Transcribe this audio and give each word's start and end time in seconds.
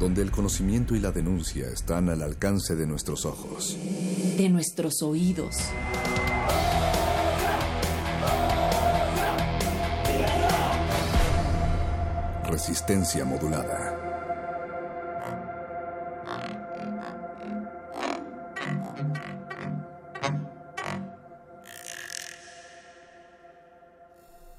Donde 0.00 0.22
el 0.22 0.30
conocimiento 0.30 0.96
y 0.96 0.98
la 0.98 1.12
denuncia 1.12 1.68
están 1.68 2.08
al 2.08 2.22
alcance 2.22 2.74
de 2.74 2.86
nuestros 2.86 3.26
ojos. 3.26 3.76
De 4.38 4.48
nuestros 4.48 5.02
oídos. 5.02 5.58
Resistencia 12.44 13.26
modulada. 13.26 14.10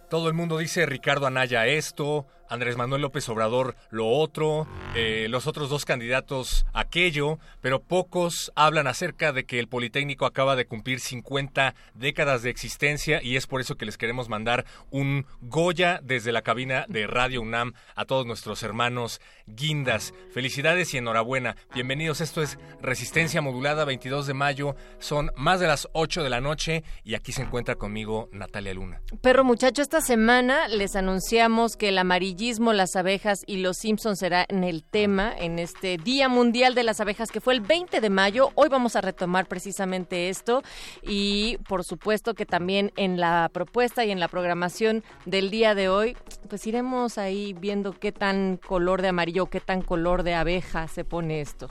Todo 0.08 0.28
el 0.28 0.36
mundo 0.36 0.60
dice 0.60 0.86
Ricardo 0.86 1.26
Anaya 1.26 1.66
esto, 1.66 2.28
Andrés 2.52 2.76
Manuel 2.76 3.02
López 3.02 3.30
Obrador 3.30 3.78
lo 3.92 4.10
otro, 4.10 4.68
eh, 4.94 5.28
los 5.30 5.48
otros 5.48 5.70
dos 5.70 5.86
candidatos 5.86 6.66
aquello, 6.74 7.40
pero 7.62 7.82
pocos 7.82 8.52
hablan 8.56 8.88
acerca 8.88 9.32
de 9.32 9.46
que 9.46 9.58
el 9.58 9.70
Politécnico 9.70 10.26
acaba 10.26 10.58
de 10.58 10.66
cumplir 10.66 11.00
50 11.00 11.76
décadas 11.94 12.44
de 12.44 12.50
existencia 12.50 13.24
y 13.24 13.38
es 13.38 13.48
por 13.48 13.62
eso 13.62 13.78
que 13.78 13.86
les 13.86 13.98
queremos 13.98 14.28
mandar 14.28 14.66
un 14.90 15.26
Goya 15.40 16.02
desde 16.04 16.34
la 16.34 16.42
cabina 16.42 16.86
de 16.90 17.08
Radio 17.08 17.42
UNAM 17.42 17.72
a 17.96 18.04
todos 18.04 18.26
nuestros 18.26 18.64
hermanos 18.64 19.22
guindas. 19.48 20.14
Felicidades 20.34 20.94
y 20.94 20.98
enhorabuena. 20.98 21.56
Bienvenidos, 21.74 22.20
esto 22.20 22.42
es 22.42 22.60
Resistencia 22.82 23.42
Modulada 23.42 23.86
22 23.86 24.28
de 24.28 24.34
mayo, 24.34 24.76
son 25.00 25.32
más 25.38 25.62
de 25.62 25.68
las 25.68 25.88
8 25.94 26.22
de 26.22 26.30
la 26.30 26.42
noche 26.42 26.84
y 27.06 27.16
aquí 27.16 27.32
se 27.32 27.44
encuentra 27.44 27.76
conmigo 27.76 28.28
Natalia 28.34 28.74
Luna. 28.74 29.02
Perro 29.22 29.46
muchacho, 29.46 29.82
esta 29.82 30.02
semana 30.02 30.68
les 30.68 30.98
anunciamos 30.98 31.78
que 31.78 31.88
el 31.88 31.98
amarillo 31.98 32.41
las 32.42 32.96
abejas 32.96 33.44
y 33.46 33.58
los 33.58 33.78
Simpsons 33.78 34.18
será 34.18 34.48
en 34.50 34.64
el 34.64 34.84
tema 34.84 35.32
en 35.38 35.60
este 35.60 35.98
Día 35.98 36.28
Mundial 36.28 36.74
de 36.74 36.82
las 36.82 37.00
Abejas 37.00 37.30
que 37.30 37.40
fue 37.40 37.54
el 37.54 37.62
20 37.62 38.02
de 38.02 38.10
mayo. 38.10 38.50
Hoy 38.56 38.68
vamos 38.68 38.96
a 38.96 39.02
retomar 39.02 39.46
precisamente 39.46 40.28
esto 40.28 40.64
y 41.04 41.60
por 41.70 41.84
supuesto 41.84 42.34
que 42.34 42.48
también 42.48 42.94
en 42.96 43.20
la 43.20 43.48
propuesta 43.54 44.06
y 44.06 44.12
en 44.12 44.20
la 44.20 44.28
programación 44.28 45.04
del 45.28 45.52
día 45.52 45.76
de 45.76 45.90
hoy 45.90 46.18
pues 46.50 46.66
iremos 46.66 47.20
ahí 47.20 47.54
viendo 47.54 47.94
qué 47.94 48.12
tan 48.12 48.58
color 48.58 49.04
de 49.04 49.10
amarillo, 49.10 49.46
qué 49.46 49.60
tan 49.60 49.84
color 49.84 50.24
de 50.24 50.34
abeja 50.34 50.88
se 50.88 51.04
pone 51.04 51.42
esto. 51.42 51.70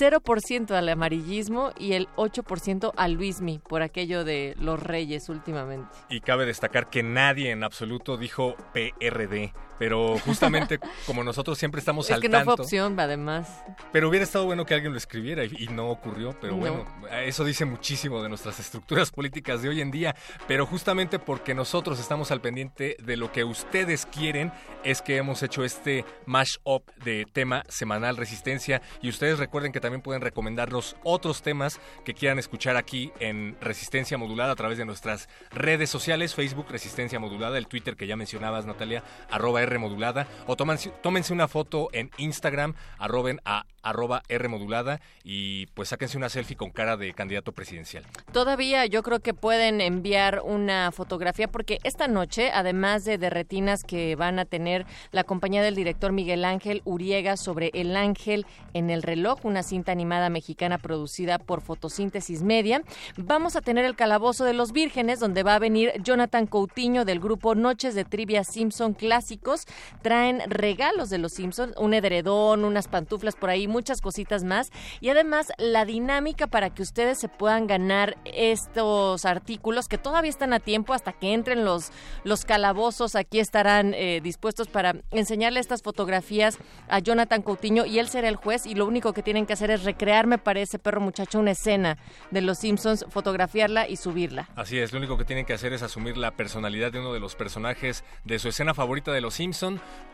0% 0.00 0.70
al 0.70 0.88
amarillismo 0.88 1.72
y 1.78 1.94
el 1.94 2.06
8% 2.16 2.92
a 2.96 3.08
Luismi 3.08 3.58
por 3.58 3.82
aquello 3.82 4.24
de 4.24 4.54
los 4.60 4.80
reyes 4.80 5.28
últimamente. 5.28 5.88
Y 6.08 6.20
cabe 6.20 6.46
destacar 6.46 6.90
que 6.90 7.02
nadie 7.02 7.50
en 7.50 7.64
absoluto 7.64 8.16
dijo 8.16 8.54
PRD 8.72 9.52
pero 9.78 10.18
justamente 10.18 10.78
como 11.06 11.24
nosotros 11.24 11.58
siempre 11.58 11.78
estamos 11.78 12.06
es 12.06 12.12
al 12.12 12.20
que 12.20 12.28
no 12.28 12.42
fue 12.44 12.54
opción, 12.54 12.98
además. 12.98 13.48
Pero 13.92 14.08
hubiera 14.08 14.24
estado 14.24 14.44
bueno 14.44 14.64
que 14.64 14.74
alguien 14.74 14.92
lo 14.92 14.98
escribiera 14.98 15.44
y, 15.44 15.68
no 15.74 15.90
ocurrió, 15.90 16.36
pero 16.40 16.56
bueno, 16.56 16.84
eso 17.24 17.44
dice 17.44 17.64
muchísimo 17.64 18.22
de 18.22 18.28
nuestras 18.28 18.60
estructuras 18.60 19.10
políticas 19.10 19.62
de 19.62 19.68
hoy 19.68 19.80
en 19.80 19.90
día, 19.90 20.14
pero 20.46 20.66
justamente 20.66 21.18
porque 21.18 21.54
nosotros 21.54 21.98
estamos 21.98 22.30
al 22.30 22.40
pendiente 22.40 22.96
de 23.02 23.16
lo 23.16 23.32
que 23.32 23.44
ustedes 23.44 24.06
quieren, 24.06 24.52
es 24.84 25.02
que 25.02 25.16
hemos 25.16 25.42
hecho 25.42 25.64
este 25.64 26.04
mash-up 26.26 26.84
de 27.04 27.26
tema 27.32 27.64
semanal 27.68 28.16
resistencia. 28.16 28.82
Y 29.02 29.08
ustedes 29.08 29.38
recuerden 29.38 29.72
que 29.72 29.80
también 29.80 30.02
pueden 30.02 30.22
recomendarnos 30.22 30.96
otros 31.02 31.42
temas 31.42 31.80
que 32.04 32.14
quieran 32.14 32.38
escuchar 32.38 32.76
aquí 32.76 33.12
en 33.20 33.56
Resistencia 33.60 34.18
Modulada 34.18 34.52
a 34.52 34.56
través 34.56 34.78
de 34.78 34.84
nuestras 34.84 35.28
redes 35.50 35.90
sociales, 35.90 36.34
Facebook 36.34 36.66
Resistencia 36.70 37.18
Modulada, 37.18 37.58
el 37.58 37.66
Twitter 37.66 37.96
que 37.96 38.06
ya 38.06 38.16
mencionabas 38.16 38.66
Natalia, 38.66 39.02
arroba 39.30 39.63
R 39.64 39.78
modulada 39.78 40.26
o 40.46 40.56
tómense, 40.56 40.90
tómense 41.02 41.32
una 41.32 41.48
foto 41.48 41.88
en 41.92 42.10
Instagram, 42.18 42.74
arroben 42.98 43.40
a 43.44 43.66
arroba 43.82 44.22
R 44.28 44.48
modulada 44.48 45.00
y 45.22 45.66
pues 45.74 45.90
sáquense 45.90 46.16
una 46.16 46.28
selfie 46.28 46.56
con 46.56 46.70
cara 46.70 46.96
de 46.96 47.12
candidato 47.12 47.52
presidencial. 47.52 48.04
Todavía 48.32 48.86
yo 48.86 49.02
creo 49.02 49.20
que 49.20 49.34
pueden 49.34 49.80
enviar 49.80 50.40
una 50.42 50.90
fotografía 50.90 51.48
porque 51.48 51.78
esta 51.84 52.08
noche, 52.08 52.50
además 52.52 53.04
de, 53.04 53.18
de 53.18 53.30
retinas 53.30 53.84
que 53.84 54.16
van 54.16 54.38
a 54.38 54.44
tener 54.44 54.86
la 55.12 55.24
compañía 55.24 55.62
del 55.62 55.74
director 55.74 56.12
Miguel 56.12 56.44
Ángel 56.44 56.82
Uriega 56.84 57.36
sobre 57.36 57.70
El 57.74 57.96
Ángel 57.96 58.46
en 58.72 58.90
el 58.90 59.02
reloj, 59.02 59.44
una 59.44 59.62
cinta 59.62 59.92
animada 59.92 60.30
mexicana 60.30 60.78
producida 60.78 61.38
por 61.38 61.60
Fotosíntesis 61.60 62.42
Media, 62.42 62.82
vamos 63.16 63.56
a 63.56 63.60
tener 63.60 63.84
el 63.84 63.96
Calabozo 63.96 64.44
de 64.44 64.54
los 64.54 64.72
Vírgenes 64.72 65.20
donde 65.20 65.42
va 65.42 65.54
a 65.54 65.58
venir 65.58 65.92
Jonathan 66.02 66.46
Coutinho 66.46 67.04
del 67.04 67.20
grupo 67.20 67.54
Noches 67.54 67.94
de 67.94 68.04
Trivia 68.04 68.44
Simpson 68.44 68.94
Clásicos. 68.94 69.53
Traen 70.02 70.42
regalos 70.46 71.10
de 71.10 71.18
los 71.18 71.32
Simpsons, 71.32 71.74
un 71.76 71.94
edredón, 71.94 72.64
unas 72.64 72.88
pantuflas 72.88 73.36
por 73.36 73.50
ahí 73.50 73.68
muchas 73.68 74.00
cositas 74.00 74.44
más. 74.44 74.70
Y 75.00 75.08
además 75.08 75.52
la 75.58 75.84
dinámica 75.84 76.46
para 76.46 76.70
que 76.70 76.82
ustedes 76.82 77.18
se 77.18 77.28
puedan 77.28 77.66
ganar 77.66 78.16
estos 78.24 79.24
artículos 79.24 79.88
que 79.88 79.98
todavía 79.98 80.30
están 80.30 80.52
a 80.52 80.60
tiempo 80.60 80.92
hasta 80.92 81.12
que 81.12 81.32
entren 81.32 81.64
los, 81.64 81.90
los 82.24 82.44
calabozos. 82.44 83.14
Aquí 83.14 83.40
estarán 83.40 83.94
eh, 83.94 84.20
dispuestos 84.22 84.68
para 84.68 84.96
enseñarle 85.10 85.60
estas 85.60 85.82
fotografías 85.82 86.58
a 86.88 86.98
Jonathan 86.98 87.42
Coutinho 87.42 87.84
y 87.86 87.98
él 87.98 88.08
será 88.08 88.28
el 88.28 88.36
juez 88.36 88.66
y 88.66 88.74
lo 88.74 88.86
único 88.86 89.12
que 89.12 89.22
tienen 89.22 89.46
que 89.46 89.52
hacer 89.52 89.70
es 89.70 89.84
recrearme 89.84 90.38
para 90.38 90.60
ese 90.60 90.78
perro 90.78 91.00
muchacho 91.00 91.38
una 91.38 91.52
escena 91.52 91.98
de 92.30 92.40
los 92.40 92.58
Simpsons, 92.58 93.04
fotografiarla 93.08 93.88
y 93.88 93.96
subirla. 93.96 94.48
Así 94.56 94.78
es, 94.78 94.92
lo 94.92 94.98
único 94.98 95.16
que 95.18 95.24
tienen 95.24 95.46
que 95.46 95.52
hacer 95.52 95.72
es 95.72 95.82
asumir 95.82 96.16
la 96.16 96.32
personalidad 96.32 96.92
de 96.92 97.00
uno 97.00 97.12
de 97.12 97.20
los 97.20 97.34
personajes 97.34 98.04
de 98.24 98.38
su 98.38 98.48
escena 98.48 98.74
favorita 98.74 99.12
de 99.12 99.20
los 99.20 99.34
Simpsons, 99.34 99.43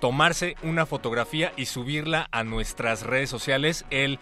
tomarse 0.00 0.56
una 0.62 0.86
fotografía 0.86 1.52
y 1.56 1.66
subirla 1.66 2.28
a 2.32 2.44
nuestras 2.44 3.02
redes 3.02 3.30
sociales. 3.30 3.84
El 3.90 4.18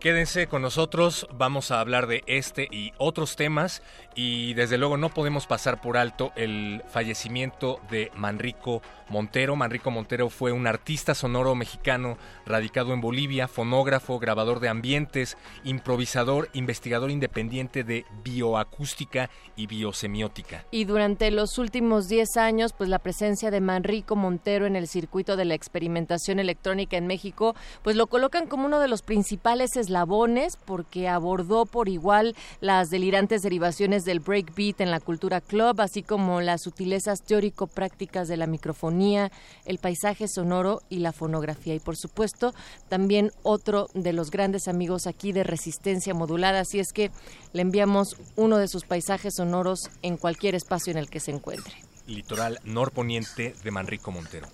Quédense 0.00 0.46
con 0.46 0.60
nosotros, 0.60 1.26
vamos 1.32 1.70
a 1.70 1.80
hablar 1.80 2.06
de 2.06 2.22
este 2.26 2.68
y 2.70 2.92
otros 2.98 3.34
temas 3.34 3.82
y 4.16 4.54
desde 4.54 4.78
luego 4.78 4.96
no 4.96 5.10
podemos 5.10 5.46
pasar 5.46 5.80
por 5.82 5.98
alto 5.98 6.32
el 6.36 6.82
fallecimiento 6.88 7.80
de 7.90 8.10
Manrico 8.16 8.80
Montero. 9.10 9.56
Manrico 9.56 9.90
Montero 9.90 10.30
fue 10.30 10.52
un 10.52 10.66
artista 10.66 11.14
sonoro 11.14 11.54
mexicano 11.54 12.16
radicado 12.46 12.94
en 12.94 13.02
Bolivia, 13.02 13.46
fonógrafo, 13.46 14.18
grabador 14.18 14.58
de 14.60 14.70
ambientes, 14.70 15.36
improvisador, 15.64 16.48
investigador 16.54 17.10
independiente 17.10 17.84
de 17.84 18.06
bioacústica 18.24 19.28
y 19.54 19.66
biosemiótica. 19.66 20.64
Y 20.70 20.84
durante 20.86 21.30
los 21.30 21.58
últimos 21.58 22.08
10 22.08 22.38
años, 22.38 22.72
pues 22.72 22.88
la 22.88 22.98
presencia 22.98 23.50
de 23.50 23.60
Manrico 23.60 24.16
Montero 24.16 24.64
en 24.64 24.76
el 24.76 24.88
circuito 24.88 25.36
de 25.36 25.44
la 25.44 25.54
experimentación 25.54 26.38
electrónica 26.38 26.96
en 26.96 27.06
México, 27.06 27.54
pues 27.82 27.96
lo 27.96 28.06
colocan 28.06 28.46
como 28.46 28.64
uno 28.64 28.80
de 28.80 28.88
los 28.88 29.02
principales 29.02 29.76
eslabones 29.76 30.56
porque 30.56 31.06
abordó 31.06 31.66
por 31.66 31.90
igual 31.90 32.34
las 32.60 32.88
delirantes 32.88 33.42
derivaciones 33.42 34.05
del 34.06 34.20
breakbeat 34.20 34.80
en 34.80 34.90
la 34.90 35.00
cultura 35.00 35.42
club, 35.42 35.82
así 35.82 36.02
como 36.02 36.40
las 36.40 36.62
sutilezas 36.62 37.20
teórico-prácticas 37.20 38.28
de 38.28 38.38
la 38.38 38.46
microfonía 38.46 39.30
el 39.64 39.78
paisaje 39.78 40.28
sonoro 40.28 40.82
y 40.88 41.00
la 41.00 41.12
fonografía. 41.12 41.74
Y 41.74 41.80
por 41.80 41.96
supuesto, 41.96 42.54
también 42.88 43.32
otro 43.42 43.88
de 43.94 44.12
los 44.12 44.30
grandes 44.30 44.68
amigos 44.68 45.06
aquí 45.06 45.32
de 45.32 45.44
Resistencia 45.44 46.14
Modulada. 46.14 46.60
Así 46.60 46.78
es 46.78 46.92
que 46.92 47.10
le 47.52 47.62
enviamos 47.62 48.16
uno 48.36 48.58
de 48.58 48.68
sus 48.68 48.84
paisajes 48.84 49.34
sonoros 49.34 49.90
en 50.02 50.16
cualquier 50.16 50.54
espacio 50.54 50.90
en 50.90 50.98
el 50.98 51.10
que 51.10 51.20
se 51.20 51.32
encuentre. 51.32 51.74
Litoral 52.06 52.60
norponiente 52.64 53.54
de 53.62 53.70
Manrico 53.70 54.12
Montero. 54.12 54.46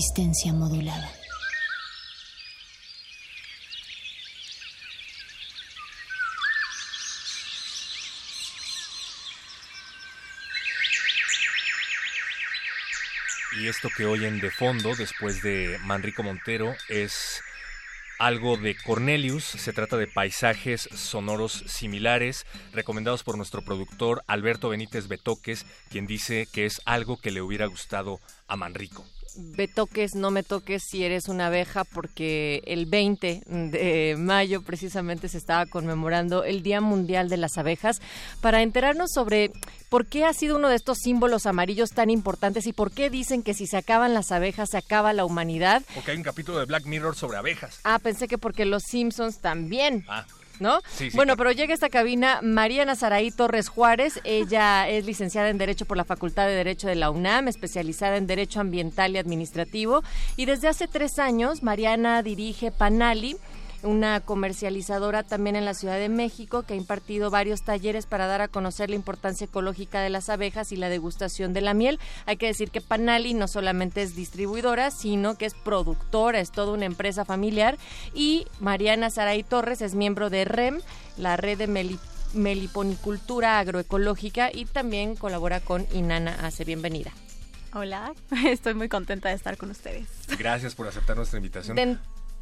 Resistencia 0.00 0.54
modulada. 0.54 1.10
Y 13.60 13.68
esto 13.68 13.90
que 13.94 14.06
oyen 14.06 14.40
de 14.40 14.50
fondo, 14.50 14.94
después 14.96 15.42
de 15.42 15.76
Manrico 15.84 16.22
Montero, 16.22 16.74
es 16.88 17.42
algo 18.18 18.56
de 18.56 18.74
Cornelius. 18.76 19.44
Se 19.44 19.74
trata 19.74 19.98
de 19.98 20.06
paisajes 20.06 20.88
sonoros 20.94 21.64
similares, 21.66 22.46
recomendados 22.72 23.22
por 23.22 23.36
nuestro 23.36 23.62
productor 23.62 24.22
Alberto 24.26 24.70
Benítez 24.70 25.08
Betoques, 25.08 25.66
quien 25.90 26.06
dice 26.06 26.48
que 26.50 26.64
es 26.64 26.80
algo 26.86 27.18
que 27.18 27.32
le 27.32 27.42
hubiera 27.42 27.66
gustado 27.66 28.18
a 28.48 28.56
Manrico 28.56 29.04
me 29.36 29.68
toques, 29.68 30.14
no 30.14 30.30
me 30.30 30.42
toques 30.42 30.82
si 30.88 31.04
eres 31.04 31.28
una 31.28 31.46
abeja, 31.46 31.84
porque 31.84 32.62
el 32.66 32.86
20 32.86 33.42
de 33.46 34.16
mayo 34.18 34.62
precisamente 34.62 35.28
se 35.28 35.38
estaba 35.38 35.66
conmemorando 35.66 36.44
el 36.44 36.62
Día 36.62 36.80
Mundial 36.80 37.28
de 37.28 37.36
las 37.36 37.58
Abejas, 37.58 38.00
para 38.40 38.62
enterarnos 38.62 39.10
sobre 39.12 39.52
por 39.88 40.06
qué 40.06 40.24
ha 40.24 40.32
sido 40.32 40.56
uno 40.56 40.68
de 40.68 40.76
estos 40.76 40.98
símbolos 40.98 41.46
amarillos 41.46 41.90
tan 41.90 42.10
importantes 42.10 42.66
y 42.66 42.72
por 42.72 42.92
qué 42.92 43.10
dicen 43.10 43.42
que 43.42 43.54
si 43.54 43.66
se 43.66 43.76
acaban 43.76 44.14
las 44.14 44.32
abejas 44.32 44.70
se 44.70 44.78
acaba 44.78 45.12
la 45.12 45.24
humanidad. 45.24 45.82
Porque 45.94 46.12
hay 46.12 46.16
un 46.16 46.22
capítulo 46.22 46.58
de 46.58 46.66
Black 46.66 46.86
Mirror 46.86 47.16
sobre 47.16 47.38
abejas. 47.38 47.80
Ah, 47.84 47.98
pensé 47.98 48.28
que 48.28 48.38
porque 48.38 48.64
los 48.64 48.82
Simpsons 48.84 49.38
también. 49.38 50.04
Ah. 50.08 50.26
¿No? 50.60 50.80
bueno, 51.14 51.36
pero 51.36 51.50
llega 51.52 51.72
a 51.72 51.74
esta 51.74 51.88
cabina 51.88 52.40
Mariana 52.42 52.94
Saraí 52.94 53.30
Torres 53.30 53.68
Juárez. 53.68 54.20
Ella 54.24 54.88
es 54.88 55.04
licenciada 55.04 55.48
en 55.48 55.58
Derecho 55.58 55.86
por 55.86 55.96
la 55.96 56.04
Facultad 56.04 56.46
de 56.46 56.54
Derecho 56.54 56.86
de 56.86 56.94
la 56.94 57.10
UNAM, 57.10 57.48
especializada 57.48 58.16
en 58.16 58.26
Derecho 58.26 58.60
Ambiental 58.60 59.14
y 59.14 59.18
Administrativo. 59.18 60.02
Y 60.36 60.44
desde 60.44 60.68
hace 60.68 60.86
tres 60.86 61.18
años, 61.18 61.62
Mariana 61.62 62.22
dirige 62.22 62.70
Panali 62.70 63.36
una 63.82 64.20
comercializadora 64.20 65.22
también 65.22 65.56
en 65.56 65.64
la 65.64 65.74
Ciudad 65.74 65.98
de 65.98 66.08
México 66.08 66.62
que 66.62 66.74
ha 66.74 66.76
impartido 66.76 67.30
varios 67.30 67.62
talleres 67.62 68.06
para 68.06 68.26
dar 68.26 68.40
a 68.40 68.48
conocer 68.48 68.90
la 68.90 68.96
importancia 68.96 69.46
ecológica 69.46 70.00
de 70.00 70.10
las 70.10 70.28
abejas 70.28 70.72
y 70.72 70.76
la 70.76 70.88
degustación 70.88 71.52
de 71.52 71.60
la 71.60 71.74
miel. 71.74 71.98
Hay 72.26 72.36
que 72.36 72.46
decir 72.46 72.70
que 72.70 72.80
Panali 72.80 73.34
no 73.34 73.48
solamente 73.48 74.02
es 74.02 74.14
distribuidora, 74.14 74.90
sino 74.90 75.36
que 75.36 75.46
es 75.46 75.54
productora, 75.54 76.40
es 76.40 76.52
toda 76.52 76.72
una 76.72 76.86
empresa 76.86 77.24
familiar. 77.24 77.78
Y 78.14 78.46
Mariana 78.60 79.10
Saray 79.10 79.42
Torres 79.42 79.82
es 79.82 79.94
miembro 79.94 80.30
de 80.30 80.44
REM, 80.44 80.80
la 81.16 81.36
red 81.36 81.58
de 81.58 81.98
meliponicultura 82.34 83.58
agroecológica 83.58 84.50
y 84.52 84.66
también 84.66 85.16
colabora 85.16 85.60
con 85.60 85.86
Inana 85.92 86.36
Hace. 86.42 86.64
Bienvenida. 86.64 87.12
Hola, 87.72 88.12
estoy 88.46 88.74
muy 88.74 88.88
contenta 88.88 89.28
de 89.28 89.36
estar 89.36 89.56
con 89.56 89.70
ustedes. 89.70 90.08
Gracias 90.38 90.74
por 90.74 90.88
aceptar 90.88 91.16
nuestra 91.16 91.38
invitación 91.38 91.76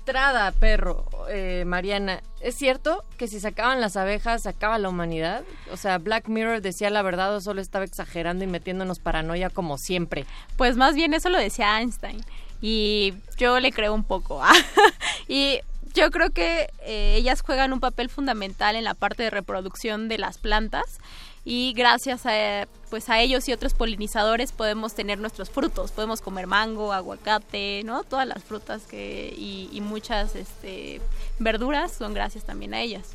entrada, 0.09 0.53
perro, 0.53 1.05
eh, 1.29 1.65
Mariana, 1.67 2.23
¿es 2.41 2.55
cierto 2.55 3.05
que 3.19 3.29
si 3.29 3.41
se 3.41 3.49
acaban 3.49 3.83
las 3.83 3.95
abejas 3.95 4.45
se 4.45 4.49
acaba 4.49 4.79
la 4.79 4.89
humanidad? 4.89 5.45
O 5.71 5.77
sea, 5.77 5.99
Black 5.99 6.29
Mirror 6.29 6.63
decía 6.63 6.89
la 6.89 7.03
verdad 7.03 7.37
o 7.37 7.43
solo 7.43 7.61
estaba 7.61 7.85
exagerando 7.85 8.43
y 8.43 8.47
metiéndonos 8.47 9.01
paranoia 9.01 9.51
como 9.51 9.77
siempre. 9.77 10.25
Pues 10.57 10.79
más 10.79 10.95
bien 10.95 11.13
eso 11.13 11.29
lo 11.29 11.37
decía 11.37 11.79
Einstein 11.79 12.25
y 12.63 13.13
yo 13.37 13.61
le 13.61 13.71
creo 13.71 13.93
un 13.93 14.03
poco. 14.03 14.43
¿ah? 14.43 14.55
y 15.29 15.61
yo 15.93 16.11
creo 16.11 16.31
que 16.31 16.71
eh, 16.87 17.17
ellas 17.17 17.43
juegan 17.43 17.75
un 17.75 17.81
papel 17.81 18.09
fundamental 18.09 18.77
en 18.77 18.85
la 18.85 18.95
parte 18.95 19.25
de 19.25 19.31
reproducción 19.31 20.09
de 20.09 20.17
las 20.17 20.39
plantas 20.39 21.01
y 21.51 21.73
gracias 21.73 22.27
a, 22.27 22.69
pues 22.91 23.09
a 23.09 23.23
ellos 23.23 23.49
y 23.49 23.55
otros 23.55 23.73
polinizadores 23.73 24.53
podemos 24.53 24.95
tener 24.95 25.19
nuestros 25.19 25.49
frutos, 25.49 25.93
podemos 25.93 26.21
comer 26.21 26.47
mango, 26.47 26.93
aguacate, 26.93 27.81
¿no? 27.87 28.05
Todas 28.05 28.29
las 28.29 28.45
frutas 28.45 28.83
que, 28.83 29.35
y, 29.35 29.81
muchas 29.81 30.37
este, 30.37 31.01
verduras 31.39 31.93
son 31.93 32.13
gracias 32.13 32.45
también 32.45 32.75
a 32.75 32.83
ellas. 32.83 33.15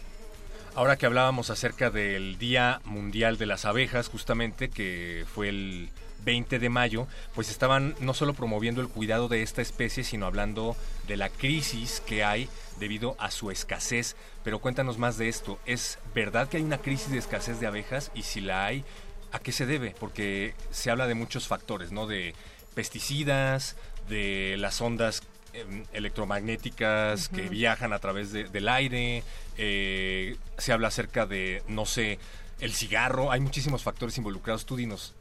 Ahora 0.74 0.98
que 0.98 1.06
hablábamos 1.06 1.52
acerca 1.52 1.92
del 1.92 2.40
Día 2.40 2.82
Mundial 2.86 3.38
de 3.38 3.46
las 3.46 3.66
Abejas, 3.66 4.10
justamente, 4.10 4.72
que 4.72 5.28
fue 5.32 5.50
el 5.50 5.92
20 6.26 6.58
de 6.58 6.70
mayo, 6.70 7.06
pues 7.36 7.52
estaban 7.52 7.94
no 8.00 8.16
solo 8.16 8.34
promoviendo 8.34 8.82
el 8.82 8.88
cuidado 8.88 9.28
de 9.28 9.44
esta 9.44 9.62
especie, 9.62 10.04
sino 10.04 10.26
hablando 10.26 10.76
de 11.08 11.18
la 11.18 11.30
crisis 11.30 12.02
que 12.04 12.24
hay 12.24 12.50
debido 12.84 13.16
a 13.18 13.32
su 13.32 13.50
escasez. 13.50 14.16
Pero 14.44 14.60
cuéntanos 14.60 14.98
más 14.98 15.18
de 15.18 15.30
esto. 15.30 15.58
¿Es 15.66 15.98
verdad 16.14 16.50
que 16.50 16.58
hay 16.58 16.64
una 16.64 16.80
crisis 16.80 17.12
de 17.12 17.18
escasez 17.18 17.60
de 17.60 17.68
abejas? 17.68 18.12
Y 18.14 18.24
si 18.24 18.42
la 18.42 18.66
hay, 18.66 18.84
¿a 19.32 19.40
qué 19.40 19.52
se 19.52 19.66
debe? 19.66 19.96
Porque 20.00 20.54
se 20.72 20.92
habla 20.92 21.08
de 21.08 21.16
muchos 21.16 21.48
factores, 21.48 21.92
¿no? 21.92 22.08
De 22.08 22.36
pesticidas, 22.76 23.78
de 24.10 24.56
las 24.58 24.82
ondas 24.82 25.24
em, 25.54 25.86
electromagnéticas 25.94 27.30
que 27.30 27.44
viajan 27.44 27.94
a 27.94 28.00
través 28.00 28.34
del 28.34 28.68
aire, 28.68 29.24
eh, 29.58 30.36
se 30.58 30.74
habla 30.74 30.90
acerca 30.90 31.26
de, 31.26 31.64
no 31.68 31.86
sé, 31.86 32.20
el 32.60 32.74
cigarro, 32.74 33.32
hay 33.32 33.40
muchísimos 33.40 33.82
factores 33.84 34.18
involucrados. 34.18 34.66
Tú 34.66 34.76
dinos, 34.76 35.14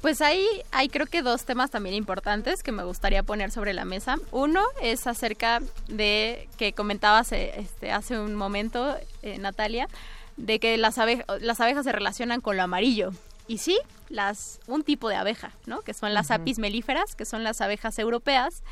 pues 0.00 0.20
ahí 0.20 0.46
hay 0.70 0.88
creo 0.88 1.06
que 1.06 1.22
dos 1.22 1.44
temas 1.44 1.70
también 1.70 1.94
importantes 1.94 2.62
que 2.62 2.72
me 2.72 2.84
gustaría 2.84 3.22
poner 3.22 3.50
sobre 3.50 3.74
la 3.74 3.84
mesa. 3.84 4.16
Uno 4.30 4.62
es 4.80 5.06
acerca 5.06 5.60
de 5.88 6.48
que 6.58 6.72
comentabas 6.72 7.32
eh, 7.32 7.52
este, 7.56 7.90
hace 7.90 8.18
un 8.18 8.34
momento, 8.34 8.96
eh, 9.22 9.38
Natalia, 9.38 9.88
de 10.36 10.58
que 10.58 10.76
las, 10.76 10.96
las 11.40 11.60
abejas 11.60 11.84
se 11.84 11.92
relacionan 11.92 12.40
con 12.40 12.56
lo 12.56 12.62
amarillo. 12.62 13.12
Y 13.48 13.58
sí, 13.58 13.78
las, 14.08 14.60
un 14.66 14.82
tipo 14.82 15.08
de 15.08 15.16
abeja, 15.16 15.52
¿no? 15.66 15.82
Que 15.82 15.94
son 15.94 16.14
las 16.14 16.30
apis 16.30 16.58
melíferas, 16.58 17.14
que 17.14 17.24
son 17.24 17.44
las 17.44 17.60
abejas 17.60 17.98
europeas, 17.98 18.62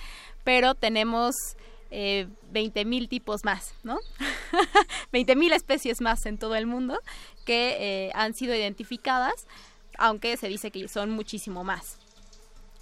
pero 0.42 0.74
tenemos 0.74 1.34
eh, 1.90 2.26
20.000 2.52 3.08
tipos 3.08 3.44
más, 3.44 3.74
¿no? 3.84 3.98
20.000 5.12 5.54
especies 5.54 6.00
más 6.00 6.26
en 6.26 6.38
todo 6.38 6.56
el 6.56 6.66
mundo 6.66 6.98
que 7.44 7.76
eh, 7.78 8.10
han 8.14 8.34
sido 8.34 8.54
identificadas 8.54 9.46
aunque 9.98 10.36
se 10.36 10.48
dice 10.48 10.70
que 10.70 10.88
son 10.88 11.10
muchísimo 11.10 11.64
más. 11.64 11.98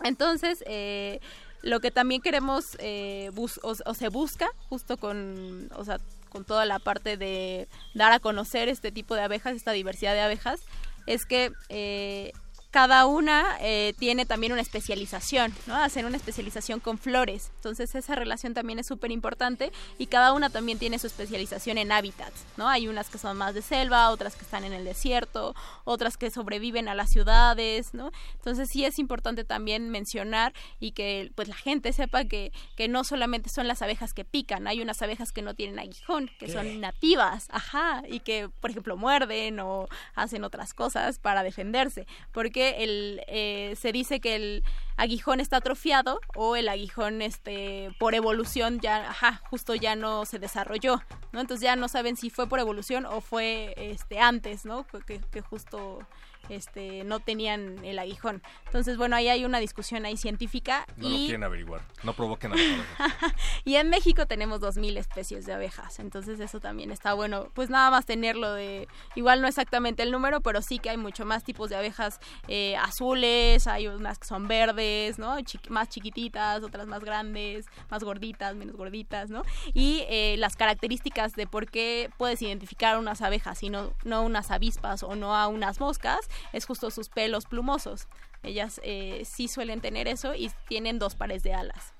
Entonces, 0.02 0.62
eh, 0.66 1.21
lo 1.62 1.81
que 1.81 1.90
también 1.90 2.21
queremos 2.21 2.76
eh, 2.81 3.31
o, 3.62 3.95
se 3.95 4.09
busca 4.09 4.50
justo 4.69 4.97
con, 4.97 5.71
o 5.76 5.85
sea, 5.85 5.99
con 6.28 6.45
toda 6.45 6.64
la 6.64 6.78
parte 6.78 7.16
de 7.16 7.69
dar 7.95 8.12
a 8.12 8.19
conocer 8.19 8.69
este 8.69 8.90
tipo 8.90 9.14
de 9.14 9.23
abejas, 9.23 9.54
esta 9.54 9.73
diversidad 9.73 10.14
de 10.14 10.21
abejas, 10.21 10.61
es 11.07 11.25
que 11.26 11.52
eh, 11.69 12.33
cada 12.73 13.05
una 13.05 13.59
eh, 13.61 13.93
tiene 13.99 14.25
también 14.25 14.50
una 14.55 14.62
especialización, 14.62 15.52
¿no? 15.67 15.76
Hacen 15.76 16.07
una 16.07 16.17
especialización 16.17 16.81
con 16.81 16.97
flores. 16.97 17.50
Entonces 17.57 17.95
esa 17.95 18.14
relación 18.14 18.55
también 18.55 18.79
es 18.79 18.87
súper 18.87 19.11
importante 19.11 19.71
y 19.99 20.07
cada 20.07 20.33
una 20.33 20.49
también 20.49 20.79
tiene 20.79 20.99
su 20.99 21.07
especialización 21.07 21.76
en 21.76 21.93
hábitats, 21.93 22.47
¿no? 22.57 22.71
Hay 22.71 22.88
unas 22.88 23.11
que 23.11 23.19
son 23.19 23.37
más 23.37 23.52
de 23.52 23.61
selva, 23.61 24.09
otras 24.09 24.37
que 24.37 24.45
están 24.45 24.64
en 24.64 24.73
el 24.73 24.87
desierto, 24.87 25.55
otras 25.85 26.17
que 26.17 26.31
sobreviven 26.31 26.88
a 26.88 26.95
las 26.95 27.11
ciudades, 27.11 27.93
¿no? 27.93 28.11
Entonces 28.37 28.71
sí 28.71 28.87
es 28.87 28.99
importante 28.99 29.45
también 29.45 29.91
mencionar 29.91 30.55
y 30.81 30.93
que 30.93 31.31
pues 31.35 31.49
la 31.49 31.57
gente 31.57 31.93
sepa 31.93 32.25
que, 32.25 32.52
que 32.75 32.88
no 32.88 33.05
solamente 33.05 33.50
son 33.50 33.69
las 33.69 33.83
abejas 33.83 34.14
que 34.14 34.25
pican, 34.25 34.67
hay 34.67 34.81
unas 34.81 35.02
abejas 35.02 35.31
que 35.33 35.43
no 35.43 35.52
tienen 35.52 35.79
aguijón, 35.79 36.31
que 36.38 36.50
son 36.50 36.81
nativas, 36.81 37.49
ajá, 37.50 38.02
y 38.09 38.21
que 38.21 38.49
por 38.49 38.71
ejemplo 38.71 38.97
muerden 38.97 39.61
o 39.61 39.88
hacen 40.14 40.43
otras 40.43 40.73
cosas 40.73 41.19
para 41.19 41.43
defenderse, 41.43 42.07
porque 42.33 42.62
eh, 42.78 43.75
se 43.76 43.92
dice 43.92 44.21
que 44.21 44.37
el 44.37 44.64
aguijón 44.97 45.40
está 45.40 45.59
atrofiado 45.59 46.21
o 46.35 46.57
el 46.57 46.69
aguijón 46.69 47.23
este 47.23 47.90
por 47.99 48.14
evolución 48.14 48.81
ya 48.81 49.11
ajá, 49.11 49.40
justo 49.50 49.75
ya 49.75 49.97
no 49.97 50.25
se 50.25 50.38
desarrolló, 50.38 51.02
¿no? 51.33 51.40
Entonces 51.40 51.62
ya 51.62 51.76
no 51.76 51.88
saben 51.88 52.16
si 52.16 52.31
fue 52.31 52.49
por 52.49 52.61
evolución 52.61 53.07
o 53.07 53.21
fue 53.21 53.75
este 53.76 54.21
antes, 54.21 54.64
¿no? 54.64 54.87
Que 55.07 55.40
justo 55.40 56.07
este, 56.49 57.05
no 57.05 57.21
tenían 57.21 57.85
el 57.85 57.99
aguijón. 57.99 58.43
Entonces, 58.67 58.97
bueno, 58.97 59.17
ahí 59.17 59.29
hay 59.29 59.45
una 59.45 59.59
discusión 59.59 60.05
ahí 60.05 60.17
científica. 60.17 60.87
No 60.97 61.09
y... 61.09 61.11
lo 61.11 61.19
quieren 61.19 61.45
averiguar, 61.45 61.83
no 62.03 62.13
provoquen 62.13 62.53
Y 63.65 63.77
en 63.77 63.89
México 63.91 64.27
tenemos 64.27 64.61
2.000 64.61 64.99
especies 64.99 65.47
de 65.47 65.53
abejas, 65.53 65.99
entonces 65.99 66.41
eso 66.41 66.61
también 66.61 66.91
está 66.91 67.15
bueno. 67.15 67.49
Pues 67.55 67.71
nada 67.71 67.91
más 67.91 68.07
tenerlo 68.07 68.53
de, 68.53 68.89
igual 69.15 69.41
no 69.41 69.49
exactamente 69.49 70.03
el 70.03 70.11
número, 70.11 70.41
pero 70.41 70.63
sí 70.63 70.79
que 70.79 70.91
hay 70.91 70.97
mucho 70.97 71.25
más 71.25 71.45
tipos 71.45 71.71
de 71.71 71.77
abejas 71.77 72.21
eh, 72.49 72.77
azules, 72.77 73.67
hay 73.67 73.89
unas 73.89 74.19
que 74.19 74.27
son 74.27 74.49
verdes, 74.49 75.19
¿no? 75.19 75.37
más 75.69 75.89
chiquititas, 75.89 76.63
otras 76.63 76.87
más 76.87 77.05
grandes, 77.05 77.67
más 77.91 78.05
gorditas, 78.05 78.55
menos 78.55 78.77
gorditas, 78.77 79.31
¿no? 79.31 79.43
Y 79.75 80.05
eh, 80.09 80.37
las 80.39 80.57
características 80.57 81.35
de 81.35 81.47
por 81.47 81.69
qué 81.71 82.11
puedes 82.17 82.41
identificar 82.43 82.99
unas 82.99 83.23
abejas 83.23 83.63
y 83.63 83.71
no, 83.71 83.93
no 84.05 84.23
unas 84.23 84.51
avispas 84.51 85.03
o 85.03 85.15
no 85.15 85.37
a 85.37 85.49
unas 85.49 85.81
moscas 85.81 86.21
es 86.53 86.67
justo 86.67 86.91
sus 86.91 87.09
pelos 87.09 87.47
plumosos. 87.47 88.09
Ellas 88.43 88.81
eh, 88.85 89.23
sí 89.25 89.49
suelen 89.49 89.81
tener 89.81 90.09
eso 90.09 90.35
y 90.35 90.51
tienen 90.69 90.99
dos 90.99 91.15
pares 91.15 91.43
de 91.43 91.55
alas. 91.55 91.95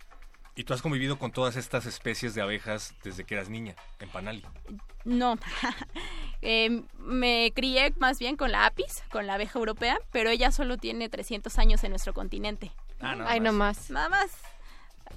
¿Y 0.55 0.65
tú 0.65 0.75
has 0.75 0.83
convivido 0.83 1.19
con 1.19 1.33
todas 1.33 1.57
estas 1.57 1.87
especies 1.87 2.35
de 2.35 2.43
abejas 2.43 2.95
desde 3.03 3.25
que 3.25 3.35
eras 3.35 3.49
niña, 3.49 3.75
en 4.01 4.11
Panali? 4.11 4.45
No, 5.05 5.39
em, 6.43 6.87
me 6.99 7.53
crié 7.55 7.95
más 7.99 8.19
bien 8.19 8.37
con 8.37 8.53
la 8.53 8.67
apis, 8.67 9.03
con 9.11 9.27
la 9.27 9.35
abeja 9.35 9.59
europea, 9.59 9.99
pero 10.11 10.29
ella 10.29 10.51
solo 10.53 10.77
tiene 10.77 11.09
300 11.09 11.59
años 11.59 11.83
en 11.85 11.91
nuestro 11.91 12.13
continente. 12.13 12.71
Ah, 13.01 13.15
nada 13.15 13.31
Ay, 13.31 13.41
más. 13.41 13.53
nomás. 13.53 13.91
Nada 13.91 14.09
más. 14.11 14.31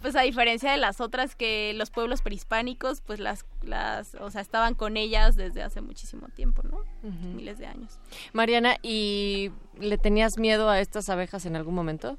Pues 0.01 0.15
a 0.15 0.21
diferencia 0.21 0.71
de 0.71 0.77
las 0.77 1.01
otras 1.01 1.35
que 1.35 1.73
los 1.73 1.89
pueblos 1.89 2.21
prehispánicos, 2.21 3.01
pues 3.01 3.19
las, 3.19 3.45
las, 3.63 4.15
o 4.15 4.29
sea, 4.29 4.41
estaban 4.41 4.75
con 4.75 4.97
ellas 4.97 5.35
desde 5.35 5.63
hace 5.63 5.81
muchísimo 5.81 6.27
tiempo, 6.29 6.61
¿no? 6.63 6.79
Miles 7.01 7.57
de 7.57 7.65
años. 7.65 7.99
Mariana, 8.33 8.77
¿y 8.83 9.51
le 9.79 9.97
tenías 9.97 10.37
miedo 10.37 10.69
a 10.69 10.79
estas 10.79 11.09
abejas 11.09 11.45
en 11.45 11.55
algún 11.55 11.73
momento? 11.73 12.17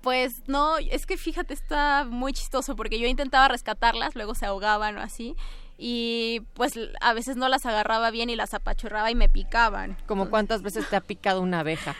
Pues 0.00 0.42
no, 0.46 0.78
es 0.78 1.04
que 1.04 1.16
fíjate, 1.16 1.52
está 1.52 2.04
muy 2.08 2.32
chistoso 2.32 2.76
porque 2.76 2.98
yo 2.98 3.06
intentaba 3.06 3.48
rescatarlas, 3.48 4.14
luego 4.14 4.34
se 4.34 4.46
ahogaban 4.46 4.96
o 4.96 5.00
así, 5.00 5.34
y 5.78 6.42
pues 6.54 6.78
a 7.00 7.12
veces 7.12 7.36
no 7.36 7.48
las 7.48 7.66
agarraba 7.66 8.10
bien 8.10 8.30
y 8.30 8.36
las 8.36 8.54
apachurraba 8.54 9.10
y 9.10 9.14
me 9.14 9.28
picaban. 9.28 9.96
¿Como 10.06 10.30
cuántas 10.30 10.62
veces 10.62 10.88
te 10.88 10.96
ha 10.96 11.00
picado 11.00 11.40
una 11.40 11.60
abeja? 11.60 11.94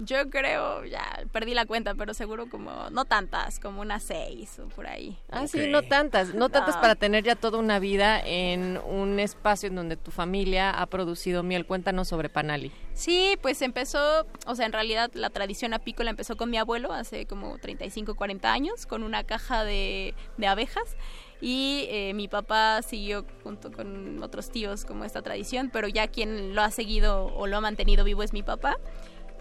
Yo 0.00 0.30
creo, 0.30 0.84
ya 0.84 1.24
perdí 1.32 1.54
la 1.54 1.66
cuenta, 1.66 1.94
pero 1.94 2.14
seguro 2.14 2.48
como, 2.48 2.88
no 2.90 3.04
tantas, 3.04 3.58
como 3.58 3.80
unas 3.80 4.04
seis 4.04 4.58
o 4.60 4.68
por 4.68 4.86
ahí. 4.86 5.18
Ah, 5.28 5.48
sí, 5.48 5.66
no 5.68 5.82
tantas, 5.82 6.34
no 6.34 6.48
tantas 6.48 6.76
para 6.76 6.94
tener 6.94 7.24
ya 7.24 7.34
toda 7.34 7.58
una 7.58 7.80
vida 7.80 8.20
en 8.24 8.78
un 8.78 9.18
espacio 9.18 9.68
en 9.68 9.74
donde 9.74 9.96
tu 9.96 10.12
familia 10.12 10.70
ha 10.70 10.86
producido 10.86 11.42
miel. 11.42 11.66
Cuéntanos 11.66 12.06
sobre 12.06 12.28
Panali. 12.28 12.70
Sí, 12.94 13.36
pues 13.42 13.60
empezó, 13.60 14.26
o 14.46 14.54
sea, 14.54 14.66
en 14.66 14.72
realidad 14.72 15.10
la 15.14 15.30
tradición 15.30 15.74
apícola 15.74 16.10
empezó 16.10 16.36
con 16.36 16.48
mi 16.48 16.58
abuelo 16.58 16.92
hace 16.92 17.26
como 17.26 17.58
35, 17.58 18.14
40 18.14 18.52
años, 18.52 18.86
con 18.86 19.02
una 19.02 19.24
caja 19.24 19.64
de, 19.64 20.14
de 20.36 20.46
abejas. 20.46 20.96
Y 21.40 21.86
eh, 21.88 22.12
mi 22.14 22.26
papá 22.26 22.82
siguió 22.82 23.24
junto 23.44 23.70
con 23.70 24.22
otros 24.22 24.50
tíos 24.50 24.84
como 24.84 25.04
esta 25.04 25.22
tradición, 25.22 25.70
pero 25.72 25.86
ya 25.86 26.08
quien 26.08 26.54
lo 26.54 26.62
ha 26.62 26.70
seguido 26.70 27.26
o 27.26 27.46
lo 27.46 27.56
ha 27.56 27.60
mantenido 27.60 28.04
vivo 28.04 28.22
es 28.22 28.32
mi 28.32 28.42
papá. 28.42 28.76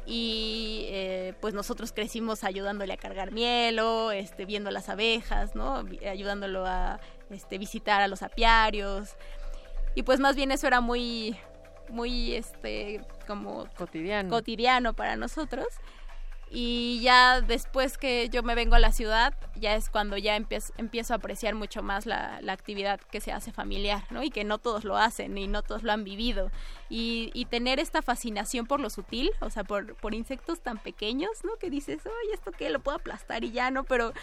Y 0.10 0.86
eh, 0.88 1.34
pues 1.42 1.54
nosotros 1.54 1.92
crecimos 1.92 2.46
ayudándole 2.46 2.94
a 2.94 2.98
cargar 2.98 3.34
miel 3.34 3.80
o 3.80 4.12
este, 4.12 4.46
viendo 4.46 4.72
las 4.72 4.88
abejas, 4.88 5.54
¿no? 5.54 5.84
Ayudándolo 6.10 6.66
a 6.66 7.02
este, 7.30 7.58
visitar 7.58 8.02
a 8.02 8.08
los 8.08 8.24
apiarios. 8.24 9.18
Y 9.96 10.04
pues 10.04 10.22
más 10.22 10.38
bien 10.38 10.52
eso 10.52 10.66
era 10.66 10.80
muy, 10.80 11.36
muy, 11.90 12.36
este, 12.36 13.02
como 13.28 13.68
cotidiano. 13.78 14.30
cotidiano 14.30 14.94
para 14.94 15.18
nosotros. 15.18 15.68
Y 16.50 17.02
ya 17.02 17.42
después 17.42 17.98
que 17.98 18.30
yo 18.30 18.42
me 18.42 18.56
vengo 18.56 18.76
a 18.76 18.80
la 18.80 18.94
ciudad, 18.94 19.34
ya 19.56 19.76
es 19.76 19.90
cuando 19.90 20.18
ya 20.18 20.36
empiezo, 20.38 20.74
empiezo 20.78 21.14
a 21.14 21.18
apreciar 21.18 21.56
mucho 21.56 21.84
más 21.84 22.06
la, 22.06 22.40
la 22.42 22.54
actividad 22.54 23.02
que 23.02 23.20
se 23.20 23.34
hace 23.34 23.52
familiar, 23.52 24.06
¿no? 24.12 24.24
Y 24.24 24.30
que 24.30 24.46
no 24.46 24.58
todos 24.58 24.86
lo 24.86 24.98
hacen 24.98 25.38
y 25.38 25.48
no 25.48 25.62
todos 25.62 25.84
lo 25.84 25.92
han 25.92 26.04
vivido. 26.04 26.50
Y, 26.90 27.46
tener 27.50 27.80
esta 27.80 28.02
fascinación 28.02 28.66
por 28.66 28.80
lo 28.80 28.90
sutil, 28.90 29.32
o 29.40 29.50
sea, 29.50 29.64
por, 29.64 29.96
por 29.96 30.14
insectos 30.14 30.62
tan 30.62 30.78
pequeños, 30.78 31.32
¿no? 31.44 31.56
Que 31.58 31.70
dices, 31.70 32.00
oye, 32.06 32.34
¿esto 32.34 32.52
qué? 32.52 32.70
Lo 32.70 32.80
puedo 32.80 32.98
aplastar 32.98 33.44
y 33.44 33.52
ya, 33.52 33.72
¿no? 33.72 33.84
Pero 33.84 34.14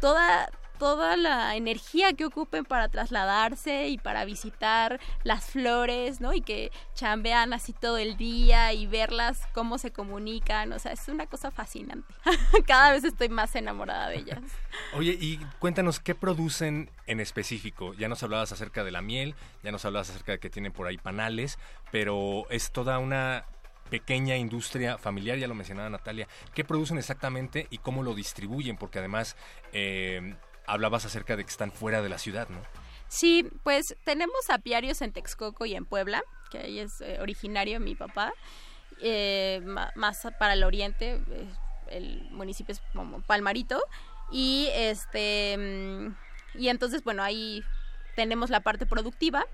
toda, 0.00 0.50
toda 0.80 1.18
la 1.18 1.56
energía 1.56 2.14
que 2.14 2.24
ocupen 2.24 2.64
para 2.64 2.88
trasladarse 2.88 3.88
y 3.88 3.98
para 3.98 4.24
visitar 4.24 4.98
las 5.24 5.44
flores, 5.44 6.22
¿no? 6.22 6.32
Y 6.32 6.40
que 6.40 6.72
chambean 6.94 7.52
así 7.52 7.74
todo 7.74 7.98
el 7.98 8.16
día 8.16 8.72
y 8.72 8.86
verlas 8.86 9.46
cómo 9.52 9.76
se 9.76 9.92
comunican, 9.92 10.72
o 10.72 10.78
sea, 10.78 10.92
es 10.92 11.06
una 11.08 11.26
cosa 11.26 11.50
fascinante. 11.50 12.12
Cada 12.66 12.92
vez 12.92 13.04
estoy 13.04 13.28
más 13.28 13.54
enamorada 13.56 14.08
de 14.08 14.16
ellas. 14.16 14.40
Oye, 14.94 15.18
y 15.20 15.36
cuéntanos 15.58 16.00
qué 16.00 16.14
producen 16.14 16.90
en 17.06 17.20
específico. 17.20 17.92
Ya 17.92 18.08
nos 18.08 18.22
hablabas 18.22 18.50
acerca 18.52 18.82
de 18.82 18.90
la 18.90 19.02
miel, 19.02 19.34
ya 19.62 19.72
nos 19.72 19.84
hablabas 19.84 20.08
acerca 20.08 20.32
de 20.32 20.38
que 20.38 20.48
tienen 20.48 20.72
por 20.72 20.86
ahí 20.86 20.96
panales, 20.96 21.58
pero 21.92 22.46
es 22.48 22.72
toda 22.72 22.98
una 22.98 23.44
pequeña 23.90 24.38
industria 24.38 24.96
familiar, 24.96 25.36
ya 25.36 25.46
lo 25.46 25.54
mencionaba 25.54 25.90
Natalia. 25.90 26.26
¿Qué 26.54 26.64
producen 26.64 26.96
exactamente 26.96 27.66
y 27.68 27.78
cómo 27.78 28.02
lo 28.02 28.14
distribuyen? 28.14 28.78
Porque 28.78 28.98
además 28.98 29.36
eh, 29.74 30.36
hablabas 30.72 31.04
acerca 31.04 31.36
de 31.36 31.44
que 31.44 31.50
están 31.50 31.72
fuera 31.72 32.02
de 32.02 32.08
la 32.08 32.18
ciudad, 32.18 32.48
¿no? 32.48 32.60
Sí, 33.08 33.48
pues 33.64 33.96
tenemos 34.04 34.50
apiarios 34.50 35.02
en 35.02 35.12
Texcoco 35.12 35.66
y 35.66 35.74
en 35.74 35.84
Puebla, 35.84 36.22
que 36.50 36.58
ahí 36.58 36.78
es 36.78 37.00
eh, 37.00 37.18
originario 37.20 37.80
mi 37.80 37.94
papá. 37.94 38.32
Eh, 39.02 39.62
más 39.94 40.26
para 40.38 40.52
el 40.52 40.62
oriente, 40.62 41.22
eh, 41.30 41.48
el 41.88 42.28
municipio 42.30 42.72
es 42.72 42.82
como 42.94 43.20
Palmarito. 43.22 43.82
Y 44.30 44.68
este 44.72 45.56
mm, 45.58 46.14
y 46.54 46.68
entonces, 46.68 47.02
bueno, 47.04 47.22
ahí 47.22 47.62
tenemos 48.16 48.50
la 48.50 48.60
parte 48.60 48.86
productiva 48.86 49.46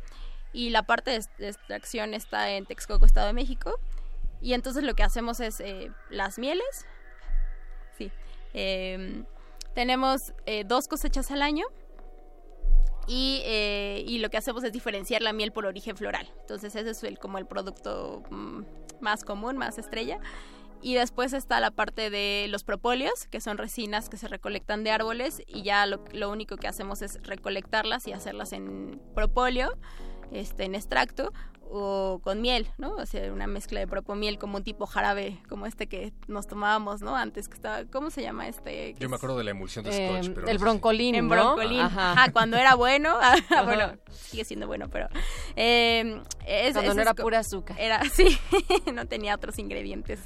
y 0.52 0.70
la 0.70 0.82
parte 0.82 1.10
de, 1.10 1.24
de 1.38 1.48
extracción 1.48 2.14
está 2.14 2.50
en 2.50 2.66
Texcoco, 2.66 3.06
Estado 3.06 3.28
de 3.28 3.32
México. 3.32 3.78
Y 4.40 4.54
entonces 4.54 4.84
lo 4.84 4.94
que 4.94 5.02
hacemos 5.02 5.40
es 5.40 5.60
eh, 5.60 5.90
las 6.10 6.38
mieles. 6.38 6.86
Sí. 7.96 8.12
em, 8.52 9.24
tenemos 9.76 10.32
eh, 10.46 10.64
dos 10.66 10.88
cosechas 10.88 11.30
al 11.30 11.42
año 11.42 11.66
y, 13.06 13.42
eh, 13.44 14.02
y 14.06 14.20
lo 14.20 14.30
que 14.30 14.38
hacemos 14.38 14.64
es 14.64 14.72
diferenciar 14.72 15.20
la 15.20 15.34
miel 15.34 15.52
por 15.52 15.66
origen 15.66 15.98
floral. 15.98 16.32
Entonces 16.40 16.74
ese 16.74 16.88
es 16.88 17.02
el, 17.02 17.18
como 17.18 17.36
el 17.36 17.44
producto 17.44 18.22
mm, 18.30 18.62
más 19.00 19.22
común, 19.22 19.58
más 19.58 19.76
estrella. 19.76 20.18
Y 20.80 20.94
después 20.94 21.34
está 21.34 21.60
la 21.60 21.70
parte 21.70 22.08
de 22.08 22.46
los 22.48 22.64
propóleos, 22.64 23.26
que 23.26 23.42
son 23.42 23.58
resinas 23.58 24.08
que 24.08 24.16
se 24.16 24.28
recolectan 24.28 24.82
de 24.82 24.92
árboles 24.92 25.42
y 25.46 25.62
ya 25.62 25.84
lo, 25.84 26.02
lo 26.10 26.30
único 26.30 26.56
que 26.56 26.68
hacemos 26.68 27.02
es 27.02 27.22
recolectarlas 27.22 28.08
y 28.08 28.12
hacerlas 28.12 28.54
en 28.54 28.98
propóleo, 29.14 29.76
este, 30.32 30.64
en 30.64 30.74
extracto 30.74 31.34
o 31.70 32.20
con 32.22 32.40
miel, 32.40 32.68
¿no? 32.78 32.94
O 32.94 33.06
sea, 33.06 33.32
una 33.32 33.46
mezcla 33.46 33.80
de 33.80 33.86
propomiel 33.86 34.38
como 34.38 34.56
un 34.58 34.64
tipo 34.64 34.86
jarabe, 34.86 35.38
como 35.48 35.66
este 35.66 35.86
que 35.88 36.12
nos 36.28 36.46
tomábamos, 36.46 37.00
¿no? 37.02 37.16
Antes 37.16 37.48
que 37.48 37.54
estaba, 37.54 37.84
¿cómo 37.86 38.10
se 38.10 38.22
llama 38.22 38.46
este? 38.48 38.94
Yo 38.98 39.08
me 39.08 39.16
acuerdo 39.16 39.36
de 39.38 39.44
la 39.44 39.50
emulsión 39.50 39.84
de 39.84 39.90
Eh, 39.90 40.08
Scotch, 40.22 40.34
pero 40.34 40.48
el 40.48 40.56
no 40.56 40.60
broncolín, 40.62 41.14
en 41.14 41.24
¿no? 41.28 41.34
broncolín. 41.34 41.80
Ajá. 41.80 42.12
Ajá. 42.12 42.32
cuando 42.32 42.56
era 42.56 42.74
bueno. 42.74 43.16
ah, 43.20 43.34
Ajá. 43.50 43.62
bueno, 43.62 43.92
sigue 44.10 44.44
siendo 44.44 44.66
bueno, 44.66 44.88
pero. 44.90 45.08
eh, 45.56 46.20
es- 46.46 46.74
Cuando 46.74 46.94
no 46.94 47.02
era 47.02 47.14
pura 47.14 47.40
azúcar. 47.40 47.76
Era, 47.80 48.00
sí, 48.12 48.38
no 48.92 49.06
tenía 49.06 49.34
otros 49.34 49.58
ingredientes. 49.58 50.20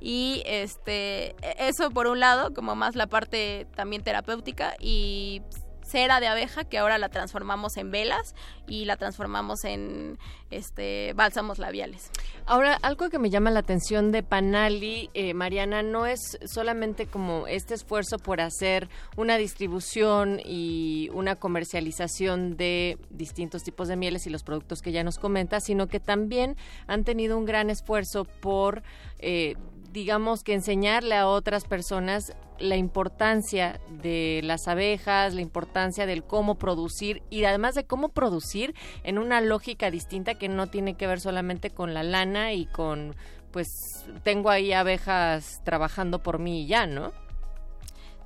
Y 0.00 0.42
este, 0.46 1.34
eso 1.58 1.90
por 1.90 2.06
un 2.06 2.20
lado, 2.20 2.52
como 2.54 2.74
más 2.74 2.96
la 2.96 3.06
parte 3.06 3.66
también 3.76 4.02
terapéutica 4.02 4.74
y 4.80 5.42
cera 5.90 6.20
de 6.20 6.28
abeja 6.28 6.64
que 6.64 6.78
ahora 6.78 6.98
la 6.98 7.08
transformamos 7.08 7.76
en 7.76 7.90
velas 7.90 8.34
y 8.66 8.84
la 8.84 8.96
transformamos 8.96 9.64
en 9.64 10.18
este 10.50 11.12
bálsamos 11.14 11.58
labiales. 11.58 12.10
Ahora, 12.46 12.78
algo 12.82 13.08
que 13.10 13.18
me 13.18 13.30
llama 13.30 13.50
la 13.50 13.60
atención 13.60 14.12
de 14.12 14.22
Panali, 14.22 15.10
eh, 15.14 15.34
Mariana, 15.34 15.82
no 15.82 16.06
es 16.06 16.38
solamente 16.44 17.06
como 17.06 17.46
este 17.46 17.74
esfuerzo 17.74 18.18
por 18.18 18.40
hacer 18.40 18.88
una 19.16 19.36
distribución 19.36 20.40
y 20.44 21.08
una 21.12 21.36
comercialización 21.36 22.56
de 22.56 22.98
distintos 23.10 23.62
tipos 23.62 23.88
de 23.88 23.96
mieles 23.96 24.26
y 24.26 24.30
los 24.30 24.42
productos 24.42 24.80
que 24.82 24.92
ya 24.92 25.04
nos 25.04 25.18
comenta, 25.18 25.60
sino 25.60 25.86
que 25.86 26.00
también 26.00 26.56
han 26.86 27.04
tenido 27.04 27.36
un 27.36 27.44
gran 27.44 27.70
esfuerzo 27.70 28.24
por, 28.24 28.82
eh, 29.18 29.56
digamos 29.92 30.44
que 30.44 30.54
enseñarle 30.54 31.16
a 31.16 31.26
otras 31.26 31.64
personas 31.64 32.34
la 32.58 32.76
importancia 32.76 33.80
de 33.88 34.40
las 34.44 34.68
abejas, 34.68 35.34
la 35.34 35.40
importancia 35.40 36.06
del 36.06 36.22
cómo 36.22 36.56
producir 36.56 37.22
y 37.30 37.44
además 37.44 37.74
de 37.74 37.84
cómo 37.84 38.10
producir 38.10 38.74
en 39.02 39.18
una 39.18 39.40
lógica 39.40 39.90
distinta 39.90 40.34
que 40.34 40.48
no 40.48 40.68
tiene 40.68 40.94
que 40.94 41.06
ver 41.06 41.20
solamente 41.20 41.70
con 41.70 41.94
la 41.94 42.02
lana 42.02 42.52
y 42.52 42.66
con, 42.66 43.16
pues, 43.50 44.04
tengo 44.22 44.50
ahí 44.50 44.72
abejas 44.72 45.62
trabajando 45.64 46.22
por 46.22 46.38
mí 46.38 46.62
y 46.62 46.66
ya, 46.66 46.86
¿no? 46.86 47.12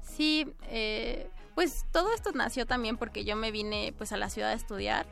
Sí, 0.03 0.53
eh, 0.69 1.29
pues 1.55 1.87
todo 1.93 2.13
esto 2.13 2.33
nació 2.33 2.67
también 2.67 2.97
porque 2.97 3.25
yo 3.25 3.37
me 3.37 3.51
vine 3.51 3.95
pues 3.97 4.13
a 4.13 4.17
la 4.17 4.29
ciudad 4.29 4.51
a 4.51 4.55
estudiar 4.55 5.07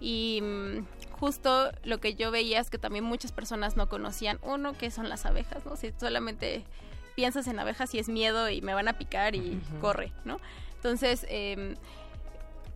y 0.00 0.40
mm, 0.42 0.86
justo 1.18 1.70
lo 1.84 1.98
que 1.98 2.14
yo 2.14 2.30
veía 2.30 2.60
es 2.60 2.70
que 2.70 2.78
también 2.78 3.04
muchas 3.04 3.32
personas 3.32 3.76
no 3.76 3.88
conocían, 3.88 4.38
uno, 4.42 4.74
qué 4.76 4.90
son 4.90 5.08
las 5.08 5.26
abejas, 5.26 5.64
¿no? 5.64 5.76
Si 5.76 5.92
solamente 5.98 6.64
piensas 7.14 7.46
en 7.46 7.58
abejas 7.58 7.94
y 7.94 7.98
es 7.98 8.08
miedo 8.08 8.48
y 8.50 8.60
me 8.60 8.74
van 8.74 8.88
a 8.88 8.98
picar 8.98 9.34
y 9.34 9.60
corre, 9.80 10.12
¿no? 10.24 10.38
Entonces, 10.74 11.26
em, 11.28 11.76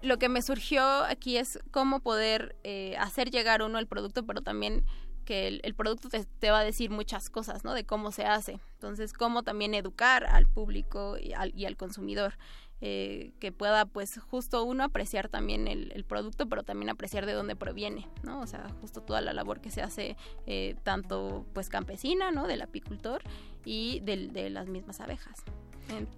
lo 0.03 0.19
que 0.19 0.31
me 0.31 0.41
surgió 0.41 0.83
aquí 1.05 1.37
es 1.37 1.59
cómo 1.71 2.01
poder 2.01 2.57
eh, 2.65 2.97
hacer 2.99 3.31
llegar 3.31 3.63
uno 3.63 3.79
el 3.79 3.87
producto, 3.87 4.25
pero 4.25 4.41
también 4.41 4.85
que 5.27 5.47
el, 5.47 5.61
el 5.63 5.75
producto 5.75 6.09
te, 6.09 6.25
te 6.25 6.51
va 6.51 6.61
a 6.61 6.65
decir 6.65 6.91
muchas 6.91 7.29
cosas, 7.29 7.65
¿no? 7.65 7.75
De 7.75 7.85
cómo 7.85 8.11
se 8.11 8.25
hace. 8.25 8.59
Entonces, 8.73 9.13
cómo 9.13 9.43
también 9.43 9.75
educar 9.75 10.25
al 10.25 10.47
público 10.47 11.19
y 11.19 11.35
al, 11.35 11.53
y 11.55 11.67
al 11.67 11.77
consumidor. 11.77 12.39
Eh, 12.81 13.33
que 13.41 13.53
pueda, 13.53 13.85
pues, 13.87 14.19
justo 14.19 14.65
uno 14.65 14.85
apreciar 14.85 15.29
también 15.29 15.69
el, 15.69 15.93
el 15.93 16.05
producto, 16.05 16.49
pero 16.49 16.63
también 16.63 16.89
apreciar 16.91 17.27
de 17.27 17.33
dónde 17.35 17.57
proviene, 17.57 18.09
¿no? 18.23 18.41
O 18.41 18.47
sea, 18.47 18.69
justo 18.81 19.03
toda 19.03 19.21
la 19.21 19.33
labor 19.33 19.61
que 19.61 19.71
se 19.71 19.83
hace, 19.83 20.17
eh, 20.47 20.77
tanto, 20.83 21.45
pues, 21.53 21.69
campesina, 21.69 22.31
¿no? 22.31 22.47
Del 22.47 22.63
apicultor 22.63 23.23
y 23.65 24.01
del- 24.01 24.33
de 24.33 24.49
las 24.51 24.67
mismas 24.69 25.01
abejas. 25.01 25.43
En- 25.91 26.09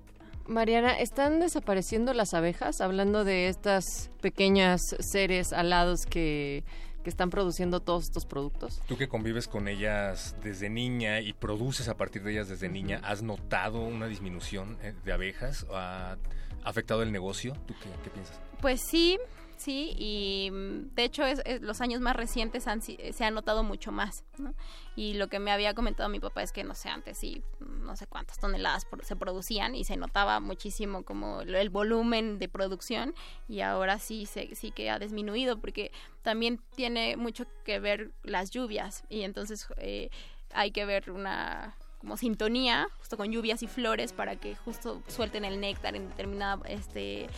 Mariana, 0.46 0.98
¿están 0.98 1.38
desapareciendo 1.40 2.14
las 2.14 2.34
abejas? 2.34 2.80
Hablando 2.80 3.24
de 3.24 3.46
estas 3.48 4.10
pequeñas 4.20 4.80
seres 4.98 5.52
alados 5.52 6.04
que, 6.04 6.64
que 7.04 7.10
están 7.10 7.30
produciendo 7.30 7.78
todos 7.80 8.04
estos 8.04 8.26
productos. 8.26 8.82
Tú 8.88 8.96
que 8.96 9.08
convives 9.08 9.46
con 9.46 9.68
ellas 9.68 10.34
desde 10.42 10.68
niña 10.68 11.20
y 11.20 11.32
produces 11.32 11.88
a 11.88 11.96
partir 11.96 12.24
de 12.24 12.32
ellas 12.32 12.48
desde 12.48 12.68
niña, 12.68 13.00
¿has 13.04 13.22
notado 13.22 13.82
una 13.82 14.06
disminución 14.08 14.78
eh, 14.82 14.94
de 15.04 15.12
abejas? 15.12 15.64
¿Ha 15.72 16.16
afectado 16.64 17.02
el 17.02 17.12
negocio? 17.12 17.54
¿Tú 17.66 17.74
qué, 17.80 18.10
piensas? 18.10 18.40
Pues 18.60 18.80
sí, 18.80 19.18
sí, 19.56 19.94
y 19.96 20.50
mm, 20.50 20.94
de 20.94 21.04
hecho 21.04 21.24
es, 21.24 21.42
los 21.60 21.80
años 21.80 22.00
más 22.00 22.16
recientes 22.16 22.66
han, 22.66 22.82
se 22.82 23.24
ha 23.24 23.30
notado 23.30 23.62
mucho 23.62 23.92
más, 23.92 24.24
¿no? 24.38 24.54
Y 24.96 25.14
lo 25.14 25.28
que 25.28 25.38
me 25.38 25.50
había 25.50 25.74
comentado 25.74 26.08
mi 26.08 26.20
papá 26.20 26.42
es 26.42 26.52
que, 26.52 26.64
no 26.64 26.74
sé, 26.74 26.88
antes 26.88 27.18
sí, 27.18 27.42
no 27.60 27.96
sé 27.96 28.06
cuántas 28.06 28.38
toneladas 28.38 28.86
se 29.02 29.16
producían 29.16 29.74
y 29.74 29.84
se 29.84 29.96
notaba 29.96 30.40
muchísimo 30.40 31.04
como 31.04 31.40
el 31.42 31.70
volumen 31.70 32.38
de 32.38 32.48
producción 32.48 33.14
y 33.48 33.60
ahora 33.60 33.98
sí, 33.98 34.26
sí 34.26 34.70
que 34.70 34.90
ha 34.90 34.98
disminuido 34.98 35.60
porque 35.60 35.92
también 36.22 36.60
tiene 36.74 37.16
mucho 37.16 37.46
que 37.64 37.80
ver 37.80 38.12
las 38.22 38.50
lluvias 38.50 39.04
y 39.08 39.22
entonces 39.22 39.66
eh, 39.78 40.10
hay 40.52 40.70
que 40.70 40.84
ver 40.84 41.10
una 41.10 41.76
como 42.02 42.16
sintonía, 42.16 42.88
justo 42.98 43.16
con 43.16 43.30
lluvias 43.30 43.62
y 43.62 43.68
flores, 43.68 44.12
para 44.12 44.34
que 44.34 44.56
justo 44.56 45.00
suelten 45.06 45.44
el 45.44 45.60
néctar 45.60 45.94
en 45.94 46.08
determinada 46.08 46.60
este, 46.68 47.28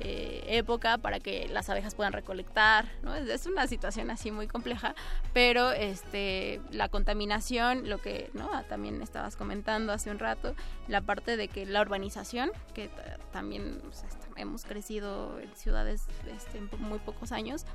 eh, 0.00 0.44
época, 0.48 0.96
para 0.96 1.20
que 1.20 1.46
las 1.48 1.68
abejas 1.68 1.94
puedan 1.94 2.14
recolectar. 2.14 2.90
¿no? 3.02 3.14
Es 3.14 3.44
una 3.44 3.66
situación 3.66 4.10
así 4.10 4.30
muy 4.30 4.48
compleja, 4.48 4.94
pero 5.34 5.72
este, 5.72 6.62
la 6.70 6.88
contaminación, 6.88 7.90
lo 7.90 7.98
que 7.98 8.30
¿no? 8.32 8.48
Ah, 8.50 8.64
también 8.66 9.02
estabas 9.02 9.36
comentando 9.36 9.92
hace 9.92 10.10
un 10.10 10.18
rato, 10.18 10.54
la 10.88 11.02
parte 11.02 11.36
de 11.36 11.48
que 11.48 11.66
la 11.66 11.82
urbanización, 11.82 12.50
que 12.72 12.88
también 13.30 13.82
hemos 14.36 14.64
crecido 14.64 15.38
en 15.38 15.54
ciudades 15.54 16.06
este, 16.34 16.58
en 16.58 16.70
muy 16.80 16.98
pocos 16.98 17.30
años, 17.30 17.66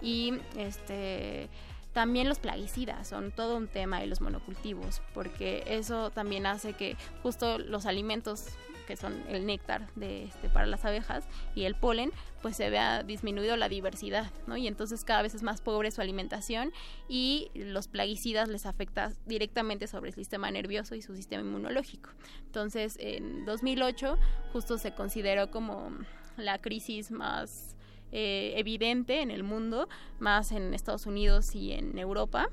y 0.00 0.40
este 0.56 1.50
también 1.92 2.28
los 2.28 2.38
plaguicidas 2.38 3.08
son 3.08 3.32
todo 3.32 3.56
un 3.56 3.68
tema 3.68 4.02
y 4.04 4.06
los 4.06 4.20
monocultivos, 4.20 5.02
porque 5.14 5.64
eso 5.66 6.10
también 6.10 6.46
hace 6.46 6.74
que 6.74 6.96
justo 7.22 7.58
los 7.58 7.86
alimentos 7.86 8.46
que 8.88 8.96
son 8.96 9.22
el 9.28 9.44
néctar 9.44 9.92
de 9.96 10.24
este, 10.24 10.48
para 10.48 10.64
las 10.64 10.82
abejas 10.86 11.24
y 11.54 11.64
el 11.64 11.74
polen, 11.74 12.10
pues 12.40 12.56
se 12.56 12.70
vea 12.70 13.02
disminuido 13.02 13.54
la 13.58 13.68
diversidad, 13.68 14.32
¿no? 14.46 14.56
Y 14.56 14.66
entonces 14.66 15.04
cada 15.04 15.20
vez 15.20 15.34
es 15.34 15.42
más 15.42 15.60
pobre 15.60 15.90
su 15.90 16.00
alimentación 16.00 16.72
y 17.06 17.50
los 17.52 17.86
plaguicidas 17.86 18.48
les 18.48 18.64
afecta 18.64 19.12
directamente 19.26 19.88
sobre 19.88 20.08
el 20.08 20.14
sistema 20.14 20.50
nervioso 20.50 20.94
y 20.94 21.02
su 21.02 21.14
sistema 21.14 21.42
inmunológico. 21.42 22.08
Entonces, 22.46 22.96
en 22.98 23.44
2008 23.44 24.16
justo 24.54 24.78
se 24.78 24.94
consideró 24.94 25.50
como 25.50 25.90
la 26.38 26.58
crisis 26.58 27.10
más 27.10 27.76
eh, 28.12 28.54
evidente 28.56 29.20
en 29.20 29.30
el 29.30 29.42
mundo, 29.42 29.88
más 30.18 30.52
en 30.52 30.74
Estados 30.74 31.06
Unidos 31.06 31.54
y 31.54 31.72
en 31.72 31.98
Europa. 31.98 32.48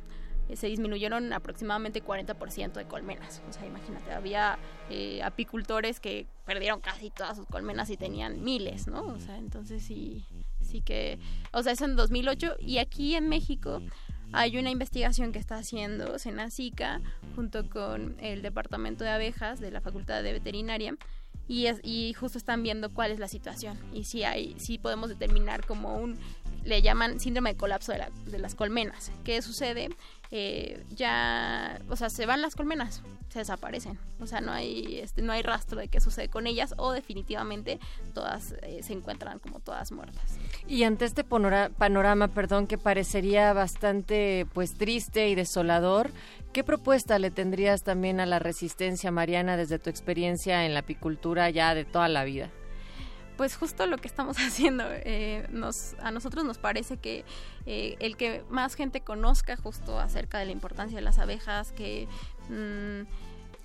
Eh, 0.47 0.55
se 0.55 0.67
disminuyeron 0.67 1.33
aproximadamente 1.33 2.03
40% 2.03 2.73
de 2.73 2.85
colmenas. 2.85 3.41
O 3.49 3.53
sea, 3.53 3.65
imagínate, 3.65 4.11
había 4.11 4.59
eh, 4.89 5.23
apicultores 5.23 5.99
que 5.99 6.27
perdieron 6.45 6.81
casi 6.81 7.09
todas 7.09 7.37
sus 7.37 7.47
colmenas 7.47 7.89
y 7.89 7.97
tenían 7.97 8.43
miles, 8.43 8.87
¿no? 8.87 9.05
O 9.05 9.19
sea, 9.19 9.37
entonces 9.37 9.83
sí, 9.83 10.25
sí 10.61 10.81
que, 10.81 11.17
o 11.51 11.63
sea, 11.63 11.73
es 11.73 11.81
en 11.81 11.95
2008 11.95 12.57
y 12.59 12.77
aquí 12.77 13.15
en 13.15 13.27
México 13.27 13.81
hay 14.33 14.57
una 14.57 14.69
investigación 14.69 15.31
que 15.31 15.39
está 15.39 15.57
haciendo 15.57 16.19
Senacica 16.19 17.01
junto 17.35 17.69
con 17.69 18.15
el 18.19 18.41
Departamento 18.41 19.03
de 19.03 19.11
Abejas 19.11 19.59
de 19.59 19.71
la 19.71 19.81
Facultad 19.81 20.21
de 20.23 20.33
Veterinaria 20.33 20.95
y, 21.47 21.67
es, 21.67 21.79
y 21.83 22.13
justo 22.13 22.37
están 22.37 22.63
viendo 22.63 22.91
cuál 22.93 23.11
es 23.11 23.19
la 23.19 23.27
situación 23.27 23.77
y 23.93 24.05
si 24.05 24.23
hay 24.23 24.55
si 24.59 24.77
podemos 24.77 25.09
determinar 25.09 25.65
como 25.65 25.97
un 25.97 26.17
le 26.63 26.81
llaman 26.81 27.19
síndrome 27.19 27.51
de 27.51 27.57
colapso 27.57 27.91
de, 27.91 27.99
la, 27.99 28.09
de 28.25 28.39
las 28.39 28.55
colmenas. 28.55 29.11
Qué 29.23 29.41
sucede 29.41 29.89
eh, 30.31 30.83
ya 30.95 31.79
o 31.89 31.95
sea 31.95 32.09
se 32.09 32.25
van 32.25 32.41
las 32.41 32.55
colmenas 32.55 33.03
se 33.29 33.39
desaparecen 33.39 33.97
o 34.19 34.27
sea 34.27 34.41
no 34.41 34.51
hay 34.51 34.99
este 34.99 35.21
no 35.21 35.33
hay 35.33 35.41
rastro 35.41 35.79
de 35.79 35.87
qué 35.87 35.99
sucede 35.99 36.29
con 36.29 36.47
ellas 36.47 36.73
o 36.77 36.91
definitivamente 36.91 37.79
todas 38.13 38.55
eh, 38.61 38.81
se 38.83 38.93
encuentran 38.93 39.39
como 39.39 39.59
todas 39.59 39.91
muertas 39.91 40.37
y 40.67 40.83
ante 40.83 41.05
este 41.05 41.23
panorama 41.23 42.27
perdón 42.29 42.67
que 42.67 42.77
parecería 42.77 43.53
bastante 43.53 44.47
pues 44.53 44.73
triste 44.75 45.29
y 45.29 45.35
desolador 45.35 46.11
¿Qué 46.55 46.63
propuesta 46.63 47.19
le 47.19 47.31
tendrías 47.31 47.83
también 47.83 48.21
a 48.21 48.25
la 48.25 48.39
resistencia, 48.39 49.11
Mariana, 49.11 49.57
desde 49.57 49.77
tu 49.77 49.89
experiencia 49.89 50.65
en 50.65 50.73
la 50.73 50.79
apicultura 50.79 51.49
ya 51.49 51.75
de 51.75 51.83
toda 51.83 52.07
la 52.07 52.23
vida? 52.23 52.49
Pues 53.37 53.57
justo 53.57 53.85
lo 53.87 53.97
que 53.97 54.07
estamos 54.07 54.37
haciendo, 54.39 54.83
eh, 54.87 55.47
nos, 55.51 55.95
a 55.99 56.11
nosotros 56.11 56.45
nos 56.45 56.57
parece 56.57 56.97
que 56.97 57.25
eh, 57.65 57.95
el 57.99 58.17
que 58.17 58.43
más 58.49 58.75
gente 58.75 59.01
conozca 59.01 59.57
justo 59.57 59.99
acerca 59.99 60.39
de 60.39 60.45
la 60.45 60.51
importancia 60.51 60.95
de 60.95 61.03
las 61.03 61.19
abejas, 61.19 61.71
que... 61.71 62.07
Mm, 62.49 63.03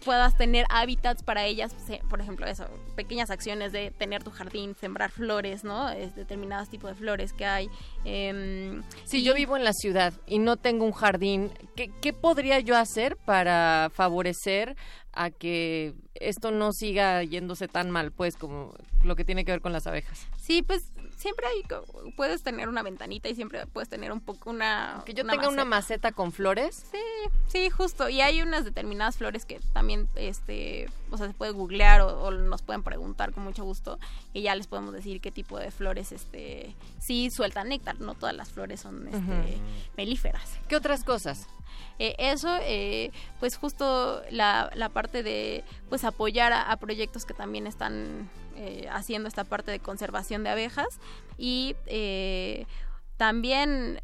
puedas 0.05 0.37
tener 0.37 0.67
hábitats 0.71 1.23
para 1.23 1.45
ellas, 1.45 1.75
por 2.09 2.21
ejemplo, 2.21 2.47
eso, 2.47 2.65
pequeñas 2.97 3.31
acciones 3.31 3.73
de 3.73 3.91
tener 3.91 4.23
tu 4.23 4.31
jardín, 4.31 4.75
sembrar 4.75 5.11
flores, 5.11 5.65
¿no? 5.65 5.91
Es 5.91 6.15
determinados 6.15 6.69
tipos 6.69 6.91
de 6.91 6.97
flores 6.97 7.33
que 7.33 7.45
hay. 7.45 7.69
Eh, 8.05 8.81
si 9.05 9.23
yo 9.23 9.35
vivo 9.35 9.57
en 9.57 9.65
la 9.65 9.73
ciudad 9.73 10.13
y 10.27 10.39
no 10.39 10.57
tengo 10.57 10.85
un 10.85 10.93
jardín, 10.93 11.51
¿qué, 11.77 11.91
¿qué 12.01 12.13
podría 12.13 12.61
yo 12.61 12.77
hacer 12.77 13.17
para 13.17 13.91
favorecer 13.93 14.77
a 15.13 15.31
que 15.31 15.95
esto 16.15 16.51
no 16.51 16.73
siga 16.73 17.23
yéndose 17.23 17.69
tan 17.69 17.91
mal, 17.91 18.13
pues, 18.13 18.37
como 18.37 18.75
lo 19.03 19.17
que 19.17 19.25
tiene 19.25 19.45
que 19.45 19.53
ver 19.53 19.61
con 19.61 19.73
las 19.73 19.87
abejas? 19.87 20.27
Sí, 20.37 20.63
pues 20.63 20.83
siempre 21.21 21.47
hay, 21.47 21.63
puedes 22.17 22.43
tener 22.43 22.69
una 22.69 22.83
ventanita 22.83 23.29
y 23.29 23.35
siempre 23.35 23.67
puedes 23.67 23.91
tener 23.91 24.11
un 24.11 24.21
poco 24.21 24.49
una... 24.49 25.03
Que 25.05 25.13
yo 25.13 25.25
tenga 25.25 25.49
una 25.49 25.67
maceta 25.67 26.13
con 26.13 26.33
flores. 26.33 26.87
Sí, 26.91 27.31
sí, 27.47 27.69
justo. 27.69 28.09
Y 28.09 28.23
hay 28.23 28.41
unas 28.41 28.65
determinadas 28.65 29.19
flores 29.19 29.45
que 29.45 29.61
también, 29.75 30.09
este, 30.17 30.89
o 31.11 31.19
sea, 31.19 31.27
se 31.27 31.35
puede 31.35 31.53
googlear 31.53 32.01
o, 32.01 32.31
nos 32.31 32.63
pueden 32.63 32.83
preguntar 32.83 33.33
con 33.33 33.45
mucho 33.45 33.65
gusto 33.65 33.99
y 34.33 34.43
ya 34.43 34.55
les 34.55 34.67
podemos 34.67 34.95
decir 34.95 35.21
qué 35.21 35.31
tipo 35.31 35.59
de 35.59 35.71
flores, 35.71 36.11
este, 36.11 36.75
sí 36.99 37.31
sueltan 37.31 37.69
néctar. 37.69 38.01
No 38.01 38.15
todas 38.15 38.35
las 38.35 38.49
flores 38.49 38.81
son, 38.81 39.07
este, 39.07 39.59
melíferas. 39.99 40.59
¿Qué 40.69 40.77
otras 40.77 41.05
cosas? 41.05 41.47
Eh, 41.99 42.15
eso, 42.19 42.49
eh, 42.63 43.13
pues 43.41 43.57
justo 43.57 44.23
la, 44.31 44.71
la, 44.75 44.89
parte 44.89 45.23
de 45.23 45.65
pues 45.91 46.05
apoyar 46.05 46.53
a, 46.53 46.75
proyectos 46.77 47.27
que 47.27 47.35
también 47.35 47.67
están 47.67 48.31
eh, 48.61 48.89
haciendo 48.91 49.29
esta 49.29 49.45
parte 49.45 49.71
de 49.71 49.81
conservación 49.81 50.45
de 50.45 50.51
abejas 50.51 51.01
y 51.39 51.75
también 53.17 53.99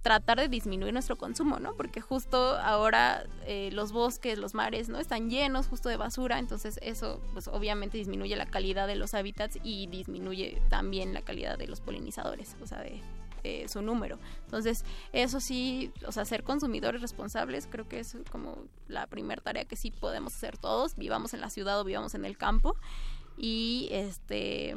tratar 0.00 0.38
de 0.38 0.48
disminuir 0.48 0.92
nuestro 0.94 1.16
consumo, 1.16 1.58
¿no? 1.58 1.74
Porque 1.74 2.00
justo 2.00 2.56
ahora 2.58 3.24
los 3.70 3.92
bosques, 3.92 4.38
los 4.38 4.54
mares, 4.54 4.88
¿no? 4.88 4.98
Están 4.98 5.28
llenos 5.28 5.66
justo 5.66 5.90
de 5.90 5.96
basura, 5.96 6.38
entonces 6.38 6.78
eso 6.82 7.20
pues 7.34 7.48
obviamente 7.48 7.98
disminuye 7.98 8.34
la 8.36 8.46
calidad 8.46 8.86
de 8.86 8.96
los 8.96 9.12
hábitats 9.12 9.58
y 9.62 9.88
disminuye 9.88 10.62
también 10.70 11.12
la 11.12 11.20
calidad 11.20 11.58
de 11.58 11.66
los 11.66 11.80
polinizadores, 11.82 12.56
o 12.62 12.66
sea, 12.66 12.80
de, 12.80 13.02
eh, 13.44 13.66
su 13.68 13.82
número. 13.82 14.20
Entonces, 14.44 14.84
eso 15.12 15.40
sí, 15.40 15.90
o 16.06 16.12
sea, 16.12 16.24
ser 16.24 16.44
consumidores 16.44 17.00
responsables 17.00 17.66
creo 17.68 17.88
que 17.88 17.98
es 17.98 18.16
como 18.30 18.56
la 18.86 19.08
primera 19.08 19.42
tarea 19.42 19.64
que 19.64 19.74
sí 19.74 19.90
podemos 19.90 20.36
hacer 20.36 20.58
todos, 20.58 20.94
vivamos 20.94 21.34
en 21.34 21.40
la 21.40 21.50
ciudad 21.50 21.80
o 21.80 21.84
vivamos 21.84 22.14
en 22.14 22.24
el 22.24 22.38
campo. 22.38 22.76
Y 23.36 23.88
este 23.90 24.74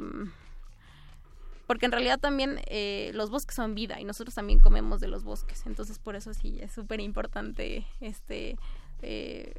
porque 1.66 1.86
en 1.86 1.92
realidad 1.92 2.20
también 2.20 2.60
eh, 2.66 3.10
los 3.14 3.30
bosques 3.30 3.56
son 3.56 3.74
vida 3.74 4.00
y 4.00 4.04
nosotros 4.04 4.34
también 4.34 4.60
comemos 4.60 5.00
de 5.00 5.08
los 5.08 5.24
bosques. 5.24 5.64
Entonces 5.66 5.98
por 5.98 6.14
eso 6.14 6.32
sí 6.32 6.58
es 6.60 6.72
súper 6.72 7.00
importante 7.00 7.86
este 8.00 8.56
eh, 9.02 9.54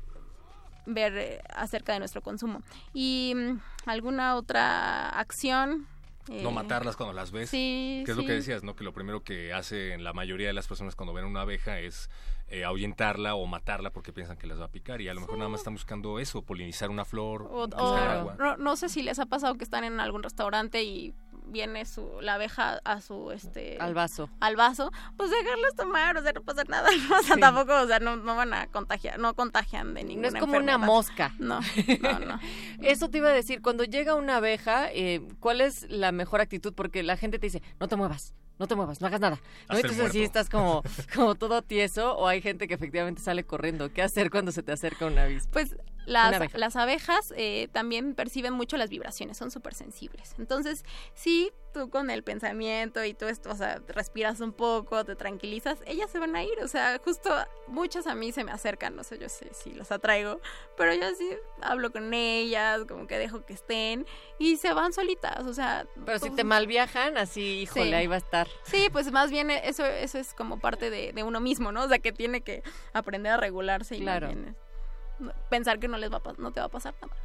ver 0.85 1.41
acerca 1.53 1.93
de 1.93 1.99
nuestro 1.99 2.21
consumo. 2.21 2.61
Y 2.93 3.33
mm, 3.35 3.59
alguna 3.85 4.35
otra 4.35 5.09
acción 5.09 5.87
no 6.29 6.51
matarlas 6.51 6.95
cuando 6.95 7.13
las 7.13 7.31
ves. 7.31 7.49
Sí, 7.49 8.03
que 8.05 8.11
es 8.11 8.17
lo 8.17 8.25
que 8.25 8.33
decías, 8.33 8.63
¿no? 8.63 8.75
Que 8.75 8.83
lo 8.83 8.93
primero 8.93 9.23
que 9.23 9.53
hace 9.53 9.93
en 9.93 10.03
la 10.03 10.13
mayoría 10.13 10.47
de 10.47 10.53
las 10.53 10.67
personas 10.67 10.95
cuando 10.95 11.13
ven 11.13 11.25
una 11.25 11.41
abeja 11.41 11.79
es 11.79 12.09
eh, 12.49 12.63
ahuyentarla 12.63 13.35
o 13.35 13.45
matarla 13.45 13.91
porque 13.91 14.13
piensan 14.13 14.37
que 14.37 14.47
las 14.47 14.59
va 14.59 14.65
a 14.65 14.71
picar 14.71 15.01
y 15.01 15.09
a 15.09 15.13
lo 15.13 15.21
mejor 15.21 15.37
nada 15.37 15.49
más 15.49 15.59
están 15.59 15.73
buscando 15.73 16.19
eso, 16.19 16.41
polinizar 16.41 16.89
una 16.89 17.03
flor, 17.03 17.47
o, 17.51 17.67
agua. 17.75 18.35
No, 18.39 18.55
no, 18.57 18.75
sé 18.75 18.87
si 18.89 19.03
les 19.03 19.19
ha 19.19 19.25
pasado 19.25 19.55
que 19.55 19.63
están 19.63 19.83
en 19.83 19.99
algún 19.99 20.23
restaurante 20.23 20.83
y 20.83 21.13
viene 21.47 21.85
su 21.85 22.09
la 22.21 22.35
abeja 22.35 22.79
a 22.83 23.01
su 23.01 23.31
este 23.31 23.77
al 23.79 23.93
vaso 23.93 24.29
al 24.39 24.55
vaso 24.55 24.91
pues 25.15 25.31
dejarlos 25.31 25.75
tomar 25.75 26.17
o 26.17 26.21
sea 26.21 26.33
no 26.33 26.41
pasa 26.41 26.63
nada 26.65 26.89
o 27.19 27.23
sea 27.23 27.37
tampoco 27.37 27.73
o 27.81 27.87
sea 27.87 27.99
no, 27.99 28.17
van 28.23 28.53
a 28.53 28.67
contagiar 28.67 29.19
no 29.19 29.33
contagian 29.35 29.93
de 29.93 30.03
ninguna 30.03 30.29
no 30.29 30.37
es 30.37 30.41
como 30.41 30.57
una 30.57 30.77
mosca 30.77 31.33
no 31.39 31.59
no 32.01 32.19
no 32.19 32.39
eso 32.81 33.09
te 33.09 33.19
iba 33.19 33.29
a 33.29 33.33
decir 33.33 33.61
cuando 33.61 33.83
llega 33.83 34.15
una 34.15 34.37
abeja 34.37 34.91
eh, 34.91 35.21
cuál 35.39 35.61
es 35.61 35.89
la 35.89 36.11
mejor 36.11 36.41
actitud 36.41 36.73
porque 36.73 37.03
la 37.03 37.17
gente 37.17 37.39
te 37.39 37.47
dice 37.47 37.61
no 37.79 37.87
te 37.87 37.95
muevas 37.95 38.33
no 38.59 38.67
te 38.67 38.75
muevas, 38.75 39.01
no 39.01 39.07
hagas 39.07 39.19
nada. 39.19 39.39
¿no? 39.69 39.75
Entonces 39.75 40.03
así 40.03 40.23
estás 40.23 40.49
como, 40.49 40.81
como 41.13 41.35
todo 41.35 41.61
tieso 41.61 42.17
o 42.17 42.27
hay 42.27 42.41
gente 42.41 42.67
que 42.67 42.73
efectivamente 42.73 43.21
sale 43.21 43.43
corriendo. 43.43 43.93
¿Qué 43.93 44.01
hacer 44.01 44.31
cuando 44.31 44.51
se 44.51 44.63
te 44.63 44.71
acerca 44.71 45.05
un 45.05 45.17
avispa? 45.17 45.51
Pues 45.51 45.75
las, 46.07 46.53
las 46.53 46.75
abejas 46.77 47.33
eh, 47.35 47.67
también 47.73 48.15
perciben 48.15 48.53
mucho 48.53 48.77
las 48.77 48.89
vibraciones, 48.89 49.37
son 49.37 49.51
súper 49.51 49.73
sensibles. 49.73 50.35
Entonces, 50.39 50.85
sí, 51.13 51.51
tú 51.73 51.89
con 51.89 52.09
el 52.09 52.23
pensamiento 52.23 53.03
y 53.03 53.13
todo 53.13 53.29
esto, 53.29 53.49
o 53.51 53.55
sea, 53.55 53.81
respiras 53.89 54.39
un 54.39 54.53
poco, 54.53 55.03
te 55.03 55.15
tranquilizas, 55.15 55.79
ellas 55.85 56.09
se 56.09 56.19
van 56.19 56.35
a 56.35 56.43
ir. 56.43 56.59
O 56.63 56.67
sea, 56.69 56.99
justo 57.03 57.29
muchas 57.67 58.07
a 58.07 58.15
mí 58.15 58.31
se 58.31 58.45
me 58.45 58.51
acercan, 58.51 58.95
no 58.95 59.03
sé, 59.03 59.19
yo 59.19 59.27
sé 59.27 59.49
si 59.53 59.73
las 59.73 59.91
atraigo, 59.91 60.39
pero 60.77 60.93
yo 60.93 61.13
sí 61.15 61.29
hablo 61.61 61.91
con 61.91 62.13
ellas, 62.13 62.85
como 62.87 63.05
que 63.05 63.17
dejo 63.17 63.45
que 63.45 63.53
estén 63.53 64.05
y 64.39 64.55
se 64.55 64.73
van 64.73 64.93
solitas, 64.93 65.45
o 65.45 65.53
sea. 65.53 65.85
Pero 66.05 66.19
si 66.19 66.29
te 66.29 66.45
mal 66.45 66.67
viajan, 66.67 67.17
así, 67.17 67.61
híjole, 67.61 67.95
ahí 67.95 68.07
va 68.07 68.15
a 68.15 68.19
estar. 68.19 68.47
Sí, 68.63 68.87
pues 68.93 69.11
más 69.11 69.29
bien 69.29 69.51
eso, 69.51 69.85
eso 69.85 70.17
es 70.19 70.33
como 70.33 70.59
parte 70.59 70.89
de, 70.89 71.11
de 71.11 71.23
uno 71.23 71.41
mismo, 71.41 71.73
¿no? 71.73 71.83
O 71.83 71.87
sea, 71.89 71.99
que 71.99 72.13
tiene 72.13 72.41
que 72.41 72.63
aprender 72.93 73.33
a 73.33 73.37
regularse 73.37 73.97
y 73.97 73.99
claro 73.99 74.29
pensar 75.49 75.79
que 75.79 75.87
no 75.87 75.97
les 75.97 76.11
va 76.11 76.21
no 76.37 76.51
te 76.51 76.59
va 76.59 76.67
a 76.67 76.69
pasar 76.69 76.93
nada. 77.01 77.15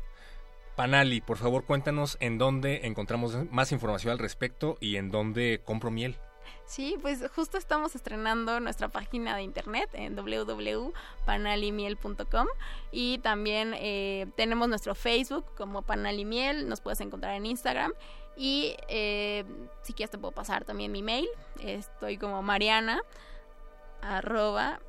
Panali, 0.77 1.21
por 1.21 1.37
favor, 1.37 1.65
cuéntanos 1.65 2.17
en 2.21 2.39
dónde 2.39 2.87
encontramos 2.87 3.37
más 3.51 3.73
información 3.73 4.13
al 4.13 4.19
respecto 4.19 4.79
y 4.81 4.97
en 4.97 5.11
dónde 5.11 5.61
compro 5.65 5.91
miel. 5.91 6.17
Sí, 6.65 6.97
pues 7.03 7.23
justo 7.35 7.59
estamos 7.59 7.95
estrenando 7.95 8.59
nuestra 8.61 8.89
página 8.89 9.37
de 9.37 9.43
internet 9.43 9.91
en 9.93 10.17
www.panalimiel.com 10.17 12.47
y 12.91 13.19
también 13.19 13.75
eh, 13.77 14.27
tenemos 14.37 14.67
nuestro 14.69 14.95
Facebook 14.95 15.45
como 15.57 15.83
Panalimiel, 15.83 16.67
nos 16.69 16.81
puedes 16.81 17.01
encontrar 17.01 17.35
en 17.35 17.45
Instagram 17.47 17.93
y 18.37 18.77
eh, 18.89 19.45
si 19.83 19.93
quieres 19.93 20.11
te 20.11 20.19
puedo 20.19 20.33
pasar 20.33 20.65
también 20.65 20.91
mi 20.91 21.03
mail, 21.03 21.29
estoy 21.61 22.17
como 22.17 22.43
mariana 22.43 23.03
arroba 24.01 24.81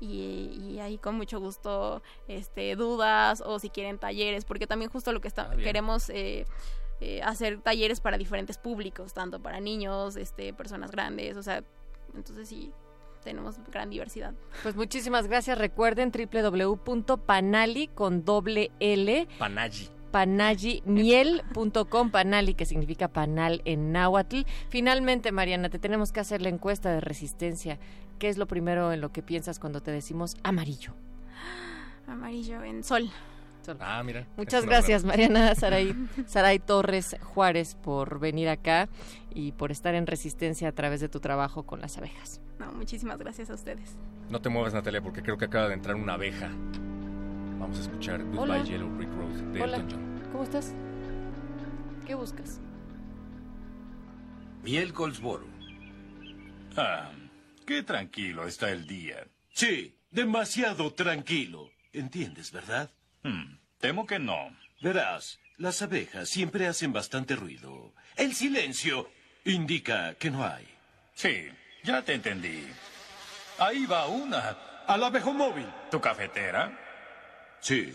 y, 0.00 0.78
ahí 0.80 0.98
con 0.98 1.14
mucho 1.14 1.38
gusto 1.38 2.02
este 2.26 2.74
dudas 2.74 3.42
o 3.44 3.58
si 3.58 3.70
quieren 3.70 3.98
talleres 3.98 4.44
porque 4.44 4.66
también 4.66 4.90
justo 4.90 5.12
lo 5.12 5.20
que 5.20 5.28
está, 5.28 5.50
ah, 5.52 5.56
queremos 5.56 6.10
eh, 6.10 6.44
eh, 7.00 7.22
hacer 7.22 7.60
talleres 7.60 8.00
para 8.00 8.18
diferentes 8.18 8.58
públicos 8.58 9.14
tanto 9.14 9.40
para 9.40 9.60
niños 9.60 10.16
este 10.16 10.52
personas 10.52 10.90
grandes 10.90 11.36
o 11.36 11.42
sea 11.42 11.62
entonces 12.14 12.48
sí 12.48 12.72
tenemos 13.22 13.56
gran 13.70 13.88
diversidad. 13.88 14.34
Pues 14.64 14.74
muchísimas 14.74 15.28
gracias. 15.28 15.56
Recuerden 15.56 16.10
www.panali 16.10 17.86
con 17.86 18.24
doble 18.24 18.72
L. 18.80 19.28
Panagi 19.38 19.88
panallimiel.com, 20.12 22.10
panali 22.10 22.54
que 22.54 22.66
significa 22.66 23.08
panal 23.08 23.62
en 23.64 23.90
náhuatl. 23.92 24.42
Finalmente, 24.68 25.32
Mariana, 25.32 25.70
te 25.70 25.80
tenemos 25.80 26.12
que 26.12 26.20
hacer 26.20 26.42
la 26.42 26.50
encuesta 26.50 26.92
de 26.92 27.00
resistencia. 27.00 27.78
¿Qué 28.22 28.28
es 28.28 28.38
lo 28.38 28.46
primero 28.46 28.92
en 28.92 29.00
lo 29.00 29.10
que 29.10 29.20
piensas 29.20 29.58
cuando 29.58 29.80
te 29.80 29.90
decimos 29.90 30.36
amarillo? 30.44 30.94
Amarillo 32.06 32.62
en 32.62 32.84
sol. 32.84 33.10
Ah, 33.80 34.00
mira. 34.04 34.28
Muchas 34.36 34.64
gracias, 34.64 35.02
Mariana 35.02 35.56
Saray, 35.56 35.92
Saray 36.28 36.60
Torres 36.60 37.16
Juárez, 37.20 37.74
por 37.74 38.20
venir 38.20 38.48
acá 38.48 38.88
y 39.34 39.50
por 39.50 39.72
estar 39.72 39.96
en 39.96 40.06
resistencia 40.06 40.68
a 40.68 40.72
través 40.72 41.00
de 41.00 41.08
tu 41.08 41.18
trabajo 41.18 41.64
con 41.64 41.80
las 41.80 41.98
abejas. 41.98 42.40
No, 42.60 42.70
muchísimas 42.70 43.18
gracias 43.18 43.50
a 43.50 43.54
ustedes. 43.54 43.98
No 44.30 44.40
te 44.40 44.50
muevas, 44.50 44.72
Natalia, 44.72 45.02
porque 45.02 45.24
creo 45.24 45.36
que 45.36 45.46
acaba 45.46 45.66
de 45.66 45.74
entrar 45.74 45.96
una 45.96 46.14
abeja. 46.14 46.48
Vamos 47.58 47.76
a 47.78 47.80
escuchar 47.80 48.22
Goodbye 48.22 48.62
Yellow 48.62 48.88
Brick 48.98 49.10
Road 49.16 49.52
de 49.52 49.64
Elton 49.64 49.88
John. 49.90 50.20
¿Cómo 50.30 50.44
estás? 50.44 50.72
¿Qué 52.06 52.14
buscas? 52.14 52.60
Miel 54.62 54.92
Goldsboro. 54.92 55.46
Ah, 56.76 57.10
qué 57.62 57.82
tranquilo 57.82 58.46
está 58.46 58.70
el 58.70 58.86
día. 58.86 59.26
Sí, 59.52 59.96
demasiado 60.10 60.92
tranquilo. 60.92 61.70
¿Entiendes, 61.92 62.52
verdad? 62.52 62.90
Hmm, 63.22 63.58
temo 63.78 64.06
que 64.06 64.18
no. 64.18 64.56
Verás, 64.80 65.38
las 65.58 65.82
abejas 65.82 66.28
siempre 66.28 66.66
hacen 66.66 66.92
bastante 66.92 67.36
ruido. 67.36 67.94
El 68.16 68.34
silencio 68.34 69.10
indica 69.44 70.14
que 70.14 70.30
no 70.30 70.44
hay. 70.46 70.66
Sí, 71.14 71.48
ya 71.84 72.02
te 72.02 72.14
entendí. 72.14 72.66
Ahí 73.58 73.86
va 73.86 74.06
una. 74.06 74.56
Al 74.86 75.04
abejo 75.04 75.32
móvil. 75.32 75.66
¿Tu 75.90 76.00
cafetera? 76.00 76.78
Sí. 77.60 77.94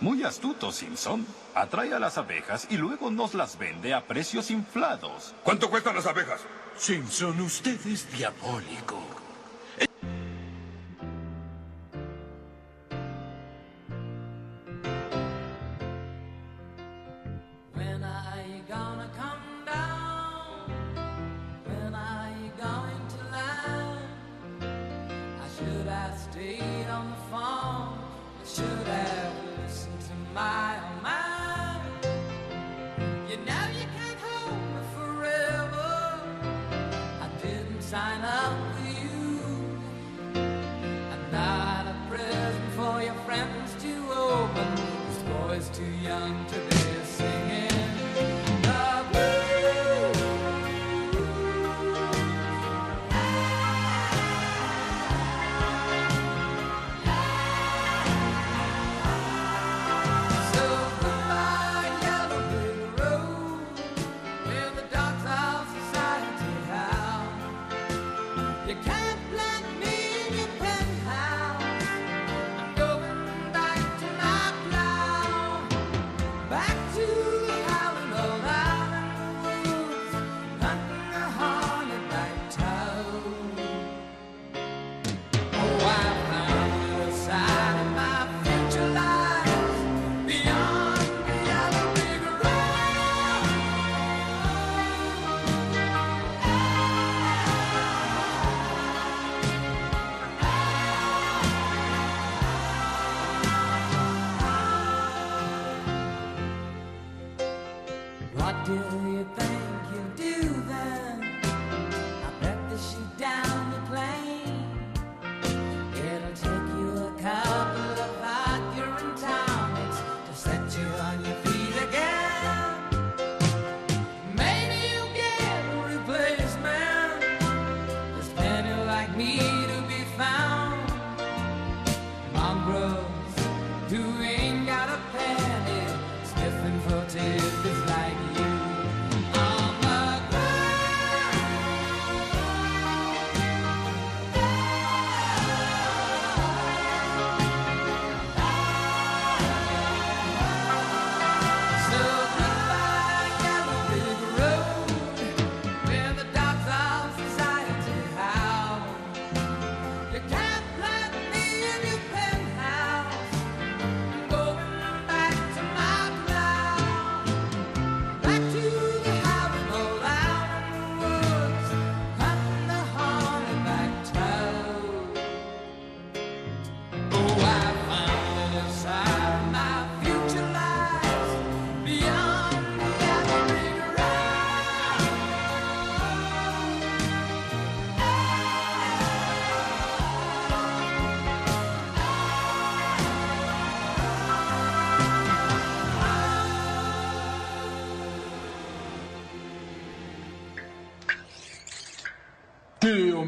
Muy 0.00 0.24
astuto, 0.24 0.72
Simpson. 0.72 1.26
Atrae 1.54 1.94
a 1.94 1.98
las 1.98 2.18
abejas 2.18 2.66
y 2.70 2.76
luego 2.76 3.10
nos 3.10 3.34
las 3.34 3.56
vende 3.56 3.94
a 3.94 4.04
precios 4.04 4.50
inflados. 4.50 5.34
¿Cuánto 5.44 5.70
cuestan 5.70 5.94
las 5.94 6.06
abejas? 6.06 6.40
Simpson, 6.82 7.40
usted 7.42 7.78
es 7.86 8.10
diabólico. 8.10 9.21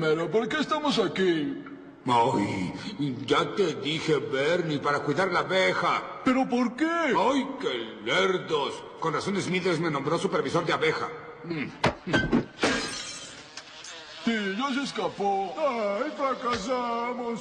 Pero 0.07 0.31
¿por 0.31 0.47
qué 0.47 0.59
estamos 0.59 0.99
aquí? 0.99 1.65
Ay, 2.07 2.75
ya 3.25 3.55
te 3.57 3.77
dije, 3.77 4.19
Bernie, 4.19 4.79
para 4.79 4.99
cuidar 4.99 5.33
la 5.33 5.39
abeja. 5.41 6.03
¿Pero 6.23 6.47
por 6.47 6.77
qué? 6.77 6.85
Ay, 6.85 7.49
qué 7.59 8.01
lerdos. 8.05 8.75
Con 9.01 9.15
razón 9.15 9.41
Smithers 9.41 9.81
me 9.81 9.91
nombró 9.91 10.19
supervisor 10.19 10.67
de 10.67 10.75
abeja. 10.75 11.09
Sí, 14.27 14.57
ya 14.59 14.75
se 14.75 14.83
escapó. 14.83 15.55
¡Ay, 15.57 16.13
fracasamos! 16.15 17.41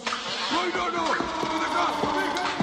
¡Ay, 0.52 0.71
no, 0.73 0.89
no! 0.89 1.04
¡Ven 1.04 1.63
acá! 1.67 1.88
¡Abeja! 2.02 2.43
Ahí 2.45 2.62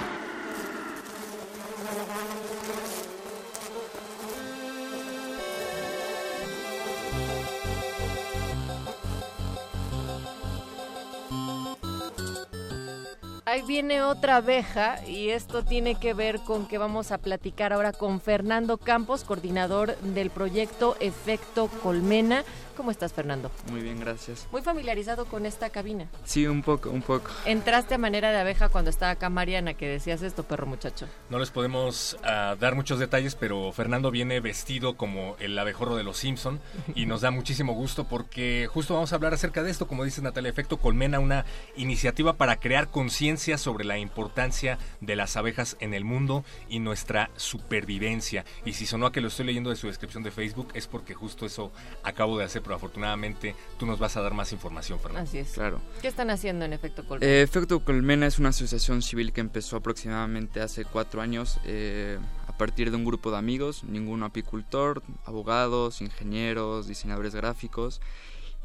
viene 13.71 14.03
otra 14.03 14.39
abeja 14.39 14.97
y 15.07 15.31
esto 15.31 15.65
tiene 15.65 15.95
que 15.95 16.13
ver 16.13 16.41
con 16.41 16.67
que 16.67 16.77
vamos 16.77 17.13
a 17.13 17.19
platicar 17.19 17.73
ahora 17.73 17.93
con 17.93 18.21
Fernando 18.21 18.79
Campos, 18.79 19.23
coordinador 19.23 19.97
del 19.99 20.31
proyecto 20.31 20.97
Efecto 20.99 21.69
Colmena. 21.81 22.43
¿Cómo 22.77 22.91
estás, 22.91 23.13
Fernando? 23.13 23.51
Muy 23.71 23.83
bien, 23.83 24.01
gracias. 24.01 24.49
Muy 24.51 24.63
familiarizado 24.63 25.27
con 25.27 25.45
esta 25.45 25.69
cabina. 25.69 26.07
Sí, 26.25 26.47
un 26.47 26.63
poco, 26.63 26.89
un 26.89 27.03
poco. 27.03 27.31
Entraste 27.45 27.95
a 27.95 27.99
manera 27.99 28.31
de 28.31 28.39
abeja 28.39 28.71
cuando 28.71 28.89
estaba 28.89 29.13
acá 29.13 29.29
Mariana, 29.29 29.75
que 29.75 29.87
decías 29.87 30.23
esto, 30.23 30.45
perro 30.45 30.67
muchacho. 30.67 31.07
No 31.29 31.39
les 31.39 31.51
podemos 31.51 32.17
uh, 32.23 32.57
dar 32.57 32.75
muchos 32.75 32.99
detalles, 32.99 33.35
pero 33.35 33.71
Fernando 33.73 34.11
viene 34.11 34.41
vestido 34.41 34.97
como 34.97 35.37
el 35.41 35.59
abejorro 35.59 35.95
de 35.95 36.05
los 36.05 36.17
Simpson 36.17 36.59
y 36.95 37.05
nos 37.05 37.21
da 37.21 37.31
muchísimo 37.31 37.75
gusto 37.75 38.05
porque 38.05 38.67
justo 38.73 38.95
vamos 38.95 39.13
a 39.13 39.17
hablar 39.17 39.35
acerca 39.35 39.63
de 39.63 39.71
esto, 39.71 39.87
como 39.87 40.05
dice 40.05 40.23
Natalia, 40.23 40.49
Efecto 40.49 40.79
Colmena, 40.79 41.21
una 41.21 41.45
iniciativa 41.77 42.33
para 42.33 42.57
crear 42.61 42.89
conciencia 42.89 43.59
sobre 43.61 43.85
la 43.85 43.99
importancia 43.99 44.79
de 45.01 45.17
las 45.17 45.37
abejas 45.37 45.77
en 45.81 45.95
el 45.95 46.05
mundo 46.05 46.45
y 46.69 46.79
nuestra 46.79 47.31
supervivencia. 47.37 48.45
Y 48.65 48.73
si 48.73 48.87
sonó 48.87 49.07
a 49.07 49.13
que 49.13 49.21
lo 49.21 49.29
estoy 49.29 49.47
leyendo 49.47 49.71
de 49.71 49.77
su 49.77 49.87
descripción 49.87 50.23
de 50.23 50.31
Facebook, 50.31 50.69
es 50.75 50.87
porque 50.87 51.15
justo 51.15 51.47
eso 51.47 51.73
acabo 52.03 52.39
de 52.39 52.45
hacer 52.45 52.63
pero 52.63 52.75
afortunadamente 52.75 53.55
tú 53.79 53.87
nos 53.87 53.99
vas 53.99 54.17
a 54.17 54.23
dar 54.23 54.35
más 54.35 54.53
información, 54.53 54.99
Fernando. 55.01 55.29
Así 55.29 55.39
es. 55.39 55.53
Claro. 55.53 55.81
¿Qué 56.01 56.09
están 56.09 56.31
haciendo 56.31 56.65
en 56.65 56.73
Efecto 56.73 57.05
Colmena? 57.05 57.31
Eh, 57.31 57.43
Efecto 57.43 57.81
Colmena 57.81 58.27
es 58.27 58.39
una 58.39 58.51
asociación 58.51 59.03
civil 59.03 59.33
que 59.33 59.41
empezó 59.41 59.77
aproximadamente 59.77 60.61
hace 60.61 60.85
cuatro 60.85 61.21
años 61.21 61.59
eh, 61.65 62.19
a 62.47 62.57
partir 62.57 62.91
de 62.91 62.97
un 62.97 63.05
grupo 63.05 63.31
de 63.31 63.39
amigos, 63.39 63.85
ningún 63.85 64.23
apicultor, 64.23 65.03
abogados, 65.25 66.01
ingenieros, 66.01 66.87
diseñadores 66.87 67.35
gráficos. 67.35 68.01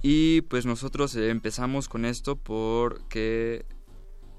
Y 0.02 0.42
pues 0.42 0.66
nosotros 0.66 1.16
eh, 1.16 1.30
empezamos 1.30 1.90
con 1.90 2.06
esto 2.06 2.36
porque 2.36 3.66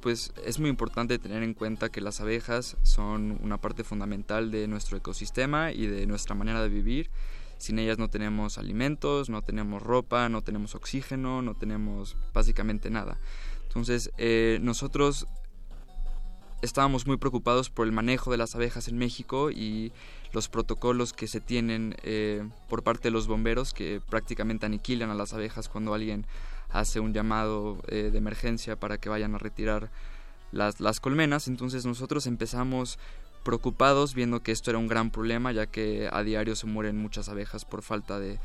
pues 0.06 0.32
es 0.44 0.60
muy 0.60 0.70
importante 0.70 1.18
tener 1.18 1.42
en 1.42 1.52
cuenta 1.52 1.88
que 1.88 2.00
las 2.00 2.20
abejas 2.20 2.76
son 2.84 3.40
una 3.42 3.60
parte 3.60 3.82
fundamental 3.82 4.52
de 4.52 4.68
nuestro 4.68 4.96
ecosistema 4.96 5.72
y 5.72 5.88
de 5.88 6.06
nuestra 6.06 6.36
manera 6.36 6.62
de 6.62 6.68
vivir. 6.68 7.10
Sin 7.58 7.80
ellas 7.80 7.98
no 7.98 8.08
tenemos 8.08 8.56
alimentos, 8.56 9.28
no 9.28 9.42
tenemos 9.42 9.82
ropa, 9.82 10.28
no 10.28 10.42
tenemos 10.42 10.76
oxígeno, 10.76 11.42
no 11.42 11.54
tenemos 11.54 12.16
básicamente 12.32 12.88
nada. 12.88 13.18
Entonces 13.66 14.12
eh, 14.16 14.60
nosotros 14.62 15.26
estábamos 16.62 17.08
muy 17.08 17.16
preocupados 17.16 17.68
por 17.68 17.84
el 17.84 17.92
manejo 17.92 18.30
de 18.30 18.36
las 18.36 18.54
abejas 18.54 18.86
en 18.86 18.98
México 18.98 19.50
y 19.50 19.92
los 20.32 20.48
protocolos 20.48 21.14
que 21.14 21.26
se 21.26 21.40
tienen 21.40 21.96
eh, 22.04 22.48
por 22.68 22.84
parte 22.84 23.08
de 23.08 23.10
los 23.10 23.26
bomberos 23.26 23.74
que 23.74 24.00
prácticamente 24.08 24.66
aniquilan 24.66 25.10
a 25.10 25.14
las 25.16 25.32
abejas 25.32 25.68
cuando 25.68 25.94
alguien 25.94 26.28
hace 26.70 27.00
un 27.00 27.12
llamado 27.12 27.78
eh, 27.88 28.10
de 28.10 28.18
emergencia 28.18 28.76
para 28.76 28.98
que 28.98 29.08
vayan 29.08 29.34
a 29.34 29.38
retirar 29.38 29.90
las, 30.52 30.80
las 30.80 31.00
colmenas. 31.00 31.48
Entonces 31.48 31.86
nosotros 31.86 32.26
empezamos 32.26 32.98
preocupados 33.46 34.14
viendo 34.14 34.42
que 34.42 34.50
esto 34.50 34.70
era 34.70 34.78
un 34.78 34.88
gran 34.88 35.12
problema 35.12 35.52
ya 35.52 35.66
que 35.66 36.08
a 36.10 36.24
diario 36.24 36.56
se 36.56 36.66
mueren 36.66 36.96
muchas 36.96 37.28
abejas 37.28 37.64
por 37.64 37.82
falta 37.82 38.18
de, 38.18 38.40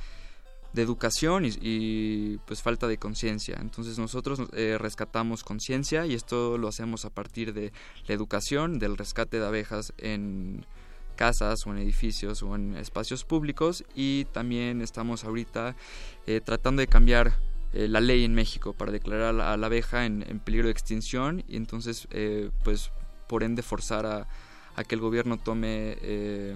educación 0.76 1.44
y, 1.44 1.50
y, 1.60 2.38
pues 2.46 2.62
falta 2.62 2.88
de 2.88 2.98
conciencia. 2.98 3.58
Entonces 3.60 3.98
nosotros 3.98 4.40
eh, 4.54 4.78
rescatamos 4.80 5.44
conciencia 5.44 6.06
y 6.06 6.14
esto 6.14 6.58
lo 6.58 6.68
hacemos 6.68 7.04
a 7.04 7.10
partir 7.10 7.54
de 7.54 7.74
la 8.08 8.14
educación, 8.14 8.80
del 8.80 8.96
rescate 8.96 9.40
de 9.40 9.46
abejas 9.46 9.92
en 9.98 10.66
casas 11.16 11.66
o 11.66 11.72
en 11.72 11.80
edificios 11.80 12.42
o 12.44 12.56
en 12.56 12.76
espacios 12.76 13.26
públicos 13.26 13.84
y 13.96 14.26
también 14.26 14.82
estamos 14.82 15.24
ahorita 15.24 15.76
eh, 16.26 16.42
tratando 16.44 16.80
de 16.80 16.88
cambiar 16.88 17.34
eh, 17.74 17.88
la 17.88 18.02
ley 18.02 18.24
en 18.24 18.34
México 18.34 18.74
para 18.74 18.92
declarar 18.92 19.40
a 19.40 19.58
la 19.58 19.66
abeja 19.66 20.06
en, 20.06 20.26
en 20.28 20.40
peligro 20.40 20.68
de 20.68 20.72
extinción 20.72 21.44
y 21.48 21.58
entonces 21.58 22.08
pues 22.64 22.92
por 23.28 23.44
ende 23.44 23.62
forzar 23.62 24.06
a 24.06 24.28
que 24.84 24.96
el 24.96 25.02
gobierno 25.02 25.38
tome 25.38 25.98
eh, 26.02 26.56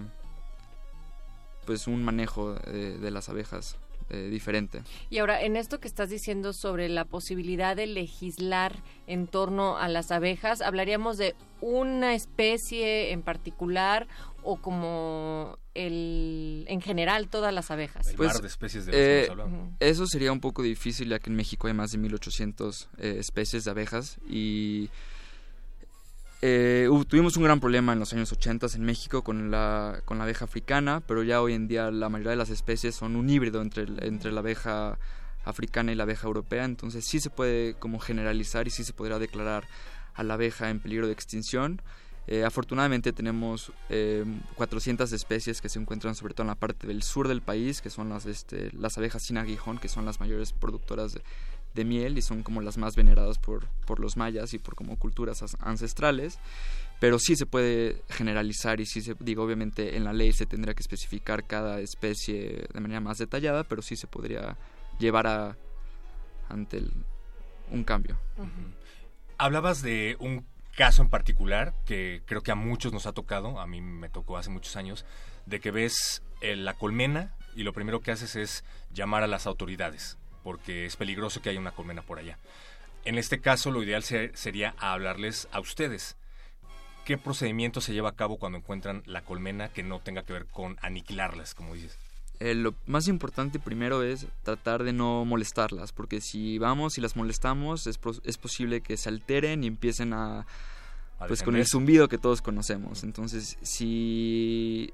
pues 1.65 1.87
un 1.87 2.03
manejo 2.03 2.53
de, 2.53 3.11
las 3.11 3.29
abejas 3.29 3.77
eh, 4.09 4.27
diferente. 4.29 4.83
Y 5.09 5.17
ahora, 5.17 5.41
en 5.41 5.55
esto 5.55 5.79
que 5.79 5.87
estás 5.87 6.09
diciendo 6.09 6.53
sobre 6.53 6.89
la 6.89 7.05
posibilidad 7.05 7.75
de 7.75 7.87
legislar 7.87 8.75
en 9.07 9.27
torno 9.27 9.77
a 9.77 9.87
las 9.87 10.11
abejas, 10.11 10.61
¿hablaríamos 10.61 11.17
de 11.17 11.35
una 11.61 12.13
especie 12.13 13.11
en 13.11 13.23
particular 13.23 14.07
o 14.45 14.61
como 14.61 15.57
el 15.73 16.65
en 16.67 16.79
general 16.79 17.27
todas 17.27 17.53
las 17.53 17.71
abejas? 17.71 18.07
El 18.07 18.15
pues, 18.15 18.33
mar 18.33 18.41
de 18.41 18.47
especies 18.47 18.85
de 18.85 19.25
eh, 19.25 19.29
Eso 19.79 20.07
sería 20.07 20.31
un 20.31 20.39
poco 20.39 20.61
difícil 20.61 21.09
ya 21.09 21.19
que 21.19 21.29
en 21.29 21.35
México 21.35 21.67
hay 21.67 21.73
más 21.73 21.91
de 21.91 21.97
1800 21.97 22.89
eh, 22.97 23.17
especies 23.19 23.65
de 23.65 23.71
abejas 23.71 24.17
y 24.29 24.89
eh, 26.41 26.87
tuvimos 27.07 27.35
un 27.37 27.43
gran 27.43 27.59
problema 27.59 27.93
en 27.93 27.99
los 27.99 28.13
años 28.13 28.31
80 28.31 28.67
en 28.75 28.83
México 28.83 29.23
con 29.23 29.49
la, 29.49 30.01
con 30.05 30.19
la 30.19 30.25
abeja 30.25 30.45
africana, 30.45 31.01
pero 31.07 31.23
ya 31.23 31.41
hoy 31.41 31.53
en 31.53 31.67
día 31.67 31.89
la 31.89 32.09
mayoría 32.09 32.31
de 32.31 32.37
las 32.37 32.51
especies 32.51 32.93
son 32.93 33.15
un 33.15 33.29
híbrido 33.29 33.61
entre, 33.63 33.85
entre 34.05 34.31
la 34.31 34.41
abeja 34.41 34.99
africana 35.43 35.91
y 35.91 35.95
la 35.95 36.03
abeja 36.03 36.27
europea, 36.27 36.65
entonces 36.65 37.03
sí 37.05 37.19
se 37.19 37.31
puede 37.31 37.73
como 37.75 37.99
generalizar 37.99 38.67
y 38.67 38.69
sí 38.69 38.83
se 38.83 38.93
podrá 38.93 39.17
declarar 39.17 39.67
a 40.13 40.23
la 40.23 40.35
abeja 40.35 40.69
en 40.69 40.79
peligro 40.79 41.07
de 41.07 41.13
extinción. 41.13 41.81
Eh, 42.27 42.43
afortunadamente 42.43 43.13
tenemos 43.13 43.71
eh, 43.89 44.25
400 44.55 45.11
especies 45.11 45.61
que 45.61 45.69
se 45.69 45.79
encuentran 45.79 46.15
sobre 46.15 46.33
todo 46.33 46.43
en 46.43 46.49
la 46.49 46.55
parte 46.55 46.87
del 46.87 47.03
sur 47.03 47.27
del 47.27 47.41
país, 47.41 47.81
que 47.81 47.89
son 47.89 48.09
las, 48.09 48.25
este, 48.25 48.71
las 48.73 48.97
abejas 48.97 49.23
sin 49.23 49.37
aguijón, 49.37 49.77
que 49.77 49.89
son 49.89 50.05
las 50.05 50.19
mayores 50.19 50.51
productoras 50.51 51.13
de, 51.13 51.21
de 51.75 51.85
miel 51.85 52.17
y 52.17 52.21
son 52.21 52.41
como 52.41 52.61
las 52.61 52.77
más 52.77 52.95
veneradas 52.95 53.37
por, 53.37 53.67
por 53.85 53.99
los 53.99 54.17
mayas 54.17 54.53
y 54.53 54.59
por 54.59 54.75
como 54.75 54.97
culturas 54.97 55.43
ancestrales. 55.59 56.39
Pero 56.99 57.19
sí 57.19 57.35
se 57.35 57.45
puede 57.45 58.01
generalizar 58.09 58.79
y 58.79 58.85
sí 58.85 59.01
se 59.01 59.15
digo 59.19 59.43
obviamente 59.43 59.97
en 59.97 60.05
la 60.05 60.13
ley 60.13 60.31
se 60.31 60.45
tendría 60.45 60.73
que 60.73 60.81
especificar 60.81 61.45
cada 61.45 61.81
especie 61.81 62.67
de 62.73 62.79
manera 62.79 63.01
más 63.01 63.17
detallada 63.17 63.65
pero 63.65 63.81
sí 63.81 63.97
se 63.97 64.07
podría 64.07 64.57
llevar 64.97 65.27
a 65.27 65.57
ante 66.47 66.77
el, 66.77 66.91
un 67.71 67.83
cambio. 67.83 68.17
Hablabas 69.37 69.81
de 69.81 70.15
un 70.19 70.45
caso 70.75 71.01
en 71.01 71.09
particular 71.09 71.73
que 71.85 72.21
creo 72.25 72.41
que 72.41 72.51
a 72.51 72.55
muchos 72.55 72.93
nos 72.93 73.05
ha 73.05 73.13
tocado 73.13 73.59
a 73.59 73.67
mí 73.67 73.81
me 73.81 74.09
tocó 74.09 74.37
hace 74.37 74.49
muchos 74.49 74.75
años 74.75 75.05
de 75.45 75.59
que 75.59 75.71
ves 75.71 76.21
eh, 76.41 76.55
la 76.55 76.73
colmena 76.73 77.33
y 77.55 77.63
lo 77.63 77.73
primero 77.73 78.01
que 78.01 78.11
haces 78.11 78.35
es 78.35 78.63
llamar 78.91 79.23
a 79.23 79.27
las 79.27 79.47
autoridades 79.47 80.17
porque 80.45 80.85
es 80.85 80.95
peligroso 80.95 81.41
que 81.41 81.49
haya 81.49 81.59
una 81.59 81.71
colmena 81.71 82.03
por 82.03 82.19
allá. 82.19 82.37
En 83.03 83.17
este 83.17 83.41
caso, 83.41 83.71
lo 83.71 83.81
ideal 83.81 84.03
sería 84.03 84.75
hablarles 84.77 85.47
a 85.51 85.59
ustedes. 85.59 86.17
¿Qué 87.03 87.17
procedimiento 87.17 87.81
se 87.81 87.93
lleva 87.93 88.09
a 88.09 88.15
cabo 88.15 88.37
cuando 88.37 88.59
encuentran 88.59 89.01
la 89.07 89.23
colmena 89.23 89.69
que 89.69 89.81
no 89.81 90.01
tenga 90.01 90.23
que 90.23 90.33
ver 90.33 90.45
con 90.45 90.77
aniquilarlas, 90.81 91.55
como 91.55 91.73
dices? 91.73 91.97
Eh, 92.39 92.55
lo 92.55 92.75
más 92.85 93.07
importante 93.07 93.59
primero 93.59 94.03
es 94.03 94.27
tratar 94.43 94.83
de 94.83 94.93
no 94.93 95.25
molestarlas, 95.25 95.91
porque 95.91 96.21
si 96.21 96.57
vamos 96.57 96.97
y 96.97 97.01
las 97.01 97.15
molestamos 97.15 97.87
es, 97.87 97.99
es 98.23 98.37
posible 98.37 98.81
que 98.81 98.97
se 98.97 99.09
alteren 99.09 99.63
y 99.63 99.67
empiecen 99.67 100.13
a, 100.13 100.45
a 101.19 101.27
pues 101.27 101.43
con 101.43 101.55
el 101.55 101.65
zumbido 101.65 102.07
que 102.07 102.17
todos 102.17 102.41
conocemos. 102.41 103.03
Entonces, 103.03 103.57
si 103.61 104.93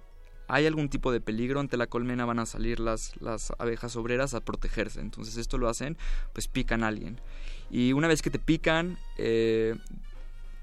hay 0.52 0.66
algún 0.66 0.90
tipo 0.90 1.14
de 1.14 1.22
peligro 1.22 1.62
ante 1.62 1.78
la 1.78 1.88
colmena 1.88 2.26
van 2.26 2.40
a 2.40 2.46
salir 2.46 2.82
las, 2.82 3.14
las 3.22 3.54
abejas 3.58 3.96
obreras 3.96 4.34
a 4.34 4.42
protegerse. 4.42 5.00
Entonces 5.00 5.38
esto 5.38 5.58
lo 5.58 5.70
hacen, 5.70 5.98
pues 6.34 6.50
pican 6.50 6.84
a 6.84 6.90
alguien. 6.90 7.22
Y 7.70 7.94
una 7.94 8.10
vez 8.10 8.22
que 8.22 8.30
te 8.30 8.38
pican, 8.38 8.98
eh, 9.18 9.78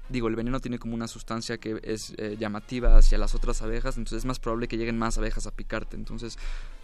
digo, 0.09 0.27
el 0.27 0.35
veneno 0.35 0.59
tiene 0.59 0.79
como 0.79 0.95
una 0.95 1.07
sustancia 1.07 1.57
que 1.57 1.79
es 1.83 2.13
eh, 2.17 2.35
llamativa 2.39 2.97
hacia 2.97 3.17
las 3.17 3.35
otras 3.35 3.61
abejas, 3.61 3.97
entonces 3.97 4.19
es 4.19 4.25
más 4.25 4.39
probable 4.39 4.67
que 4.67 4.77
lleguen 4.77 4.97
más 4.97 5.17
abejas 5.17 5.47
a 5.47 5.51
picarte. 5.51 5.95
Entonces, 5.95 6.37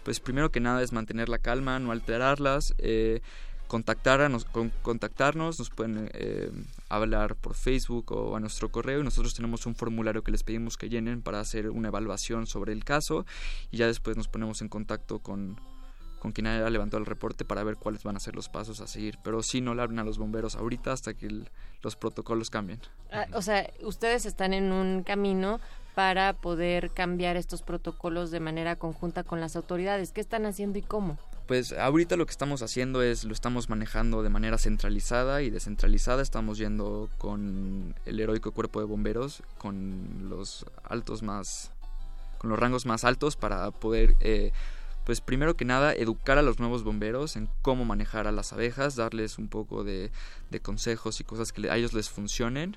pues 0.04 0.20
primero 0.20 0.50
que 0.50 0.60
nada 0.60 0.82
es 0.82 0.92
mantener 0.92 1.28
la 1.28 1.38
calma, 1.38 1.78
no 1.78 1.92
alterarlas. 1.92 2.74
Eh, 2.78 3.20
contactarnos, 3.66 4.44
con, 4.44 4.70
contactarnos, 4.82 5.58
nos 5.58 5.70
pueden 5.70 6.08
eh, 6.14 6.50
hablar 6.88 7.34
por 7.34 7.54
Facebook 7.54 8.12
o 8.12 8.36
a 8.36 8.40
nuestro 8.40 8.70
correo 8.70 9.00
y 9.00 9.02
nosotros 9.02 9.34
tenemos 9.34 9.66
un 9.66 9.74
formulario 9.74 10.22
que 10.22 10.30
les 10.30 10.44
pedimos 10.44 10.76
que 10.76 10.88
llenen 10.88 11.20
para 11.20 11.40
hacer 11.40 11.70
una 11.70 11.88
evaluación 11.88 12.46
sobre 12.46 12.72
el 12.72 12.84
caso 12.84 13.26
y 13.72 13.78
ya 13.78 13.88
después 13.88 14.16
nos 14.16 14.28
ponemos 14.28 14.62
en 14.62 14.68
contacto 14.68 15.18
con, 15.18 15.58
con 16.18 16.32
quien 16.32 16.46
haya 16.46 16.68
levantado 16.70 17.00
el 17.00 17.06
reporte 17.06 17.44
para 17.44 17.62
ver 17.64 17.76
cuáles 17.76 18.02
van 18.02 18.16
a 18.16 18.20
ser 18.20 18.34
los 18.34 18.48
pasos 18.48 18.80
a 18.80 18.86
seguir. 18.86 19.18
Pero 19.22 19.42
sí 19.42 19.60
no 19.60 19.74
le 19.74 19.82
hablen 19.82 19.98
a 19.98 20.04
los 20.04 20.18
bomberos 20.18 20.56
ahorita 20.56 20.92
hasta 20.92 21.14
que 21.14 21.44
los 21.82 21.96
protocolos 21.96 22.50
cambien. 22.50 22.80
Ah, 23.12 23.26
o 23.32 23.42
sea, 23.42 23.70
ustedes 23.82 24.26
están 24.26 24.52
en 24.52 24.72
un 24.72 25.02
camino 25.02 25.60
para 25.96 26.34
poder 26.34 26.90
cambiar 26.90 27.38
estos 27.38 27.62
protocolos 27.62 28.30
de 28.30 28.38
manera 28.38 28.76
conjunta 28.76 29.24
con 29.24 29.40
las 29.40 29.56
autoridades. 29.56 30.12
¿Qué 30.12 30.20
están 30.20 30.44
haciendo 30.44 30.78
y 30.78 30.82
cómo? 30.82 31.18
Pues 31.46 31.72
ahorita 31.72 32.16
lo 32.16 32.26
que 32.26 32.32
estamos 32.32 32.60
haciendo 32.60 33.02
es 33.02 33.24
lo 33.24 33.32
estamos 33.32 33.70
manejando 33.70 34.22
de 34.22 34.28
manera 34.28 34.58
centralizada 34.58 35.40
y 35.40 35.48
descentralizada. 35.48 36.20
Estamos 36.20 36.58
yendo 36.58 37.08
con 37.16 37.94
el 38.04 38.20
heroico 38.20 38.50
cuerpo 38.52 38.80
de 38.80 38.86
bomberos, 38.86 39.42
con 39.56 40.28
los 40.28 40.66
altos 40.84 41.22
más, 41.22 41.70
con 42.38 42.50
los 42.50 42.58
rangos 42.58 42.84
más 42.84 43.04
altos 43.04 43.36
para 43.36 43.70
poder 43.70 44.16
eh, 44.20 44.52
pues 45.06 45.20
primero 45.20 45.56
que 45.56 45.64
nada 45.64 45.94
educar 45.94 46.36
a 46.36 46.42
los 46.42 46.58
nuevos 46.58 46.82
bomberos 46.82 47.36
en 47.36 47.48
cómo 47.62 47.84
manejar 47.84 48.26
a 48.26 48.32
las 48.32 48.52
abejas, 48.52 48.96
darles 48.96 49.38
un 49.38 49.46
poco 49.46 49.84
de, 49.84 50.10
consejos 50.62 51.20
y 51.20 51.24
cosas 51.24 51.52
que 51.52 51.70
a 51.70 51.76
ellos 51.76 51.94
les 51.94 52.10
funcionen. 52.10 52.76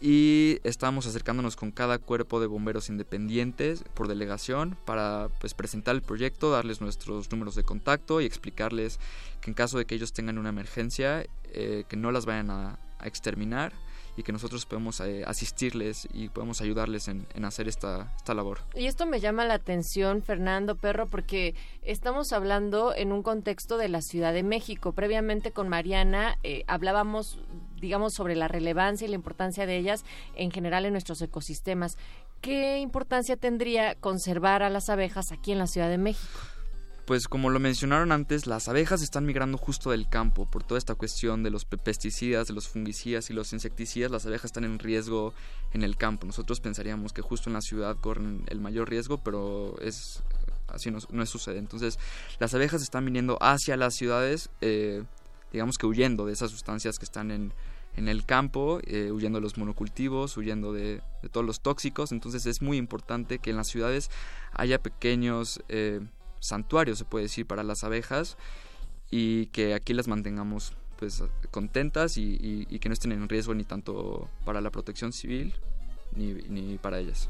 Y 0.00 0.60
estamos 0.62 1.08
acercándonos 1.08 1.56
con 1.56 1.72
cada 1.72 1.98
cuerpo 1.98 2.38
de 2.38 2.46
bomberos 2.46 2.88
independientes 2.88 3.82
por 3.94 4.06
delegación 4.06 4.76
para 4.84 5.28
pues, 5.40 5.54
presentar 5.54 5.96
el 5.96 6.02
proyecto, 6.02 6.52
darles 6.52 6.80
nuestros 6.80 7.32
números 7.32 7.56
de 7.56 7.64
contacto 7.64 8.20
y 8.20 8.26
explicarles 8.26 9.00
que 9.40 9.50
en 9.50 9.54
caso 9.54 9.76
de 9.76 9.86
que 9.86 9.96
ellos 9.96 10.12
tengan 10.12 10.38
una 10.38 10.50
emergencia, 10.50 11.26
eh, 11.52 11.84
que 11.88 11.96
no 11.96 12.12
las 12.12 12.26
vayan 12.26 12.50
a 12.50 12.78
exterminar 13.02 13.72
y 14.16 14.22
que 14.22 14.32
nosotros 14.32 14.64
podemos 14.66 15.00
eh, 15.00 15.24
asistirles 15.26 16.08
y 16.12 16.28
podemos 16.28 16.60
ayudarles 16.60 17.08
en, 17.08 17.26
hacer 17.44 17.68
esta, 17.68 18.12
esta 18.16 18.34
labor. 18.34 18.60
Y 18.74 18.86
esto 18.86 19.06
me 19.06 19.20
llama 19.20 19.44
la 19.44 19.54
atención, 19.54 20.22
Fernando 20.22 20.76
Perro, 20.76 21.08
porque 21.08 21.54
estamos 21.82 22.32
hablando 22.32 22.94
en 22.94 23.12
un 23.12 23.22
contexto 23.22 23.76
de 23.76 23.88
la 23.88 24.00
Ciudad 24.00 24.32
de 24.32 24.42
México. 24.42 24.92
Previamente 24.92 25.52
con 25.52 25.68
Mariana 25.68 26.38
eh, 26.42 26.64
hablábamos, 26.66 27.38
digamos, 27.80 28.14
sobre 28.14 28.36
la 28.36 28.48
relevancia 28.48 29.06
y 29.06 29.08
la 29.08 29.16
importancia 29.16 29.66
de 29.66 29.76
ellas 29.76 30.04
en 30.34 30.50
general 30.50 30.86
en 30.86 30.92
nuestros 30.92 31.20
ecosistemas. 31.20 31.98
¿Qué 32.40 32.78
importancia 32.78 33.36
tendría 33.36 33.94
conservar 33.96 34.62
a 34.62 34.70
las 34.70 34.88
abejas 34.88 35.32
aquí 35.32 35.52
en 35.52 35.58
la 35.58 35.66
Ciudad 35.66 35.88
de 35.88 35.98
México? 35.98 36.55
Pues 37.06 37.28
como 37.28 37.50
lo 37.50 37.60
mencionaron 37.60 38.10
antes, 38.10 38.46
las 38.46 38.68
abejas 38.68 39.00
están 39.00 39.24
migrando 39.24 39.58
justo 39.58 39.92
del 39.92 40.08
campo 40.08 40.44
por 40.44 40.64
toda 40.64 40.76
esta 40.76 40.96
cuestión 40.96 41.44
de 41.44 41.50
los 41.50 41.64
pesticidas, 41.64 42.48
de 42.48 42.54
los 42.54 42.66
fungicidas 42.66 43.30
y 43.30 43.32
los 43.32 43.52
insecticidas. 43.52 44.10
Las 44.10 44.26
abejas 44.26 44.46
están 44.46 44.64
en 44.64 44.80
riesgo 44.80 45.32
en 45.72 45.82
el 45.82 45.96
campo. 45.96 46.26
Nosotros 46.26 46.60
pensaríamos 46.60 47.12
que 47.12 47.22
justo 47.22 47.48
en 47.48 47.54
la 47.54 47.60
ciudad 47.60 47.96
corren 48.00 48.44
el 48.48 48.60
mayor 48.60 48.90
riesgo, 48.90 49.18
pero 49.18 49.78
es 49.80 50.22
así 50.66 50.90
no, 50.90 50.98
no 51.10 51.26
sucede. 51.26 51.58
Entonces, 51.58 51.98
las 52.40 52.52
abejas 52.54 52.82
están 52.82 53.04
viniendo 53.04 53.38
hacia 53.40 53.76
las 53.76 53.94
ciudades, 53.94 54.50
eh, 54.60 55.04
digamos 55.52 55.78
que 55.78 55.86
huyendo 55.86 56.26
de 56.26 56.32
esas 56.32 56.50
sustancias 56.50 56.98
que 56.98 57.04
están 57.04 57.30
en, 57.30 57.52
en 57.96 58.08
el 58.08 58.24
campo, 58.24 58.80
eh, 58.84 59.10
huyendo 59.10 59.38
de 59.38 59.42
los 59.42 59.58
monocultivos, 59.58 60.36
huyendo 60.36 60.72
de, 60.72 61.02
todos 61.30 61.46
los 61.46 61.60
tóxicos. 61.60 62.12
Entonces 62.12 62.46
es 62.46 62.62
muy 62.62 62.76
importante 62.76 63.38
que 63.38 63.50
en 63.50 63.56
las 63.56 63.68
ciudades 63.68 64.10
haya 64.52 64.82
pequeños 64.82 65.60
eh, 65.68 66.00
santuario, 66.46 66.96
se 66.96 67.04
puede 67.04 67.24
decir, 67.24 67.46
para 67.46 67.62
las 67.62 67.84
abejas 67.84 68.36
y 69.10 69.46
que 69.46 69.74
aquí 69.74 69.94
las 69.94 70.08
mantengamos 70.08 70.72
pues 70.98 71.22
contentas 71.50 72.16
y, 72.16 72.66
que 72.80 72.88
no 72.88 72.92
estén 72.92 73.12
en 73.12 73.28
riesgo 73.28 73.54
ni 73.54 73.64
tanto 73.64 74.28
para 74.44 74.60
la 74.60 74.70
protección 74.70 75.12
civil 75.12 75.54
ni, 76.12 76.32
ni 76.32 76.78
para 76.78 76.98
ellas. 76.98 77.28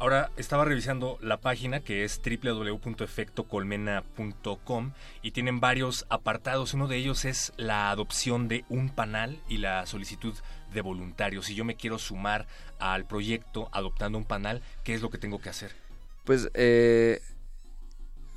Ahora 0.00 0.32
estaba 0.38 0.64
revisando 0.64 1.18
la 1.20 1.42
página 1.42 1.80
que 1.80 2.04
es 2.04 2.22
www.efectocolmena.com 2.24 4.92
y 5.20 5.32
tienen 5.32 5.60
varios 5.60 6.06
apartados. 6.08 6.72
Uno 6.72 6.88
de 6.88 6.96
ellos 6.96 7.26
es 7.26 7.52
la 7.58 7.90
adopción 7.90 8.48
de 8.48 8.64
un 8.70 8.88
panal 8.88 9.38
y 9.46 9.58
la 9.58 9.84
solicitud 9.84 10.32
de 10.72 10.80
voluntarios. 10.80 11.44
Si 11.44 11.54
yo 11.54 11.66
me 11.66 11.76
quiero 11.76 11.98
sumar 11.98 12.46
al 12.78 13.04
proyecto 13.04 13.68
adoptando 13.72 14.16
un 14.16 14.24
panal, 14.24 14.62
¿qué 14.84 14.94
es 14.94 15.02
lo 15.02 15.10
que 15.10 15.18
tengo 15.18 15.38
que 15.38 15.50
hacer? 15.50 15.72
Pues 16.24 16.48
eh, 16.54 17.20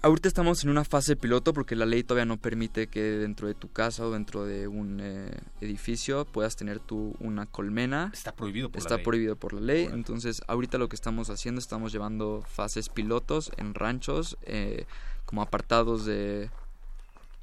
Ahorita 0.05 0.27
estamos 0.27 0.61
en 0.65 0.69
una 0.69 0.83
fase 0.83 1.15
piloto 1.15 1.53
porque 1.53 1.77
la 1.77 1.85
ley 1.85 2.03
todavía 2.03 2.25
no 2.25 2.35
permite 2.35 2.87
que 2.87 3.01
dentro 3.01 3.47
de 3.47 3.53
tu 3.53 3.71
casa 3.71 4.05
o 4.05 4.11
dentro 4.11 4.43
de 4.43 4.67
un 4.67 4.99
eh, 5.01 5.31
edificio 5.61 6.25
puedas 6.25 6.57
tener 6.57 6.81
tú 6.81 7.15
una 7.21 7.45
colmena. 7.45 8.11
Está 8.13 8.35
prohibido 8.35 8.69
por 8.69 8.79
Está 8.79 8.95
la 8.95 8.97
ley. 8.97 9.05
prohibido 9.05 9.35
por 9.37 9.53
la 9.53 9.61
ley. 9.61 9.87
Entonces, 9.93 10.41
ahorita 10.47 10.77
lo 10.77 10.89
que 10.89 10.97
estamos 10.97 11.29
haciendo, 11.29 11.59
estamos 11.59 11.93
llevando 11.93 12.43
fases 12.45 12.89
pilotos 12.89 13.49
en 13.55 13.73
ranchos, 13.75 14.37
eh, 14.41 14.87
como 15.25 15.41
apartados 15.41 16.03
de, 16.03 16.49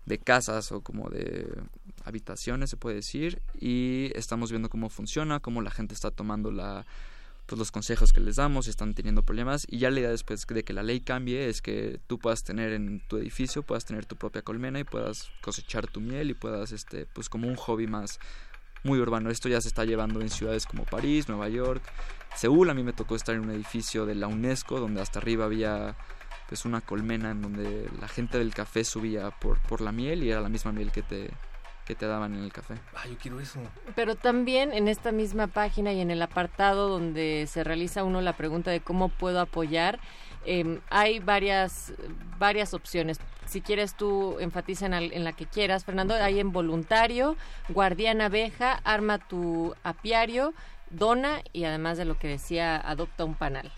de 0.05 0.19
casas 0.19 0.71
o 0.71 0.83
como 0.83 1.09
de 1.09 1.51
habitaciones, 2.05 2.69
se 2.69 2.77
puede 2.77 2.97
decir. 2.97 3.41
Y 3.59 4.13
estamos 4.17 4.51
viendo 4.51 4.69
cómo 4.69 4.91
funciona, 4.91 5.41
cómo 5.41 5.63
la 5.63 5.71
gente 5.71 5.95
está 5.95 6.11
tomando 6.11 6.51
la 6.51 6.85
pues, 7.51 7.59
los 7.59 7.73
consejos 7.73 8.13
que 8.13 8.21
les 8.21 8.37
damos, 8.37 8.69
están 8.69 8.95
teniendo 8.95 9.25
problemas 9.25 9.67
y 9.69 9.79
ya 9.79 9.91
la 9.91 9.99
idea 9.99 10.11
después 10.11 10.47
de 10.47 10.63
que 10.63 10.73
la 10.73 10.85
ley 10.85 11.01
cambie 11.01 11.49
es 11.49 11.61
que 11.61 11.99
tú 12.07 12.21
puedas 12.21 12.45
tener 12.45 12.73
en 12.73 13.01
tu 13.09 13.17
edificio, 13.17 13.65
puedas 13.65 13.85
tener 13.85 14.07
tu 14.07 14.15
propia 14.15 14.43
colmena 14.43 14.79
y 14.79 14.85
puedas 14.85 15.33
cosechar 15.41 15.89
tu 15.89 16.01
miel 16.01 16.31
y 16.31 16.35
puedas, 16.35 16.71
este, 16.71 17.07
pues 17.07 17.29
como 17.29 17.49
un 17.49 17.57
hobby 17.57 17.89
más 17.89 18.21
muy 18.85 19.01
urbano. 19.01 19.31
Esto 19.31 19.49
ya 19.49 19.61
se 19.61 19.67
está 19.67 19.85
llevando 19.85 20.21
en 20.21 20.31
ciudades 20.31 20.65
como 20.65 20.85
París, 20.85 21.29
Nueva 21.29 21.49
York, 21.49 21.83
Seúl. 22.37 22.71
A 22.71 22.75
mí 22.75 22.85
me 22.85 22.93
tocó 22.93 23.17
estar 23.17 23.35
en 23.35 23.41
un 23.41 23.51
edificio 23.51 24.07
de 24.07 24.15
la 24.15 24.29
UNESCO 24.29 24.79
donde 24.79 25.01
hasta 25.01 25.19
arriba 25.19 25.47
había 25.47 25.97
pues 26.49 26.65
una 26.65 26.81
colmena 26.81 27.33
en 27.33 27.43
donde 27.43 27.91
la 28.01 28.07
gente 28.07 28.39
del 28.39 28.55
café 28.55 28.85
subía 28.85 29.33
por, 29.33 29.61
por 29.63 29.81
la 29.81 29.91
miel 29.91 30.23
y 30.23 30.31
era 30.31 30.41
la 30.41 30.49
misma 30.49 30.71
miel 30.71 30.93
que 30.93 31.03
te, 31.03 31.31
que 31.91 31.97
te 31.97 32.07
daban 32.07 32.35
en 32.35 32.45
el 32.45 32.53
café. 32.53 32.75
Ah, 32.95 33.03
yo 33.09 33.17
quiero 33.19 33.41
eso. 33.41 33.59
Pero 33.97 34.15
también 34.15 34.73
en 34.73 34.87
esta 34.87 35.11
misma 35.11 35.49
página 35.49 35.93
y 35.93 36.01
en 36.01 36.13
el 36.13 36.23
apartado 36.23 36.89
donde 36.89 37.49
se 37.49 37.65
realiza 37.65 38.05
uno 38.05 38.21
la 38.21 38.37
pregunta 38.37 38.71
de 38.71 38.81
cómo 38.81 39.09
puedo 39.09 39.41
apoyar, 39.41 39.99
em, 40.47 40.79
hay 40.89 41.19
varias, 41.19 41.93
varias 42.39 42.75
opciones. 42.75 43.19
Si 43.45 43.61
quieres 43.61 43.97
tú 43.97 44.39
enfatiza 44.39 44.87
en, 44.87 45.25
la 45.25 45.33
que 45.33 45.47
quieras, 45.47 45.85
Fernando, 45.85 46.15
hay 46.15 46.39
en 46.39 46.53
voluntario, 46.53 47.37
guardián 47.71 48.21
abeja, 48.21 48.81
arma 48.85 49.19
tu 49.19 49.75
apiario, 49.83 50.55
dona 50.91 51.43
y 51.53 51.65
además 51.65 51.99
de 51.99 52.05
lo 52.05 52.17
que 52.17 52.29
decía, 52.29 52.77
adopta 52.77 53.25
un 53.25 53.35
panal. 53.35 53.73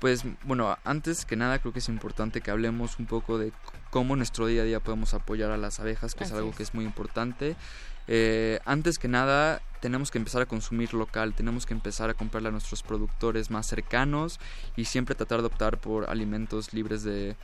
Pues 0.00 0.24
bueno, 0.42 0.76
antes 0.84 1.24
que 1.24 1.36
nada 1.36 1.58
creo 1.58 1.72
que 1.72 1.78
es 1.78 1.88
importante 1.88 2.40
que 2.40 2.50
hablemos 2.50 2.98
un 2.98 3.06
poco 3.06 3.38
de 3.38 3.52
cómo 3.90 4.16
nuestro 4.16 4.46
día 4.46 4.62
a 4.62 4.64
día 4.64 4.80
podemos 4.80 5.14
apoyar 5.14 5.50
a 5.50 5.56
las 5.56 5.80
abejas, 5.80 6.14
que 6.14 6.24
es 6.24 6.32
algo 6.32 6.52
que 6.52 6.62
es 6.62 6.74
muy 6.74 6.84
importante. 6.84 7.56
Eh, 8.06 8.60
antes 8.66 8.98
que 8.98 9.08
nada, 9.08 9.62
tenemos 9.80 10.10
que 10.10 10.18
empezar 10.18 10.42
a 10.42 10.46
consumir 10.46 10.92
local, 10.94 11.34
tenemos 11.34 11.64
que 11.64 11.74
empezar 11.74 12.10
a 12.10 12.14
comprarle 12.14 12.48
a 12.48 12.52
nuestros 12.52 12.82
productores 12.82 13.50
más 13.50 13.66
cercanos 13.66 14.40
y 14.76 14.86
siempre 14.86 15.14
tratar 15.14 15.40
de 15.40 15.46
optar 15.46 15.80
por 15.80 16.10
alimentos 16.10 16.74
libres 16.74 17.02
de, 17.02 17.36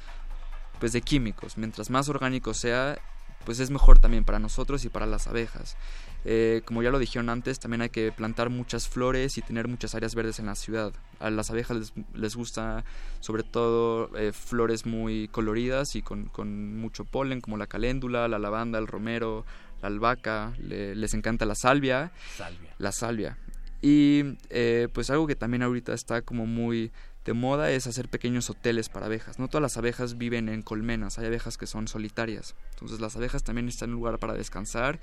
pues, 0.78 0.92
de 0.92 1.01
químicos. 1.01 1.57
Mientras 1.57 1.88
más 1.88 2.09
orgánico 2.09 2.53
sea, 2.53 2.98
pues 3.44 3.61
es 3.61 3.70
mejor 3.70 3.98
también 3.98 4.24
para 4.24 4.38
nosotros 4.38 4.84
y 4.84 4.88
para 4.88 5.07
las 5.07 5.26
abejas. 5.26 5.76
Eh, 6.24 6.62
como 6.64 6.82
ya 6.82 6.90
lo 6.90 6.98
dijeron 6.98 7.28
antes, 7.30 7.58
también 7.58 7.82
hay 7.82 7.88
que 7.88 8.12
plantar 8.12 8.50
muchas 8.50 8.88
flores 8.88 9.38
y 9.38 9.42
tener 9.42 9.68
muchas 9.68 9.94
áreas 9.94 10.14
verdes 10.14 10.38
en 10.38 10.46
la 10.46 10.54
ciudad. 10.54 10.92
A 11.18 11.30
las 11.30 11.50
abejas 11.50 11.76
les, 11.76 11.92
les 12.14 12.36
gusta 12.36 12.84
sobre 13.20 13.42
todo 13.42 14.16
eh, 14.16 14.32
flores 14.32 14.86
muy 14.86 15.28
coloridas 15.28 15.96
y 15.96 16.02
con, 16.02 16.26
con, 16.26 16.76
mucho 16.76 17.04
polen, 17.04 17.40
como 17.40 17.56
la 17.56 17.66
caléndula, 17.66 18.28
la 18.28 18.38
lavanda, 18.38 18.78
el 18.78 18.86
romero, 18.86 19.44
la 19.80 19.88
albahaca. 19.88 20.52
les 20.58 21.14
encanta 21.14 21.46
la 21.46 21.54
salvia. 21.54 22.12
Salvia. 22.36 22.74
La 22.78 22.92
salvia. 22.92 23.38
Y 23.82 24.36
eh, 24.50 24.88
pues 24.92 25.08
algo 25.10 25.26
que 25.26 25.36
también 25.36 25.62
ahorita 25.62 25.94
está 25.94 26.20
como 26.20 26.46
muy 26.46 26.92
de 27.24 27.32
moda 27.32 27.70
es 27.70 27.86
hacer 27.86 28.08
pequeños 28.08 28.50
hoteles 28.50 28.88
para 28.88 29.06
abejas. 29.06 29.38
No 29.38 29.48
todas 29.48 29.62
las 29.62 29.76
abejas 29.76 30.18
viven 30.18 30.48
en 30.48 30.62
colmenas, 30.62 31.18
hay 31.18 31.26
abejas 31.26 31.56
que 31.56 31.66
son 31.66 31.88
solitarias. 31.88 32.54
Entonces 32.70 33.00
las 33.00 33.16
abejas 33.16 33.42
también 33.42 33.66
necesitan 33.66 33.90
un 33.90 33.96
lugar 33.96 34.18
para 34.18 34.34
descansar 34.34 35.00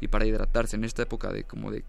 y 0.00 0.08
para 0.08 0.26
hidratarse 0.26 0.76
en 0.76 0.84
esta 0.84 1.02
época 1.02 1.32
de 1.32 1.44
como 1.44 1.70
de 1.70 1.84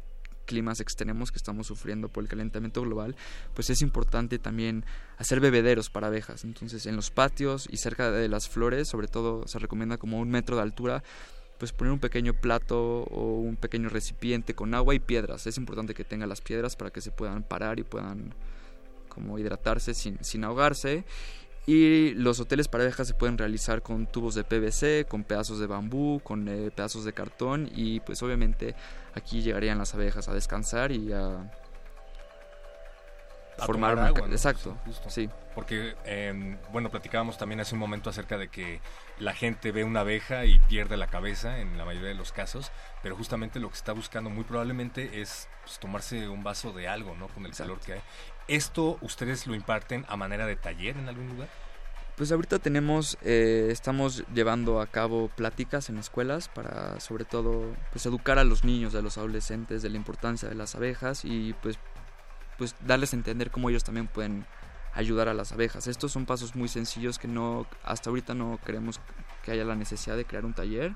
climas 0.45 0.79
extremos 0.79 1.31
que 1.31 1.37
estamos 1.37 1.67
sufriendo 1.67 2.07
por 2.07 2.23
el 2.23 2.29
calentamiento 2.29 2.81
global, 2.81 3.15
pues 3.53 3.69
es 3.69 3.81
importante 3.81 4.39
también 4.39 4.85
hacer 5.17 5.39
bebederos 5.39 5.89
para 5.89 6.07
abejas. 6.07 6.43
Entonces, 6.43 6.85
en 6.85 6.95
los 6.95 7.11
patios 7.11 7.67
y 7.69 7.77
cerca 7.77 8.11
de 8.11 8.29
las 8.29 8.47
flores, 8.47 8.87
sobre 8.87 9.07
todo 9.07 9.47
se 9.47 9.59
recomienda 9.59 9.97
como 9.97 10.19
un 10.19 10.29
metro 10.29 10.55
de 10.55 10.61
altura, 10.61 11.03
pues 11.57 11.71
poner 11.71 11.93
un 11.93 11.99
pequeño 11.99 12.33
plato 12.33 13.03
o 13.03 13.39
un 13.39 13.55
pequeño 13.55 13.89
recipiente 13.89 14.55
con 14.55 14.73
agua 14.73 14.93
y 14.93 14.99
piedras. 14.99 15.47
Es 15.47 15.57
importante 15.57 15.93
que 15.93 16.03
tenga 16.03 16.27
las 16.27 16.41
piedras 16.41 16.75
para 16.75 16.91
que 16.91 17.01
se 17.01 17.11
puedan 17.11 17.43
parar 17.43 17.79
y 17.79 17.83
puedan 17.83 18.33
como 19.09 19.39
hidratarse 19.39 19.93
sin, 19.93 20.21
sin 20.23 20.43
ahogarse. 20.43 21.05
Y 21.65 22.11
los 22.11 22.39
hoteles 22.39 22.67
para 22.67 22.83
abejas 22.83 23.07
se 23.07 23.15
pueden 23.15 23.37
realizar 23.37 23.81
con 23.81 24.05
tubos 24.05 24.35
de 24.35 24.43
PVC, 24.43 25.07
con 25.07 25.23
pedazos 25.23 25.59
de 25.59 25.65
bambú, 25.65 26.21
con 26.23 26.47
eh, 26.47 26.69
pedazos 26.69 27.05
de 27.05 27.13
cartón 27.13 27.69
y 27.73 28.01
pues 28.01 28.21
obviamente 28.21 28.75
aquí 29.15 29.41
llegarían 29.41 29.79
las 29.79 29.95
abejas 29.95 30.27
a 30.27 30.33
descansar 30.33 30.91
y 30.91 31.11
a 31.11 31.51
formar 33.57 33.93
una... 33.93 34.09
Exacto, 34.09 34.77
sí. 35.07 35.29
Porque, 35.53 35.95
em, 36.03 36.57
bueno, 36.71 36.89
platicábamos 36.91 37.37
también 37.37 37.61
hace 37.61 37.75
un 37.75 37.79
momento 37.79 38.09
acerca 38.09 38.37
de 38.37 38.49
que 38.49 38.81
la 39.19 39.33
gente 39.33 39.71
ve 39.71 39.83
una 39.83 40.01
abeja 40.01 40.45
y 40.45 40.59
pierde 40.59 40.97
la 40.97 41.07
cabeza 41.07 41.59
en 41.59 41.77
la 41.77 41.85
mayoría 41.85 42.09
de 42.09 42.15
los 42.15 42.31
casos, 42.31 42.71
pero 43.01 43.15
justamente 43.15 43.59
lo 43.59 43.69
que 43.69 43.75
está 43.75 43.93
buscando 43.93 44.29
muy 44.29 44.43
probablemente 44.43 45.21
es 45.21 45.47
pues, 45.63 45.79
tomarse 45.79 46.27
un 46.27 46.43
vaso 46.43 46.73
de 46.73 46.87
algo, 46.87 47.15
¿no? 47.15 47.27
Con 47.29 47.45
el 47.45 47.53
calor 47.53 47.79
que 47.79 47.93
hay. 47.93 48.01
¿Esto 48.47 48.97
ustedes 49.01 49.47
lo 49.47 49.55
imparten 49.55 50.05
a 50.07 50.15
manera 50.15 50.45
de 50.45 50.55
taller 50.55 50.97
en 50.97 51.09
algún 51.09 51.29
lugar? 51.29 51.49
Pues 52.15 52.31
ahorita 52.31 52.59
tenemos, 52.59 53.17
eh, 53.23 53.67
estamos 53.71 54.23
llevando 54.33 54.79
a 54.79 54.87
cabo 54.87 55.29
pláticas 55.35 55.89
en 55.89 55.97
escuelas 55.97 56.47
para 56.47 56.99
sobre 57.01 57.25
todo 57.25 57.75
pues 57.91 58.05
educar 58.05 58.39
a 58.39 58.45
los 58.45 58.63
niños, 58.63 58.95
a 58.95 59.01
los 59.01 59.17
adolescentes 59.17 59.81
de 59.81 59.89
la 59.89 59.97
importancia 59.97 60.47
de 60.47 60.55
las 60.55 60.75
abejas 60.75 61.25
y 61.25 61.53
pues, 61.61 61.77
pues 62.57 62.75
darles 62.85 63.11
a 63.11 63.17
entender 63.17 63.51
cómo 63.51 63.69
ellos 63.69 63.83
también 63.83 64.07
pueden 64.07 64.45
ayudar 64.93 65.27
a 65.27 65.33
las 65.33 65.51
abejas. 65.51 65.87
Estos 65.87 66.13
son 66.13 66.25
pasos 66.25 66.55
muy 66.55 66.69
sencillos 66.69 67.19
que 67.19 67.27
no, 67.27 67.67
hasta 67.83 68.09
ahorita 68.09 68.33
no 68.33 68.59
creemos 68.63 69.01
que 69.43 69.51
haya 69.51 69.65
la 69.65 69.75
necesidad 69.75 70.15
de 70.15 70.23
crear 70.23 70.45
un 70.45 70.53
taller, 70.53 70.95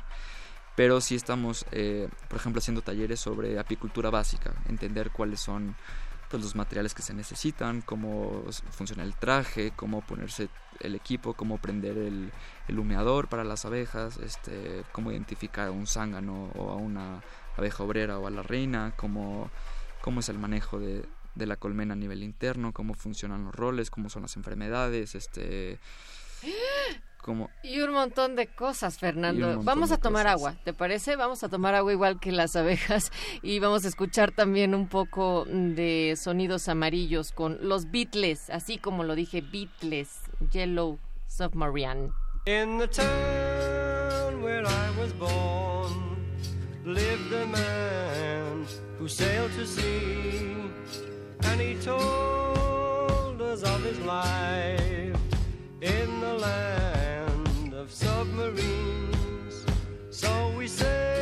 pero 0.77 1.01
sí 1.01 1.15
estamos, 1.15 1.65
eh, 1.71 2.07
por 2.29 2.39
ejemplo, 2.39 2.59
haciendo 2.59 2.81
talleres 2.81 3.19
sobre 3.19 3.59
apicultura 3.59 4.09
básica, 4.09 4.53
entender 4.69 5.11
cuáles 5.11 5.41
son 5.41 5.75
pues, 6.29 6.43
los 6.43 6.55
materiales 6.55 6.93
que 6.93 7.01
se 7.01 7.13
necesitan, 7.13 7.81
cómo 7.81 8.43
funciona 8.71 9.03
el 9.03 9.15
traje, 9.15 9.71
cómo 9.75 10.01
ponerse 10.01 10.49
el 10.79 10.95
equipo, 10.95 11.33
cómo 11.33 11.57
prender 11.57 11.97
el, 11.97 12.31
el 12.67 12.79
humeador 12.79 13.27
para 13.27 13.43
las 13.43 13.65
abejas, 13.65 14.17
este, 14.17 14.83
cómo 14.91 15.11
identificar 15.11 15.67
a 15.67 15.71
un 15.71 15.87
zángano 15.87 16.51
o 16.55 16.71
a 16.71 16.75
una 16.75 17.21
abeja 17.57 17.83
obrera 17.83 18.19
o 18.19 18.27
a 18.27 18.29
la 18.29 18.43
reina, 18.43 18.93
cómo, 18.95 19.49
cómo 20.01 20.19
es 20.19 20.29
el 20.29 20.39
manejo 20.39 20.79
de, 20.79 21.05
de 21.35 21.45
la 21.45 21.55
colmena 21.55 21.93
a 21.93 21.97
nivel 21.97 22.23
interno, 22.23 22.73
cómo 22.73 22.93
funcionan 22.93 23.45
los 23.45 23.55
roles, 23.55 23.89
cómo 23.89 24.09
son 24.09 24.21
las 24.21 24.35
enfermedades, 24.37 25.15
este... 25.15 25.79
Y 27.63 27.79
un 27.81 27.91
montón 27.91 28.35
de 28.35 28.47
cosas, 28.47 28.97
Fernando. 28.97 29.61
Vamos 29.61 29.91
a 29.91 29.97
tomar 29.97 30.27
agua, 30.27 30.55
¿te 30.63 30.73
parece? 30.73 31.15
Vamos 31.15 31.43
a 31.43 31.49
tomar 31.49 31.75
agua 31.75 31.91
igual 31.91 32.19
que 32.19 32.31
las 32.31 32.55
abejas 32.55 33.11
y 33.43 33.59
vamos 33.59 33.85
a 33.85 33.87
escuchar 33.87 34.31
también 34.31 34.73
un 34.73 34.87
poco 34.87 35.45
de 35.45 36.15
sonidos 36.17 36.67
amarillos 36.69 37.31
con 37.31 37.57
los 37.61 37.91
Beatles, 37.91 38.49
así 38.49 38.77
como 38.77 39.03
lo 39.03 39.15
dije, 39.15 39.41
Beatles, 39.41 40.21
Yellow 40.51 40.97
Submarine. 41.27 42.11
In 42.45 42.77
the 42.79 42.87
town 42.87 44.41
where 44.41 44.65
I 44.65 44.89
was 44.99 45.13
born 45.13 46.17
lived 46.85 47.33
a 47.33 47.45
man 47.45 48.65
who 48.97 49.07
sailed 49.07 49.51
to 49.51 49.65
sea 49.65 50.55
and 51.43 51.61
he 51.61 51.75
told 51.75 53.41
us 53.41 53.61
of 53.63 53.83
his 53.83 53.99
life 53.99 55.19
in 55.81 56.21
the 56.21 56.33
land 56.33 56.98
submarines. 57.89 59.65
So 60.09 60.53
we 60.57 60.67
sailed 60.67 61.18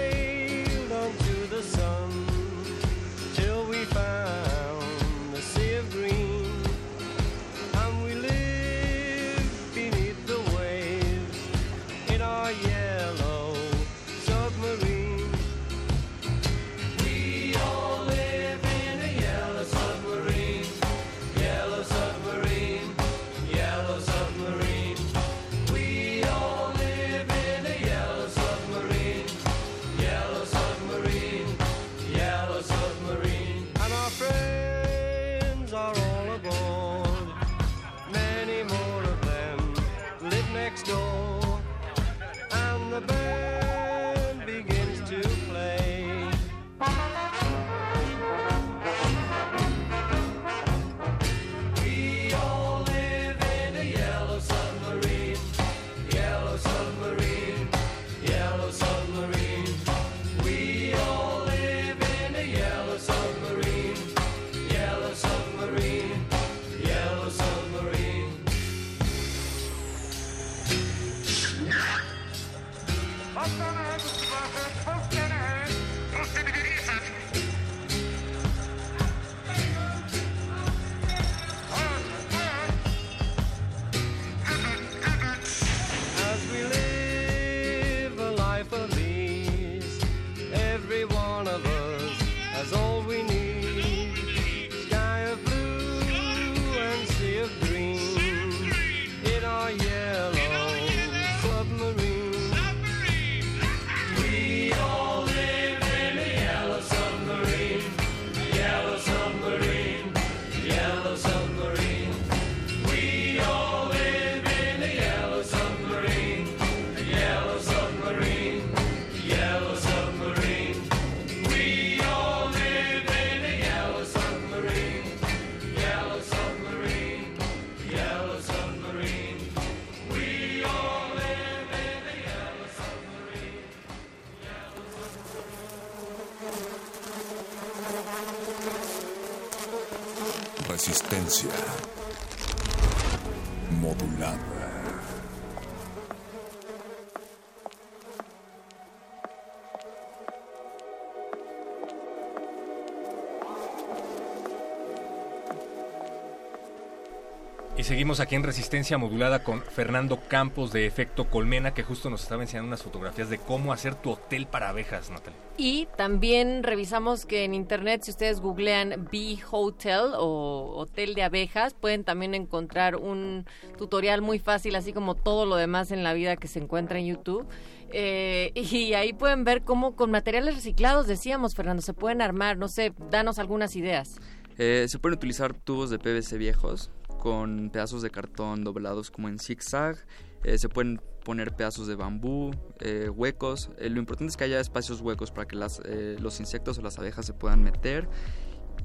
seguimos 157.88 158.20
aquí 158.20 158.36
en 158.36 158.44
Resistencia 158.44 158.98
Modulada 158.98 159.46
con 159.46 159.62
Fernando 159.62 160.20
Campos 160.28 160.74
de 160.74 160.86
Efecto 160.86 161.30
Colmena, 161.30 161.74
que 161.74 161.84
justo 161.84 162.10
nos 162.10 162.22
estaba 162.22 162.42
enseñando 162.42 162.68
unas 162.68 162.84
fotografías 162.84 163.30
de 163.30 163.38
cómo 163.38 163.72
hacer 163.72 163.96
tu 163.96 164.12
hotel 164.12 164.46
para 164.46 164.68
abejas, 164.68 165.10
Natalia. 165.10 165.40
Y 165.56 165.88
también 165.96 166.64
revisamos 166.64 167.26
que 167.26 167.46
en 167.46 167.54
internet, 167.54 168.02
si 168.04 168.12
ustedes 168.12 168.42
googlean 168.42 169.08
Bee 169.10 169.40
Hotel 169.50 170.12
o 170.18 170.74
Hotel 170.76 171.16
de 171.16 171.24
Abejas, 171.24 171.76
pueden 171.76 172.04
también 172.04 172.34
encontrar 172.34 172.98
un 172.98 173.46
tutorial 173.78 174.22
muy 174.22 174.38
fácil, 174.38 174.76
así 174.76 174.92
como 174.92 175.16
todo 175.16 175.46
lo 175.46 175.56
demás 175.56 175.92
en 175.92 176.04
la 176.04 176.12
vida 176.12 176.36
que 176.36 176.50
se 176.50 176.60
encuentra 176.60 177.00
en 177.00 177.06
YouTube. 177.06 177.48
Eh, 177.92 178.52
y 178.54 178.96
ahí 178.96 179.14
pueden 179.14 179.46
ver 179.46 179.62
cómo 179.62 179.96
con 179.96 180.12
materiales 180.12 180.56
reciclados, 180.56 181.08
decíamos, 181.08 181.56
Fernando, 181.56 181.82
se 181.82 181.94
pueden 181.94 182.22
armar, 182.22 182.58
no 182.58 182.68
sé, 182.68 182.92
danos 183.10 183.40
algunas 183.40 183.78
ideas. 183.78 184.18
Eh, 184.58 184.88
se 184.90 185.00
pueden 185.00 185.16
utilizar 185.16 185.54
tubos 185.54 185.90
de 185.90 186.00
PVC 186.00 186.38
viejos 186.38 186.92
con 187.18 187.70
pedazos 187.70 188.02
de 188.02 188.10
cartón 188.10 188.64
doblados 188.64 189.12
como 189.12 189.30
en 189.30 189.40
zigzag. 189.40 189.98
Eh, 190.44 190.58
se 190.58 190.70
pueden 190.70 191.02
poner 191.24 191.54
pedazos 191.54 191.88
de 191.88 191.96
bambú, 191.96 192.52
eh, 192.80 193.10
huecos. 193.10 193.70
Eh, 193.80 193.90
lo 193.90 194.00
importante 194.00 194.32
es 194.32 194.38
que 194.38 194.46
haya 194.46 194.60
espacios 194.60 195.02
huecos 195.02 195.32
para 195.32 195.48
que 195.48 195.56
las, 195.56 195.82
eh, 195.84 196.16
los 196.20 196.40
insectos 196.40 196.78
o 196.78 196.82
las 196.82 196.98
abejas 197.00 197.26
se 197.26 197.34
puedan 197.34 197.64
meter. 197.64 198.08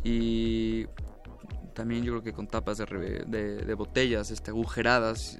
Y 0.03 0.87
también 1.75 2.03
yo 2.03 2.13
creo 2.13 2.23
que 2.23 2.33
con 2.33 2.49
tapas 2.49 2.79
de, 2.79 3.25
de, 3.27 3.57
de 3.59 3.75
botellas 3.75 4.31
este, 4.31 4.51
agujeradas 4.51 5.39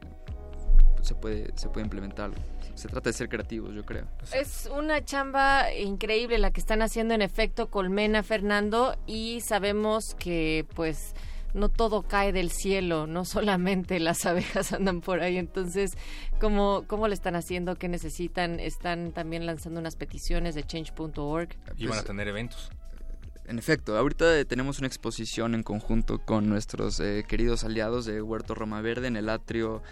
se 1.03 1.15
puede, 1.15 1.51
se 1.57 1.69
puede 1.69 1.85
implementar. 1.85 2.31
Se 2.75 2.89
trata 2.89 3.11
de 3.11 3.15
ser 3.15 3.29
creativos, 3.29 3.75
yo 3.75 3.85
creo. 3.85 4.07
Es 4.33 4.71
una 4.75 5.05
chamba 5.05 5.75
increíble 5.75 6.39
la 6.39 6.53
que 6.53 6.61
están 6.61 6.81
haciendo 6.81 7.15
en 7.15 7.23
efecto 7.23 7.71
Colmena, 7.71 8.23
Fernando, 8.23 8.97
y 9.07 9.41
sabemos 9.41 10.15
que 10.15 10.67
pues 10.75 11.15
no 11.55 11.69
todo 11.69 12.03
cae 12.03 12.33
del 12.33 12.51
cielo, 12.51 13.07
no 13.07 13.25
solamente 13.25 14.01
las 14.01 14.27
abejas 14.27 14.73
andan 14.73 15.01
por 15.01 15.21
ahí. 15.21 15.37
Entonces, 15.37 15.93
¿cómo, 16.41 16.85
cómo 16.87 17.09
le 17.09 17.15
están 17.15 17.37
haciendo? 17.37 17.77
¿Qué 17.77 17.89
necesitan? 17.89 18.61
Están 18.61 19.13
también 19.13 19.47
lanzando 19.47 19.81
unas 19.81 19.97
peticiones 19.97 20.55
de 20.55 20.65
change.org. 20.65 21.49
Y 21.77 21.87
van 21.87 21.99
a 21.99 22.03
tener 22.03 22.29
eventos. 22.29 22.71
En 23.45 23.59
efecto, 23.59 23.99
ahorita 23.99 24.39
eh, 24.39 24.45
tenemos 24.45 24.79
una 24.79 24.87
exposición 24.87 25.55
en 25.55 25.63
conjunto 25.65 26.19
con 26.21 26.49
nuestros 26.49 27.01
eh, 27.01 27.25
queridos 27.27 27.65
aliados 27.65 28.07
de 28.07 28.23
Huerto 28.23 28.55
Roma 28.55 28.81
Verde 28.81 29.09
en 29.09 29.17
el 29.17 29.29
atrio 29.29 29.83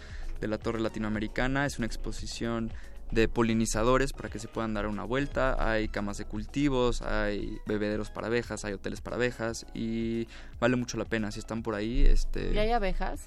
de 0.41 0.47
la 0.47 0.59
Torre 0.59 0.81
Latinoamericana. 0.81 1.67
Es 1.67 1.79
una 1.79 1.87
exposición 1.87 2.73
de 3.11 3.29
polinizadores 3.29 4.13
para 4.13 4.29
que 4.29 4.39
se 4.39 4.49
puedan 4.49 4.75
dar 4.75 4.87
una 4.87 5.05
vuelta. 5.05 5.57
Hay 5.59 5.89
camas 5.89 6.19
de 6.19 6.25
cultivos, 6.25 7.03
hay 7.03 7.59
bebederos 7.67 8.11
para 8.11 8.29
abejas, 8.29 8.65
hay 8.65 8.73
hoteles 8.73 9.01
para 9.01 9.17
abejas 9.17 9.67
y 9.75 10.29
vale 10.61 10.77
mucho 10.77 10.97
la 10.97 11.05
pena 11.05 11.31
si 11.31 11.41
están 11.41 11.63
por 11.63 11.75
ahí. 11.75 12.05
Este, 12.07 12.53
¿Y 12.55 12.59
hay 12.59 12.71
abejas? 12.71 13.21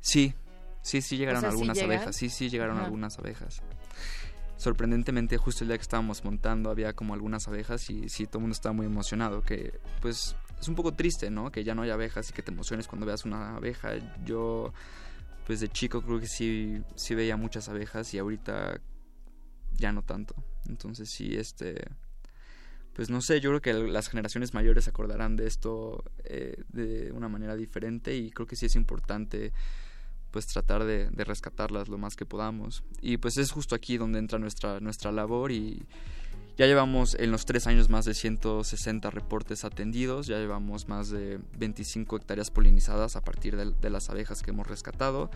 Sí, 0.00 0.34
sí, 0.82 1.02
sí 1.02 1.16
llegaron 1.16 1.38
O 1.38 1.40
sea, 1.42 1.50
¿sí 1.50 1.54
algunas 1.54 1.76
llegan? 1.76 1.90
abejas, 1.92 2.16
sí, 2.16 2.28
sí 2.28 2.48
llegaron 2.50 2.76
Ajá. 2.76 2.86
algunas 2.86 3.18
abejas. 3.18 3.62
Sorprendentemente, 4.56 5.36
justo 5.36 5.62
el 5.62 5.68
día 5.68 5.78
que 5.78 5.82
estábamos 5.82 6.24
montando 6.24 6.70
había 6.70 6.92
como 6.92 7.14
algunas 7.14 7.46
abejas 7.46 7.88
y 7.90 8.08
sí, 8.08 8.26
todo 8.26 8.38
el 8.38 8.42
mundo 8.42 8.54
estaba 8.54 8.72
muy 8.72 8.86
emocionado, 8.86 9.42
que 9.42 9.78
pues 10.00 10.34
es 10.60 10.66
un 10.66 10.74
poco 10.74 10.92
triste, 10.92 11.30
¿no? 11.30 11.52
Que 11.52 11.62
ya 11.62 11.76
no 11.76 11.82
hay 11.82 11.90
abejas 11.90 12.28
y 12.30 12.32
que 12.32 12.42
te 12.42 12.50
emociones 12.50 12.88
cuando 12.88 13.06
veas 13.06 13.24
una 13.24 13.54
abeja. 13.54 13.90
Yo, 14.24 14.72
pues 15.48 15.60
de 15.60 15.70
chico 15.70 16.02
creo 16.02 16.20
que 16.20 16.26
sí, 16.26 16.82
sí 16.94 17.14
veía 17.14 17.38
muchas 17.38 17.70
abejas 17.70 18.12
y 18.12 18.18
ahorita 18.18 18.82
ya 19.72 19.92
no 19.92 20.02
tanto. 20.02 20.34
Entonces 20.68 21.08
sí, 21.08 21.36
este... 21.36 21.88
Pues 22.92 23.08
no 23.08 23.22
sé, 23.22 23.40
yo 23.40 23.48
creo 23.48 23.62
que 23.62 23.72
las 23.72 24.08
generaciones 24.08 24.52
mayores 24.52 24.88
acordarán 24.88 25.36
de 25.36 25.46
esto 25.46 26.04
eh, 26.24 26.64
de 26.68 27.12
una 27.12 27.30
manera 27.30 27.56
diferente 27.56 28.14
y 28.14 28.30
creo 28.30 28.46
que 28.46 28.56
sí 28.56 28.66
es 28.66 28.76
importante 28.76 29.54
pues 30.32 30.46
tratar 30.48 30.84
de, 30.84 31.08
de 31.08 31.24
rescatarlas 31.24 31.88
lo 31.88 31.96
más 31.96 32.14
que 32.14 32.26
podamos. 32.26 32.84
Y 33.00 33.16
pues 33.16 33.38
es 33.38 33.50
justo 33.50 33.74
aquí 33.74 33.96
donde 33.96 34.18
entra 34.18 34.38
nuestra, 34.38 34.80
nuestra 34.80 35.12
labor 35.12 35.50
y 35.50 35.86
ya 36.58 36.66
llevamos 36.66 37.14
en 37.14 37.30
los 37.30 37.46
tres 37.46 37.68
años 37.68 37.88
más 37.88 38.04
de 38.04 38.14
160 38.14 39.10
reportes 39.10 39.64
atendidos, 39.64 40.26
ya 40.26 40.38
llevamos 40.38 40.88
más 40.88 41.08
de 41.08 41.38
25 41.56 42.16
hectáreas 42.16 42.50
polinizadas 42.50 43.14
a 43.14 43.20
partir 43.20 43.56
de, 43.56 43.90
las 43.90 44.10
abejas 44.10 44.42
que 44.42 44.50
hemos 44.50 44.66
rescatado 44.66 45.30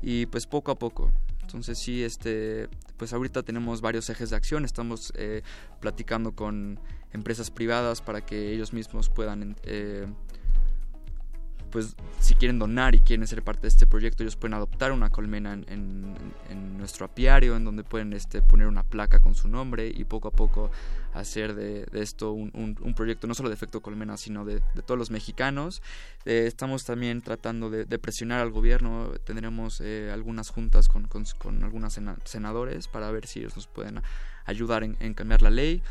y 0.00 0.24
pues 0.26 0.46
poco 0.46 0.70
a 0.70 0.78
poco. 0.78 1.12
Entonces 1.42 1.78
sí, 1.78 2.02
este, 2.02 2.70
pues 2.96 3.12
ahorita 3.12 3.42
tenemos 3.42 3.82
varios 3.82 4.08
ejes 4.08 4.30
de 4.30 4.36
acción, 4.36 4.64
estamos 4.64 5.12
eh, 5.14 5.42
platicando 5.78 6.34
con 6.34 6.80
empresas 7.12 7.50
privadas 7.50 8.00
para 8.00 8.24
que 8.24 8.52
ellos 8.52 8.72
mismos 8.72 9.10
puedan... 9.10 9.56
Eh, 9.64 10.06
pues 11.72 11.96
si 12.20 12.34
quieren 12.34 12.58
donar 12.58 12.94
y 12.94 13.00
quieren 13.00 13.26
ser 13.26 13.42
parte 13.42 13.62
de 13.62 13.68
este 13.68 13.86
proyecto, 13.86 14.22
ellos 14.22 14.36
pueden 14.36 14.54
adoptar 14.54 14.92
una 14.92 15.10
colmena 15.10 15.54
en, 15.54 15.64
en, 15.68 16.14
en 16.50 16.78
nuestro 16.78 17.06
apiario, 17.06 17.56
en 17.56 17.64
donde 17.64 17.82
pueden 17.82 18.12
este, 18.12 18.42
poner 18.42 18.66
una 18.68 18.84
placa 18.84 19.18
con 19.18 19.34
su 19.34 19.48
nombre 19.48 19.90
y 19.92 20.04
poco 20.04 20.28
a 20.28 20.30
poco 20.30 20.70
hacer 21.14 21.54
de, 21.54 21.86
de 21.86 22.02
esto 22.02 22.32
un, 22.32 22.50
un, 22.54 22.76
un, 22.80 22.94
proyecto 22.94 23.26
no 23.26 23.34
solo 23.34 23.48
de 23.48 23.54
efecto 23.54 23.80
colmena, 23.80 24.16
sino 24.16 24.44
de, 24.44 24.62
de 24.74 24.82
todos 24.82 24.98
los 24.98 25.10
mexicanos. 25.10 25.82
Eh, 26.26 26.44
estamos 26.46 26.84
también 26.84 27.22
tratando 27.22 27.70
de, 27.70 27.86
de, 27.86 27.98
presionar 27.98 28.40
al 28.40 28.50
gobierno, 28.50 29.10
tendremos 29.24 29.80
eh, 29.80 30.10
algunas 30.12 30.50
juntas 30.50 30.88
con, 30.88 31.08
con, 31.08 31.24
con 31.38 31.64
algunos 31.64 31.98
senadores 32.24 32.86
para 32.86 33.10
ver 33.10 33.26
si 33.26 33.40
ellos 33.40 33.56
nos 33.56 33.66
pueden 33.66 34.02
ayudar 34.44 34.84
en, 34.84 34.96
en 35.00 35.14
cambiar 35.14 35.40
la 35.40 35.50
ley. 35.50 35.82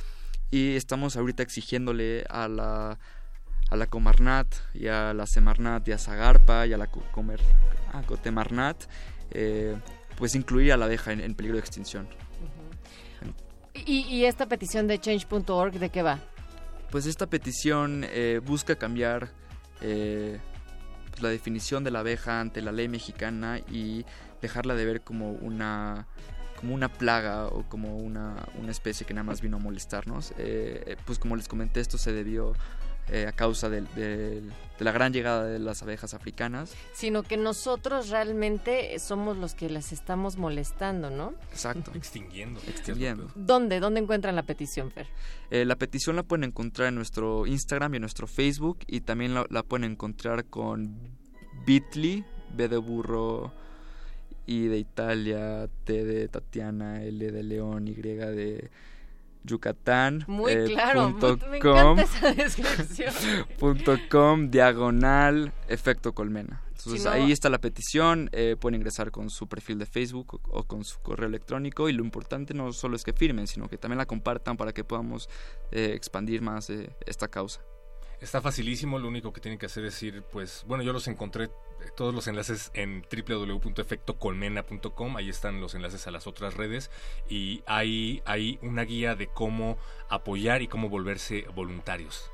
Y 0.51 0.75
estamos 0.75 1.15
ahorita 1.15 1.41
exigiéndole 1.41 2.25
a 2.29 2.47
la 2.47 2.99
a 3.71 3.77
la 3.77 3.87
Comarnat 3.87 4.47
y 4.73 4.87
a 4.87 5.13
la 5.13 5.25
Semarnat 5.25 5.87
y 5.87 5.93
a 5.93 5.97
Zagarpa 5.97 6.67
y 6.67 6.73
a 6.73 6.77
la 6.77 6.87
Comer, 6.87 7.39
a 7.93 8.01
Cotemarnat, 8.03 8.83
eh, 9.31 9.75
pues 10.17 10.35
incluir 10.35 10.73
a 10.73 10.77
la 10.77 10.85
abeja 10.85 11.13
en, 11.13 11.21
en 11.21 11.33
peligro 11.33 11.55
de 11.55 11.61
extinción. 11.61 12.05
Uh 12.05 13.27
-huh. 13.27 13.85
¿Y, 13.85 14.01
¿Y, 14.09 14.25
esta 14.25 14.45
petición 14.47 14.87
de 14.87 14.99
change.org 14.99 15.79
de 15.79 15.89
qué 15.89 16.03
va? 16.03 16.19
Pues 16.91 17.05
esta 17.05 17.27
petición 17.27 18.05
eh, 18.09 18.41
busca 18.45 18.75
cambiar 18.75 19.29
eh, 19.79 20.39
pues 21.09 21.21
la 21.21 21.29
definición 21.29 21.85
de 21.85 21.91
la 21.91 21.99
abeja 21.99 22.41
ante 22.41 22.61
la 22.61 22.73
ley 22.73 22.89
mexicana 22.89 23.59
y 23.71 24.05
dejarla 24.41 24.75
de 24.75 24.83
ver 24.83 25.01
como 25.01 25.31
una 25.31 26.07
como 26.59 26.75
una 26.75 26.89
plaga 26.89 27.47
o 27.47 27.67
como 27.67 27.97
una, 27.97 28.47
una 28.59 28.69
especie 28.69 29.07
que 29.07 29.15
nada 29.15 29.23
más 29.23 29.41
vino 29.41 29.57
a 29.57 29.59
molestarnos. 29.59 30.33
Eh, 30.37 30.95
pues 31.05 31.17
como 31.17 31.35
les 31.35 31.47
comenté, 31.47 31.79
esto 31.79 31.97
se 31.97 32.13
debió 32.13 32.53
eh, 33.11 33.27
a 33.27 33.33
causa 33.33 33.69
de, 33.69 33.81
de, 33.81 34.41
de, 34.41 34.51
la 34.79 34.91
gran 34.91 35.11
llegada 35.11 35.45
de 35.45 35.59
las 35.59 35.83
abejas 35.83 36.13
africanas. 36.13 36.73
Sino 36.93 37.23
que 37.23 37.37
nosotros 37.37 38.09
realmente 38.09 38.97
somos 38.99 39.37
los 39.37 39.53
que 39.53 39.69
las 39.69 39.91
estamos 39.91 40.37
molestando, 40.37 41.09
¿no? 41.09 41.33
Exacto. 41.51 41.91
Extinguiendo. 41.95 42.61
Extinguiendo. 42.67 43.29
¿Dónde? 43.35 43.79
¿Dónde 43.79 43.99
encuentran 43.99 44.35
la 44.35 44.43
petición, 44.43 44.91
Fer? 44.91 45.07
Eh, 45.49 45.65
la 45.65 45.75
petición 45.75 46.15
la 46.15 46.23
pueden 46.23 46.45
encontrar 46.45 46.87
en 46.87 46.95
nuestro 46.95 47.45
Instagram 47.45 47.93
y 47.93 47.97
en 47.97 48.01
nuestro 48.01 48.27
Facebook 48.27 48.79
y 48.87 49.01
también 49.01 49.33
la, 49.33 49.45
la 49.49 49.63
pueden 49.63 49.91
encontrar 49.91 50.45
con 50.45 50.97
Bitly, 51.65 52.23
B 52.55 52.67
de 52.69 52.77
burro, 52.77 53.51
I 54.45 54.67
de 54.67 54.77
Italia, 54.77 55.69
T 55.83 56.05
de 56.05 56.27
Tatiana, 56.27 57.03
L 57.03 57.31
de 57.31 57.43
León, 57.43 57.87
Y 57.87 57.93
de 57.95 58.69
Yucatán. 59.43 60.23
Muy 60.27 60.51
eh, 60.51 60.65
claro, 60.67 61.11
punto 61.17 61.37
me 61.49 61.59
com, 61.59 61.99
esa 61.99 62.33
descripción. 62.33 63.13
punto 63.59 63.97
com, 64.09 64.49
diagonal, 64.49 65.53
efecto 65.67 66.13
colmena. 66.13 66.63
Entonces 66.69 67.01
Si 67.03 67.07
no- 67.07 67.13
ahí 67.13 67.31
está 67.31 67.49
la 67.49 67.59
petición, 67.59 68.29
eh, 68.31 68.55
pueden 68.59 68.75
ingresar 68.75 69.11
con 69.11 69.29
su 69.29 69.47
perfil 69.47 69.77
de 69.77 69.85
Facebook 69.85 70.39
o, 70.49 70.59
o 70.59 70.63
con 70.63 70.83
su 70.83 70.99
correo 71.01 71.27
electrónico 71.27 71.89
y 71.89 71.93
lo 71.93 72.03
importante 72.03 72.53
no 72.53 72.73
solo 72.73 72.95
es 72.95 73.03
que 73.03 73.13
firmen, 73.13 73.45
sino 73.47 73.67
que 73.69 73.77
también 73.77 73.99
la 73.99 74.05
compartan 74.07 74.57
para 74.57 74.73
que 74.73 74.83
podamos 74.83 75.29
eh, 75.71 75.91
expandir 75.93 76.41
más 76.41 76.69
eh, 76.71 76.89
esta 77.05 77.27
causa. 77.27 77.61
Está 78.21 78.39
facilísimo, 78.39 78.99
lo 78.99 79.07
único 79.07 79.33
que 79.33 79.41
tienen 79.41 79.57
que 79.57 79.65
hacer 79.65 79.83
es 79.83 80.01
ir, 80.03 80.21
pues, 80.21 80.63
bueno, 80.67 80.83
yo 80.83 80.93
los 80.93 81.07
encontré, 81.07 81.45
eh, 81.45 81.49
todos 81.95 82.13
los 82.13 82.27
enlaces 82.27 82.69
en 82.75 83.03
www.efectocolmena.com, 83.11 85.17
ahí 85.17 85.27
están 85.27 85.59
los 85.59 85.73
enlaces 85.73 86.05
a 86.05 86.11
las 86.11 86.27
otras 86.27 86.53
redes 86.53 86.91
y 87.27 87.63
hay, 87.65 88.21
hay 88.25 88.59
una 88.61 88.83
guía 88.83 89.15
de 89.15 89.25
cómo 89.25 89.79
apoyar 90.07 90.61
y 90.61 90.67
cómo 90.67 90.87
volverse 90.87 91.47
voluntarios. 91.55 92.29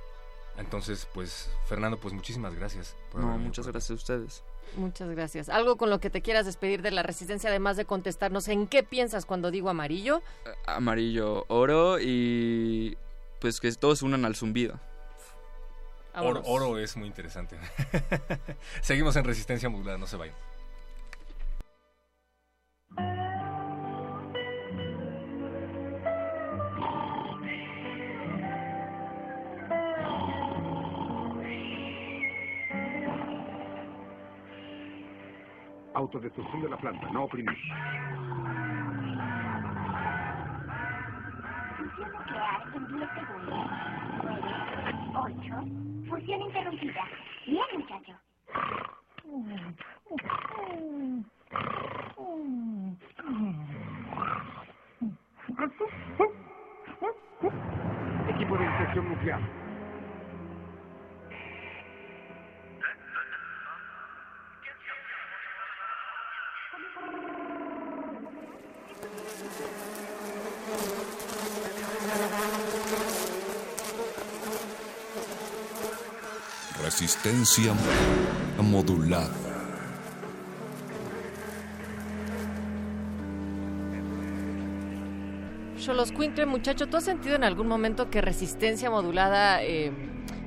Entonces, 0.58 1.08
pues, 1.14 1.50
Fernando, 1.68 1.98
pues 1.98 2.14
muchísimas 2.14 2.54
gracias. 2.54 2.98
por 3.10 3.22
No, 3.22 3.38
muchas 3.38 3.66
gracias 3.68 3.92
a 3.92 3.94
ustedes. 3.94 4.44
Muchas 4.76 5.10
gracias. 5.10 5.48
Algo 5.48 5.78
con 5.78 5.90
lo 5.90 6.02
que 6.02 6.10
te 6.10 6.22
quieras 6.22 6.46
despedir 6.46 6.82
de 6.82 6.92
la 6.92 7.04
resistencia, 7.04 7.50
además 7.50 7.78
de 7.78 7.86
contestarnos 7.86 8.50
en 8.50 8.68
qué 8.68 8.84
piensas 8.84 9.26
cuando 9.26 9.52
digo 9.52 9.70
amarillo. 9.70 10.22
Amarillo, 10.66 11.46
oro 11.48 11.98
y 12.02 12.98
pues 13.40 13.62
que 13.62 13.72
todos 13.72 14.00
se 14.00 14.06
unan 14.06 14.26
al 14.26 14.36
zumbido. 14.36 14.82
Oro, 16.20 16.42
oro 16.46 16.78
es 16.80 16.98
muy 16.98 17.08
interesante. 17.08 17.58
Seguimos 18.82 19.16
en 19.18 19.24
resistencia 19.24 19.70
modulada, 19.70 19.98
no 19.98 20.08
se 20.08 20.18
vayan. 20.18 20.36
Autodestrucción 35.94 36.62
de 36.62 36.70
la 36.70 36.78
planta, 36.78 37.10
no 37.12 37.26
oprimir. 37.26 37.58
En 45.26 45.36
10 45.36 45.48
segundos. 45.48 45.70
9, 46.06 46.06
8, 46.06 46.10
fusión 46.10 46.42
interrumpida. 46.44 47.06
Bien, 47.46 47.66
muchacho. 47.74 48.14
Equipo 58.26 58.58
de 58.60 58.66
inspección 58.68 59.10
nuclear. 59.10 59.42
Resistencia 77.28 77.74
modulada. 78.62 79.30
Xoloscuincle, 85.78 86.46
muchacho, 86.46 86.88
¿tú 86.88 86.96
has 86.96 87.04
sentido 87.04 87.36
en 87.36 87.44
algún 87.44 87.68
momento 87.68 88.10
que 88.10 88.22
resistencia 88.22 88.90
modulada 88.90 89.62
eh, 89.62 89.92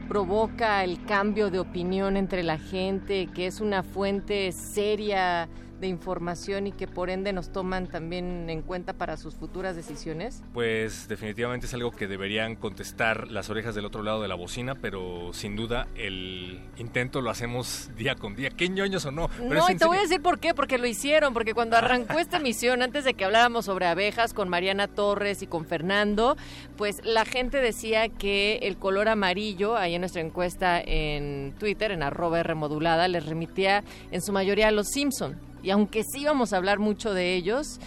provoca 0.09 0.83
el 0.83 1.05
cambio 1.05 1.51
de 1.51 1.59
opinión 1.59 2.17
entre 2.17 2.43
la 2.43 2.57
gente, 2.57 3.27
que 3.27 3.47
es 3.47 3.61
una 3.61 3.83
fuente 3.83 4.51
seria 4.51 5.51
de 5.81 5.87
información 5.87 6.67
y 6.67 6.73
que 6.73 6.87
por 6.87 7.11
ende 7.11 7.33
nos 7.33 7.53
toman 7.53 7.87
también 7.89 8.49
en 8.51 8.63
cuenta 8.63 8.93
para 8.93 9.17
sus 9.17 9.35
futuras 9.35 9.77
decisiones? 9.77 10.43
Pues 10.53 11.09
definitivamente 11.09 11.67
es 11.67 11.75
algo 11.75 11.91
que 11.91 12.07
deberían 12.07 12.57
contestar 12.57 13.31
las 13.31 13.51
orejas 13.51 13.75
del 13.75 13.87
otro 13.87 14.03
lado 14.03 14.23
de 14.23 14.29
la 14.29 14.35
bocina, 14.35 14.75
pero 14.75 15.33
sin 15.33 15.57
duda 15.57 15.89
el 15.95 16.61
intento 16.77 17.21
lo 17.21 17.31
hacemos 17.31 17.91
día 17.97 18.15
con 18.15 18.37
día. 18.37 18.51
¿Qué 18.51 18.69
ñoños 18.69 19.05
o 19.07 19.11
no? 19.11 19.29
Pero 19.29 19.55
no, 19.55 19.71
y 19.71 19.77
te 19.77 19.87
voy 19.87 19.99
a 19.99 20.03
decir 20.03 20.21
por 20.21 20.39
qué, 20.39 20.55
porque 20.55 20.79
lo 20.79 20.87
hicieron, 20.87 21.33
porque 21.33 21.55
cuando 21.55 21.77
arrancó 21.77 22.19
esta 22.19 22.37
emisión, 22.37 22.83
antes 22.83 23.05
de 23.05 23.15
que 23.15 23.25
habláramos 23.25 23.65
sobre 23.65 23.87
abejas 23.87 24.35
con 24.35 24.49
Mariana 24.49 24.89
Torres 24.89 25.43
y 25.43 25.47
con 25.47 25.65
Fernando, 25.65 26.37
pues 26.77 27.05
la 27.05 27.25
gente 27.25 27.59
decía 27.59 28.09
que 28.09 28.59
el 28.63 28.77
color 28.77 29.09
amarillo, 29.09 29.77
ahí 29.77 29.95
en 29.95 30.03
nuestra 30.03 30.21
encuesta 30.21 30.81
en 30.81 31.55
Twitter, 31.59 31.91
en 31.93 32.03
arroba 32.03 32.43
remodulada, 32.43 33.09
les 33.09 33.27
remitía 33.27 33.83
en 34.11 34.21
su 34.21 34.33
mayoría 34.33 34.69
a 34.69 34.71
los 34.71 34.89
Simpson. 34.89 35.50
Y 35.63 35.71
aunque 35.71 36.03
sí 36.05 36.25
vamos 36.25 36.53
a 36.53 36.57
hablar 36.57 36.79
mucho 36.79 37.13
de 37.15 37.35
ellos, 37.35 37.81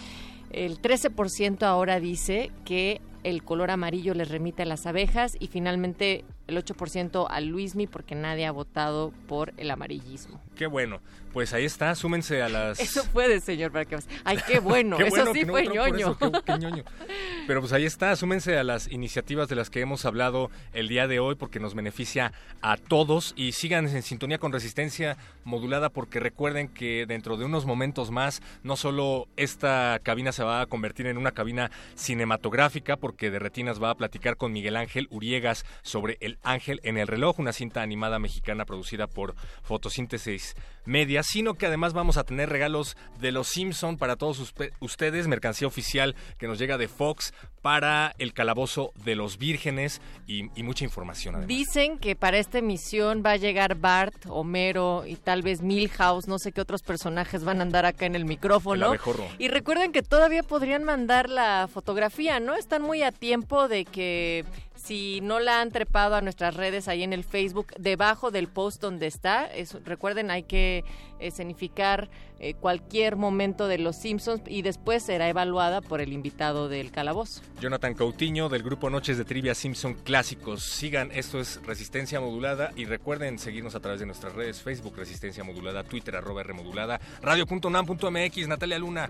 el 0.50 0.80
13% 0.80 1.62
ahora 1.64 2.00
dice 2.00 2.50
que 2.64 3.00
el 3.24 3.42
color 3.42 3.70
amarillo 3.70 4.14
les 4.14 4.28
remite 4.28 4.62
a 4.62 4.66
las 4.66 4.86
abejas 4.86 5.36
y 5.40 5.48
finalmente 5.48 6.24
el 6.46 6.62
8% 6.62 7.26
a 7.28 7.40
Luismi 7.40 7.86
porque 7.86 8.14
nadie 8.14 8.46
ha 8.46 8.52
votado 8.52 9.12
por 9.26 9.54
el 9.56 9.70
amarillismo. 9.70 10.40
Qué 10.54 10.66
bueno. 10.66 11.00
Pues 11.32 11.52
ahí 11.52 11.64
está, 11.64 11.96
súmense 11.96 12.42
a 12.42 12.48
las... 12.48 12.78
Eso 12.78 13.02
fue 13.12 13.26
de 13.28 13.40
señor 13.40 13.72
para 13.72 13.84
que 13.84 13.98
Ay, 14.22 14.38
qué 14.46 14.58
bueno, 14.60 14.96
Qué 14.96 15.08
eso 15.08 15.16
bueno 15.16 15.32
sí 15.32 15.40
que 15.40 15.46
no 15.46 15.52
fue 15.52 15.66
ñoño. 15.66 15.96
eso, 15.96 16.16
qué- 16.18 16.30
qué 16.46 16.58
ñoño. 16.58 16.84
Pero 17.48 17.60
pues 17.60 17.72
ahí 17.72 17.84
está, 17.84 18.14
súmense 18.14 18.56
a 18.56 18.62
las 18.62 18.88
iniciativas 18.92 19.48
de 19.48 19.56
las 19.56 19.68
que 19.68 19.80
hemos 19.80 20.04
hablado 20.04 20.50
el 20.74 20.86
día 20.86 21.08
de 21.08 21.18
hoy 21.18 21.34
porque 21.34 21.58
nos 21.58 21.74
beneficia 21.74 22.32
a 22.62 22.76
todos 22.76 23.32
y 23.36 23.50
sigan 23.50 23.88
en 23.88 24.02
sintonía 24.02 24.38
con 24.38 24.52
resistencia 24.52 25.16
modulada 25.42 25.90
porque 25.90 26.20
recuerden 26.20 26.68
que 26.68 27.04
dentro 27.06 27.36
de 27.36 27.44
unos 27.46 27.66
momentos 27.66 28.12
más 28.12 28.40
no 28.62 28.76
solo 28.76 29.26
esta 29.36 29.98
cabina 30.04 30.30
se 30.30 30.44
va 30.44 30.60
a 30.60 30.66
convertir 30.66 31.08
en 31.08 31.18
una 31.18 31.32
cabina 31.32 31.70
cinematográfica 31.96 32.96
porque 32.96 33.32
de 33.32 33.40
retinas 33.40 33.82
va 33.82 33.90
a 33.90 33.94
platicar 33.96 34.36
con 34.36 34.52
Miguel 34.52 34.76
Ángel 34.76 35.08
Uriegas 35.10 35.66
sobre 35.82 36.16
El 36.20 36.38
Ángel 36.44 36.78
en 36.84 36.96
el 36.96 37.08
reloj, 37.08 37.40
una 37.40 37.52
cinta 37.52 37.82
animada 37.82 38.20
mexicana 38.20 38.64
producida 38.64 39.08
por 39.08 39.34
Fotosíntesis 39.64 40.43
Media, 40.86 41.22
sino 41.22 41.54
que 41.54 41.66
además 41.66 41.94
vamos 41.94 42.18
a 42.18 42.24
tener 42.24 42.50
regalos 42.50 42.96
de 43.18 43.32
los 43.32 43.48
Simpson 43.48 43.96
para 43.96 44.16
todos 44.16 44.54
ustedes, 44.80 45.28
mercancía 45.28 45.66
oficial 45.66 46.14
que 46.36 46.46
nos 46.46 46.58
llega 46.58 46.76
de 46.76 46.88
Fox 46.88 47.32
para 47.62 48.14
el 48.18 48.34
calabozo 48.34 48.92
de 49.02 49.14
los 49.14 49.38
vírgenes 49.38 50.02
y, 50.26 50.50
y 50.54 50.62
mucha 50.62 50.84
información 50.84 51.36
además. 51.36 51.48
Dicen 51.48 51.96
que 51.98 52.16
para 52.16 52.36
esta 52.36 52.58
emisión 52.58 53.22
va 53.24 53.30
a 53.30 53.36
llegar 53.36 53.76
Bart, 53.76 54.26
Homero 54.28 55.04
y 55.06 55.16
tal 55.16 55.40
vez 55.40 55.62
Milhouse, 55.62 56.28
no 56.28 56.38
sé 56.38 56.52
qué 56.52 56.60
otros 56.60 56.82
personajes 56.82 57.44
van 57.44 57.60
a 57.60 57.62
andar 57.62 57.86
acá 57.86 58.04
en 58.04 58.14
el 58.14 58.26
micrófono. 58.26 58.92
Y 59.38 59.48
recuerden 59.48 59.90
que 59.90 60.02
todavía 60.02 60.42
podrían 60.42 60.84
mandar 60.84 61.30
la 61.30 61.66
fotografía, 61.72 62.40
¿no? 62.40 62.54
Están 62.54 62.82
muy 62.82 63.02
a 63.02 63.10
tiempo 63.10 63.68
de 63.68 63.86
que 63.86 64.44
si 64.84 65.20
no 65.22 65.40
la 65.40 65.60
han 65.60 65.70
trepado 65.70 66.14
a 66.14 66.20
nuestras 66.20 66.54
redes 66.54 66.88
ahí 66.88 67.02
en 67.02 67.12
el 67.12 67.24
Facebook, 67.24 67.68
debajo 67.78 68.30
del 68.30 68.48
post 68.48 68.82
donde 68.82 69.06
está, 69.06 69.46
es- 69.46 69.82
recuerden 69.84 70.30
hay 70.30 70.42
que 70.42 70.84
escenificar 71.18 72.10
eh, 72.38 72.52
cualquier 72.54 73.16
momento 73.16 73.66
de 73.66 73.78
Los 73.78 73.96
Simpsons 73.96 74.42
y 74.46 74.60
después 74.62 75.02
será 75.02 75.28
evaluada 75.28 75.80
por 75.80 76.00
el 76.02 76.12
invitado 76.12 76.68
del 76.68 76.90
calabozo. 76.90 77.40
Jonathan 77.60 77.94
Coutinho 77.94 78.48
del 78.50 78.62
grupo 78.62 78.90
Noches 78.90 79.16
de 79.16 79.24
Trivia 79.24 79.54
Simpson 79.54 79.94
Clásicos. 79.94 80.64
Sigan, 80.64 81.10
esto 81.12 81.40
es 81.40 81.60
Resistencia 81.64 82.20
Modulada 82.20 82.72
y 82.76 82.84
recuerden 82.84 83.38
seguirnos 83.38 83.74
a 83.74 83.80
través 83.80 84.00
de 84.00 84.06
nuestras 84.06 84.34
redes 84.34 84.60
Facebook 84.60 84.96
Resistencia 84.96 85.44
Modulada, 85.44 85.84
Twitter 85.84 86.16
arroba 86.16 86.42
R 86.42 86.52
Modulada, 86.52 87.00
radio.unam.mx, 87.22 88.48
Natalia 88.48 88.78
Luna. 88.78 89.08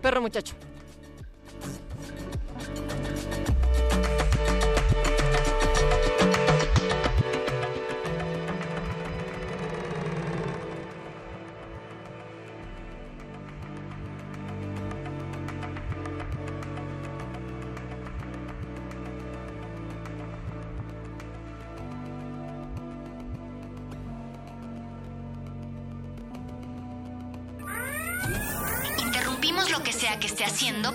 Perro 0.00 0.20
muchacho. 0.22 0.54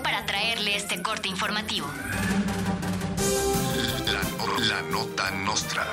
Para 0.02 0.26
traerle 0.26 0.76
este 0.76 1.00
corte 1.02 1.26
informativo. 1.26 1.86
La, 4.04 4.66
la 4.66 4.82
nota 4.82 5.30
nostra. 5.30 5.86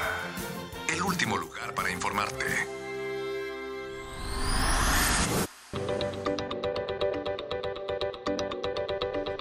El 0.93 1.01
último 1.01 1.37
lugar 1.37 1.73
para 1.73 1.89
informarte. 1.89 2.45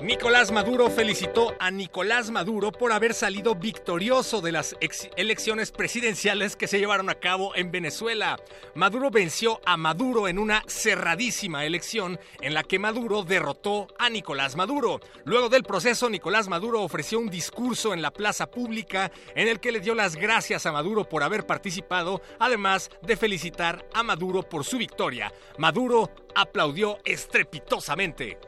Nicolás 0.03 0.51
Maduro 0.51 0.89
felicitó 0.89 1.55
a 1.59 1.71
Nicolás 1.71 2.31
Maduro 2.31 2.73
por 2.73 2.91
haber 2.91 3.13
salido 3.13 3.55
victorioso 3.55 4.41
de 4.41 4.51
las 4.51 4.75
elecciones 5.17 5.73
presidenciales 5.73 6.57
que 6.57 6.69
se 6.69 6.79
llevaron 6.79 7.11
a 7.11 7.17
cabo 7.17 7.55
en 7.55 7.71
Venezuela. 7.71 8.39
Maduro 8.75 9.11
venció 9.11 9.61
a 9.67 9.77
Maduro 9.77 10.27
en 10.27 10.39
una 10.39 10.65
cerradísima 10.67 11.67
elección 11.67 12.19
en 12.41 12.55
la 12.55 12.63
que 12.63 12.79
Maduro 12.79 13.25
derrotó 13.25 13.89
a 13.99 14.09
Nicolás 14.09 14.57
Maduro. 14.57 15.01
Luego 15.25 15.51
del 15.51 15.65
proceso, 15.65 16.09
Nicolás 16.09 16.49
Maduro 16.49 16.83
ofreció 16.83 17.19
un 17.19 17.29
discurso 17.29 17.93
en 17.93 18.01
la 18.01 18.11
plaza 18.11 18.51
pública 18.51 19.13
en 19.35 19.49
el 19.49 19.61
que 19.61 19.71
le 19.71 19.81
dio 19.81 19.95
las 19.95 20.17
gracias 20.17 20.65
a 20.65 20.73
Maduro 20.73 21.07
por 21.07 21.23
haber 21.23 21.45
participado, 21.45 22.23
además 22.39 22.91
de 23.03 23.19
felicitar 23.19 23.87
a 23.93 24.03
Maduro 24.03 24.43
por 24.43 24.65
su 24.65 24.79
victoria. 24.79 25.31
Maduro 25.59 26.11
aplaudió 26.35 26.97
estrepitosamente. 27.05 28.39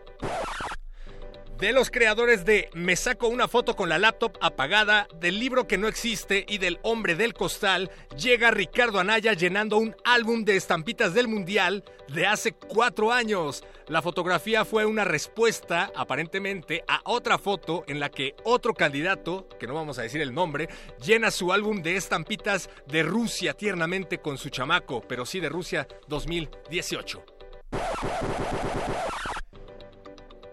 De 1.62 1.72
los 1.72 1.92
creadores 1.92 2.44
de 2.44 2.68
Me 2.74 2.96
saco 2.96 3.28
una 3.28 3.46
foto 3.46 3.76
con 3.76 3.88
la 3.88 3.96
laptop 3.96 4.36
apagada, 4.40 5.06
del 5.20 5.38
libro 5.38 5.68
que 5.68 5.78
no 5.78 5.86
existe 5.86 6.44
y 6.48 6.58
del 6.58 6.80
hombre 6.82 7.14
del 7.14 7.34
costal, 7.34 7.88
llega 8.16 8.50
Ricardo 8.50 8.98
Anaya 8.98 9.34
llenando 9.34 9.78
un 9.78 9.94
álbum 10.04 10.44
de 10.44 10.56
estampitas 10.56 11.14
del 11.14 11.28
Mundial 11.28 11.84
de 12.08 12.26
hace 12.26 12.50
cuatro 12.50 13.12
años. 13.12 13.62
La 13.86 14.02
fotografía 14.02 14.64
fue 14.64 14.86
una 14.86 15.04
respuesta, 15.04 15.92
aparentemente, 15.94 16.82
a 16.88 17.00
otra 17.04 17.38
foto 17.38 17.84
en 17.86 18.00
la 18.00 18.10
que 18.10 18.34
otro 18.42 18.74
candidato, 18.74 19.48
que 19.60 19.68
no 19.68 19.74
vamos 19.74 20.00
a 20.00 20.02
decir 20.02 20.20
el 20.20 20.34
nombre, 20.34 20.68
llena 21.00 21.30
su 21.30 21.52
álbum 21.52 21.80
de 21.80 21.94
estampitas 21.94 22.70
de 22.88 23.04
Rusia 23.04 23.54
tiernamente 23.54 24.18
con 24.18 24.36
su 24.36 24.48
chamaco, 24.48 25.00
pero 25.06 25.24
sí 25.24 25.38
de 25.38 25.48
Rusia 25.48 25.86
2018. 26.08 27.24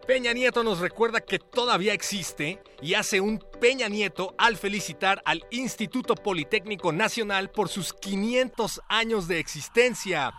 Peña 0.09 0.33
Nieto 0.33 0.63
nos 0.63 0.79
recuerda 0.79 1.21
que 1.21 1.37
todavía 1.37 1.93
existe 1.93 2.63
y 2.81 2.95
hace 2.95 3.21
un 3.21 3.37
Peña 3.61 3.87
Nieto 3.89 4.33
al 4.39 4.57
felicitar 4.57 5.21
al 5.23 5.45
Instituto 5.51 6.15
Politécnico 6.15 6.91
Nacional 6.91 7.51
por 7.51 7.69
sus 7.69 7.93
500 7.93 8.81
años 8.89 9.27
de 9.27 9.37
existencia. 9.37 10.33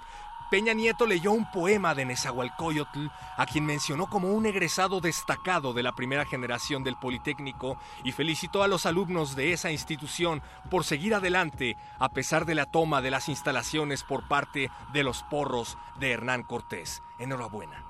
Peña 0.51 0.73
Nieto 0.73 1.07
leyó 1.07 1.31
un 1.31 1.49
poema 1.53 1.95
de 1.95 2.05
Nezahualcóyotl, 2.05 3.07
a 3.37 3.47
quien 3.47 3.65
mencionó 3.65 4.11
como 4.11 4.35
un 4.35 4.45
egresado 4.45 5.01
destacado 5.01 5.73
de 5.73 5.85
la 5.85 5.95
primera 5.95 6.27
generación 6.27 6.83
del 6.83 6.97
Politécnico 6.97 7.79
y 8.03 8.11
felicitó 8.11 8.65
a 8.65 8.69
los 8.69 8.87
alumnos 8.87 9.37
de 9.37 9.53
esa 9.53 9.71
institución 9.71 10.43
por 10.69 10.83
seguir 10.83 11.15
adelante 11.15 11.77
a 12.01 12.09
pesar 12.09 12.45
de 12.45 12.57
la 12.57 12.67
toma 12.67 13.03
de 13.03 13.13
las 13.13 13.29
instalaciones 13.29 14.03
por 14.03 14.27
parte 14.27 14.69
de 14.93 15.05
los 15.05 15.23
porros 15.31 15.79
de 16.01 16.11
Hernán 16.11 16.43
Cortés. 16.43 17.05
Enhorabuena. 17.21 17.90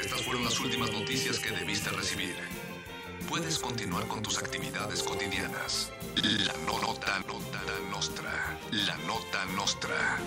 Estas 0.00 0.22
fueron 0.22 0.44
las 0.44 0.58
últimas 0.60 0.92
noticias 0.92 1.38
que 1.38 1.50
debiste 1.50 1.90
recibir. 1.90 2.36
Puedes 3.28 3.58
continuar 3.58 4.06
con 4.08 4.22
tus 4.22 4.38
actividades 4.38 5.02
cotidianas. 5.02 5.90
La 6.16 6.52
no- 6.66 6.80
nota, 6.80 7.18
nota 7.26 7.60
nostra. 7.90 8.58
La 8.70 8.96
nota 8.98 9.44
nostra. 9.56 10.18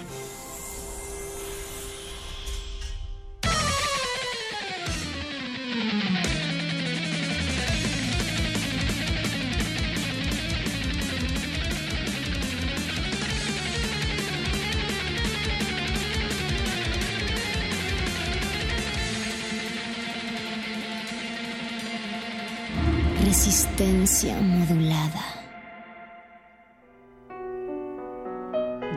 Resistencia 23.46 24.41
modulada. 24.41 25.22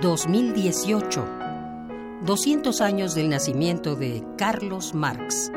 2018. 0.01 1.29
200 2.25 2.81
años 2.81 3.15
del 3.15 3.29
nacimiento 3.29 3.95
de 3.95 4.25
Carlos 4.39 4.95
Marx. 4.95 5.53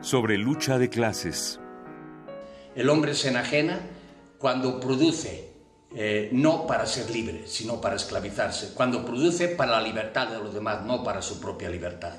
Sobre 0.00 0.36
lucha 0.36 0.80
de 0.80 0.90
clases. 0.90 1.60
El 2.74 2.90
hombre 2.90 3.14
se 3.14 3.28
enajena 3.28 3.78
cuando 4.38 4.80
produce, 4.80 5.52
eh, 5.94 6.30
no 6.32 6.66
para 6.66 6.86
ser 6.86 7.08
libre, 7.08 7.46
sino 7.46 7.80
para 7.80 7.94
esclavizarse, 7.94 8.74
cuando 8.74 9.04
produce 9.04 9.46
para 9.46 9.80
la 9.80 9.80
libertad 9.80 10.26
de 10.26 10.38
los 10.38 10.54
demás, 10.54 10.84
no 10.84 11.04
para 11.04 11.22
su 11.22 11.38
propia 11.38 11.70
libertad. 11.70 12.14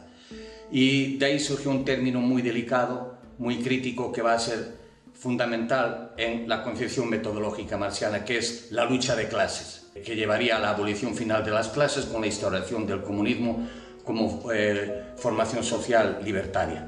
Y 0.72 1.18
de 1.18 1.26
ahí 1.26 1.40
surge 1.42 1.68
un 1.68 1.84
término 1.84 2.22
muy 2.22 2.42
delicado, 2.42 3.18
muy 3.38 3.62
crítico, 3.62 4.14
que 4.14 4.22
va 4.22 4.32
a 4.32 4.40
ser 4.40 4.85
fundamental 5.16 6.12
en 6.18 6.48
la 6.48 6.62
concepción 6.62 7.10
metodológica 7.10 7.78
marxiana, 7.78 8.24
que 8.24 8.38
es 8.38 8.72
la 8.72 8.86
lucha 8.86 9.16
de 9.16 9.28
clases, 9.28 9.92
que 10.06 10.16
llevaría 10.16 10.58
a 10.58 10.60
la 10.60 10.70
abolición 10.70 11.16
final 11.16 11.44
de 11.44 11.52
las 11.52 11.70
clases 11.70 12.06
con 12.06 12.22
la 12.22 12.28
instauración 12.28 12.86
del 12.86 13.02
comunismo 13.02 13.68
como 14.04 14.52
eh, 14.52 15.14
formación 15.18 15.64
social 15.64 16.20
libertaria. 16.24 16.88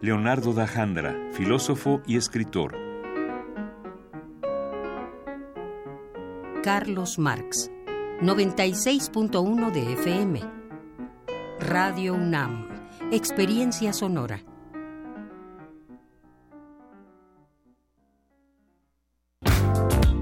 Leonardo 0.00 0.52
da 0.52 0.66
Jandra, 0.66 1.14
filósofo 1.32 2.02
y 2.06 2.16
escritor. 2.16 2.76
Carlos 6.62 7.18
Marx, 7.18 7.70
96.1 8.20 9.70
de 9.70 9.92
FM. 9.94 10.40
Radio 11.60 12.14
UNAM, 12.14 12.68
Experiencia 13.10 13.92
Sonora. 13.92 14.53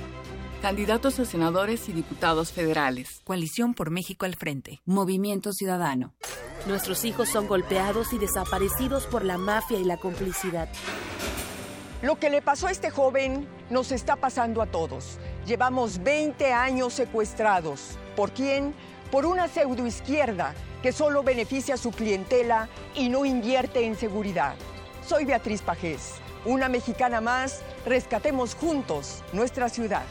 Candidatos 0.62 1.20
a 1.20 1.24
senadores 1.24 1.88
y 1.88 1.92
diputados 1.92 2.50
federales. 2.50 3.20
Coalición 3.22 3.74
por 3.74 3.90
México 3.90 4.26
al 4.26 4.34
frente. 4.34 4.80
Movimiento 4.86 5.52
Ciudadano. 5.52 6.14
Nuestros 6.66 7.04
hijos 7.04 7.28
son 7.28 7.46
golpeados 7.46 8.12
y 8.12 8.18
desaparecidos 8.18 9.06
por 9.06 9.24
la 9.24 9.38
mafia 9.38 9.78
y 9.78 9.84
la 9.84 9.98
complicidad. 9.98 10.68
Lo 12.02 12.18
que 12.18 12.28
le 12.28 12.42
pasó 12.42 12.66
a 12.66 12.72
este 12.72 12.90
joven 12.90 13.46
nos 13.70 13.92
está 13.92 14.16
pasando 14.16 14.60
a 14.60 14.66
todos. 14.66 15.18
Llevamos 15.46 16.02
20 16.02 16.52
años 16.52 16.92
secuestrados. 16.92 17.96
¿Por 18.16 18.32
quién? 18.32 18.74
Por 19.12 19.26
una 19.26 19.46
pseudoizquierda 19.46 20.56
que 20.82 20.90
solo 20.90 21.22
beneficia 21.22 21.74
a 21.74 21.78
su 21.78 21.92
clientela 21.92 22.68
y 22.96 23.08
no 23.10 23.24
invierte 23.24 23.84
en 23.84 23.94
seguridad. 23.94 24.56
Soy 25.06 25.24
Beatriz 25.24 25.62
Pajés, 25.62 26.14
una 26.44 26.68
mexicana 26.68 27.20
más. 27.20 27.62
Rescatemos 27.86 28.56
juntos 28.56 29.22
nuestra 29.32 29.68
ciudad. 29.68 30.02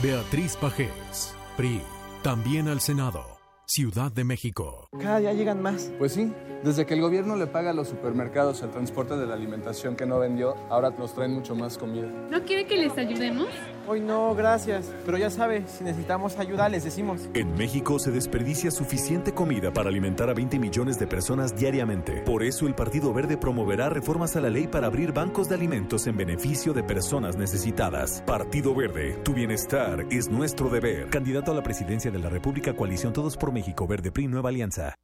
Beatriz 0.00 0.54
Pajés, 0.54 1.34
PRI, 1.56 1.80
también 2.22 2.68
al 2.68 2.80
Senado, 2.80 3.24
Ciudad 3.66 4.12
de 4.12 4.22
México. 4.22 4.86
Cada 4.96 5.18
día 5.18 5.32
llegan 5.32 5.60
más. 5.60 5.90
Pues 5.98 6.12
sí, 6.12 6.32
desde 6.62 6.86
que 6.86 6.94
el 6.94 7.00
gobierno 7.00 7.34
le 7.34 7.48
paga 7.48 7.70
a 7.70 7.72
los 7.72 7.88
supermercados 7.88 8.62
el 8.62 8.70
transporte 8.70 9.16
de 9.16 9.26
la 9.26 9.34
alimentación 9.34 9.96
que 9.96 10.06
no 10.06 10.20
vendió, 10.20 10.54
ahora 10.70 10.90
nos 10.90 11.14
traen 11.14 11.32
mucho 11.32 11.56
más 11.56 11.78
comida. 11.78 12.06
¿No 12.30 12.44
quiere 12.44 12.64
que 12.68 12.76
les 12.76 12.96
ayudemos? 12.96 13.48
Hoy 13.88 14.02
no, 14.02 14.34
gracias. 14.34 14.84
Pero 15.06 15.16
ya 15.16 15.30
sabe, 15.30 15.64
si 15.66 15.82
necesitamos 15.82 16.38
ayuda, 16.38 16.68
les 16.68 16.84
decimos. 16.84 17.22
En 17.32 17.54
México 17.54 17.98
se 17.98 18.10
desperdicia 18.10 18.70
suficiente 18.70 19.32
comida 19.32 19.72
para 19.72 19.88
alimentar 19.88 20.28
a 20.28 20.34
20 20.34 20.58
millones 20.58 20.98
de 20.98 21.06
personas 21.06 21.56
diariamente. 21.56 22.20
Por 22.20 22.42
eso 22.42 22.66
el 22.66 22.74
Partido 22.74 23.14
Verde 23.14 23.38
promoverá 23.38 23.88
reformas 23.88 24.36
a 24.36 24.42
la 24.42 24.50
ley 24.50 24.66
para 24.66 24.88
abrir 24.88 25.14
bancos 25.14 25.48
de 25.48 25.54
alimentos 25.54 26.06
en 26.06 26.18
beneficio 26.18 26.74
de 26.74 26.82
personas 26.82 27.36
necesitadas. 27.36 28.22
Partido 28.26 28.74
Verde, 28.74 29.18
tu 29.24 29.32
bienestar 29.32 30.04
es 30.10 30.28
nuestro 30.28 30.68
deber. 30.68 31.08
Candidato 31.08 31.52
a 31.52 31.54
la 31.54 31.62
presidencia 31.62 32.10
de 32.10 32.18
la 32.18 32.28
República, 32.28 32.74
Coalición 32.74 33.14
Todos 33.14 33.38
por 33.38 33.52
México, 33.52 33.86
Verde 33.86 34.12
PRI, 34.12 34.26
Nueva 34.26 34.50
Alianza. 34.50 34.96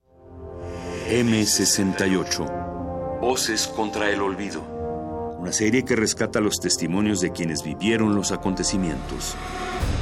M68. 1.08 3.20
Voces 3.20 3.66
contra 3.66 4.10
el 4.10 4.20
olvido. 4.20 4.73
Una 5.44 5.52
serie 5.52 5.84
que 5.84 5.94
rescata 5.94 6.40
los 6.40 6.58
testimonios 6.58 7.20
de 7.20 7.30
quienes 7.30 7.62
vivieron 7.62 8.14
los 8.14 8.32
acontecimientos. 8.32 9.34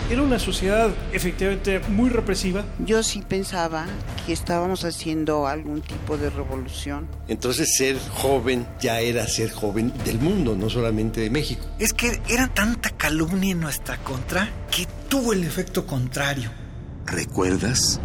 Era 0.09 0.23
una 0.23 0.39
sociedad 0.39 0.95
efectivamente 1.13 1.81
muy 1.89 2.11
represiva. 2.11 2.65
Yo 2.79 3.03
sí 3.03 3.25
pensaba 3.29 3.87
que 4.25 4.35
estábamos 4.35 4.85
haciendo 4.85 5.49
algún 5.49 5.83
tipo 5.83 6.17
de 6.17 6.31
revolución. 6.31 7.09
Entonces 7.27 7.75
ser 7.77 7.99
joven 7.99 8.69
ya 8.81 9.01
era 9.01 9.27
ser 9.27 9.51
joven 9.51 9.93
del 10.05 10.21
mundo, 10.21 10.55
no 10.55 10.71
solamente 10.71 11.21
de 11.21 11.31
México. 11.31 11.67
Es 11.81 11.93
que 11.93 12.21
era 12.29 12.47
tanta 12.47 12.91
calumnia 12.91 13.51
en 13.51 13.59
nuestra 13.59 13.97
contra 13.97 14.49
que 14.71 14.87
tuvo 15.09 15.33
el 15.33 15.43
efecto 15.43 15.89
contrario. 15.89 16.53
¿Recuerdas? 17.05 17.99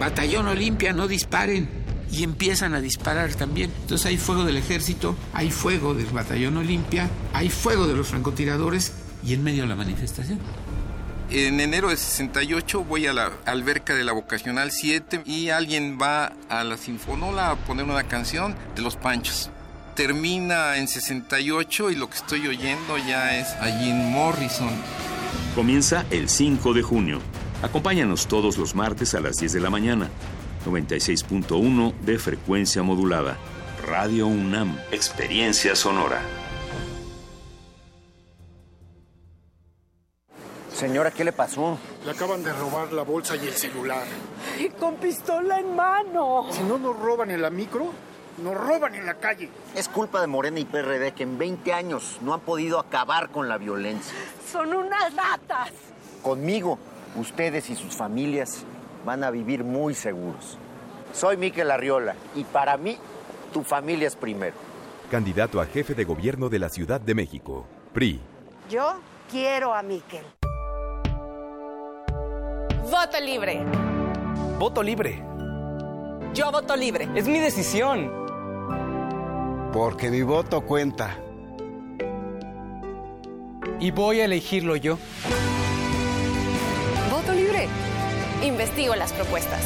Batallón 0.00 0.48
Olimpia, 0.48 0.92
no 0.92 1.06
disparen 1.06 1.86
y 2.10 2.22
empiezan 2.22 2.74
a 2.74 2.80
disparar 2.80 3.34
también. 3.34 3.72
Entonces 3.82 4.06
hay 4.06 4.16
fuego 4.16 4.44
del 4.44 4.56
ejército, 4.56 5.16
hay 5.32 5.50
fuego 5.50 5.94
del 5.94 6.06
batallón 6.06 6.56
Olimpia, 6.56 7.08
hay 7.32 7.50
fuego 7.50 7.86
de 7.86 7.94
los 7.94 8.08
francotiradores 8.08 8.92
y 9.24 9.34
en 9.34 9.42
medio 9.42 9.62
de 9.62 9.68
la 9.68 9.76
manifestación. 9.76 10.38
En 11.30 11.60
enero 11.60 11.90
de 11.90 11.96
68 11.98 12.84
voy 12.84 13.06
a 13.06 13.12
la 13.12 13.30
alberca 13.44 13.94
de 13.94 14.02
la 14.02 14.12
Vocacional 14.12 14.70
7 14.70 15.22
y 15.26 15.50
alguien 15.50 15.98
va 16.00 16.32
a 16.48 16.64
la 16.64 16.78
Sinfonola 16.78 17.50
a 17.50 17.56
poner 17.56 17.84
una 17.84 18.04
canción 18.04 18.54
de 18.74 18.80
los 18.80 18.96
Panchos. 18.96 19.50
Termina 19.94 20.78
en 20.78 20.88
68 20.88 21.90
y 21.90 21.96
lo 21.96 22.08
que 22.08 22.16
estoy 22.16 22.46
oyendo 22.46 22.96
ya 22.96 23.36
es 23.36 23.48
a 23.60 23.66
Jim 23.78 23.96
Morrison. 24.10 24.70
Comienza 25.54 26.06
el 26.10 26.30
5 26.30 26.72
de 26.72 26.82
junio. 26.82 27.20
Acompáñanos 27.62 28.26
todos 28.26 28.56
los 28.56 28.74
martes 28.74 29.14
a 29.14 29.20
las 29.20 29.36
10 29.36 29.52
de 29.52 29.60
la 29.60 29.68
mañana. 29.68 30.08
96.1 30.68 31.94
de 32.00 32.18
frecuencia 32.18 32.82
modulada. 32.82 33.38
Radio 33.86 34.26
UNAM, 34.26 34.78
Experiencia 34.92 35.74
Sonora. 35.74 36.20
Señora, 40.70 41.10
¿qué 41.10 41.24
le 41.24 41.32
pasó? 41.32 41.78
Le 42.04 42.10
acaban 42.10 42.44
de 42.44 42.52
robar 42.52 42.92
la 42.92 43.02
bolsa 43.02 43.34
y 43.36 43.46
el 43.46 43.54
celular. 43.54 44.04
Con 44.78 44.96
pistola 44.96 45.58
en 45.58 45.74
mano. 45.74 46.46
Si 46.50 46.62
no 46.62 46.78
nos 46.78 46.96
roban 46.98 47.30
en 47.30 47.42
la 47.42 47.50
micro, 47.50 47.92
nos 48.42 48.54
roban 48.54 48.94
en 48.94 49.06
la 49.06 49.14
calle. 49.14 49.48
Es 49.74 49.88
culpa 49.88 50.20
de 50.20 50.26
Morena 50.26 50.60
y 50.60 50.64
PRD 50.66 51.12
que 51.14 51.22
en 51.24 51.38
20 51.38 51.72
años 51.72 52.18
no 52.20 52.34
han 52.34 52.40
podido 52.40 52.78
acabar 52.78 53.30
con 53.30 53.48
la 53.48 53.58
violencia. 53.58 54.14
Son 54.52 54.72
unas 54.72 55.14
ratas. 55.16 55.72
Conmigo, 56.22 56.78
ustedes 57.16 57.70
y 57.70 57.74
sus 57.74 57.96
familias 57.96 58.64
van 59.08 59.24
a 59.24 59.30
vivir 59.30 59.64
muy 59.64 59.94
seguros. 59.94 60.58
Soy 61.14 61.38
Miquel 61.38 61.70
Arriola 61.70 62.14
y 62.34 62.44
para 62.44 62.76
mí, 62.76 62.98
tu 63.54 63.62
familia 63.62 64.06
es 64.06 64.14
primero. 64.14 64.54
Candidato 65.10 65.62
a 65.62 65.64
jefe 65.64 65.94
de 65.94 66.04
gobierno 66.04 66.50
de 66.50 66.58
la 66.58 66.68
Ciudad 66.68 67.00
de 67.00 67.14
México. 67.14 67.64
PRI. 67.94 68.20
Yo 68.68 69.00
quiero 69.30 69.72
a 69.72 69.82
Miquel. 69.82 70.26
Voto 72.82 73.18
libre. 73.24 73.64
Voto 74.58 74.82
libre. 74.82 75.24
Yo 76.34 76.52
voto 76.52 76.76
libre. 76.76 77.08
Es 77.14 77.26
mi 77.26 77.38
decisión. 77.38 78.12
Porque 79.72 80.10
mi 80.10 80.20
voto 80.20 80.60
cuenta. 80.60 81.16
Y 83.80 83.90
voy 83.90 84.20
a 84.20 84.26
elegirlo 84.26 84.76
yo. 84.76 84.98
Libre. 88.48 88.64
Investigo 88.64 88.94
las 88.96 89.12
propuestas. 89.12 89.62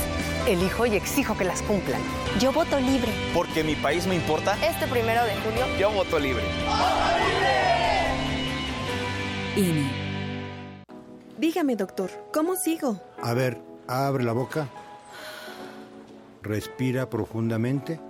Elijo 0.47 0.87
y 0.87 0.97
exijo 0.97 1.37
que 1.37 1.45
las 1.45 1.63
cumplan. 1.63 2.01
Yo 2.41 2.53
voto 2.53 2.79
libre. 2.81 3.13
Porque 3.35 3.63
mi 3.63 3.75
país 3.77 4.07
me 4.07 4.15
importa. 4.15 4.57
Este 4.67 4.87
primero 4.87 5.25
de 5.25 5.35
junio. 5.37 5.67
Yo 5.79 5.91
voto 5.93 6.19
libre. 6.19 6.43
INE. 9.57 9.91
Dígame, 11.39 11.77
doctor, 11.77 12.11
¿cómo 12.33 12.57
sigo? 12.57 13.01
A 13.21 13.35
ver, 13.35 13.61
abre 13.87 14.25
la 14.25 14.33
boca. 14.33 14.69
Respira 16.43 17.09
profundamente. 17.09 18.01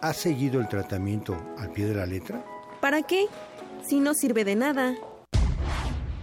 ¿Has 0.00 0.16
seguido 0.16 0.60
el 0.60 0.68
tratamiento 0.68 1.36
al 1.58 1.70
pie 1.72 1.86
de 1.86 1.94
la 1.94 2.06
letra? 2.06 2.44
¿Para 2.80 3.02
qué? 3.02 3.26
Si 3.82 4.00
no 4.00 4.14
sirve 4.14 4.44
de 4.44 4.56
nada. 4.56 4.94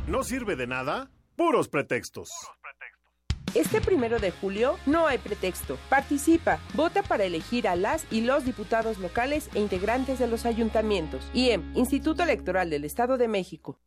¿No 0.07 0.23
sirve 0.23 0.55
de 0.55 0.67
nada? 0.67 1.09
Puros 1.35 1.67
pretextos. 1.67 2.29
Este 3.55 3.81
primero 3.81 4.19
de 4.19 4.29
julio 4.29 4.77
no 4.85 5.07
hay 5.07 5.17
pretexto. 5.17 5.79
Participa, 5.89 6.59
vota 6.75 7.01
para 7.01 7.23
elegir 7.23 7.67
a 7.67 7.75
las 7.75 8.05
y 8.11 8.21
los 8.21 8.45
diputados 8.45 8.99
locales 8.99 9.49
e 9.55 9.59
integrantes 9.59 10.19
de 10.19 10.27
los 10.27 10.45
ayuntamientos. 10.45 11.27
IEM, 11.33 11.71
Instituto 11.75 12.21
Electoral 12.21 12.69
del 12.69 12.85
Estado 12.85 13.17
de 13.17 13.27
México. 13.27 13.79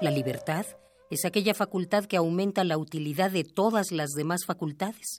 La 0.00 0.10
libertad 0.10 0.66
es 1.10 1.24
aquella 1.24 1.54
facultad 1.54 2.06
que 2.06 2.16
aumenta 2.16 2.64
la 2.64 2.76
utilidad 2.76 3.30
de 3.30 3.44
todas 3.44 3.92
las 3.92 4.14
demás 4.14 4.44
facultades. 4.46 5.18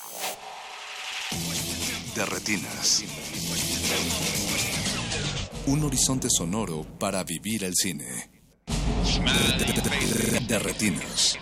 De 2.15 2.25
retinas. 2.25 3.03
Un 5.65 5.83
horizonte 5.83 6.29
sonoro 6.29 6.85
para 6.99 7.23
vivir 7.23 7.63
el 7.63 7.73
cine. 7.75 8.29
De, 10.47 10.59
retinas. 10.59 11.37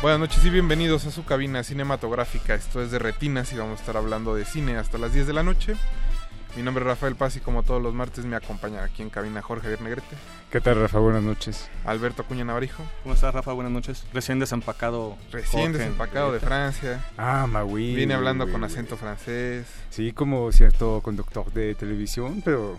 Buenas 0.00 0.20
noches 0.20 0.44
y 0.44 0.50
bienvenidos 0.50 1.04
a 1.04 1.10
su 1.10 1.24
cabina 1.24 1.62
cinematográfica. 1.64 2.54
Esto 2.54 2.82
es 2.82 2.90
de 2.90 2.98
Retinas 2.98 3.52
y 3.52 3.56
vamos 3.56 3.78
a 3.78 3.80
estar 3.80 3.96
hablando 3.98 4.34
de 4.34 4.44
cine 4.46 4.78
hasta 4.78 4.96
las 4.96 5.12
10 5.12 5.26
de 5.26 5.32
la 5.32 5.42
noche. 5.42 5.76
Mi 6.56 6.62
nombre 6.62 6.82
es 6.84 6.86
Rafael 6.88 7.16
Paz 7.16 7.34
y 7.36 7.40
como 7.40 7.64
todos 7.64 7.82
los 7.82 7.94
martes 7.94 8.24
me 8.26 8.36
acompaña 8.36 8.84
aquí 8.84 9.02
en 9.02 9.10
cabina 9.10 9.42
Jorge 9.42 9.62
Javier 9.64 9.80
Negrete, 9.80 10.16
¿Qué 10.52 10.60
tal, 10.60 10.76
Rafa? 10.80 11.00
Buenas 11.00 11.22
noches. 11.22 11.68
Alberto 11.84 12.22
Acuña 12.22 12.44
Navarijo, 12.44 12.84
¿Cómo 13.02 13.14
estás, 13.16 13.34
Rafa? 13.34 13.52
Buenas 13.52 13.72
noches. 13.72 14.04
Recién 14.12 14.38
desempacado. 14.38 15.16
recién 15.32 15.62
Jorge 15.72 15.78
desempacado 15.78 16.32
de. 16.32 16.38
Francia. 16.38 17.04
Ah, 17.18 17.48
Maui. 17.50 17.96
Viene 17.96 18.14
hablando 18.14 18.48
con 18.50 18.62
acento 18.62 18.96
francés. 18.96 19.66
Sí, 19.90 20.12
como 20.12 20.52
cierto 20.52 21.00
conductor 21.02 21.52
de 21.52 21.74
televisión, 21.74 22.40
pero 22.44 22.78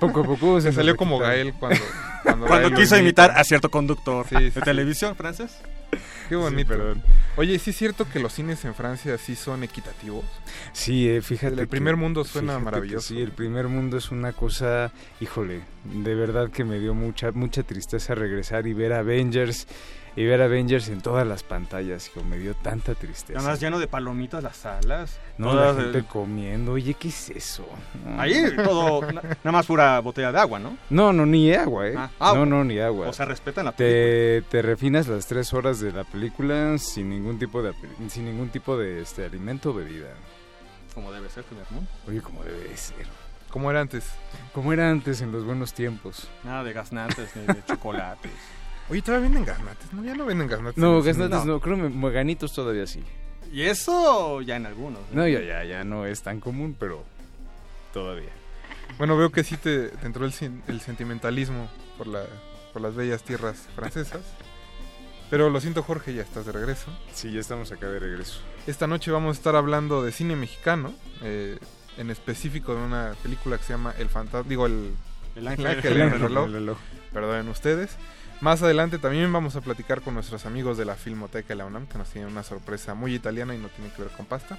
poco 0.00 0.20
a 0.20 0.24
poco 0.24 0.60
Se 0.62 0.72
salió 0.72 0.96
como. 0.96 1.18
Gael 1.18 1.52
cuando, 1.52 1.78
cuando, 2.22 2.46
Cuando 2.46 2.46
Gael 2.46 2.70
lo 2.72 2.78
quiso 2.78 2.96
imita. 2.96 3.24
imitar 3.26 3.30
a 3.38 3.44
cierto 3.44 3.70
conductor 3.70 4.24
Sí, 4.30 4.36
sí, 4.38 4.44
de 4.44 4.50
sí. 4.50 4.60
televisión 4.62 5.14
francés. 5.14 5.58
Qué 6.28 6.36
bonito. 6.36 6.68
perdón. 6.68 7.02
Oye, 7.36 7.58
¿sí 7.58 7.70
es 7.70 7.76
cierto 7.76 8.08
que 8.08 8.18
los 8.20 8.32
cines 8.32 8.64
en 8.64 8.74
Francia 8.74 9.18
sí 9.18 9.34
son 9.34 9.64
equitativos? 9.64 10.24
Sí, 10.72 11.08
eh, 11.08 11.20
fíjate. 11.22 11.54
El 11.54 11.60
que- 11.60 11.66
primer 11.66 11.96
mundo 11.96 12.24
suena 12.24 12.58
maravilloso. 12.58 13.08
Sí, 13.08 13.20
el 13.20 13.32
primer 13.32 13.68
mundo 13.68 13.96
es 13.96 14.10
una 14.10 14.32
cosa, 14.32 14.92
híjole, 15.20 15.62
de 15.84 16.14
verdad 16.14 16.50
que 16.50 16.64
me 16.64 16.78
dio 16.78 16.94
mucha 16.94 17.32
mucha 17.32 17.62
tristeza 17.62 18.14
regresar 18.14 18.66
y 18.66 18.72
ver 18.72 18.92
Avengers 18.92 19.66
y 20.16 20.24
ver 20.24 20.40
Avengers 20.42 20.88
en 20.88 21.00
todas 21.00 21.26
las 21.26 21.42
pantallas, 21.42 22.08
hijo, 22.08 22.22
me 22.24 22.38
dio 22.38 22.54
tanta 22.54 22.94
tristeza. 22.94 23.38
Además, 23.40 23.58
lleno 23.60 23.78
de 23.78 23.86
palomitas 23.88 24.42
las 24.42 24.56
salas. 24.58 25.18
no, 25.38 25.50
Todas, 25.50 25.76
la 25.76 25.82
gente 25.82 25.98
eh, 25.98 26.04
comiendo, 26.08 26.72
oye, 26.72 26.94
¿qué 26.94 27.08
es 27.08 27.30
eso? 27.30 27.66
No. 28.04 28.20
Ahí 28.20 28.44
todo, 28.56 29.02
na- 29.12 29.22
nada 29.22 29.52
más 29.52 29.66
pura 29.66 29.98
botella 30.00 30.30
de 30.30 30.38
agua, 30.38 30.58
¿no? 30.60 30.76
No, 30.90 31.12
no, 31.12 31.26
ni 31.26 31.52
agua, 31.52 31.88
¿eh? 31.88 31.94
Ah, 31.96 32.10
agua. 32.20 32.38
No, 32.38 32.46
no, 32.46 32.64
ni 32.64 32.78
agua. 32.78 33.08
O 33.08 33.12
sea, 33.12 33.26
respetan 33.26 33.64
la 33.64 33.72
película. 33.72 33.98
te, 33.98 34.42
te 34.50 34.62
refinas 34.62 35.08
las 35.08 35.26
tres 35.26 35.52
horas 35.52 35.80
de 35.80 35.90
la 35.92 36.04
película 36.04 36.78
sin 36.78 37.08
ningún 37.10 37.38
tipo 37.38 37.62
de 37.62 37.72
sin 38.08 38.24
ningún 38.26 38.50
tipo 38.50 38.76
de 38.76 39.02
este 39.02 39.24
alimento 39.24 39.70
o 39.70 39.74
bebida. 39.74 40.10
Como 40.94 41.10
debe 41.10 41.28
ser, 41.28 41.42
primer 41.44 41.66
mundo. 41.70 41.90
Oye, 42.06 42.20
como 42.20 42.44
debe 42.44 42.76
ser. 42.76 43.06
¿Cómo 43.50 43.70
era 43.70 43.80
antes? 43.80 44.04
Como 44.52 44.72
era 44.72 44.90
antes 44.90 45.20
en 45.20 45.30
los 45.32 45.44
buenos 45.44 45.72
tiempos. 45.74 46.28
Nada 46.44 46.62
de 46.64 46.72
gaznantes 46.72 47.34
ni 47.36 47.46
de 47.46 47.64
chocolates. 47.68 48.30
Oye, 48.90 49.00
todavía 49.02 49.28
venden 49.28 49.44
gaznates, 49.44 49.92
¿no? 49.92 50.04
Ya 50.04 50.14
no 50.14 50.26
venden 50.26 50.46
gaznates. 50.48 50.76
No, 50.78 51.02
gaznates 51.02 51.44
no, 51.44 51.60
creo 51.60 51.76
que 51.76 51.82
moganitos 51.88 52.52
todavía 52.52 52.86
sí. 52.86 53.02
Y 53.52 53.62
eso 53.62 54.40
ya 54.42 54.56
en 54.56 54.66
algunos. 54.66 55.00
No, 55.12 55.26
ya, 55.26 55.40
ya, 55.40 55.64
ya 55.64 55.84
no 55.84 56.06
es 56.06 56.22
tan 56.22 56.40
común, 56.40 56.76
pero 56.78 57.04
todavía. 57.92 58.30
Bueno, 58.98 59.16
veo 59.16 59.30
que 59.30 59.42
sí 59.44 59.56
te, 59.56 59.88
te 59.88 60.06
entró 60.06 60.24
el, 60.26 60.32
el 60.68 60.80
sentimentalismo 60.80 61.68
por, 61.96 62.06
la, 62.06 62.24
por 62.72 62.82
las 62.82 62.94
bellas 62.94 63.22
tierras 63.22 63.66
francesas. 63.74 64.20
Pero 65.30 65.48
lo 65.50 65.58
siento, 65.60 65.82
Jorge, 65.82 66.14
ya 66.14 66.22
estás 66.22 66.44
de 66.46 66.52
regreso. 66.52 66.92
Sí, 67.12 67.32
ya 67.32 67.40
estamos 67.40 67.72
acá 67.72 67.88
de 67.88 67.98
regreso. 67.98 68.40
Esta 68.66 68.86
noche 68.86 69.10
vamos 69.10 69.36
a 69.36 69.38
estar 69.38 69.56
hablando 69.56 70.02
de 70.04 70.12
cine 70.12 70.36
mexicano, 70.36 70.92
eh, 71.22 71.58
en 71.96 72.10
específico 72.10 72.74
de 72.74 72.82
una 72.84 73.14
película 73.22 73.56
que 73.56 73.64
se 73.64 73.72
llama 73.72 73.94
El 73.98 74.10
Fantasma, 74.10 74.46
digo, 74.48 74.66
el, 74.66 74.90
El 75.34 75.48
ángel- 75.48 75.66
en 75.66 75.78
el 75.78 75.86
el 75.86 76.02
ángel 76.02 76.20
reloj. 76.20 76.46
el 76.46 76.52
reloj. 76.52 76.78
Perdonen 77.12 77.48
ustedes. 77.48 77.96
Más 78.40 78.62
adelante 78.62 78.98
también 78.98 79.32
vamos 79.32 79.56
a 79.56 79.60
platicar 79.60 80.02
con 80.02 80.14
nuestros 80.14 80.44
amigos 80.44 80.76
de 80.76 80.84
la 80.84 80.96
Filmoteca 80.96 81.48
de 81.48 81.54
la 81.56 81.66
UNAM, 81.66 81.86
que 81.86 81.98
nos 81.98 82.10
tienen 82.10 82.30
una 82.30 82.42
sorpresa 82.42 82.94
muy 82.94 83.14
italiana 83.14 83.54
y 83.54 83.58
no 83.58 83.68
tiene 83.68 83.90
que 83.92 84.02
ver 84.02 84.10
con 84.12 84.26
pasta. 84.26 84.58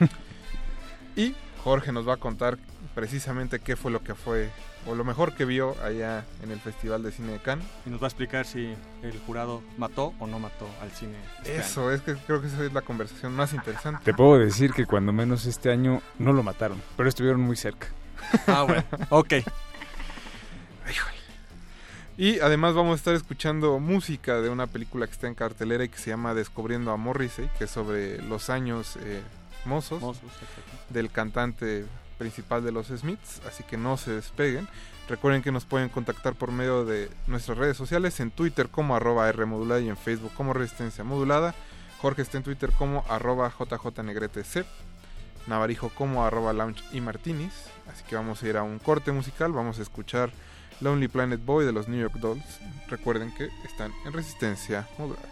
y 1.16 1.34
Jorge 1.64 1.92
nos 1.92 2.06
va 2.06 2.14
a 2.14 2.16
contar 2.18 2.58
precisamente 2.94 3.58
qué 3.58 3.74
fue 3.74 3.90
lo 3.90 4.02
que 4.02 4.14
fue, 4.14 4.50
o 4.86 4.94
lo 4.94 5.04
mejor 5.04 5.34
que 5.34 5.44
vio 5.44 5.74
allá 5.82 6.24
en 6.42 6.50
el 6.50 6.60
Festival 6.60 7.02
de 7.02 7.10
Cine 7.10 7.32
de 7.32 7.38
Cannes. 7.38 7.66
Y 7.86 7.90
nos 7.90 8.00
va 8.00 8.06
a 8.06 8.08
explicar 8.08 8.46
si 8.46 8.74
el 9.02 9.18
jurado 9.26 9.62
mató 9.76 10.14
o 10.18 10.26
no 10.26 10.38
mató 10.38 10.66
al 10.80 10.90
cine. 10.90 11.16
este 11.38 11.52
año. 11.54 11.60
Eso, 11.60 11.92
es 11.92 12.02
que 12.02 12.14
creo 12.14 12.40
que 12.40 12.48
esa 12.48 12.64
es 12.64 12.72
la 12.72 12.82
conversación 12.82 13.34
más 13.34 13.52
interesante. 13.52 14.04
Te 14.04 14.14
puedo 14.14 14.38
decir 14.38 14.72
que 14.72 14.86
cuando 14.86 15.12
menos 15.12 15.46
este 15.46 15.70
año 15.70 16.02
no 16.18 16.32
lo 16.32 16.42
mataron, 16.42 16.80
pero 16.96 17.08
estuvieron 17.08 17.40
muy 17.40 17.56
cerca. 17.56 17.88
Ah, 18.46 18.62
bueno. 18.62 18.84
ok. 19.10 19.34
Y 22.18 22.40
además 22.40 22.74
vamos 22.74 22.92
a 22.92 22.96
estar 22.96 23.14
escuchando 23.14 23.78
música 23.78 24.40
de 24.40 24.48
una 24.48 24.66
película 24.66 25.06
que 25.06 25.12
está 25.12 25.26
en 25.26 25.34
cartelera 25.34 25.84
y 25.84 25.90
que 25.90 25.98
se 25.98 26.08
llama 26.08 26.32
Descubriendo 26.32 26.90
a 26.90 26.96
Morrissey, 26.96 27.50
que 27.58 27.64
es 27.64 27.70
sobre 27.70 28.22
los 28.22 28.48
años 28.48 28.96
eh, 29.02 29.20
mozos, 29.66 30.02
del 30.88 31.10
cantante 31.10 31.84
principal 32.16 32.64
de 32.64 32.72
los 32.72 32.86
Smiths, 32.86 33.42
así 33.46 33.64
que 33.64 33.76
no 33.76 33.98
se 33.98 34.12
despeguen. 34.12 34.66
Recuerden 35.10 35.42
que 35.42 35.52
nos 35.52 35.66
pueden 35.66 35.90
contactar 35.90 36.34
por 36.34 36.52
medio 36.52 36.86
de 36.86 37.10
nuestras 37.26 37.58
redes 37.58 37.76
sociales, 37.76 38.18
en 38.20 38.30
Twitter 38.30 38.68
como 38.70 38.96
arroba 38.96 39.30
Rmodulada 39.30 39.82
y 39.82 39.90
en 39.90 39.98
Facebook 39.98 40.32
como 40.34 40.54
Resistencia 40.54 41.04
Modulada. 41.04 41.54
Jorge 42.00 42.22
está 42.22 42.38
en 42.38 42.44
Twitter 42.44 42.72
como 42.78 43.04
arroba 43.10 43.52
JJNegretec, 43.52 44.66
Navarijo 45.46 45.90
como 45.90 46.24
arroba 46.24 46.54
Lounge 46.54 46.82
y 46.92 47.02
Martinis. 47.02 47.52
Así 47.92 48.04
que 48.08 48.16
vamos 48.16 48.42
a 48.42 48.48
ir 48.48 48.56
a 48.56 48.62
un 48.62 48.78
corte 48.78 49.12
musical, 49.12 49.52
vamos 49.52 49.78
a 49.78 49.82
escuchar 49.82 50.30
Lonely 50.80 51.08
Planet 51.08 51.44
Boy 51.44 51.64
de 51.64 51.72
los 51.72 51.88
New 51.88 52.00
York 52.00 52.16
Dolls. 52.16 52.60
Recuerden 52.88 53.32
que 53.34 53.48
están 53.64 53.92
en 54.04 54.12
Resistencia 54.12 54.86
Modulada. 54.98 55.28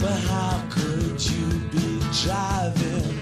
But 0.00 0.18
how 0.30 0.64
could 0.70 1.20
you 1.26 1.46
be 1.70 2.00
driving 2.22 3.18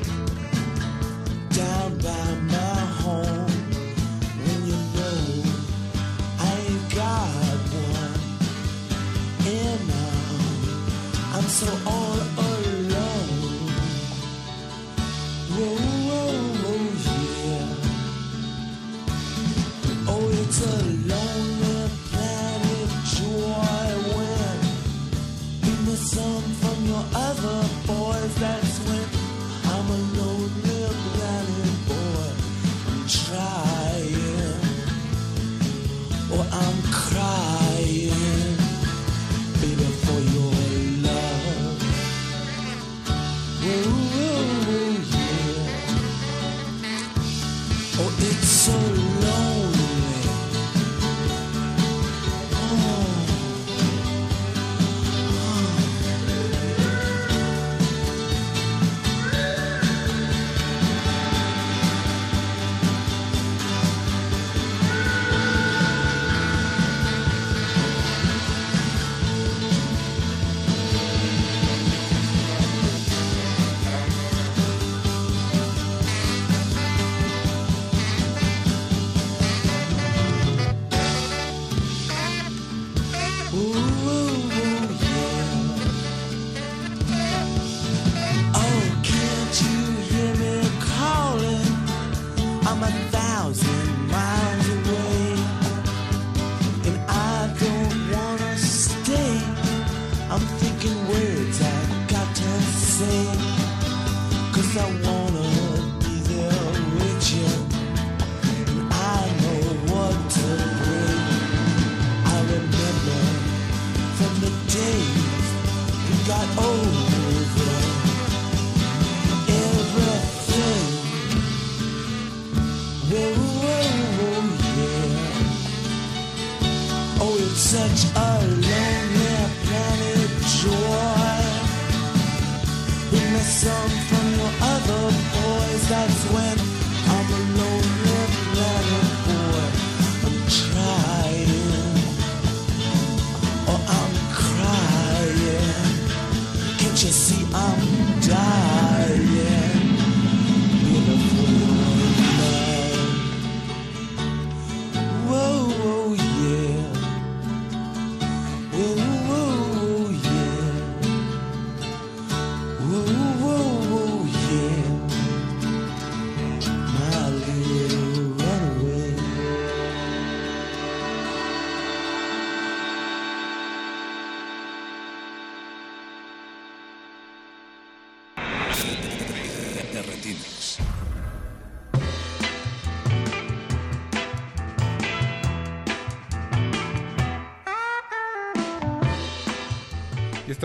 down 1.51 1.99
by? 1.99 2.46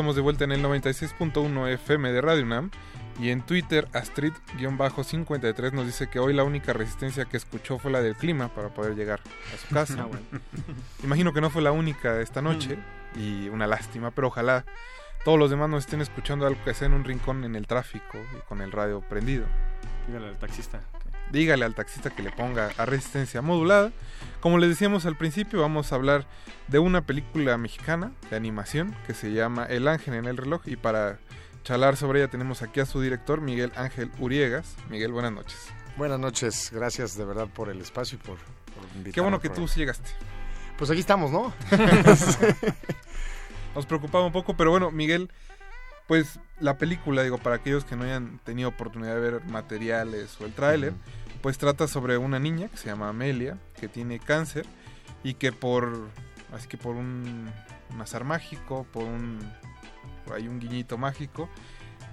Estamos 0.01 0.15
de 0.15 0.23
vuelta 0.23 0.45
en 0.45 0.51
el 0.51 0.63
96.1 0.63 1.73
FM 1.73 2.11
de 2.11 2.21
Radio 2.21 2.43
UNAM. 2.43 2.71
Y 3.19 3.29
en 3.29 3.43
Twitter, 3.43 3.87
Astrid-53 3.93 5.73
nos 5.73 5.85
dice 5.85 6.07
que 6.07 6.17
hoy 6.17 6.33
la 6.33 6.43
única 6.43 6.73
resistencia 6.73 7.25
que 7.25 7.37
escuchó 7.37 7.77
fue 7.77 7.91
la 7.91 8.01
del 8.01 8.15
clima 8.15 8.47
para 8.47 8.69
poder 8.69 8.95
llegar 8.95 9.19
a 9.19 9.57
su 9.59 9.71
casa. 9.71 9.97
Ah, 9.99 10.05
bueno. 10.05 10.25
Imagino 11.03 11.33
que 11.33 11.41
no 11.41 11.51
fue 11.51 11.61
la 11.61 11.71
única 11.71 12.19
esta 12.19 12.41
noche 12.41 12.79
y 13.15 13.47
una 13.49 13.67
lástima, 13.67 14.09
pero 14.09 14.29
ojalá 14.29 14.65
todos 15.23 15.37
los 15.37 15.51
demás 15.51 15.69
nos 15.69 15.85
estén 15.85 16.01
escuchando 16.01 16.47
algo 16.47 16.59
que 16.63 16.73
sea 16.73 16.87
en 16.87 16.93
un 16.93 17.03
rincón 17.03 17.43
en 17.43 17.55
el 17.55 17.67
tráfico 17.67 18.17
y 18.35 18.41
con 18.47 18.61
el 18.61 18.71
radio 18.71 19.01
prendido. 19.01 19.45
Dígale 20.07 20.29
al 20.29 20.39
taxista. 20.39 20.81
Dígale 21.31 21.65
al 21.65 21.75
taxista 21.75 22.09
que 22.09 22.23
le 22.23 22.31
ponga 22.31 22.71
a 22.77 22.85
resistencia 22.85 23.41
modulada. 23.41 23.91
Como 24.41 24.57
les 24.57 24.69
decíamos 24.69 25.05
al 25.05 25.15
principio, 25.17 25.61
vamos 25.61 25.91
a 25.91 25.95
hablar 25.95 26.25
de 26.67 26.79
una 26.79 27.01
película 27.01 27.57
mexicana 27.57 28.11
de 28.29 28.35
animación 28.35 28.95
que 29.07 29.13
se 29.13 29.31
llama 29.31 29.65
El 29.65 29.87
Ángel 29.87 30.15
en 30.15 30.25
el 30.25 30.37
reloj 30.37 30.61
y 30.65 30.75
para 30.75 31.19
charlar 31.63 31.95
sobre 31.95 32.19
ella 32.19 32.29
tenemos 32.29 32.61
aquí 32.61 32.79
a 32.79 32.85
su 32.85 33.01
director 33.01 33.39
Miguel 33.39 33.71
Ángel 33.75 34.11
Uriegas. 34.19 34.75
Miguel, 34.89 35.11
buenas 35.11 35.31
noches. 35.31 35.57
Buenas 35.95 36.19
noches, 36.19 36.69
gracias 36.73 37.17
de 37.17 37.25
verdad 37.25 37.47
por 37.47 37.69
el 37.69 37.79
espacio 37.81 38.17
y 38.21 38.25
por, 38.25 38.37
por 38.37 38.83
invitarme. 38.95 39.11
Qué 39.11 39.21
bueno 39.21 39.39
que 39.39 39.49
tú 39.49 39.67
sí 39.67 39.79
llegaste. 39.79 40.09
Pues 40.77 40.89
aquí 40.89 40.99
estamos, 40.99 41.31
¿no? 41.31 41.53
Nos 43.75 43.85
preocupaba 43.85 44.25
un 44.25 44.31
poco, 44.31 44.55
pero 44.57 44.71
bueno, 44.71 44.91
Miguel, 44.91 45.29
pues 46.07 46.39
la 46.59 46.77
película, 46.77 47.23
digo, 47.23 47.37
para 47.37 47.55
aquellos 47.55 47.85
que 47.85 47.95
no 47.95 48.03
hayan 48.03 48.39
tenido 48.43 48.69
oportunidad 48.69 49.15
de 49.15 49.19
ver 49.21 49.45
materiales 49.45 50.39
o 50.41 50.45
el 50.45 50.53
tráiler, 50.53 50.93
pues 51.41 51.57
trata 51.57 51.87
sobre 51.87 52.17
una 52.17 52.39
niña 52.39 52.67
que 52.69 52.77
se 52.77 52.87
llama 52.87 53.09
Amelia, 53.09 53.57
que 53.79 53.87
tiene 53.87 54.19
cáncer 54.19 54.65
y 55.23 55.33
que 55.35 55.51
por, 55.51 56.07
así 56.53 56.67
que 56.67 56.77
por 56.77 56.95
un, 56.95 57.49
un 57.93 58.01
azar 58.01 58.23
mágico, 58.23 58.85
por 58.91 59.03
un, 59.03 59.39
por 60.25 60.35
ahí 60.35 60.47
un 60.47 60.59
guiñito 60.59 60.97
mágico, 60.97 61.49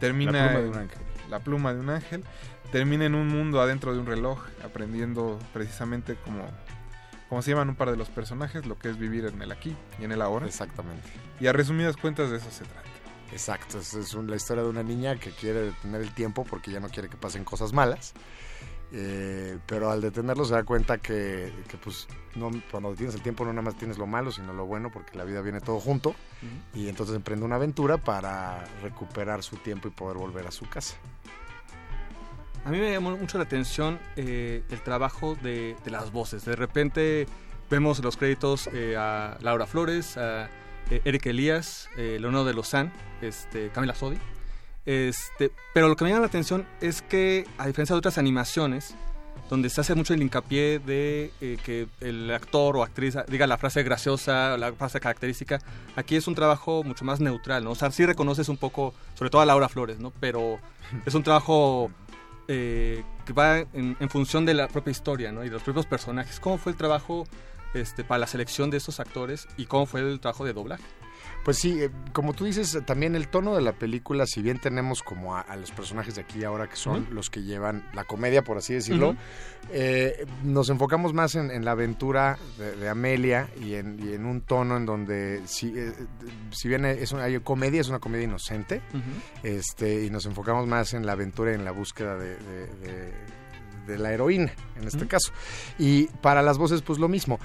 termina 0.00 0.32
La 0.32 0.38
pluma 0.48 0.59
de 0.60 0.66
en- 0.66 0.72
un 0.72 0.78
ángel. 0.78 0.98
la 1.30 1.40
pluma 1.40 1.74
de 1.74 1.80
un 1.80 1.90
ángel, 1.90 2.24
termina 2.72 3.05
en 3.05 3.14
un 3.14 3.28
mundo 3.28 3.60
adentro 3.60 3.92
de 3.92 3.98
un 4.00 4.06
reloj, 4.06 4.40
aprendiendo 4.64 5.38
precisamente 5.52 6.14
como, 6.16 6.44
como 7.28 7.42
se 7.42 7.50
llaman 7.50 7.68
un 7.70 7.76
par 7.76 7.90
de 7.90 7.96
los 7.96 8.09
personajes, 8.09 8.66
lo 8.66 8.78
que 8.78 8.88
es 8.90 8.98
vivir 8.98 9.24
en 9.26 9.40
el 9.42 9.52
aquí 9.52 9.76
y 9.98 10.05
en 10.05 10.12
el 10.12 10.22
ahora. 10.22 10.46
Exactamente. 10.46 11.09
Y 11.40 11.46
a 11.46 11.52
resumidas 11.52 11.96
cuentas 11.96 12.30
de 12.30 12.36
eso 12.38 12.50
se 12.50 12.64
trata. 12.64 12.88
Exacto, 13.30 13.78
es, 13.78 13.92
es 13.92 14.14
un- 14.14 14.30
la 14.30 14.36
historia 14.36 14.62
de 14.62 14.70
una 14.70 14.82
niña 14.82 15.16
que 15.16 15.30
quiere 15.32 15.60
detener 15.64 16.00
el 16.00 16.12
tiempo 16.14 16.44
porque 16.44 16.70
ya 16.70 16.80
no 16.80 16.88
quiere 16.88 17.09
que 17.10 17.16
pasen 17.18 17.44
cosas 17.44 17.72
malas. 17.74 18.14
Eh, 18.93 19.59
pero 19.66 19.90
al 19.90 20.01
detenerlo 20.01 20.44
se 20.44 20.55
da 20.55 20.65
cuenta 20.65 20.98
que, 20.98 21.52
que, 21.69 21.77
pues 21.77 22.09
no, 22.36 22.51
cuando 22.70 22.90
detienes 22.90 23.15
el 23.15 23.23
tiempo 23.23 23.44
no 23.44 23.52
nada 23.52 23.62
más 23.62 23.77
tienes 23.77 23.98
lo 23.98 24.06
malo, 24.06 24.32
sino 24.32 24.52
lo 24.52 24.65
bueno, 24.66 24.90
porque 24.90 25.16
la 25.19 25.24
vida 25.24 25.40
viene 25.43 25.60
todo 25.60 25.81
junto. 25.81 26.15
Y 26.74 26.89
entonces 26.89 27.16
emprende 27.16 27.44
una 27.44 27.56
aventura 27.56 27.98
para 27.98 28.65
recuperar 28.82 29.43
su 29.43 29.56
tiempo 29.56 29.89
y 29.89 29.90
poder 29.90 30.16
volver 30.16 30.47
a 30.47 30.51
su 30.51 30.69
casa. 30.69 30.97
A 32.65 32.70
mí 32.70 32.78
me 32.78 32.90
llamó 32.90 33.16
mucho 33.16 33.39
la 33.39 33.44
atención 33.44 33.98
eh, 34.16 34.62
el 34.70 34.82
trabajo 34.82 35.36
de, 35.43 35.77
de 35.85 35.90
las 35.90 36.12
voces. 36.12 36.44
De 36.44 36.56
repente 36.56 37.27
vemos 37.70 38.02
los 38.02 38.16
créditos 38.16 38.69
eh, 38.73 38.97
a 38.97 39.36
Laura 39.40 39.66
Flores, 39.66 40.16
a 40.16 40.47
eh, 40.90 41.01
Eric 41.05 41.27
Elías, 41.27 41.89
eh, 41.97 42.19
Leonardo 42.20 42.47
de 42.47 42.55
Lozán, 42.55 42.93
este, 43.20 43.70
Camila 43.70 43.94
Sodi. 43.94 44.19
Este, 44.89 45.52
pero 45.74 45.86
lo 45.86 45.97
que 45.97 46.05
me 46.05 46.10
llama 46.10 46.23
la 46.23 46.28
atención 46.28 46.66
es 46.81 47.02
que, 47.02 47.47
a 47.59 47.66
diferencia 47.66 47.93
de 47.93 47.98
otras 47.98 48.16
animaciones, 48.16 48.94
donde 49.51 49.69
se 49.69 49.82
hace 49.82 49.94
mucho 49.94 50.15
el 50.15 50.23
hincapié 50.23 50.78
de 50.78 51.31
eh, 51.43 51.59
que 51.62 51.89
el 52.01 52.31
actor 52.31 52.74
o 52.74 52.82
actriz 52.82 53.15
diga 53.28 53.47
la 53.47 53.59
frase 53.59 53.82
graciosa, 53.82 54.56
la 54.56 54.73
frase 54.73 54.98
característica, 54.98 55.59
aquí 55.94 56.16
es 56.16 56.27
un 56.27 56.35
trabajo 56.35 56.85
mucho 56.85 57.05
más 57.05 57.20
neutral, 57.20 57.65
¿no? 57.65 57.73
O 57.73 57.74
sea, 57.74 57.90
sí 57.90 58.06
reconoces 58.06 58.48
un 58.48 58.56
poco, 58.56 58.94
sobre 59.12 59.28
todo 59.28 59.43
a 59.43 59.47
Laura 59.47 59.69
Flores, 59.69 59.98
¿no? 59.98 60.10
Pero 60.20 60.59
es 61.05 61.15
un 61.15 61.23
trabajo 61.23 61.90
eh, 62.48 63.05
que 63.27 63.35
va 63.35 63.59
en, 63.59 63.94
en 64.01 64.09
función 64.09 64.47
de 64.47 64.55
la 64.55 64.69
propia 64.69 64.90
historia, 64.90 65.32
¿no? 65.32 65.43
Y 65.44 65.48
de 65.48 65.52
los 65.52 65.62
propios 65.62 65.85
personajes. 65.85 66.40
¿Cómo 66.40 66.56
fue 66.56 66.73
el 66.73 66.78
trabajo 66.78 67.27
este, 67.74 68.05
para 68.05 68.20
la 68.20 68.27
selección 68.27 68.70
de 68.70 68.78
estos 68.78 69.01
actores 69.01 69.48
y 69.59 69.66
cómo 69.66 69.85
fue 69.85 70.01
el 70.01 70.19
trabajo 70.19 70.47
de 70.47 70.55
doblaje? 70.55 70.82
Pues 71.49 71.57
sí, 71.61 71.83
eh, 71.83 71.89
como 72.12 72.35
tú 72.35 72.45
dices, 72.45 72.79
también 72.85 73.16
el 73.16 73.29
tono 73.29 73.55
de 73.57 73.62
la 73.62 73.73
película, 73.73 74.27
si 74.27 74.43
bien 74.43 74.59
tenemos 74.59 75.03
como 75.03 75.35
a, 75.35 75.41
a 75.41 75.57
los 75.57 75.70
personajes 75.70 76.15
de 76.16 76.20
aquí 76.20 76.45
ahora 76.45 76.69
que 76.69 76.77
son 76.77 77.07
los 77.15 77.31
que 77.31 77.43
llevan 77.43 77.89
la 77.95 78.05
comedia, 78.05 78.45
por 78.45 78.59
así 78.59 78.75
decirlo, 78.75 79.16
eh, 79.73 80.27
nos 80.45 80.69
enfocamos 80.69 81.15
más 81.15 81.37
en, 81.37 81.51
en 81.51 81.65
la 81.65 81.70
aventura 81.70 82.37
de, 82.59 82.77
de 82.77 82.89
Amelia 82.91 83.49
y 83.59 83.77
en, 83.77 83.99
y 83.99 84.12
en 84.12 84.27
un 84.27 84.43
tono 84.43 84.77
en 84.77 84.85
donde, 84.85 85.41
si, 85.47 85.73
eh, 85.75 85.95
si 86.51 86.69
bien 86.69 86.85
es 86.85 87.12
una 87.12 87.25
hay 87.25 87.41
comedia, 87.41 87.81
es 87.81 87.89
una 87.89 87.99
comedia 87.99 88.25
inocente, 88.25 88.83
este, 89.43 90.05
y 90.05 90.11
nos 90.11 90.27
enfocamos 90.27 90.66
más 90.66 90.93
en 90.93 91.07
la 91.07 91.12
aventura 91.12 91.53
y 91.53 91.55
en 91.55 91.65
la 91.65 91.70
búsqueda 91.73 92.15
de, 92.19 92.37
de- 92.37 92.66
de- 92.83 93.12
de 93.89 93.98
la 93.98 94.12
heroína, 94.12 94.52
en 94.81 94.86
este 94.86 95.09
caso. 95.09 95.32
Y 95.78 96.05
para 96.23 96.43
las 96.43 96.59
voces, 96.59 96.82
pues 96.82 97.01
lo 97.01 97.09
mismo. 97.09 97.40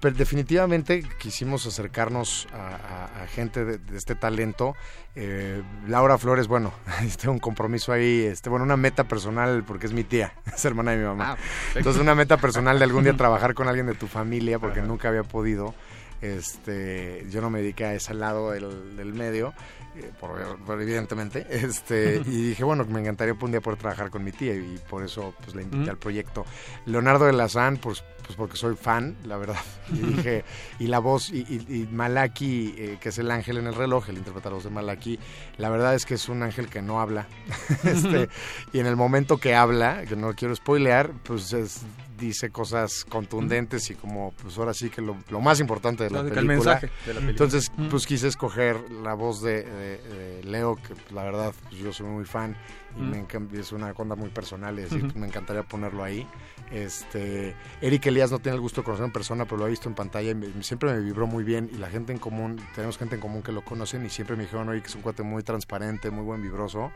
Pero 0.00 0.14
definitivamente 0.16 1.02
quisimos 1.18 1.66
acercarnos 1.66 2.46
a, 2.54 3.08
a- 3.18 3.24
a 3.24 3.26
gente 3.26 3.64
de, 3.64 3.78
de 3.78 3.96
este 3.98 4.14
talento. 4.14 4.76
Eh, 5.16 5.60
Laura 5.88 6.16
Flores, 6.18 6.46
bueno, 6.46 6.72
tengo 7.20 7.32
un 7.32 7.40
compromiso 7.40 7.92
ahí, 7.92 8.22
este, 8.22 8.48
bueno, 8.48 8.64
una 8.64 8.76
meta 8.76 9.04
personal, 9.08 9.64
porque 9.66 9.86
es 9.86 9.92
mi 9.92 10.04
tía, 10.04 10.32
es 10.54 10.64
hermana 10.64 10.92
de 10.92 10.98
mi 10.98 11.04
mamá. 11.04 11.32
Ah. 11.32 11.36
Entonces, 11.74 12.00
una 12.00 12.14
meta 12.14 12.36
personal 12.36 12.78
de 12.78 12.84
algún 12.84 13.02
día 13.02 13.12
trabajar 13.16 13.54
con 13.54 13.66
alguien 13.66 13.86
de 13.86 13.94
tu 13.94 14.06
familia, 14.06 14.60
porque 14.60 14.82
nunca 14.82 15.08
había 15.08 15.24
podido. 15.24 15.74
Este, 16.20 17.26
yo 17.30 17.40
no 17.40 17.50
me 17.50 17.60
dediqué 17.60 17.84
a 17.84 17.94
ese 17.94 18.14
lado 18.14 18.50
del, 18.50 18.96
del 18.96 19.14
medio, 19.14 19.54
eh, 19.96 20.10
por, 20.20 20.58
por 20.60 20.80
evidentemente. 20.82 21.46
Este, 21.50 22.16
y 22.26 22.48
dije, 22.50 22.64
bueno, 22.64 22.84
me 22.84 23.00
encantaría 23.00 23.34
un 23.40 23.50
día 23.50 23.60
poder 23.60 23.78
trabajar 23.78 24.10
con 24.10 24.24
mi 24.24 24.32
tía 24.32 24.54
y 24.54 24.78
por 24.88 25.02
eso 25.04 25.34
pues 25.42 25.54
la 25.54 25.62
invité 25.62 25.90
al 25.90 25.98
proyecto. 25.98 26.44
Leonardo 26.86 27.26
de 27.26 27.32
Lazán, 27.32 27.76
pues, 27.78 28.02
pues 28.24 28.36
porque 28.36 28.56
soy 28.56 28.76
fan, 28.76 29.16
la 29.24 29.36
verdad. 29.38 29.56
Y 29.92 29.98
dije, 29.98 30.44
y 30.78 30.86
la 30.88 30.98
voz, 30.98 31.30
y, 31.30 31.38
y- 31.48 31.82
y 31.82 31.88
Malaki, 31.90 32.74
eh, 32.76 32.98
que 33.00 33.08
es 33.08 33.18
el 33.18 33.30
ángel 33.30 33.58
en 33.58 33.66
el 33.66 33.74
reloj, 33.74 34.08
el 34.10 34.18
interpreta 34.18 34.50
la 34.50 34.56
voz 34.56 34.64
de 34.64 34.70
Malaki, 34.70 35.18
la 35.56 35.70
verdad 35.70 35.94
es 35.94 36.04
que 36.04 36.14
es 36.14 36.28
un 36.28 36.42
ángel 36.42 36.68
que 36.68 36.82
no 36.82 37.00
habla. 37.00 37.26
este, 37.84 38.28
y 38.72 38.80
en 38.80 38.86
el 38.86 38.96
momento 38.96 39.38
que 39.38 39.54
habla, 39.54 40.04
que 40.06 40.16
no 40.16 40.34
quiero 40.34 40.54
spoilear, 40.54 41.10
pues 41.22 41.52
es- 41.52 41.82
dice 42.18 42.50
cosas 42.50 43.04
contundentes 43.08 43.90
y 43.90 43.94
como, 43.94 44.32
pues 44.42 44.58
ahora 44.58 44.74
sí 44.74 44.90
que 44.90 45.00
lo, 45.00 45.16
lo 45.30 45.40
más 45.40 45.60
importante 45.60 46.04
de 46.04 46.10
la 46.10 46.18
película. 46.20 46.40
el 46.40 46.46
mensaje 46.46 46.86
de 47.06 47.14
la 47.14 47.20
película. 47.20 47.30
Entonces, 47.30 47.72
pues 47.90 48.06
quise 48.06 48.28
escoger 48.28 48.90
la 48.90 49.14
voz 49.14 49.42
de, 49.42 49.62
de- 49.62 49.98
de 49.98 50.44
Leo, 50.44 50.76
que 50.76 50.94
pues, 50.94 51.12
la 51.12 51.22
verdad 51.24 51.52
pues, 51.68 51.80
yo 51.80 51.92
soy 51.92 52.06
muy 52.06 52.24
fan 52.24 52.56
y 52.98 53.02
Mm. 53.02 53.10
me 53.10 53.60
es 53.60 53.72
una 53.72 53.90
onda 53.92 54.16
muy 54.16 54.28
personal 54.30 54.78
y 54.78 54.82
decir, 54.82 55.14
me 55.16 55.26
encantaría 55.26 55.62
ponerlo 55.62 56.02
ahí. 56.02 56.26
Este, 56.70 57.54
Eric 57.80 58.06
Elías 58.06 58.30
no 58.30 58.38
tiene 58.40 58.56
el 58.56 58.60
gusto 58.60 58.80
de 58.80 58.84
conocer 58.84 59.06
en 59.06 59.12
persona, 59.12 59.44
pero 59.44 59.56
lo 59.58 59.64
ha 59.64 59.68
visto 59.68 59.88
en 59.88 59.94
pantalla 59.94 60.30
y 60.30 60.34
me- 60.34 60.62
siempre 60.62 60.92
me 60.92 61.00
vibró 61.00 61.26
muy 61.26 61.44
bien 61.44 61.70
y 61.72 61.76
la 61.78 61.88
gente 61.90 62.12
en 62.12 62.18
común, 62.18 62.60
tenemos 62.74 62.98
gente 62.98 63.14
en 63.14 63.20
común 63.20 63.42
que 63.42 63.52
lo 63.52 63.62
conocen 63.64 64.04
y 64.04 64.10
siempre 64.10 64.36
me 64.36 64.42
dijeron, 64.42 64.68
oye, 64.68 64.80
que 64.82 64.88
es 64.88 64.94
un 64.94 65.02
cuate 65.02 65.22
muy 65.22 65.42
transparente, 65.42 66.10
muy 66.10 66.24
buen 66.24 66.42
vibroso. 66.42 66.92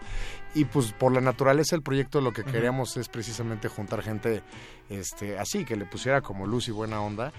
Y 0.54 0.64
pues 0.66 0.92
por 0.92 1.12
la 1.12 1.20
naturaleza 1.20 1.74
del 1.76 1.82
proyecto 1.82 2.20
lo 2.20 2.32
que 2.32 2.44
queríamos 2.44 2.96
es 2.96 3.08
precisamente 3.08 3.68
juntar 3.68 4.02
gente 4.02 4.42
este, 4.90 5.38
así, 5.38 5.64
que 5.64 5.76
le 5.76 5.86
pusiera 5.86 6.20
como 6.20 6.46
luz 6.46 6.68
y 6.68 6.70
buena 6.72 7.00
onda 7.00 7.32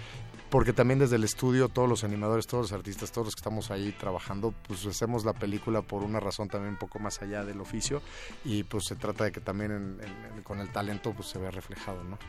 porque 0.54 0.72
también 0.72 1.00
desde 1.00 1.16
el 1.16 1.24
estudio 1.24 1.68
todos 1.68 1.90
los 1.90 2.04
animadores, 2.04 2.46
todos 2.46 2.66
los 2.66 2.74
artistas, 2.74 3.12
todos 3.12 3.26
los 3.26 3.36
que 3.36 3.40
estamos 3.40 3.72
ahí 3.72 3.92
trabajando, 4.00 4.54
pues 4.68 4.86
hacemos 4.86 5.26
la 5.26 5.34
película 5.34 5.82
por 5.82 6.04
una 6.04 6.20
razón 6.20 6.48
también 6.48 6.74
un 6.74 6.78
poco 6.80 7.00
más 7.00 7.24
allá 7.24 7.44
del 7.44 7.60
oficio 7.60 8.04
y 8.46 8.62
pues 8.62 8.86
se 8.86 8.96
trata 8.96 9.24
de 9.24 9.32
que 9.32 9.42
también 9.42 9.98
con 10.44 10.60
el 10.60 10.70
talento 10.70 11.12
pues 11.14 11.28
se 11.30 11.40
vea 11.40 11.50
reflejado, 11.50 12.04
¿no? 12.04 12.20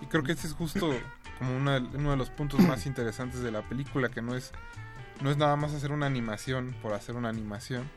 Y 0.00 0.06
creo 0.06 0.22
que 0.22 0.30
este 0.30 0.46
es 0.46 0.52
justo 0.52 0.94
como 1.40 1.56
una- 1.56 1.78
uno 1.78 2.12
de 2.12 2.16
los 2.16 2.30
puntos 2.30 2.60
más 2.60 2.86
interesantes 2.86 3.40
de 3.40 3.50
la 3.50 3.62
película, 3.62 4.10
que 4.10 4.22
no 4.22 4.36
es, 4.36 4.52
no 5.20 5.32
es 5.32 5.36
nada 5.36 5.56
más 5.56 5.74
hacer 5.74 5.90
una 5.90 6.06
animación 6.06 6.76
por 6.82 6.92
hacer 6.92 7.16
una 7.16 7.30
animación, 7.30 7.90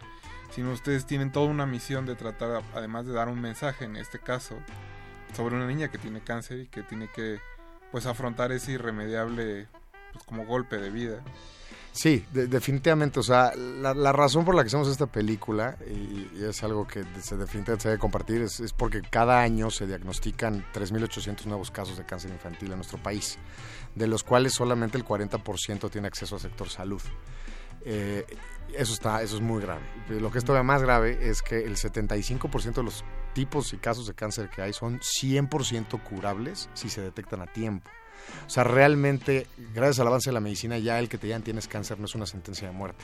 sino 0.50 0.72
ustedes 0.72 1.06
tienen 1.06 1.32
toda 1.32 1.46
una 1.46 1.68
misión 1.68 2.08
de 2.08 2.16
tratar, 2.16 2.64
además 2.74 3.06
de 3.06 3.14
dar 3.14 3.28
un 3.30 3.40
mensaje 3.40 3.86
en 3.86 3.98
este 3.98 4.18
caso, 4.18 4.56
sobre 5.36 5.56
una 5.56 5.68
niña 5.68 5.90
que 5.90 6.00
tiene 6.00 6.22
cáncer 6.22 6.62
y 6.62 6.66
que 6.70 6.82
tiene 6.82 7.08
que 7.14 7.40
pues 7.96 8.08
afrontar 8.08 8.52
ese 8.52 8.74
irremediable 8.74 9.68
pues, 10.12 10.26
como 10.26 10.46
golpe 10.46 10.76
de 10.78 10.90
vida. 10.90 11.22
Sí, 11.94 12.26
de- 12.34 12.48
definitivamente. 12.48 13.22
O 13.22 13.24
sea, 13.24 13.54
la, 13.56 13.94
la 13.94 14.12
razón 14.12 14.44
por 14.44 14.54
la 14.54 14.64
que 14.64 14.68
hacemos 14.68 14.90
esta 14.90 15.06
película, 15.08 15.78
y, 15.90 16.30
y 16.38 16.44
es 16.44 16.62
algo 16.62 16.86
que 16.86 17.06
se 17.22 17.38
definitivamente 17.38 17.84
se 17.84 17.88
debe 17.88 18.00
compartir, 18.00 18.42
es, 18.42 18.60
es 18.60 18.74
porque 18.74 19.02
cada 19.02 19.40
año 19.40 19.70
se 19.72 19.88
diagnostican 19.88 20.66
3.800 20.74 21.46
nuevos 21.46 21.72
casos 21.72 21.96
de 21.98 22.06
cáncer 22.06 22.32
infantil 22.32 22.70
en 22.72 22.76
nuestro 22.80 22.98
país, 23.02 23.38
de 23.96 24.08
los 24.08 24.24
cuales 24.26 24.52
solamente 24.52 24.98
el 24.98 25.06
40% 25.06 25.90
tiene 25.90 26.08
acceso 26.10 26.36
al 26.36 26.42
sector 26.42 26.68
salud. 26.68 27.02
Eh, 27.86 28.26
eso, 28.78 28.92
está, 28.92 29.22
eso 29.22 29.36
es 29.38 29.42
muy 29.42 29.62
grave. 29.62 29.84
Lo 30.10 30.32
que 30.32 30.40
es 30.40 30.44
todavía 30.44 30.64
más 30.68 30.82
grave 30.82 31.30
es 31.30 31.42
que 31.42 31.64
el 31.64 31.78
75% 31.78 32.74
de 32.74 32.84
los 32.84 33.06
tipos 33.36 33.74
y 33.74 33.78
casos 33.78 34.08
de 34.08 34.16
cáncer 34.16 34.50
que 34.50 34.64
hay 34.64 34.74
son 34.74 35.00
100% 35.00 36.02
curables 36.02 36.70
si 36.74 36.90
se 36.90 37.02
detectan 37.02 37.42
a 37.42 37.46
tiempo. 37.46 37.88
O 38.48 38.50
sea, 38.50 38.64
realmente, 38.64 39.46
gracias 39.74 40.00
al 40.00 40.08
avance 40.08 40.30
de 40.32 40.34
la 40.34 40.40
medicina, 40.40 40.80
ya 40.80 40.98
el 40.98 41.10
que 41.10 41.20
te 41.20 41.28
digan 41.28 41.44
tienes 41.44 41.68
cáncer 41.68 42.00
no 42.00 42.06
es 42.06 42.16
una 42.16 42.26
sentencia 42.26 42.68
de 42.68 42.74
muerte. 42.74 43.04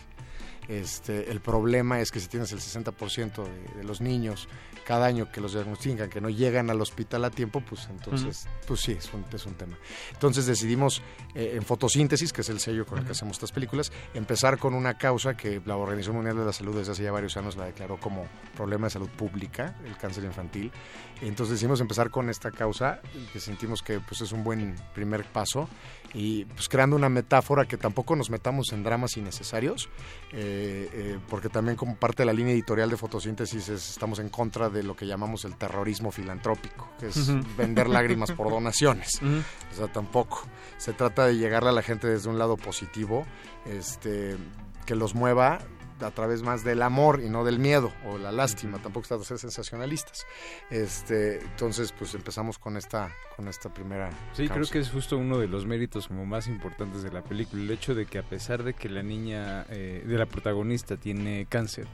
Este, 0.67 1.31
el 1.31 1.41
problema 1.41 1.99
es 1.99 2.11
que 2.11 2.19
si 2.19 2.27
tienes 2.27 2.51
el 2.51 2.59
60% 2.59 3.43
de, 3.43 3.77
de 3.77 3.83
los 3.83 4.01
niños 4.01 4.47
cada 4.85 5.05
año 5.05 5.31
que 5.31 5.41
los 5.41 5.53
diagnostican, 5.53 6.09
que 6.09 6.21
no 6.21 6.29
llegan 6.29 6.69
al 6.69 6.81
hospital 6.81 7.23
a 7.25 7.29
tiempo, 7.29 7.61
pues 7.61 7.88
entonces, 7.89 8.47
pues 8.67 8.81
sí, 8.81 8.93
es 8.93 9.13
un, 9.13 9.25
es 9.31 9.45
un 9.45 9.53
tema. 9.53 9.77
Entonces 10.11 10.45
decidimos 10.45 11.01
eh, 11.35 11.53
en 11.55 11.63
fotosíntesis, 11.63 12.33
que 12.33 12.41
es 12.41 12.49
el 12.49 12.59
sello 12.59 12.85
con 12.85 12.99
el 12.99 13.05
que 13.05 13.11
hacemos 13.11 13.38
estas 13.38 13.51
películas, 13.51 13.91
empezar 14.13 14.57
con 14.57 14.73
una 14.73 14.97
causa 14.97 15.35
que 15.35 15.61
la 15.65 15.77
Organización 15.77 16.15
Mundial 16.17 16.38
de 16.38 16.45
la 16.45 16.53
Salud 16.53 16.75
desde 16.75 16.91
hace 16.91 17.03
ya 17.03 17.11
varios 17.11 17.38
años 17.38 17.55
la 17.55 17.65
declaró 17.65 17.99
como 17.99 18.25
problema 18.55 18.88
de 18.88 18.91
salud 18.91 19.09
pública, 19.09 19.75
el 19.85 19.95
cáncer 19.97 20.23
infantil. 20.23 20.71
Entonces 21.22 21.52
decidimos 21.53 21.80
empezar 21.81 22.10
con 22.10 22.30
esta 22.30 22.49
causa, 22.52 22.99
que 23.31 23.39
sentimos 23.39 23.81
que 23.84 23.99
pues, 23.99 24.22
es 24.22 24.31
un 24.31 24.43
buen 24.43 24.76
primer 24.95 25.23
paso, 25.26 25.69
y 26.14 26.45
pues 26.45 26.68
creando 26.68 26.95
una 26.95 27.10
metáfora 27.10 27.65
que 27.65 27.77
tampoco 27.77 28.15
nos 28.15 28.30
metamos 28.30 28.72
en 28.73 28.84
dramas 28.84 29.15
innecesarios, 29.18 29.88
eh, 30.31 30.89
eh, 30.91 31.19
porque 31.30 31.48
también 31.49 31.77
como 31.77 31.95
parte 31.95 32.23
de 32.23 32.26
la 32.26 32.34
línea 32.34 32.53
editorial 32.53 32.89
de 32.89 32.98
fotosíntesis 32.98 33.69
es- 33.69 33.89
estamos 33.91 34.19
en 34.19 34.30
contra 34.30 34.69
de 34.69 34.81
lo 34.84 34.95
que 34.95 35.06
llamamos 35.06 35.45
el 35.45 35.56
terrorismo 35.56 36.11
filantrópico, 36.11 36.89
que 36.99 37.07
es 37.07 37.31
vender 37.56 37.88
lágrimas 37.88 38.31
por 38.38 38.49
donaciones. 38.49 39.22
O 39.22 39.76
sea, 39.76 39.88
tampoco. 39.91 40.43
Se 40.77 40.93
trata 40.93 41.27
de 41.27 41.38
llegarle 41.38 41.69
a 41.69 41.73
la 41.73 41.81
gente 41.84 42.07
desde 42.07 42.30
un 42.30 42.39
lado 42.39 42.57
positivo, 42.57 43.26
este, 43.65 44.35
que 44.85 44.95
los 44.95 45.14
mueva 45.15 45.60
a 46.03 46.11
través 46.11 46.41
más 46.41 46.64
del 46.64 46.82
amor 46.82 47.22
y 47.23 47.30
no 47.30 47.44
del 47.44 47.60
miedo 47.60 47.91
o 48.06 48.18
la 48.18 48.32
lástima. 48.32 48.80
Tampoco 48.82 49.07
trata 49.07 49.22
de 49.22 49.26
ser 49.26 49.40
sensacionalistas. 49.40 50.26
Este, 50.69 51.41
entonces, 51.41 51.91
pues 51.91 52.14
empezamos 52.15 52.57
con 52.57 52.78
esta, 52.78 53.14
con 53.36 53.48
esta 53.48 53.73
primera. 53.73 54.10
Sí, 54.34 54.48
creo 54.48 54.65
que 54.68 54.80
es 54.80 54.90
justo 54.90 55.18
uno 55.18 55.38
de 55.38 55.48
los 55.48 55.65
méritos 55.65 56.07
como 56.07 56.26
más 56.26 56.48
importantes 56.48 57.03
de 57.03 57.11
la 57.11 57.23
película, 57.23 57.61
el 57.61 57.72
hecho 57.72 57.95
de 57.95 58.06
que 58.06 58.19
a 58.19 58.23
pesar 58.23 58.64
de 58.64 58.73
que 58.73 58.90
la 58.90 59.03
niña, 59.03 59.65
eh, 59.69 60.03
de 60.06 60.18
la 60.18 60.26
protagonista 60.26 60.98
tiene 60.98 61.45
cáncer, 61.49 61.88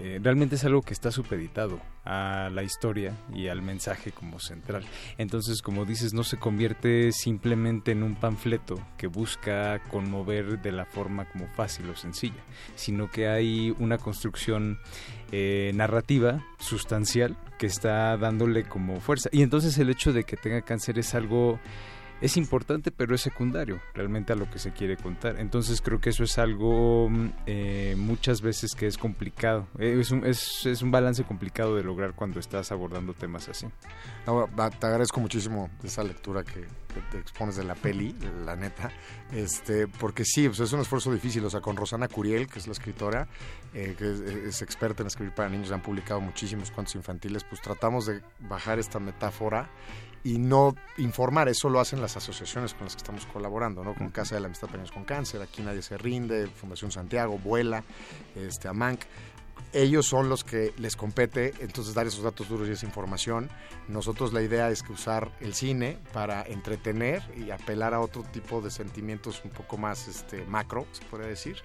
eh, 0.00 0.20
realmente 0.22 0.54
es 0.54 0.64
algo 0.64 0.82
que 0.82 0.94
está 0.94 1.10
supeditado 1.10 1.80
a 2.04 2.50
la 2.52 2.62
historia 2.62 3.14
y 3.34 3.48
al 3.48 3.62
mensaje 3.62 4.12
como 4.12 4.38
central. 4.38 4.84
Entonces, 5.18 5.60
como 5.60 5.84
dices, 5.84 6.14
no 6.14 6.22
se 6.22 6.38
convierte 6.38 7.10
simplemente 7.10 7.90
en 7.90 8.04
un 8.04 8.14
panfleto 8.14 8.80
que 8.96 9.08
busca 9.08 9.82
conmover 9.90 10.62
de 10.62 10.70
la 10.70 10.84
forma 10.84 11.28
como 11.28 11.48
fácil 11.48 11.90
o 11.90 11.96
sencilla, 11.96 12.42
sino 12.76 13.10
que 13.10 13.28
hay 13.28 13.74
una 13.80 13.98
construcción 13.98 14.78
eh, 15.32 15.72
narrativa 15.74 16.46
sustancial 16.60 17.36
que 17.58 17.66
está 17.66 18.16
dándole 18.16 18.64
como 18.64 19.00
fuerza. 19.00 19.28
Y 19.32 19.42
entonces 19.42 19.76
el 19.78 19.90
hecho 19.90 20.12
de 20.12 20.22
que 20.22 20.36
tenga 20.36 20.62
cáncer 20.62 20.98
es 21.00 21.14
algo 21.14 21.58
es 22.20 22.36
importante, 22.36 22.90
pero 22.90 23.14
es 23.14 23.20
secundario 23.20 23.80
realmente 23.94 24.32
a 24.32 24.36
lo 24.36 24.50
que 24.50 24.58
se 24.58 24.72
quiere 24.72 24.96
contar. 24.96 25.38
Entonces 25.38 25.80
creo 25.80 26.00
que 26.00 26.10
eso 26.10 26.24
es 26.24 26.38
algo 26.38 27.08
mm, 27.08 27.28
eh, 27.46 27.94
muchas 27.96 28.40
veces 28.40 28.74
que 28.74 28.86
es 28.86 28.98
complicado. 28.98 29.68
Eh, 29.78 29.96
es, 30.00 30.10
un, 30.10 30.24
es, 30.24 30.66
es 30.66 30.82
un 30.82 30.90
balance 30.90 31.22
complicado 31.24 31.76
de 31.76 31.84
lograr 31.84 32.14
cuando 32.14 32.40
estás 32.40 32.72
abordando 32.72 33.14
temas 33.14 33.48
así. 33.48 33.66
Va, 34.26 34.70
te 34.70 34.86
agradezco 34.86 35.20
muchísimo 35.20 35.70
esa 35.82 36.02
lectura 36.02 36.42
que, 36.42 36.66
te 37.12 37.18
expones 37.18 37.54
de 37.54 37.62
la 37.62 37.76
peli, 37.76 38.12
la 38.44 38.56
neta, 38.56 38.90
este, 39.32 39.86
porque 39.86 40.24
sí, 40.24 40.46
es 40.46 40.72
un 40.72 40.80
esfuerzo 40.80 41.12
difícil, 41.12 41.44
o 41.44 41.50
sea, 41.50 41.60
con 41.60 41.76
Rosana 41.76 42.08
Curiel, 42.08 42.48
que 42.48 42.58
es 42.58 42.66
la 42.66 42.72
escritora, 42.72 43.28
eh, 43.72 43.94
que 43.96 44.10
es, 44.10 44.20
es 44.20 44.62
experta 44.62 45.04
en 45.04 45.06
escribir 45.06 45.32
para 45.32 45.48
niños, 45.48 45.70
han 45.70 45.80
publicado 45.80 46.20
muchísimos 46.20 46.72
cuentos 46.72 46.96
infantiles, 46.96 47.44
pues 47.44 47.60
tratamos 47.60 48.06
de 48.06 48.20
bajar 48.40 48.80
esta 48.80 48.98
metáfora 48.98 49.70
y 50.24 50.38
no 50.38 50.74
informar, 50.98 51.48
eso 51.48 51.68
lo 51.68 51.80
hacen 51.80 52.00
las 52.00 52.16
asociaciones 52.16 52.74
con 52.74 52.84
las 52.84 52.94
que 52.94 52.98
estamos 52.98 53.26
colaborando, 53.26 53.84
¿no? 53.84 53.94
Con 53.94 54.10
Casa 54.10 54.34
de 54.34 54.40
la 54.40 54.46
Amistad 54.46 54.70
Niños 54.70 54.92
con 54.92 55.04
Cáncer, 55.04 55.42
Aquí 55.42 55.62
Nadie 55.62 55.82
Se 55.82 55.96
Rinde, 55.96 56.46
Fundación 56.48 56.90
Santiago, 56.90 57.38
Vuela, 57.38 57.84
este, 58.34 58.68
AMANC, 58.68 59.04
ellos 59.72 60.06
son 60.06 60.28
los 60.28 60.44
que 60.44 60.72
les 60.78 60.96
compete, 60.96 61.52
entonces 61.60 61.94
dar 61.94 62.06
esos 62.06 62.22
datos 62.22 62.48
duros 62.48 62.68
y 62.68 62.72
esa 62.72 62.86
información. 62.86 63.50
Nosotros 63.86 64.32
la 64.32 64.42
idea 64.42 64.70
es 64.70 64.82
que 64.82 64.92
usar 64.92 65.30
el 65.40 65.54
cine 65.54 65.98
para 66.12 66.42
entretener 66.42 67.22
y 67.36 67.50
apelar 67.50 67.92
a 67.92 68.00
otro 68.00 68.22
tipo 68.22 68.62
de 68.62 68.70
sentimientos 68.70 69.42
un 69.44 69.50
poco 69.50 69.76
más 69.76 70.08
este, 70.08 70.44
macro, 70.46 70.86
se 70.92 71.04
podría 71.04 71.28
decir, 71.28 71.56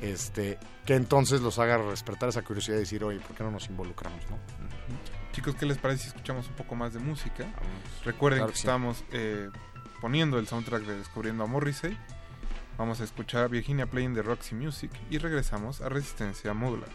este, 0.00 0.58
que 0.86 0.94
entonces 0.94 1.42
los 1.42 1.58
haga 1.58 1.78
despertar 1.78 2.30
esa 2.30 2.42
curiosidad 2.42 2.76
y 2.76 2.80
decir, 2.80 3.04
oye, 3.04 3.20
¿por 3.20 3.36
qué 3.36 3.44
no 3.44 3.50
nos 3.50 3.68
involucramos? 3.68 4.22
No? 4.30 5.19
Chicos, 5.32 5.54
¿qué 5.54 5.64
les 5.66 5.78
parece 5.78 6.02
si 6.04 6.08
escuchamos 6.08 6.48
un 6.48 6.54
poco 6.54 6.74
más 6.74 6.92
de 6.92 6.98
música? 6.98 7.46
Recuerden 8.04 8.40
Claro 8.40 8.46
que 8.48 8.52
que 8.52 8.58
sí. 8.58 8.66
estamos 8.66 9.04
eh, 9.12 9.48
poniendo 10.00 10.38
el 10.38 10.46
soundtrack 10.48 10.82
de 10.82 10.98
Descubriendo 10.98 11.44
a 11.44 11.46
Morrissey. 11.46 11.96
Vamos 12.76 13.00
a 13.00 13.04
escuchar 13.04 13.44
a 13.44 13.48
Virginia 13.48 13.86
Playing 13.86 14.14
de 14.14 14.22
Roxy 14.22 14.54
Music 14.54 14.90
y 15.10 15.18
regresamos 15.18 15.80
a 15.82 15.88
Resistencia 15.88 16.52
Modular. 16.54 16.88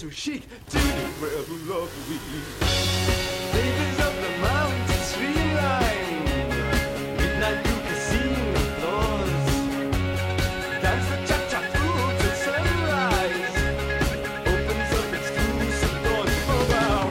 So 0.00 0.08
chic. 0.08 0.42
To 0.70 0.78
the 0.78 1.08
world 1.20 1.44
who 1.44 1.56
love 1.70 1.92
we. 2.08 2.16
Ladies 3.52 3.98
of 4.00 4.14
the 4.24 4.32
mountain 4.40 5.00
streamline. 5.10 6.24
Midnight 7.18 7.62
blue 7.64 7.80
casino 7.86 8.60
floors. 8.80 9.48
Dance 10.80 11.06
the 11.10 11.18
cha-cha 11.28 11.60
through 11.74 12.08
till 12.20 12.36
sunrise. 12.46 13.56
Opens 14.48 14.90
up 14.98 15.08
exclusive 15.20 15.96
doors 16.04 16.36
for 16.48 16.62
wow. 16.72 17.04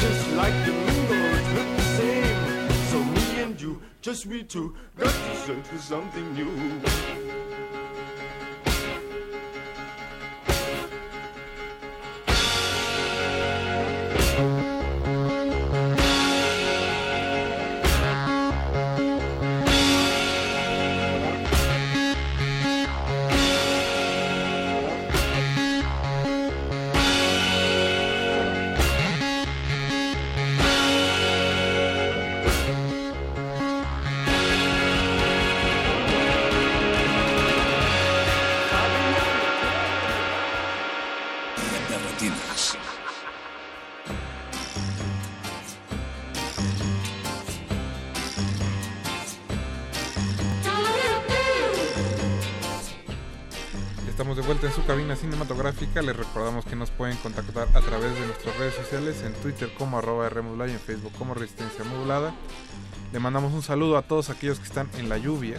Just 0.00 0.24
like 0.32 0.56
the 0.64 0.72
mingles 0.72 1.46
look 1.56 1.70
the 1.76 1.88
same. 1.98 2.40
So 2.90 2.98
me 3.04 3.26
and 3.42 3.60
you, 3.60 3.82
just 4.00 4.24
we 4.24 4.44
two, 4.44 4.74
got 4.96 5.12
to 5.12 5.36
search 5.44 5.66
for 5.66 5.76
something 5.76 6.26
new. 6.32 7.19
Su 54.80 54.86
cabina 54.86 55.16
cinematográfica. 55.16 56.02
Les 56.02 56.16
recordamos 56.16 56.64
que 56.64 56.76
nos 56.76 56.90
pueden 56.90 57.16
contactar 57.18 57.68
a 57.74 57.80
través 57.80 58.14
de 58.14 58.26
nuestras 58.26 58.56
redes 58.56 58.74
sociales, 58.74 59.22
en 59.24 59.32
Twitter 59.34 59.70
como 59.76 59.98
arroba 59.98 60.28
Rmodulada 60.28 60.70
y 60.70 60.74
en 60.74 60.80
Facebook 60.80 61.12
como 61.18 61.34
Resistencia 61.34 61.84
Modulada. 61.84 62.34
Le 63.12 63.18
mandamos 63.18 63.52
un 63.52 63.62
saludo 63.62 63.96
a 63.98 64.02
todos 64.02 64.30
aquellos 64.30 64.58
que 64.58 64.66
están 64.66 64.88
en 64.96 65.08
la 65.08 65.18
lluvia 65.18 65.56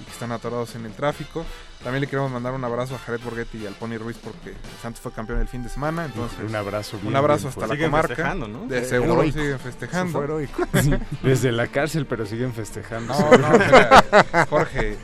y 0.00 0.04
que 0.04 0.10
están 0.10 0.32
atorados 0.32 0.74
en 0.74 0.86
el 0.86 0.92
tráfico. 0.92 1.44
También 1.84 2.00
le 2.02 2.08
queremos 2.08 2.30
mandar 2.30 2.52
un 2.52 2.62
abrazo 2.64 2.96
a 2.96 2.98
Jared 2.98 3.20
Borghetti 3.22 3.58
y 3.58 3.66
al 3.66 3.74
Pony 3.74 3.96
Ruiz 3.96 4.18
porque 4.22 4.54
Santos 4.82 5.00
fue 5.00 5.12
campeón 5.12 5.40
el 5.40 5.48
fin 5.48 5.62
de 5.62 5.68
semana. 5.68 6.04
Entonces, 6.04 6.38
Un 6.46 6.54
abrazo 6.54 6.96
bien, 6.98 7.08
Un 7.08 7.16
abrazo 7.16 7.42
bien 7.44 7.48
hasta 7.50 7.60
fuerte. 7.60 7.68
la 7.68 7.74
Siguen 7.76 7.90
comarca. 7.90 8.08
festejando, 8.08 8.48
¿no? 8.48 8.66
De 8.66 8.84
seguro 8.84 9.12
heroico. 9.22 9.38
siguen 9.38 9.58
festejando. 9.60 10.38
Sí, 10.82 10.94
desde 11.22 11.52
la 11.52 11.68
cárcel, 11.68 12.06
pero 12.06 12.26
siguen 12.26 12.52
festejando. 12.52 13.14
No, 13.14 13.30
no, 13.38 14.46
Jorge. 14.50 14.98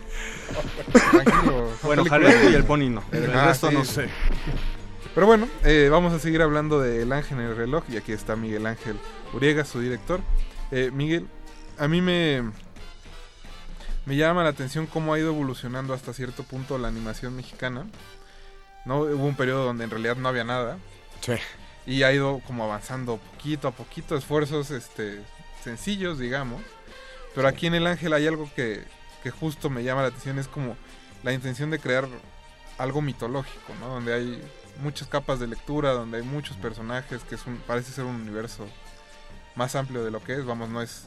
Tranquilo. 0.85 1.71
Bueno. 1.83 2.05
Jared 2.05 2.51
y 2.51 2.55
el 2.55 2.65
Pony 2.65 2.89
no. 2.91 3.03
El 3.13 3.31
Ah, 3.35 3.47
resto 3.47 3.69
sí, 3.69 3.75
no 3.75 3.85
sé. 3.85 4.09
Pero 5.15 5.27
bueno, 5.27 5.49
eh, 5.65 5.89
vamos 5.91 6.13
a 6.13 6.19
seguir 6.19 6.43
hablando 6.43 6.81
de 6.81 7.03
El 7.03 7.13
Ángel 7.13 7.39
en 7.39 7.47
el 7.47 7.57
reloj. 7.57 7.85
Y 7.89 7.97
aquí 7.97 8.13
está 8.13 8.37
Miguel 8.37 8.67
Ángel 8.67 8.97
Uriega, 9.33 9.65
su 9.65 9.81
director. 9.81 10.21
Eh, 10.73 10.91
Miguel, 10.93 11.27
a 11.79 11.87
mí 11.89 12.01
me, 12.01 12.43
me 14.05 14.17
llama 14.17 14.43
la 14.43 14.51
atención 14.51 14.87
cómo 14.87 15.15
ha 15.15 15.19
ido 15.19 15.29
evolucionando 15.29 15.95
hasta 15.95 16.13
cierto 16.13 16.43
punto 16.43 16.77
la 16.79 16.89
animación 16.89 17.35
mexicana. 17.37 17.87
No 18.85 19.01
hubo 19.01 19.25
un 19.27 19.37
periodo 19.37 19.65
donde 19.65 19.85
en 19.85 19.91
realidad 19.91 20.17
no 20.17 20.29
había 20.29 20.45
nada. 20.45 20.79
Sí. 21.21 21.33
Y 21.87 22.03
ha 22.03 22.13
ido 22.13 22.41
como 22.47 22.65
avanzando 22.65 23.19
poquito 23.19 23.69
a 23.69 23.71
poquito, 23.73 24.17
esfuerzos 24.17 24.71
este, 24.71 25.21
sencillos, 25.63 26.19
digamos. 26.19 26.63
Pero 27.35 27.49
aquí 27.49 27.67
en 27.69 27.75
El 27.75 27.87
Ángel 27.87 28.13
hay 28.13 28.27
algo 28.27 28.51
que, 28.57 28.83
que 29.27 29.33
justo 29.33 29.71
me 29.71 29.83
llama 29.83 30.03
la 30.03 30.09
atención, 30.09 30.39
es 30.39 30.47
como 30.47 30.77
la 31.25 31.33
intención 31.33 31.69
de 31.73 31.81
crear 31.81 32.07
algo 32.79 33.03
mitológico, 33.03 33.73
¿no? 33.81 33.89
Donde 33.89 34.15
hay 34.15 34.41
muchas 34.81 35.09
capas 35.09 35.41
de 35.41 35.49
lectura, 35.49 35.91
donde 35.91 36.19
hay 36.19 36.23
muchos 36.23 36.57
personajes, 36.59 37.23
que 37.25 37.35
es 37.35 37.45
un, 37.45 37.57
parece 37.67 37.91
ser 37.91 38.05
un 38.05 38.15
universo 38.15 38.69
más 39.57 39.75
amplio 39.75 40.05
de 40.05 40.13
lo 40.13 40.23
que 40.23 40.35
es, 40.35 40.45
vamos, 40.45 40.69
no 40.69 40.81
es 40.81 41.07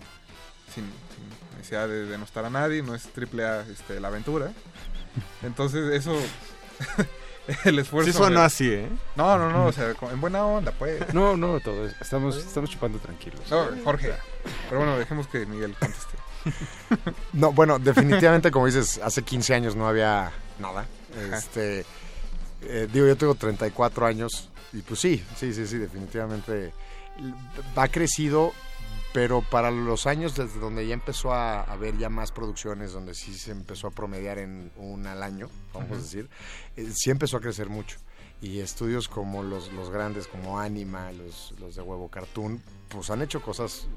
sin, 0.76 0.84
sin 0.84 1.56
necesidad 1.58 1.88
de 1.88 2.08
denostar 2.08 2.44
a 2.44 2.50
nadie, 2.50 2.84
no 2.84 2.94
es 2.94 3.04
triple 3.04 3.46
A 3.46 3.62
este, 3.62 4.02
la 4.02 4.10
aventura. 4.10 4.52
Entonces 5.42 5.94
eso, 5.94 6.14
el 7.64 7.80
esfuerzo... 7.80 8.12
Sí 8.26 8.34
me- 8.34 8.42
así, 8.42 8.70
¿eh? 8.70 8.90
No, 9.16 9.38
no, 9.38 9.50
no, 9.50 9.68
o 9.68 9.72
sea, 9.72 9.94
en 10.12 10.20
buena 10.20 10.46
onda, 10.46 10.74
pues. 10.74 11.14
No, 11.14 11.38
no, 11.38 11.62
todo 11.62 11.86
es- 11.86 11.96
estamos, 12.02 12.36
estamos 12.36 12.70
chupando 12.70 13.00
tranquilos. 13.00 13.40
No, 13.50 13.66
Jorge. 13.86 14.12
Pero 14.68 14.82
bueno, 14.82 14.98
dejemos 14.98 15.26
que 15.28 15.46
Miguel 15.46 15.74
conteste. 15.80 16.18
No, 17.34 17.52
bueno, 17.52 17.80
definitivamente, 17.80 18.52
como 18.52 18.66
dices, 18.66 19.00
hace 19.04 19.24
15 19.24 19.54
años 19.54 19.76
no 19.76 19.88
había 19.88 20.32
nada. 20.60 20.86
Este, 21.34 21.86
eh, 22.62 22.88
digo, 22.92 23.08
yo 23.08 23.16
tengo 23.16 23.36
34 23.36 24.06
años 24.06 24.50
y 24.74 24.82
pues 24.82 25.00
sí, 25.00 25.24
sí, 25.36 25.54
sí, 25.54 25.66
sí, 25.68 25.78
definitivamente 25.78 26.72
ha 27.76 27.88
crecido 27.88 28.54
pero 29.12 29.42
para 29.42 29.72
los 29.72 30.06
años 30.06 30.36
desde 30.36 30.60
donde 30.60 30.86
ya 30.86 30.94
empezó 30.94 31.34
a 31.34 31.64
haber 31.64 31.98
ya 31.98 32.10
más 32.10 32.32
producciones, 32.32 32.92
donde 32.92 33.16
sí 33.16 33.34
se 33.34 33.52
empezó 33.52 33.88
a 33.88 33.92
promediar 33.92 34.38
en 34.38 34.72
una 34.78 35.14
al 35.14 35.24
año, 35.24 35.50
vamos 35.74 35.92
a 35.92 36.02
decir, 36.02 36.30
eh, 36.76 36.92
sí 36.94 37.10
empezó 37.10 37.38
a 37.38 37.42
crecer 37.42 37.70
mucho. 37.70 37.98
Y 38.42 38.60
estudios 38.60 39.10
como 39.10 39.44
los, 39.44 39.74
los 39.74 39.90
grandes, 39.90 40.28
como 40.28 40.60
Anima, 40.60 41.12
los, 41.12 41.54
los 41.60 41.76
de 41.76 41.82
Huevo 41.82 42.08
Cartoon, 42.10 42.62
pues 42.88 43.10
han 43.10 43.22
hecho 43.22 43.42
cosas 43.42 43.88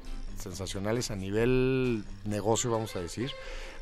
sensacionales 0.43 1.09
a 1.11 1.15
nivel 1.15 2.03
negocio, 2.25 2.69
vamos 2.71 2.95
a 2.95 2.99
decir. 2.99 3.31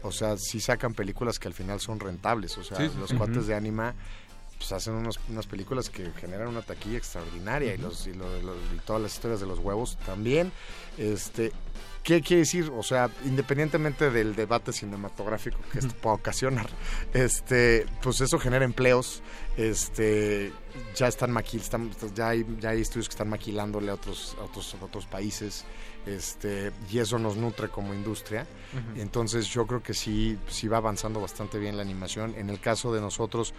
O 0.03 0.11
sea, 0.11 0.37
sí 0.37 0.59
sacan 0.59 0.93
películas 0.93 1.37
que 1.39 1.47
al 1.47 1.53
final 1.53 1.79
son 1.79 1.99
rentables. 1.99 2.57
O 2.57 2.63
sea, 2.63 2.77
Sí, 2.77 2.89
sí, 2.89 2.97
los 2.99 3.09
sí. 3.09 3.15
cuates 3.17 3.47
de 3.47 3.55
Anima 3.55 3.93
pues 4.57 4.73
hacen 4.73 4.93
unos- 4.93 5.19
unas 5.27 5.47
películas 5.47 5.89
que 5.89 6.11
generan 6.11 6.47
una 6.49 6.61
taquilla 6.61 6.97
extraordinaria 6.99 7.73
y, 7.73 7.77
los, 7.79 8.05
y, 8.05 8.13
lo- 8.13 8.39
lo- 8.43 8.55
y 8.55 8.79
todas 8.85 9.01
las 9.01 9.11
historias 9.15 9.39
de 9.39 9.47
los 9.47 9.57
huevos 9.57 9.97
también. 10.05 10.51
Este, 10.99 11.51
¿Qué 12.03 12.21
quiere 12.21 12.41
decir? 12.41 12.71
O 12.75 12.83
sea, 12.83 13.09
independientemente 13.25 14.09
del 14.11 14.35
debate 14.35 14.71
cinematográfico 14.71 15.57
que 15.71 15.79
esto 15.79 15.95
pueda 15.95 16.15
ocasionar, 16.15 16.67
este, 17.13 17.85
pues 18.03 18.21
eso 18.21 18.37
genera 18.39 18.63
empleos, 18.65 19.21
este, 19.57 20.51
ya 20.95 21.07
están 21.07 21.31
maquil, 21.31 21.61
están- 21.61 21.91
ya 22.15 22.29
hay, 22.29 22.45
ya 22.59 22.69
hay 22.69 22.81
estudios 22.81 23.07
que 23.07 23.13
están 23.13 23.29
maquilándole 23.29 23.91
a 23.91 23.95
otros, 23.95 24.35
a 24.39 24.43
otros, 24.43 24.75
a 24.79 24.83
otros 24.85 25.05
países, 25.05 25.63
este, 26.05 26.71
y 26.91 26.99
eso 26.99 27.19
nos 27.19 27.35
nutre 27.37 27.69
como 27.69 27.93
industria. 27.93 28.45
Entonces 28.95 29.47
yo 29.47 29.67
creo 29.67 29.83
que 29.83 29.93
sí, 29.93 30.37
sí 30.47 30.67
va 30.69 30.77
avanzando 30.77 31.19
bastante 31.19 31.59
bien 31.59 31.75
la 31.75 31.81
animación. 31.81 32.33
En 32.37 32.49
el 32.49 32.59
caso 32.59 32.93
de 32.93 33.01
nosotros, 33.01 33.53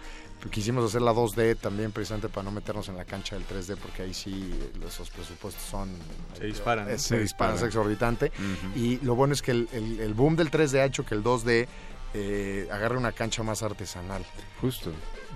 quisimos 0.49 0.83
hacer 0.85 1.01
la 1.03 1.13
2D 1.13 1.55
también 1.57 1.91
precisamente 1.91 2.29
para 2.29 2.43
no 2.45 2.51
meternos 2.51 2.89
en 2.89 2.97
la 2.97 3.05
cancha 3.05 3.35
del 3.35 3.45
3D, 3.47 3.77
porque 3.77 4.01
ahí 4.01 4.13
sí 4.13 4.51
esos 4.87 5.09
presupuestos 5.11 5.61
son... 5.63 5.89
Se 6.37 6.45
disparan, 6.45 6.89
eh, 6.89 6.97
se 6.97 7.09
Se 7.09 7.19
disparan, 7.19 7.55
es 7.57 7.61
exorbitante. 7.63 8.31
Y 8.75 8.97
lo 9.05 9.13
bueno 9.15 9.33
es 9.33 9.41
que 9.43 9.51
el, 9.51 9.69
el- 9.71 9.99
el 9.99 10.13
boom 10.15 10.35
del 10.35 10.49
3D 10.49 10.79
ha 10.79 10.85
hecho 10.85 11.05
que 11.05 11.13
el 11.13 11.23
2D 11.23 11.67
eh, 12.15 12.67
agarre 12.71 12.97
una 12.97 13.11
cancha 13.11 13.43
más 13.43 13.61
artesanal. 13.63 14.25
Justo. 14.61 14.91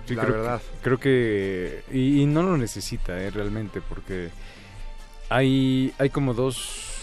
Sí, 0.07 0.15
la 0.15 0.23
creo 0.23 0.35
verdad. 0.37 0.61
Que, 0.61 0.77
creo 0.81 0.99
que... 0.99 1.83
Y, 1.91 2.21
y 2.21 2.25
no 2.25 2.41
lo 2.41 2.57
necesita, 2.57 3.19
eh, 3.21 3.29
realmente, 3.29 3.79
porque 3.81 4.29
hay, 5.29 5.93
hay 5.99 6.09
como 6.09 6.33
dos... 6.33 6.95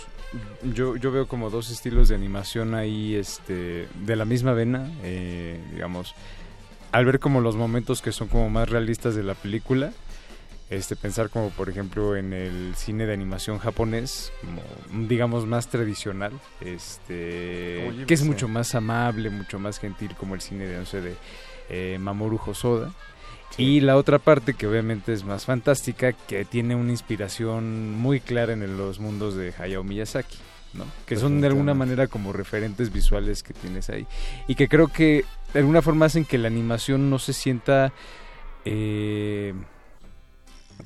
Yo, 0.63 0.97
yo 0.97 1.13
veo 1.13 1.29
como 1.29 1.51
dos 1.51 1.71
estilos 1.71 2.09
de 2.09 2.15
animación 2.15 2.75
ahí, 2.75 3.15
este, 3.15 3.89
de 4.01 4.17
la 4.17 4.25
misma 4.25 4.53
vena, 4.53 4.91
eh, 5.03 5.61
digamos, 5.73 6.15
al 6.93 7.05
ver 7.05 7.19
como 7.19 7.41
los 7.41 7.57
momentos 7.57 8.03
que 8.03 8.13
son 8.13 8.29
como 8.29 8.51
más 8.51 8.69
realistas 8.69 9.15
de 9.15 9.23
la 9.23 9.35
película, 9.35 9.93
este 10.71 10.97
pensar 10.97 11.29
como 11.29 11.51
por 11.51 11.69
ejemplo 11.69 12.17
en 12.17 12.33
el 12.33 12.75
cine 12.77 13.07
de 13.07 13.13
animación 13.13 13.59
japonés, 13.59 14.33
como 14.41 15.07
digamos 15.09 15.47
más 15.47 15.69
tradicional, 15.69 16.33
este 16.61 18.05
que 18.07 18.15
es 18.15 18.23
mucho 18.25 18.49
más 18.49 18.75
amable, 18.75 19.31
mucho 19.31 19.59
más 19.59 19.79
gentil 19.79 20.15
como 20.19 20.35
el 20.35 20.41
cine 20.41 20.67
de 20.67 20.79
no 20.79 20.87
sé 20.87 21.01
de 21.01 21.17
eh, 21.69 21.99
Mamoru 22.01 22.41
Hosoda. 22.45 22.93
Y 23.57 23.81
la 23.81 23.97
otra 23.97 24.19
parte 24.19 24.55
que 24.55 24.67
obviamente 24.67 25.13
es 25.13 25.25
más 25.25 25.45
fantástica, 25.45 26.13
que 26.13 26.45
tiene 26.45 26.75
una 26.75 26.91
inspiración 26.91 27.93
muy 27.93 28.21
clara 28.21 28.53
en 28.53 28.77
los 28.77 28.99
mundos 28.99 29.37
de 29.37 29.55
Hayao 29.57 29.85
Miyazaki, 29.85 30.39
¿no? 30.73 30.85
Que 31.07 31.17
son 31.17 31.41
de 31.41 31.47
alguna 31.47 31.73
manera 31.73 32.09
como 32.09 32.33
referentes 32.33 32.93
visuales 32.93 33.43
que 33.45 33.55
tienes 33.55 33.91
ahí. 33.91 34.07
Y 34.49 34.57
que 34.57 34.69
creo 34.69 34.89
que 34.89 35.25
de 35.53 35.61
alguna 35.61 35.83
forma 35.83 36.07
hacen 36.07 36.25
que 36.25 36.37
la 36.37 36.49
animación 36.49 37.11
no 37.11 37.21
se 37.21 37.33
sienta, 37.33 37.93
eh, 38.65 39.55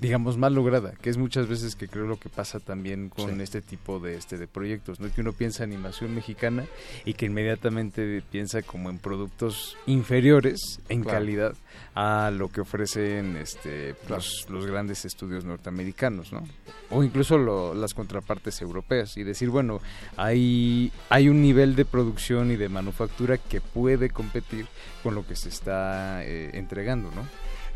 digamos, 0.01 0.37
mal 0.39 0.55
lograda. 0.55 0.93
Que 1.01 1.11
es 1.11 1.17
muchas 1.17 1.49
veces 1.49 1.75
que 1.75 1.89
creo 1.89 2.07
lo 2.07 2.19
que 2.19 2.29
pasa 2.29 2.61
también 2.61 3.09
con 3.09 3.37
Sí. 3.37 3.43
este 3.43 3.63
tipo 3.63 3.99
de, 3.99 4.17
este, 4.17 4.39
de 4.39 4.47
proyectos, 4.47 5.01
¿no? 5.01 5.13
Que 5.13 5.21
uno 5.23 5.33
piensa 5.33 5.65
animación 5.65 6.15
mexicana 6.15 6.65
y 7.05 7.15
que 7.15 7.27
inmediatamente 7.27 8.23
piensa 8.31 8.63
como 8.63 8.91
en 8.91 8.99
productos 8.99 9.77
inferiores 9.87 10.81
en 10.89 11.03
Claro. 11.03 11.19
calidad 11.19 11.55
a 11.95 12.31
lo 12.33 12.49
que 12.49 12.61
ofrecen 12.61 13.37
este, 13.37 13.95
los, 14.09 14.47
los 14.49 14.67
grandes 14.67 15.05
estudios 15.05 15.45
norteamericanos, 15.45 16.33
¿no? 16.33 16.47
O 16.91 17.03
incluso 17.03 17.37
lo- 17.39 17.75
las 17.75 17.93
contrapartes 17.95 18.61
europeas 18.63 19.17
y 19.17 19.25
decir, 19.25 19.49
bueno, 19.51 19.81
hay, 20.17 20.93
hay 21.09 21.29
un 21.29 21.43
nivel 21.43 21.75
de 21.77 21.85
producción 21.85 22.51
y 22.51 22.57
de 22.57 22.69
manufactura 22.69 23.37
que 23.39 23.61
puede 23.61 24.11
competir 24.11 24.67
con 25.03 25.15
lo 25.15 25.27
que 25.27 25.35
se 25.37 25.49
está 25.49 26.25
eh, 26.25 26.51
entregando, 26.55 27.11
¿no? 27.13 27.23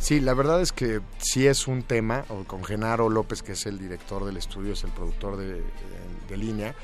Sí, 0.02 0.18
la 0.18 0.34
verdad 0.34 0.60
es 0.60 0.72
que 0.72 1.00
sí 1.18 1.46
es 1.46 1.68
un 1.68 1.84
tema, 1.84 2.24
o 2.28 2.42
con 2.42 2.64
Genaro 2.64 3.08
López, 3.08 3.40
que 3.40 3.52
es 3.52 3.66
el 3.66 3.78
director 3.78 4.24
del 4.24 4.36
estudio, 4.36 4.72
es 4.72 4.82
el 4.82 4.90
productor 4.90 5.36
de, 5.36 5.62
línea, 6.36 6.74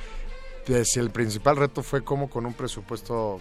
pues 0.64 0.96
el 0.96 1.10
principal 1.10 1.56
reto 1.56 1.82
fue 1.82 2.04
cómo 2.04 2.30
con 2.30 2.46
un 2.46 2.52
presupuesto 2.52 3.40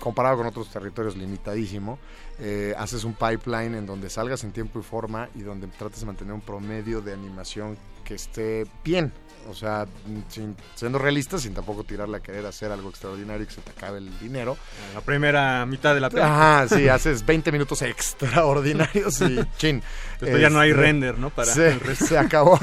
comparado 0.00 0.38
con 0.38 0.46
otros 0.46 0.70
territorios 0.70 1.14
limitadísimo, 1.14 1.98
eh, 2.38 2.74
haces 2.78 3.04
un 3.04 3.12
pipeline 3.12 3.74
en 3.74 3.84
donde 3.84 4.08
salgas 4.08 4.44
en 4.44 4.52
tiempo 4.52 4.78
y 4.78 4.82
forma 4.82 5.28
y 5.34 5.40
donde 5.40 5.66
trates 5.66 6.00
de 6.00 6.06
mantener 6.06 6.32
un 6.32 6.40
promedio 6.40 7.02
de 7.02 7.12
animación 7.12 7.76
que 8.04 8.14
esté 8.14 8.66
bien. 8.82 9.12
O 9.50 9.54
sea, 9.54 9.86
sin, 10.28 10.56
siendo 10.74 10.98
realistas, 10.98 11.42
sin 11.42 11.54
tampoco 11.54 11.84
tirarle 11.84 12.18
a 12.18 12.20
querer 12.20 12.44
hacer 12.46 12.70
algo 12.70 12.90
extraordinario 12.90 13.44
y 13.44 13.46
que 13.46 13.54
se 13.54 13.60
te 13.62 13.70
acabe 13.70 13.98
el 13.98 14.18
dinero. 14.18 14.56
La 14.94 15.00
primera 15.00 15.64
mitad 15.64 15.94
de 15.94 16.00
la 16.00 16.10
película. 16.10 16.60
Ajá, 16.60 16.76
sí, 16.76 16.88
haces 16.88 17.24
20 17.24 17.50
minutos 17.52 17.80
extraordinarios 17.82 19.20
y 19.22 19.38
chin. 19.56 19.82
Ya 20.26 20.50
no 20.50 20.58
hay 20.60 20.70
Este, 20.70 20.82
render, 20.82 21.18
¿no? 21.18 21.30
Para 21.30 21.52
se, 21.54 22.18
acabó. 22.18 22.58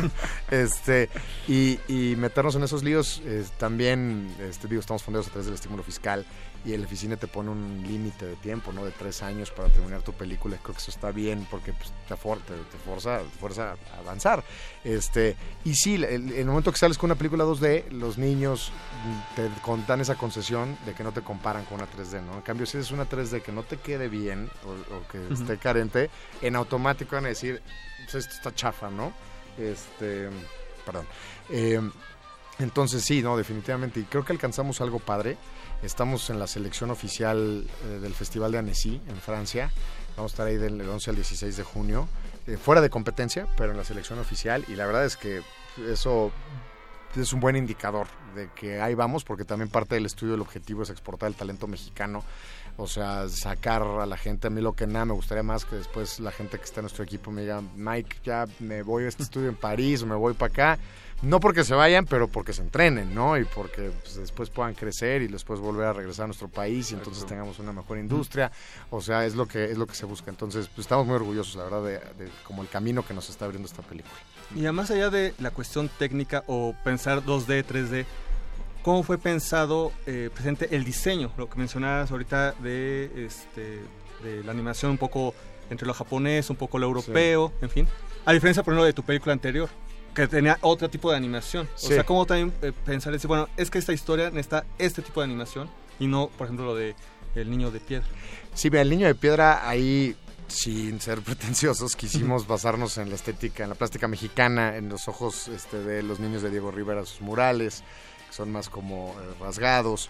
Este, 0.51 1.09
y, 1.47 1.79
y 1.87 2.15
meternos 2.17 2.55
en 2.55 2.63
esos 2.63 2.83
líos, 2.83 3.21
eh, 3.25 3.43
también, 3.57 4.33
este, 4.41 4.67
digo, 4.67 4.79
estamos 4.79 5.03
fundados 5.03 5.27
a 5.27 5.31
través 5.31 5.45
del 5.45 5.55
estímulo 5.55 5.83
fiscal 5.83 6.25
y 6.65 6.73
el 6.73 6.83
oficina 6.83 7.15
te 7.15 7.27
pone 7.27 7.51
un 7.51 7.83
límite 7.87 8.25
de 8.25 8.35
tiempo, 8.37 8.73
¿no? 8.73 8.83
De 8.83 8.89
tres 8.91 9.21
años 9.21 9.51
para 9.51 9.69
terminar 9.69 10.01
tu 10.01 10.13
película. 10.13 10.57
Creo 10.63 10.73
que 10.73 10.81
eso 10.81 10.89
está 10.89 11.11
bien 11.11 11.45
porque 11.51 11.73
pues, 11.73 11.91
te, 12.07 12.15
for- 12.15 12.39
te, 12.39 12.53
te 12.55 12.77
forza, 12.83 13.19
te 13.19 13.61
a 13.61 13.75
avanzar. 13.99 14.43
Este, 14.83 15.35
y 15.63 15.75
sí, 15.75 15.93
el, 15.95 16.03
en 16.05 16.29
el 16.35 16.45
momento 16.45 16.71
que 16.71 16.79
sales 16.79 16.97
con 16.97 17.11
una 17.11 17.17
película 17.19 17.43
2D, 17.43 17.91
los 17.91 18.17
niños 18.17 18.71
te 19.35 19.47
dan 19.87 20.01
esa 20.01 20.15
concesión 20.15 20.75
de 20.87 20.93
que 20.95 21.03
no 21.03 21.11
te 21.11 21.21
comparan 21.21 21.65
con 21.65 21.75
una 21.75 21.87
3D, 21.87 22.23
¿no? 22.23 22.33
En 22.37 22.41
cambio, 22.41 22.65
si 22.65 22.79
es 22.79 22.89
una 22.89 23.07
3D 23.07 23.43
que 23.43 23.51
no 23.51 23.61
te 23.61 23.77
quede 23.77 24.07
bien 24.09 24.49
o, 24.65 24.95
o 24.95 25.07
que 25.11 25.19
esté 25.35 25.57
carente, 25.59 26.09
en 26.41 26.55
automático 26.55 27.15
van 27.15 27.25
a 27.25 27.29
decir, 27.29 27.44
pues 27.53 28.15
esto 28.15 28.33
está 28.33 28.53
chafa, 28.53 28.89
¿no? 28.89 29.13
Este, 29.57 30.29
perdón. 30.85 31.05
Eh, 31.49 31.79
entonces 32.59 33.03
sí, 33.03 33.21
no, 33.21 33.37
definitivamente. 33.37 33.99
Y 33.99 34.03
creo 34.03 34.23
que 34.23 34.33
alcanzamos 34.33 34.81
algo 34.81 34.99
padre. 34.99 35.37
Estamos 35.83 36.29
en 36.29 36.39
la 36.39 36.47
selección 36.47 36.89
oficial 36.89 37.67
eh, 37.83 37.99
del 37.99 38.13
Festival 38.13 38.51
de 38.51 38.59
Annecy 38.59 39.01
en 39.07 39.17
Francia. 39.17 39.71
Vamos 40.15 40.31
a 40.31 40.33
estar 40.33 40.47
ahí 40.47 40.57
del 40.57 40.87
11 40.87 41.09
al 41.09 41.15
16 41.17 41.57
de 41.57 41.63
junio. 41.63 42.07
eh, 42.47 42.57
fuera 42.57 42.81
de 42.81 42.89
competencia, 42.89 43.47
pero 43.57 43.71
en 43.71 43.77
la 43.77 43.83
selección 43.83 44.19
oficial. 44.19 44.63
Y 44.67 44.75
la 44.75 44.85
verdad 44.85 45.05
es 45.05 45.17
que 45.17 45.41
eso 45.89 46.31
es 47.15 47.33
un 47.33 47.39
buen 47.39 47.55
indicador 47.55 48.07
de 48.35 48.49
que 48.55 48.81
ahí 48.81 48.93
vamos, 48.93 49.23
porque 49.23 49.45
también 49.45 49.69
parte 49.69 49.95
del 49.95 50.05
estudio, 50.05 50.35
el 50.35 50.41
objetivo 50.41 50.83
es 50.83 50.89
exportar 50.89 51.27
el 51.27 51.35
talento 51.35 51.67
mexicano. 51.67 52.23
O 52.77 52.87
sea, 52.87 53.29
sacar 53.29 53.81
a 53.83 54.05
la 54.05 54.17
gente. 54.17 54.47
A 54.47 54.49
mí 54.49 54.61
lo 54.61 54.73
que 54.73 54.85
nada 54.85 55.05
me 55.05 55.13
gustaría 55.13 55.43
más 55.43 55.63
que 55.63 55.77
después 55.77 56.19
la 56.19 56.31
gente 56.31 56.57
que 56.57 56.65
está 56.65 56.81
en 56.81 56.85
nuestro 56.85 57.03
equipo 57.03 57.31
me 57.31 57.41
diga, 57.41 57.61
Mike, 57.75 58.17
ya 58.23 58.45
me 58.59 58.83
voy 58.83 59.05
a 59.05 59.07
este 59.07 59.23
estudio 59.23 59.47
en 59.47 59.55
París 59.55 60.03
o 60.03 60.05
me 60.05 60.15
voy 60.15 60.33
para 60.33 60.51
acá. 60.51 60.79
No 61.21 61.39
porque 61.39 61.63
se 61.63 61.73
vayan, 61.73 62.05
pero 62.05 62.27
porque 62.27 62.51
se 62.51 62.61
entrenen, 62.61 63.15
¿no? 63.15 63.37
Y 63.37 63.45
porque 63.45 63.89
pues, 64.01 64.17
después 64.17 64.49
puedan 64.49 64.73
crecer 64.73 65.21
y 65.21 65.27
después 65.27 65.61
volver 65.61 65.87
a 65.87 65.93
regresar 65.93 66.25
a 66.25 66.27
nuestro 66.27 66.49
país 66.49 66.91
y 66.91 66.95
entonces 66.95 67.25
tengamos 67.25 67.57
una 67.59 67.71
mejor 67.71 67.97
industria. 67.97 68.51
O 68.89 68.99
sea, 68.99 69.25
es 69.25 69.35
lo 69.35 69.47
que 69.47 69.63
es 69.71 69.77
lo 69.77 69.87
que 69.87 69.95
se 69.95 70.05
busca. 70.05 70.29
Entonces, 70.29 70.67
pues, 70.67 70.85
estamos 70.85 71.05
muy 71.05 71.15
orgullosos, 71.15 71.55
la 71.55 71.63
verdad, 71.63 71.83
de, 71.83 72.25
de 72.25 72.31
como 72.43 72.61
el 72.61 72.67
camino 72.67 73.05
que 73.05 73.13
nos 73.13 73.29
está 73.29 73.45
abriendo 73.45 73.67
esta 73.67 73.81
película. 73.81 74.15
Y 74.53 74.61
ya 74.61 74.73
más 74.73 74.91
allá 74.91 75.09
de 75.09 75.33
la 75.39 75.51
cuestión 75.51 75.89
técnica 75.97 76.43
o 76.47 76.75
pensar 76.83 77.23
2D, 77.23 77.65
3D, 77.65 78.05
¿cómo 78.85 79.01
fue 79.01 79.17
pensado 79.17 79.91
eh, 80.05 80.29
presente 80.31 80.75
el 80.75 80.85
diseño? 80.85 81.31
Lo 81.37 81.49
que 81.49 81.57
mencionabas 81.57 82.11
ahorita 82.11 82.51
de, 82.51 83.25
este, 83.25 83.81
de 84.23 84.43
la 84.43 84.51
animación 84.51 84.91
un 84.91 84.99
poco 84.99 85.33
entre 85.71 85.87
lo 85.87 85.95
japonés, 85.95 86.51
un 86.51 86.55
poco 86.55 86.77
lo 86.77 86.85
europeo, 86.85 87.51
en 87.63 87.69
fin. 87.71 87.87
A 88.25 88.31
diferencia, 88.31 88.61
por 88.61 88.73
ejemplo, 88.73 88.85
de 88.85 88.93
tu 88.93 89.01
película 89.01 89.33
anterior, 89.33 89.69
que 90.13 90.27
tenía 90.27 90.59
otro 90.61 90.87
tipo 90.87 91.09
de 91.09 91.17
animación. 91.17 91.67
Sí. 91.73 91.87
O 91.87 91.95
sea, 91.95 92.03
¿cómo 92.03 92.27
también 92.27 92.53
eh, 92.61 92.71
pensar, 92.85 93.11
decir, 93.11 93.27
bueno, 93.27 93.49
es 93.57 93.71
que 93.71 93.79
esta 93.79 93.91
historia 93.91 94.29
necesita 94.29 94.65
este 94.77 95.01
tipo 95.01 95.19
de 95.19 95.25
animación 95.25 95.67
y 95.99 96.05
no, 96.05 96.27
por 96.37 96.45
ejemplo, 96.45 96.67
lo 96.67 96.75
de 96.75 96.93
El 97.33 97.49
Niño 97.49 97.71
de 97.71 97.79
Piedra? 97.79 98.05
Sí, 98.53 98.69
mira, 98.69 98.83
el 98.83 98.91
niño 98.91 99.07
de 99.07 99.15
piedra 99.15 99.67
ahí, 99.67 100.15
sin 100.47 101.01
ser 101.01 101.21
pretenciosos, 101.23 101.95
quisimos 101.95 102.45
basarnos 102.45 102.99
en 102.99 103.09
la 103.09 103.15
estética, 103.15 103.63
en 103.63 103.69
la 103.69 103.75
plástica 103.75 104.07
mexicana, 104.07 104.77
en 104.77 104.89
los 104.89 105.07
ojos 105.07 105.47
este, 105.47 105.79
de 105.79 106.03
los 106.03 106.19
niños 106.19 106.43
de 106.43 106.51
Diego 106.51 106.69
Rivera, 106.69 107.03
sus 107.03 107.21
murales, 107.21 107.83
son 108.35 108.51
más 108.51 108.69
como 108.69 109.15
eh, 109.19 109.33
rasgados, 109.39 110.09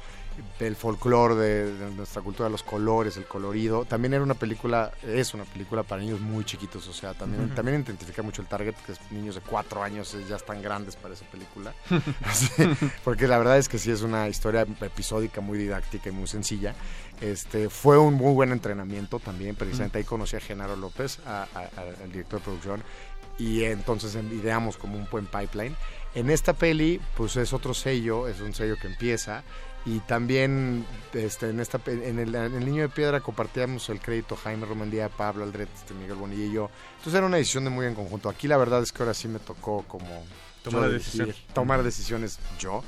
el 0.60 0.76
folclore 0.76 1.36
de, 1.36 1.74
de 1.78 1.92
nuestra 1.92 2.22
cultura, 2.22 2.50
los 2.50 2.64
colores, 2.64 3.16
el 3.18 3.26
colorido. 3.26 3.86
También 3.86 4.14
era 4.16 4.24
una 4.24 4.34
película, 4.34 4.92
es 5.04 5.34
una 5.34 5.46
película 5.46 5.84
para 5.84 6.02
niños 6.02 6.20
muy 6.20 6.44
chiquitos, 6.44 6.88
o 6.90 6.94
sea, 6.94 7.14
también, 7.14 7.46
Ujú. 7.46 7.56
también 7.56 7.82
identifica 7.82 8.22
mucho 8.22 8.42
el 8.42 8.48
target, 8.50 8.74
que 8.86 8.92
es 8.94 9.00
niños 9.12 9.36
de 9.36 9.42
cuatro 9.42 9.82
años, 9.84 10.14
eh, 10.16 10.26
ya 10.28 10.36
están 10.36 10.62
grandes 10.62 10.96
para 10.98 11.14
esa 11.14 11.26
película. 11.26 11.74
Porque 13.04 13.28
la 13.28 13.38
verdad 13.38 13.58
es 13.58 13.70
que 13.70 13.78
sí 13.78 13.92
es 13.92 14.02
una 14.02 14.28
historia 14.28 14.66
episódica 14.82 15.40
muy 15.42 15.58
didáctica 15.58 16.10
y 16.10 16.12
muy 16.12 16.28
sencilla. 16.28 16.76
Este, 17.22 17.70
fue 17.70 17.98
un 17.98 18.16
muy 18.16 18.34
buen 18.34 18.52
entrenamiento 18.52 19.20
también, 19.20 19.56
precisamente 19.56 20.00
ahí 20.00 20.04
conocí 20.04 20.36
a 20.36 20.40
Genaro 20.42 20.76
López, 20.76 21.20
a- 21.26 21.48
a- 21.54 21.60
a- 21.60 22.04
al 22.04 22.12
director 22.12 22.40
de 22.40 22.44
producción, 22.44 22.84
y 23.38 23.64
entonces 23.64 24.16
ideamos 24.16 24.78
como 24.78 24.98
un 24.98 25.08
buen 25.10 25.26
pipeline. 25.28 25.76
En 26.16 26.30
esta 26.30 26.54
peli, 26.54 27.00
pues 27.16 27.36
es 27.36 27.54
otro 27.54 27.74
sello, 27.74 28.28
es 28.28 28.40
un 28.40 28.54
sello 28.54 28.78
que 28.82 28.88
empieza. 28.88 29.44
Y 29.86 30.00
también 30.00 30.84
este, 31.14 31.50
en, 31.50 31.60
esta, 31.60 31.80
en, 31.86 32.18
el, 32.18 32.34
en 32.34 32.56
El 32.56 32.66
Niño 32.66 32.82
de 32.82 32.90
Piedra 32.90 33.20
compartíamos 33.20 33.88
el 33.90 34.00
crédito 34.00 34.36
Jaime 34.36 34.66
Romandía, 34.66 35.10
Pablo 35.10 35.44
Aldret, 35.44 35.70
este, 35.76 35.94
Miguel 35.94 36.16
Bonilla 36.16 36.46
y 36.46 36.52
yo. 36.52 36.72
Entonces 36.94 37.14
era 37.14 37.28
una 37.28 37.38
decisión 37.38 37.66
de 37.66 37.70
muy 37.70 37.86
en 37.86 37.94
conjunto. 37.94 38.30
Aquí 38.30 38.48
la 38.48 38.58
verdad 38.58 38.82
es 38.82 38.92
que 38.92 39.04
ahora 39.04 39.14
sí 39.14 39.28
me 39.28 39.38
tocó 39.38 39.84
como 39.88 40.26
Tomar 40.64 40.90
decisión. 40.90 41.34
tomar 41.54 41.84
decisiones 41.84 42.40
yo. 42.58 42.84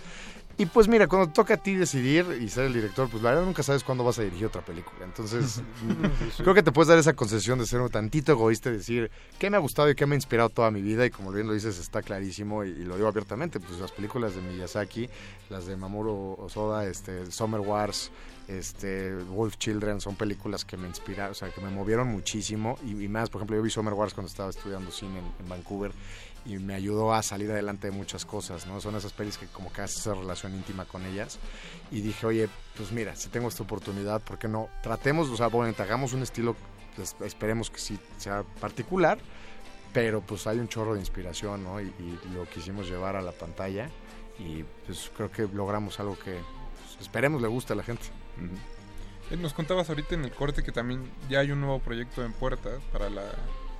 Y 0.59 0.65
pues 0.65 0.87
mira, 0.87 1.07
cuando 1.07 1.31
toca 1.31 1.53
a 1.53 1.57
ti 1.57 1.75
decidir 1.75 2.25
y 2.41 2.49
ser 2.49 2.65
el 2.65 2.73
director, 2.73 3.07
pues 3.07 3.21
la 3.21 3.29
verdad 3.29 3.45
nunca 3.45 3.61
sabes 3.61 3.83
cuándo 3.83 4.03
vas 4.03 4.17
a 4.17 4.23
dirigir 4.23 4.47
otra 4.47 4.65
película. 4.65 5.05
Entonces, 5.05 5.61
mm, 5.83 6.41
creo 6.41 6.55
que 6.55 6.63
te 6.63 6.71
puedes 6.71 6.87
dar 6.87 6.97
esa 6.97 7.13
concesión 7.13 7.59
de 7.59 7.67
ser 7.67 7.79
un 7.79 7.91
tantito 7.91 8.31
egoísta 8.31 8.69
y 8.69 8.73
decir 8.73 9.11
qué 9.37 9.51
me 9.51 9.57
ha 9.57 9.59
gustado 9.59 9.87
y 9.91 9.93
qué 9.93 10.07
me 10.07 10.15
ha 10.15 10.17
inspirado 10.17 10.49
toda 10.49 10.71
mi 10.71 10.81
vida. 10.81 11.05
Y 11.05 11.11
como 11.11 11.31
bien 11.31 11.45
lo 11.45 11.53
dices, 11.53 11.77
está 11.77 12.01
clarísimo 12.01 12.63
y, 12.63 12.69
y 12.69 12.85
lo 12.85 12.95
digo 12.95 13.07
abiertamente. 13.07 13.59
Pues 13.59 13.79
las 13.79 13.91
películas 13.91 14.33
de 14.33 14.41
Miyazaki, 14.41 15.07
las 15.51 15.67
de 15.67 15.77
Mamoru 15.77 16.37
Osoda, 16.39 16.87
este, 16.87 17.29
Summer 17.31 17.61
Wars, 17.61 18.09
este, 18.47 19.13
Wolf 19.13 19.57
Children, 19.57 20.01
son 20.01 20.15
películas 20.15 20.65
que 20.65 20.75
me 20.75 20.87
inspiraron, 20.87 21.33
o 21.33 21.35
sea, 21.35 21.51
que 21.51 21.61
me 21.61 21.69
movieron 21.69 22.07
muchísimo. 22.07 22.79
Y, 22.83 23.03
y 23.03 23.07
más, 23.07 23.29
por 23.29 23.41
ejemplo, 23.41 23.57
yo 23.57 23.61
vi 23.61 23.69
Summer 23.69 23.93
Wars 23.93 24.15
cuando 24.15 24.27
estaba 24.27 24.49
estudiando 24.49 24.89
cine 24.89 25.19
en, 25.19 25.25
en 25.39 25.49
Vancouver 25.49 25.91
y 26.47 26.57
me 26.59 26.73
ayudó 26.73 27.13
a 27.13 27.21
salir 27.21 27.51
adelante 27.51 27.87
de 27.87 27.91
muchas 27.91 28.25
cosas, 28.25 28.65
¿no? 28.67 28.79
Son 28.79 28.95
esas 28.95 29.11
pelis 29.11 29.37
que 29.37 29.47
como 29.47 29.71
que 29.71 29.81
haces 29.81 29.99
esa 29.99 30.13
relación 30.13 30.55
íntima 30.55 30.85
con 30.85 31.05
ellas. 31.05 31.39
Y 31.91 32.01
dije, 32.01 32.25
oye, 32.25 32.49
pues 32.75 32.91
mira, 32.91 33.15
si 33.15 33.29
tengo 33.29 33.49
esta 33.49 33.63
oportunidad, 33.63 34.21
¿por 34.21 34.39
qué 34.39 34.47
no? 34.47 34.69
Tratemos, 34.81 35.29
o 35.29 35.35
sea, 35.35 35.47
bueno, 35.47 35.75
hagamos 35.77 36.13
un 36.13 36.23
estilo, 36.23 36.55
pues, 36.95 37.15
esperemos 37.21 37.69
que 37.69 37.79
sí 37.79 37.99
sea 38.17 38.43
particular, 38.61 39.19
pero 39.93 40.21
pues 40.21 40.47
hay 40.47 40.59
un 40.59 40.69
chorro 40.69 40.93
de 40.93 41.01
inspiración, 41.01 41.63
¿no? 41.63 41.81
Y, 41.81 41.85
y 41.85 42.19
lo 42.33 42.49
quisimos 42.49 42.87
llevar 42.89 43.15
a 43.15 43.21
la 43.21 43.33
pantalla 43.33 43.89
y 44.39 44.63
pues 44.85 45.11
creo 45.15 45.31
que 45.31 45.47
logramos 45.47 45.99
algo 45.99 46.17
que 46.17 46.33
pues, 46.33 47.01
esperemos 47.01 47.41
le 47.41 47.47
guste 47.47 47.73
a 47.73 47.75
la 47.75 47.83
gente. 47.83 48.05
Eh, 49.31 49.37
Nos 49.37 49.53
contabas 49.53 49.89
ahorita 49.89 50.15
en 50.15 50.23
el 50.23 50.31
corte 50.31 50.63
que 50.63 50.71
también 50.71 51.09
ya 51.29 51.39
hay 51.39 51.51
un 51.51 51.61
nuevo 51.61 51.79
proyecto 51.79 52.23
en 52.23 52.33
puerta 52.33 52.69
para 52.91 53.09
la, 53.09 53.23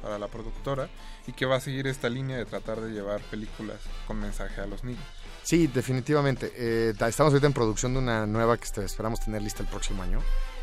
para 0.01 0.17
la 0.19 0.27
productora 0.27 0.89
y 1.27 1.33
que 1.33 1.45
va 1.45 1.55
a 1.57 1.59
seguir 1.59 1.87
esta 1.87 2.09
línea 2.09 2.37
de 2.37 2.45
tratar 2.45 2.79
de 2.81 2.91
llevar 2.91 3.21
películas 3.21 3.77
con 4.05 4.19
mensaje 4.19 4.61
a 4.61 4.65
los 4.67 4.83
niños. 4.83 5.03
Sí, 5.43 5.67
definitivamente. 5.67 6.51
Eh, 6.55 6.93
ta- 6.97 7.07
estamos 7.07 7.31
ahorita 7.33 7.47
en 7.47 7.53
producción 7.53 7.93
de 7.93 7.99
una 7.99 8.25
nueva 8.25 8.57
que 8.57 8.65
este, 8.65 8.83
esperamos 8.83 9.19
tener 9.21 9.41
lista 9.41 9.63
el 9.63 9.69
próximo 9.69 10.03
año. 10.03 10.19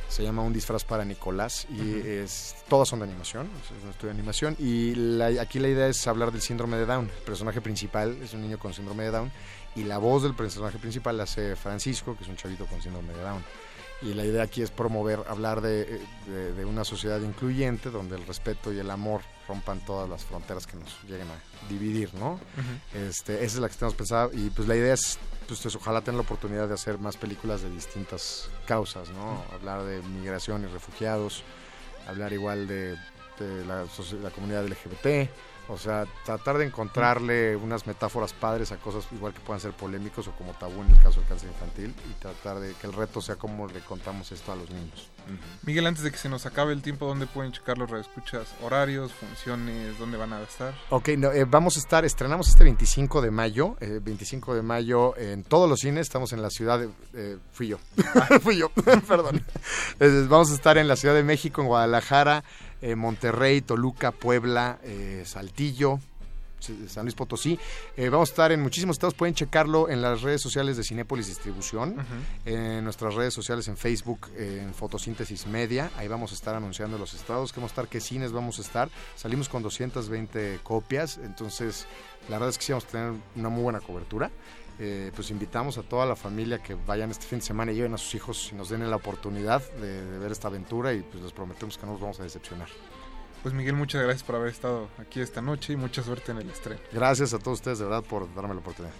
Se 0.08 0.22
llama 0.22 0.42
Un 0.42 0.52
disfraz 0.52 0.84
para 0.84 1.04
Nicolás 1.04 1.66
y 1.70 1.98
es 2.06 2.54
todas 2.68 2.88
son 2.88 3.00
de 3.00 3.06
animación, 3.06 3.48
es 3.64 3.82
un 3.84 3.90
estudio 3.90 4.12
de 4.12 4.18
animación 4.20 4.54
y 4.60 4.94
la- 4.94 5.40
aquí 5.40 5.58
la 5.58 5.68
idea 5.68 5.88
es 5.88 6.06
hablar 6.06 6.30
del 6.30 6.42
síndrome 6.42 6.76
de 6.76 6.86
Down. 6.86 7.06
El 7.06 7.22
personaje 7.24 7.60
principal 7.62 8.16
es 8.22 8.32
un 8.34 8.42
niño 8.42 8.58
con 8.58 8.72
síndrome 8.74 9.04
de 9.04 9.10
Down 9.10 9.32
y 9.74 9.84
la 9.84 9.98
voz 9.98 10.22
del 10.22 10.34
personaje 10.34 10.78
principal 10.78 11.16
la 11.16 11.24
hace 11.24 11.56
Francisco, 11.56 12.16
que 12.16 12.22
es 12.22 12.28
un 12.28 12.36
chavito 12.36 12.66
con 12.66 12.80
síndrome 12.82 13.12
de 13.14 13.22
Down. 13.22 13.42
Y 14.04 14.12
la 14.14 14.24
idea 14.24 14.42
aquí 14.42 14.60
es 14.62 14.70
promover, 14.70 15.20
hablar 15.28 15.60
de, 15.62 16.00
de- 16.26 16.52
de 16.52 16.64
una 16.66 16.84
sociedad 16.84 17.20
incluyente 17.20 17.90
donde 17.90 18.16
el 18.16 18.26
respeto 18.26 18.72
y 18.72 18.78
el 18.78 18.90
amor 18.90 19.22
rompan 19.48 19.84
todas 19.84 20.08
las 20.08 20.24
fronteras 20.24 20.66
que 20.66 20.76
nos 20.76 21.02
lleguen 21.04 21.28
a 21.28 21.68
dividir, 21.68 22.12
¿no? 22.14 22.38
Este, 22.94 23.36
esa 23.44 23.44
es 23.56 23.56
la 23.60 23.68
que 23.68 23.74
tenemos 23.76 23.94
pensado 23.94 24.30
y 24.32 24.50
pues 24.50 24.68
la 24.68 24.76
idea 24.76 24.94
es, 24.94 25.18
pues 25.48 25.74
ojalá 25.74 26.00
tener 26.02 26.16
la 26.16 26.22
oportunidad 26.22 26.68
de 26.68 26.74
hacer 26.74 26.98
más 26.98 27.16
películas 27.16 27.62
de 27.62 27.70
distintas 27.70 28.48
causas, 28.66 29.08
¿no? 29.10 29.42
Hablar 29.54 29.84
de 29.84 30.00
migración 30.02 30.64
y 30.64 30.66
refugiados, 30.66 31.42
hablar 32.06 32.32
igual 32.34 32.66
de, 32.66 32.96
de 33.38 33.64
la, 33.66 33.84
la 34.22 34.30
comunidad 34.30 34.66
LGBT, 34.66 35.30
o 35.68 35.78
sea, 35.78 36.06
tratar 36.24 36.58
de 36.58 36.66
encontrarle 36.66 37.56
unas 37.56 37.86
metáforas 37.86 38.32
padres 38.32 38.72
a 38.72 38.76
cosas 38.76 39.06
igual 39.12 39.32
que 39.32 39.40
puedan 39.40 39.60
ser 39.60 39.72
polémicos 39.72 40.28
o 40.28 40.32
como 40.32 40.52
tabú 40.52 40.82
en 40.82 40.90
el 40.90 41.00
caso 41.00 41.20
del 41.20 41.28
cáncer 41.28 41.50
infantil 41.50 41.94
y 42.10 42.12
tratar 42.20 42.60
de 42.60 42.74
que 42.74 42.86
el 42.86 42.92
reto 42.92 43.20
sea 43.20 43.36
cómo 43.36 43.66
le 43.66 43.80
contamos 43.80 44.30
esto 44.32 44.52
a 44.52 44.56
los 44.56 44.70
niños. 44.70 45.10
Miguel, 45.62 45.86
antes 45.86 46.04
de 46.04 46.10
que 46.10 46.18
se 46.18 46.28
nos 46.28 46.44
acabe 46.44 46.74
el 46.74 46.82
tiempo, 46.82 47.06
¿dónde 47.06 47.26
pueden 47.26 47.52
checar 47.52 47.78
los 47.78 47.90
radioescuchas? 47.90 48.54
Horarios, 48.62 49.12
funciones, 49.12 49.98
¿dónde 49.98 50.18
van 50.18 50.34
a 50.34 50.42
estar? 50.42 50.74
Ok, 50.90 51.10
no, 51.16 51.32
eh, 51.32 51.44
vamos 51.44 51.76
a 51.76 51.80
estar, 51.80 52.04
estrenamos 52.04 52.48
este 52.48 52.64
25 52.64 53.22
de 53.22 53.30
mayo, 53.30 53.76
eh, 53.80 54.00
25 54.02 54.54
de 54.54 54.62
mayo 54.62 55.16
en 55.16 55.42
todos 55.42 55.68
los 55.68 55.80
cines, 55.80 56.02
estamos 56.02 56.32
en 56.34 56.42
la 56.42 56.50
ciudad 56.50 56.78
de, 56.78 56.90
eh, 57.14 57.38
fui 57.52 57.68
yo, 57.68 57.78
fui 58.42 58.58
yo, 58.58 58.68
perdón. 59.08 59.42
Vamos 60.28 60.50
a 60.50 60.54
estar 60.54 60.76
en 60.76 60.88
la 60.88 60.96
Ciudad 60.96 61.14
de 61.14 61.22
México, 61.22 61.62
en 61.62 61.68
Guadalajara, 61.68 62.44
eh, 62.84 62.96
Monterrey, 62.96 63.62
Toluca, 63.62 64.12
Puebla, 64.12 64.78
eh, 64.82 65.22
Saltillo, 65.24 66.00
San 66.86 67.04
Luis 67.06 67.14
Potosí. 67.14 67.58
Eh, 67.96 68.10
vamos 68.10 68.28
a 68.28 68.32
estar 68.32 68.52
en 68.52 68.60
muchísimos 68.60 68.96
estados, 68.96 69.14
pueden 69.14 69.34
checarlo 69.34 69.88
en 69.88 70.02
las 70.02 70.20
redes 70.20 70.42
sociales 70.42 70.76
de 70.76 70.84
Cinépolis 70.84 71.26
Distribución, 71.26 71.96
en 72.44 72.84
nuestras 72.84 73.14
redes 73.14 73.32
sociales 73.32 73.68
en 73.68 73.78
Facebook, 73.78 74.28
en 74.36 74.74
Fotosíntesis 74.74 75.46
Media, 75.46 75.90
ahí 75.96 76.08
vamos 76.08 76.32
a 76.32 76.34
estar 76.34 76.54
anunciando 76.54 76.98
los 76.98 77.14
estados, 77.14 77.54
que 77.54 77.60
vamos 77.60 77.70
a 77.70 77.72
estar, 77.72 77.88
qué 77.88 78.00
cines 78.00 78.32
vamos 78.32 78.58
a 78.58 78.62
estar. 78.62 78.90
Salimos 79.16 79.48
con 79.48 79.62
220 79.62 80.60
copias, 80.62 81.16
entonces 81.16 81.86
la 82.28 82.36
verdad 82.36 82.50
es 82.50 82.58
que 82.58 82.64
sí 82.64 82.72
vamos 82.72 82.84
a 82.84 82.88
tener 82.88 83.12
una 83.34 83.48
muy 83.48 83.62
buena 83.62 83.80
cobertura. 83.80 84.30
Eh, 84.78 85.12
pues 85.14 85.30
invitamos 85.30 85.78
a 85.78 85.82
toda 85.82 86.04
la 86.04 86.16
familia 86.16 86.58
que 86.58 86.74
vayan 86.74 87.10
este 87.10 87.26
fin 87.26 87.38
de 87.38 87.44
semana 87.44 87.70
y 87.70 87.76
lleven 87.76 87.94
a 87.94 87.98
sus 87.98 88.14
hijos 88.16 88.50
y 88.52 88.56
nos 88.56 88.70
den 88.70 88.88
la 88.90 88.96
oportunidad 88.96 89.62
de, 89.74 90.04
de 90.04 90.18
ver 90.18 90.32
esta 90.32 90.48
aventura 90.48 90.92
y 90.92 91.02
pues 91.02 91.22
les 91.22 91.32
prometemos 91.32 91.78
que 91.78 91.86
no 91.86 91.92
nos 91.92 92.00
vamos 92.00 92.18
a 92.20 92.24
decepcionar. 92.24 92.68
Pues 93.42 93.54
Miguel, 93.54 93.74
muchas 93.74 94.02
gracias 94.02 94.22
por 94.22 94.36
haber 94.36 94.48
estado 94.48 94.88
aquí 94.98 95.20
esta 95.20 95.42
noche 95.42 95.74
y 95.74 95.76
mucha 95.76 96.02
suerte 96.02 96.32
en 96.32 96.38
el 96.38 96.50
estreno. 96.50 96.80
Gracias 96.92 97.34
a 97.34 97.38
todos 97.38 97.58
ustedes 97.58 97.78
de 97.78 97.84
verdad 97.84 98.02
por 98.02 98.34
darme 98.34 98.54
la 98.54 98.60
oportunidad. 98.60 98.94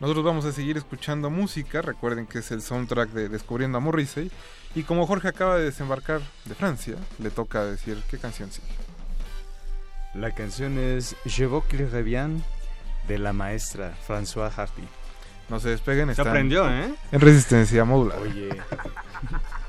Nosotros 0.00 0.24
vamos 0.24 0.44
a 0.46 0.52
seguir 0.52 0.76
escuchando 0.76 1.30
música, 1.30 1.80
recuerden 1.80 2.26
que 2.26 2.38
es 2.38 2.50
el 2.50 2.60
soundtrack 2.60 3.10
de 3.10 3.28
Descubriendo 3.28 3.78
a 3.78 3.80
Morrissey. 3.80 4.32
Y 4.74 4.82
como 4.82 5.06
Jorge 5.06 5.28
acaba 5.28 5.58
de 5.58 5.64
desembarcar 5.64 6.22
de 6.44 6.54
Francia, 6.56 6.96
le 7.18 7.30
toca 7.30 7.64
decir 7.64 8.02
qué 8.10 8.18
canción 8.18 8.50
sigue. 8.50 8.66
La 10.14 10.34
canción 10.34 10.78
es 10.78 11.14
Je 11.24 11.46
veux 11.46 11.62
qu'il 11.68 11.88
revienne 11.88 12.42
de 13.06 13.18
la 13.18 13.32
maestra 13.32 13.94
François 14.08 14.50
Hardy. 14.50 14.88
No 15.48 15.60
se 15.60 15.70
despeguen, 15.70 16.06
Se 16.06 16.12
están 16.12 16.28
aprendió, 16.28 16.68
¿eh? 16.70 16.94
En 17.10 17.20
resistencia 17.20 17.84
modular. 17.84 18.18
Oye. 18.18 18.48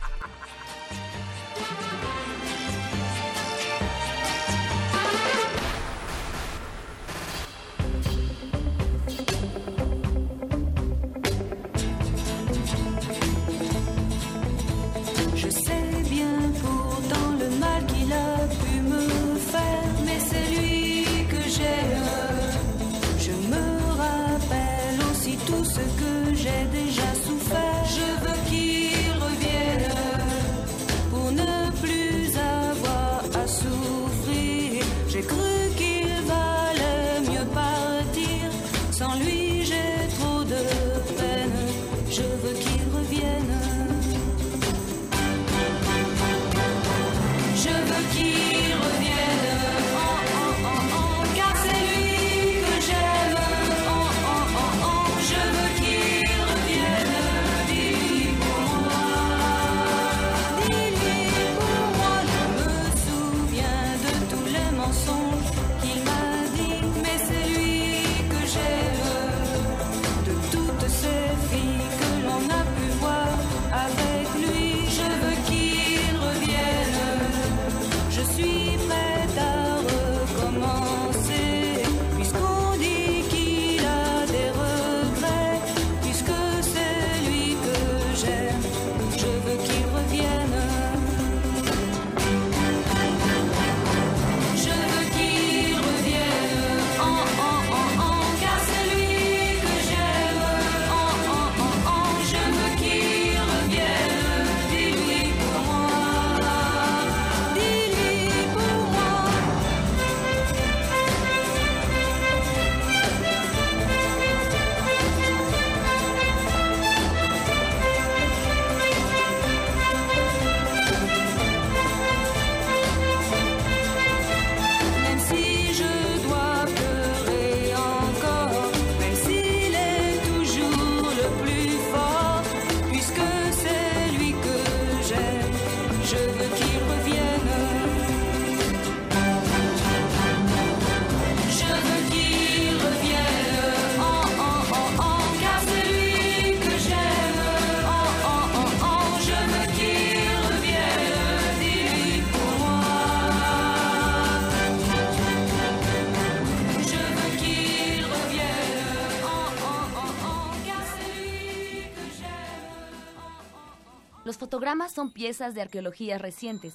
Fotogramas 164.74 164.96
son 164.96 165.12
piezas 165.12 165.54
de 165.54 165.62
arqueología 165.62 166.18
recientes 166.18 166.74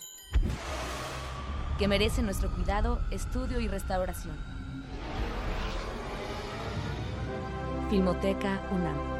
que 1.80 1.88
merecen 1.88 2.26
nuestro 2.26 2.48
cuidado, 2.54 3.00
estudio 3.10 3.58
y 3.58 3.66
restauración. 3.66 4.36
Filmoteca 7.90 8.62
UNAM. 8.70 9.17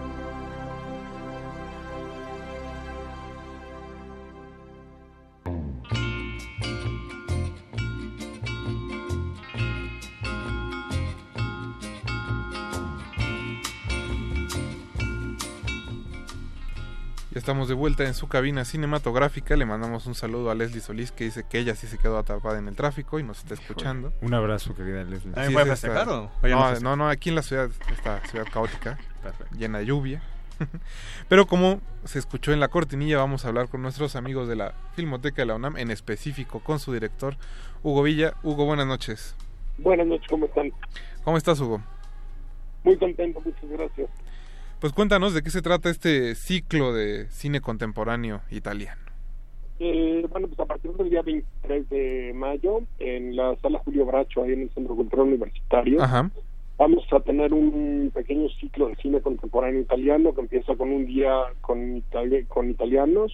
Ya 17.31 17.39
estamos 17.39 17.69
de 17.69 17.75
vuelta 17.75 18.05
en 18.05 18.15
su 18.15 18.27
cabina 18.27 18.65
cinematográfica. 18.65 19.55
Le 19.55 19.67
mandamos 19.67 20.07
un 20.07 20.15
saludo 20.15 20.51
a 20.51 20.55
Leslie 20.55 20.81
Solís 20.81 21.13
que 21.13 21.25
dice 21.25 21.45
que 21.49 21.59
ella 21.59 21.75
sí 21.75 21.87
se 21.87 21.99
quedó 21.99 22.17
atrapada 22.17 22.59
en 22.59 22.69
el 22.69 22.75
tráfico 22.75 23.19
y 23.19 23.23
nos 23.23 23.41
está 23.41 23.53
escuchando. 23.53 24.15
Un 24.23 24.33
abrazo, 24.33 24.75
querida 24.75 25.05
Leslie. 25.05 25.35
¿También 25.35 25.49
Sí, 25.49 25.53
fue 25.53 25.63
a 25.63 25.67
festejar 25.67 26.09
o 26.09 26.31
No, 26.43 26.81
no, 26.81 26.97
no, 26.97 27.09
aquí 27.09 27.29
en 27.29 27.35
la 27.35 27.43
ciudad, 27.43 27.71
esta 27.93 28.25
ciudad 28.27 28.47
caótica, 28.51 28.99
llena 29.57 29.79
de 29.79 29.87
lluvia. 29.87 30.23
Pero 31.29 31.47
como 31.47 31.83
se 32.05 32.19
escuchó 32.19 32.53
en 32.53 32.61
la 32.61 32.69
cortinilla, 32.69 33.19
vamos 33.19 33.45
a 33.45 33.49
hablar 33.49 33.69
con 33.69 33.83
nuestros 33.83 34.17
amigos 34.17 34.49
de 34.49 34.57
la 34.57 34.73
Filmoteca 34.97 35.43
de 35.43 35.47
la 35.47 35.55
UNAM, 35.57 35.77
en 35.77 35.91
específico 35.91 36.61
con 36.61 36.81
su 36.81 36.95
director, 36.95 37.37
Hugo 37.83 38.03
Villa. 38.03 38.35
Hugo, 38.43 38.65
buenas 38.65 38.87
noches. 38.87 39.37
Buenas 39.77 40.07
noches, 40.07 40.27
¿cómo 40.29 40.47
están? 40.47 40.73
¿Cómo 41.25 41.37
estás, 41.37 41.61
Hugo? 41.61 41.83
Muy 42.85 42.97
contento, 42.97 43.41
muchas 43.45 43.69
gracias. 43.71 44.09
Pues 44.81 44.93
cuéntanos 44.93 45.35
de 45.35 45.43
qué 45.43 45.51
se 45.51 45.63
trata 45.63 45.91
este 45.91 46.35
ciclo 46.35 46.93
de 46.93 47.27
cine 47.31 47.61
contemporáneo 47.61 48.43
italiano. 48.51 49.01
Eh, 49.81 50.25
bueno, 50.31 50.47
pues 50.49 50.59
a 50.61 50.67
partir 50.67 50.93
del 50.93 51.11
día 51.11 51.23
23 51.23 51.89
de 51.89 52.33
mayo, 52.35 52.81
en 52.99 53.35
la 53.37 53.57
sala 53.57 53.81
Julio 53.85 54.07
Bracho, 54.07 54.43
ahí 54.43 54.53
en 54.53 54.63
el 54.63 54.71
Centro 54.71 54.95
Cultural 54.97 55.27
Universitario, 55.27 56.01
Ajá. 56.03 56.31
vamos 56.77 57.05
a 57.13 57.21
tener 57.21 57.53
un 57.53 58.11
pequeño 58.15 58.49
ciclo 58.61 58.89
de 58.89 58.97
cine 58.97 59.21
contemporáneo 59.21 59.81
italiano 59.81 60.35
que 60.35 60.41
empieza 60.43 60.75
con 60.77 60.91
un 60.93 61.07
día 61.07 61.33
con, 61.61 61.97
itali- 61.97 62.47
con 62.47 62.71
italianos. 62.71 63.33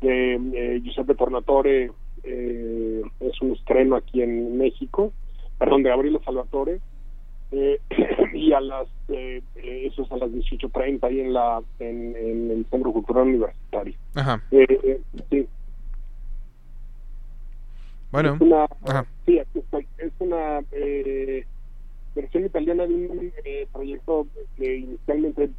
De, 0.00 0.34
eh, 0.54 0.80
Giuseppe 0.82 1.14
Tornatore 1.14 1.90
eh, 2.24 3.02
es 3.20 3.40
un 3.42 3.52
estreno 3.52 3.96
aquí 3.96 4.22
en 4.22 4.56
México, 4.56 5.12
perdón, 5.58 5.82
de 5.82 5.90
Gabriele 5.90 6.20
Salvatore. 6.24 6.80
Eh, 7.52 7.80
y 8.34 8.52
a 8.52 8.60
las 8.60 8.86
eh, 9.08 9.42
eh, 9.56 9.86
eso 9.86 10.02
es 10.02 10.12
a 10.12 10.16
las 10.16 10.30
18.30 10.30 11.02
ahí 11.02 11.20
en 11.20 11.32
la 11.32 11.62
en, 11.80 12.14
en 12.16 12.50
el 12.50 12.66
Centro 12.70 12.92
Cultural 12.92 13.28
Universitario. 13.28 13.94
Ajá. 14.14 14.42
Eh, 14.50 14.66
eh, 14.82 15.00
sí. 15.30 15.48
Bueno. 18.12 18.34
Es 18.34 18.40
una, 18.40 18.64
Ajá. 18.64 19.06
sí. 19.26 19.38
Es 19.38 20.12
una 20.18 20.60
versión 22.14 22.44
italiana 22.44 22.86
de 22.86 22.94
un 22.94 23.32
proyecto 23.72 24.26
que 24.56 24.78
inicialmente 24.78 25.50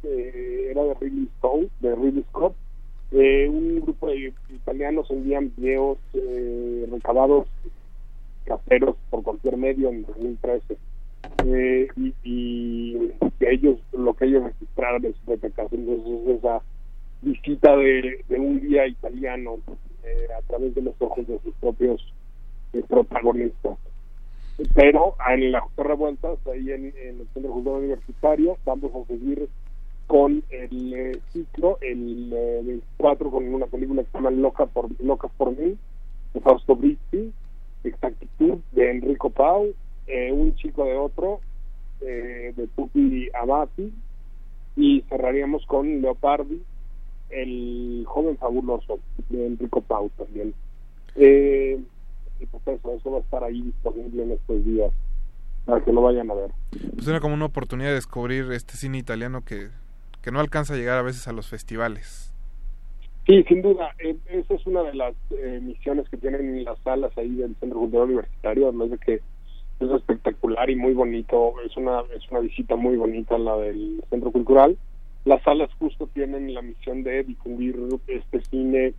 era 0.70 0.82
de 0.84 0.94
Ridley 1.00 1.28
Stone, 1.36 1.68
de 1.80 1.94
Ridley 1.94 2.24
Scott. 2.30 2.54
Eh, 3.14 3.46
un 3.46 3.80
grupo 3.82 4.08
de 4.08 4.32
italianos 4.48 5.10
envían 5.10 5.52
videos 5.56 5.98
eh, 6.14 6.88
recabados 6.90 7.46
caseros 8.46 8.96
por 9.10 9.22
cualquier 9.22 9.58
medio 9.58 9.90
en 9.90 10.06
2013. 10.06 10.78
Eh, 11.44 11.88
y, 12.24 13.12
ellos 13.40 13.80
lo 13.92 14.14
que 14.14 14.26
ellos 14.26 14.44
registraron 14.44 15.04
en 15.04 15.14
su. 15.14 15.32
Entonces 15.32 15.80
es 15.80 16.38
esa 16.38 16.62
visita 17.22 17.76
de, 17.76 18.24
un 18.30 18.60
guía 18.60 18.86
italiano 18.86 19.58
eh, 20.04 20.28
a 20.38 20.42
través 20.42 20.74
de 20.74 20.82
los 20.82 20.94
ojos 21.00 21.26
de 21.26 21.38
sus 21.40 21.54
propios 21.54 22.00
eh, 22.72 22.82
protagonistas. 22.88 23.78
Pero 24.74 25.16
en 25.28 25.52
la 25.52 25.60
Justa 25.60 25.82
Revueltas, 25.82 26.38
ahí 26.46 26.70
en, 26.70 26.86
el 26.86 27.26
Centro 27.32 27.52
Cultural 27.52 27.80
Universitario, 27.80 28.56
vamos 28.64 28.92
a 28.94 29.06
seguir 29.06 29.48
con 30.06 30.42
el 30.50 30.94
eh, 30.94 31.20
ciclo, 31.32 31.78
el 31.80 32.32
eh, 32.32 32.60
24, 32.64 33.30
con 33.30 33.54
una 33.54 33.66
película 33.66 34.02
que 34.02 34.10
se 34.10 34.18
llama 34.18 34.30
Loca 34.30 34.66
por, 34.66 34.88
Locas 35.00 35.30
por 35.36 35.56
mí, 35.56 35.76
de 36.34 36.40
Fausto 36.40 36.76
Brizi, 36.76 37.32
Exactitud, 37.84 38.58
de 38.72 38.90
Enrico 38.90 39.30
Pau, 39.30 39.72
eh, 40.06 40.32
Un 40.32 40.54
chico 40.56 40.84
de 40.84 40.96
otro, 40.96 41.40
eh, 42.00 42.52
de 42.56 42.66
Tupi 42.68 43.28
Abati, 43.34 43.92
y 44.76 45.02
cerraríamos 45.08 45.64
con 45.66 46.00
Leopardi, 46.00 46.62
el 47.30 48.04
joven 48.06 48.36
fabuloso, 48.38 49.00
de 49.28 49.46
Enrico 49.46 49.80
Pau 49.80 50.10
también. 50.16 50.54
Eh, 51.14 51.78
y 52.40 52.46
pues 52.46 52.66
eso, 52.66 52.94
eso 52.94 53.10
va 53.10 53.18
a 53.18 53.20
estar 53.20 53.44
ahí 53.44 53.62
disponible 53.62 54.22
en 54.24 54.32
estos 54.32 54.64
días, 54.64 54.90
para 55.64 55.84
que 55.84 55.92
lo 55.92 56.02
vayan 56.02 56.30
a 56.30 56.34
ver. 56.34 56.50
Pues 56.94 57.06
era 57.06 57.20
como 57.20 57.34
una 57.34 57.46
oportunidad 57.46 57.90
de 57.90 57.94
descubrir 57.94 58.50
este 58.52 58.76
cine 58.76 58.98
italiano 58.98 59.44
que, 59.44 59.68
que 60.22 60.30
no 60.30 60.40
alcanza 60.40 60.74
a 60.74 60.76
llegar 60.76 60.98
a 60.98 61.02
veces 61.02 61.28
a 61.28 61.32
los 61.32 61.48
festivales. 61.48 62.34
Sí, 63.26 63.44
sin 63.44 63.62
duda. 63.62 63.94
eh, 64.00 64.16
esa 64.30 64.54
es 64.54 64.66
una 64.66 64.82
de 64.82 64.94
las 64.94 65.14
eh, 65.30 65.60
misiones 65.62 66.08
que 66.08 66.16
tienen 66.16 66.64
las 66.64 66.78
salas 66.80 67.16
ahí 67.16 67.36
del 67.36 67.54
Centro 67.60 67.78
Cultural 67.78 68.06
Universitario, 68.06 68.68
además 68.68 68.90
de 68.90 68.98
que 68.98 69.20
es 69.82 69.90
espectacular 69.92 70.68
y 70.70 70.76
muy 70.76 70.92
bonito. 70.92 71.54
Es 71.64 71.76
una 71.76 72.00
es 72.14 72.28
una 72.30 72.40
visita 72.40 72.76
muy 72.76 72.96
bonita 72.96 73.38
la 73.38 73.56
del 73.56 74.02
Centro 74.10 74.30
Cultural. 74.30 74.76
Las 75.24 75.42
salas 75.42 75.70
justo 75.78 76.08
tienen 76.08 76.52
la 76.52 76.62
misión 76.62 77.04
de 77.04 77.22
difundir 77.22 77.76
este 78.08 78.40
cine 78.42 78.94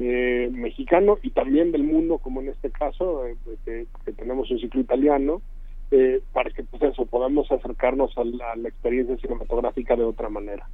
eh, 0.00 0.50
mexicano 0.52 1.18
y 1.22 1.30
también 1.30 1.72
del 1.72 1.84
mundo, 1.84 2.18
como 2.18 2.40
en 2.40 2.48
este 2.48 2.70
caso, 2.70 3.26
eh, 3.26 3.36
que, 3.64 4.12
tenemos 4.12 4.50
un 4.50 4.58
ciclo 4.58 4.80
italiano, 4.80 5.42
eh, 5.90 6.20
para 6.32 6.50
que 6.50 6.64
pues 6.64 6.82
eso 6.82 7.06
podamos 7.06 7.50
acercarnos 7.52 8.16
a 8.16 8.24
la, 8.24 8.52
a 8.52 8.56
la 8.56 8.68
experiencia 8.68 9.16
cinematográfica 9.18 9.94
de 9.96 10.04
otra 10.04 10.28
manera. 10.28 10.66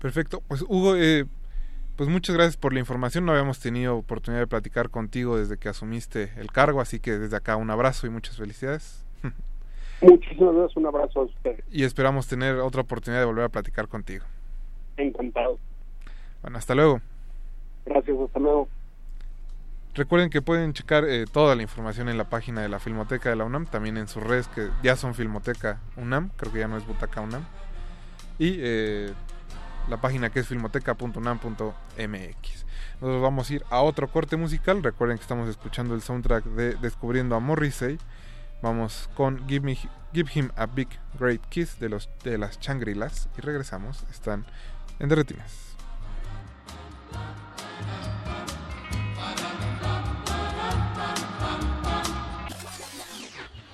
Perfecto. 0.00 0.42
Pues 0.48 0.62
Hugo, 0.62 0.96
eh, 0.96 1.26
pues 2.00 2.08
muchas 2.08 2.34
gracias 2.34 2.56
por 2.56 2.72
la 2.72 2.80
información. 2.80 3.26
No 3.26 3.32
habíamos 3.32 3.60
tenido 3.60 3.94
oportunidad 3.94 4.40
de 4.40 4.46
platicar 4.46 4.88
contigo 4.88 5.36
desde 5.36 5.58
que 5.58 5.68
asumiste 5.68 6.30
el 6.38 6.50
cargo, 6.50 6.80
así 6.80 6.98
que 6.98 7.18
desde 7.18 7.36
acá 7.36 7.56
un 7.56 7.68
abrazo 7.68 8.06
y 8.06 8.10
muchas 8.10 8.38
felicidades. 8.38 9.04
Muchísimas 10.00 10.54
gracias, 10.54 10.78
un 10.78 10.86
abrazo 10.86 11.20
a 11.20 11.22
ustedes. 11.24 11.62
Y 11.70 11.84
esperamos 11.84 12.26
tener 12.26 12.56
otra 12.56 12.80
oportunidad 12.80 13.20
de 13.20 13.26
volver 13.26 13.44
a 13.44 13.48
platicar 13.50 13.86
contigo. 13.86 14.24
Encantado. 14.96 15.58
Bueno, 16.40 16.56
hasta 16.56 16.74
luego. 16.74 17.02
Gracias, 17.84 18.16
hasta 18.18 18.40
luego. 18.40 18.68
Recuerden 19.92 20.30
que 20.30 20.40
pueden 20.40 20.72
checar 20.72 21.04
eh, 21.04 21.26
toda 21.30 21.54
la 21.54 21.60
información 21.60 22.08
en 22.08 22.16
la 22.16 22.30
página 22.30 22.62
de 22.62 22.70
la 22.70 22.78
Filmoteca 22.78 23.28
de 23.28 23.36
la 23.36 23.44
UNAM, 23.44 23.66
también 23.66 23.98
en 23.98 24.08
sus 24.08 24.22
redes 24.22 24.48
que 24.48 24.70
ya 24.82 24.96
son 24.96 25.14
Filmoteca 25.14 25.82
UNAM, 25.98 26.30
creo 26.38 26.50
que 26.50 26.60
ya 26.60 26.66
no 26.66 26.78
es 26.78 26.86
Butaca 26.86 27.20
UNAM. 27.20 27.44
Y 28.38 28.56
eh, 28.58 29.12
la 29.90 30.00
página 30.00 30.30
que 30.30 30.40
es 30.40 30.46
filmoteca.unam.mx. 30.46 32.64
Nosotros 33.00 33.22
vamos 33.22 33.50
a 33.50 33.54
ir 33.54 33.64
a 33.70 33.82
otro 33.82 34.08
corte 34.08 34.36
musical. 34.36 34.82
Recuerden 34.82 35.18
que 35.18 35.22
estamos 35.22 35.48
escuchando 35.48 35.94
el 35.94 36.02
soundtrack 36.02 36.44
de 36.44 36.74
Descubriendo 36.76 37.34
a 37.34 37.40
Morrissey. 37.40 37.98
Vamos 38.62 39.10
con 39.14 39.46
Give, 39.48 39.66
Me, 39.66 39.76
Give 40.12 40.30
Him 40.32 40.50
a 40.56 40.66
Big 40.66 40.88
Great 41.18 41.40
Kiss 41.48 41.80
de, 41.80 41.88
los, 41.88 42.08
de 42.22 42.38
las 42.38 42.60
Changrilas. 42.60 43.28
Y 43.36 43.40
regresamos. 43.40 44.04
Están 44.10 44.46
en 44.98 45.08
Derretinas. 45.08 45.76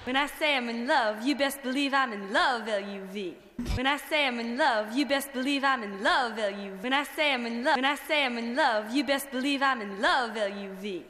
When 0.07 0.15
I 0.15 0.29
say 0.29 0.57
I'm 0.57 0.69
in 0.69 0.87
love, 0.87 1.27
you 1.27 1.35
best 1.35 1.65
believe 1.65 1.93
I'm 1.93 2.13
in 2.13 2.33
love, 2.33 2.69
L-U-V. 2.69 3.37
When 3.75 3.89
I 3.89 3.97
say 3.97 4.29
I'm 4.29 4.39
in 4.39 4.57
love, 4.57 4.97
you 4.97 5.05
best 5.05 5.33
believe 5.33 5.65
I'm 5.65 5.83
in 5.83 6.01
love, 6.01 6.39
L-U-V. 6.39 6.81
When 6.81 6.93
I 6.93 7.03
say 7.03 7.35
I'm 7.35 7.45
in 7.45 7.65
love, 7.65 7.75
when 7.75 7.85
I 7.85 7.97
say 7.97 8.25
I'm 8.25 8.39
in 8.39 8.55
love, 8.55 8.95
you 8.95 9.03
best 9.03 9.33
believe 9.33 9.63
I'm 9.63 9.81
in 9.81 10.01
love, 10.01 10.37
L-U-V. 10.37 11.05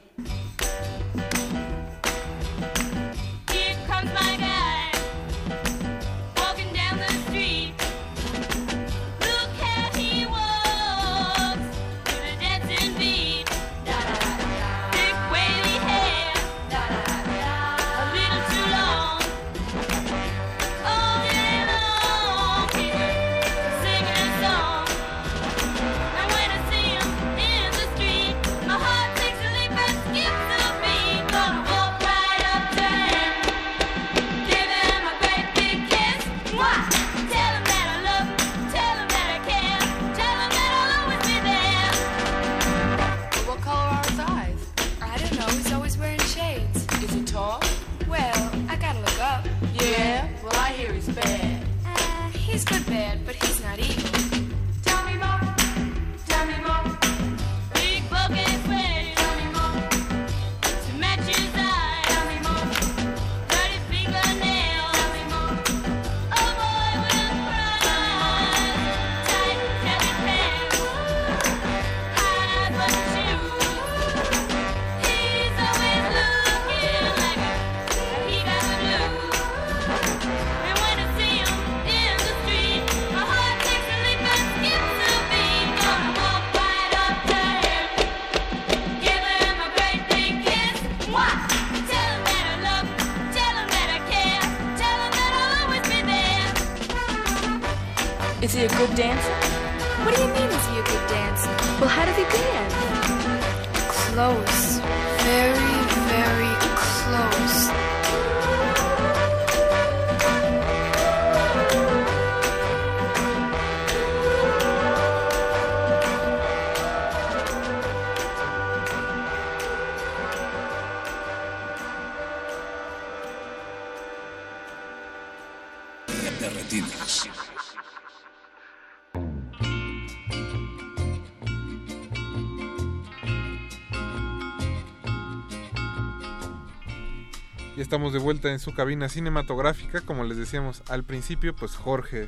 Ya 137.77 137.83
estamos 137.83 138.11
de 138.11 138.17
vuelta 138.17 138.49
en 138.51 138.57
su 138.57 138.73
cabina 138.73 139.07
cinematográfica. 139.07 140.01
Como 140.01 140.23
les 140.23 140.35
decíamos 140.35 140.81
al 140.89 141.03
principio, 141.03 141.55
pues 141.55 141.75
Jorge 141.75 142.27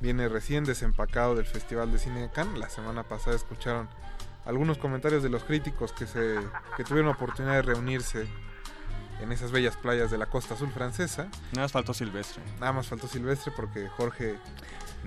viene 0.00 0.28
recién 0.28 0.64
desempacado 0.64 1.36
del 1.36 1.46
Festival 1.46 1.92
de 1.92 2.00
Cine 2.00 2.22
de 2.22 2.28
Cannes. 2.28 2.58
La 2.58 2.68
semana 2.68 3.04
pasada 3.04 3.36
escucharon 3.36 3.88
algunos 4.44 4.78
comentarios 4.78 5.22
de 5.22 5.28
los 5.28 5.44
críticos 5.44 5.92
que, 5.92 6.08
se, 6.08 6.40
que 6.76 6.82
tuvieron 6.82 7.08
oportunidad 7.08 7.54
de 7.54 7.62
reunirse 7.62 8.26
en 9.20 9.30
esas 9.30 9.52
bellas 9.52 9.76
playas 9.76 10.10
de 10.10 10.18
la 10.18 10.26
costa 10.26 10.54
azul 10.54 10.72
francesa. 10.72 11.28
Nada 11.52 11.66
más 11.66 11.70
faltó 11.70 11.94
Silvestre. 11.94 12.42
Nada 12.58 12.72
más 12.72 12.88
faltó 12.88 13.06
Silvestre 13.06 13.52
porque 13.54 13.86
Jorge, 13.90 14.40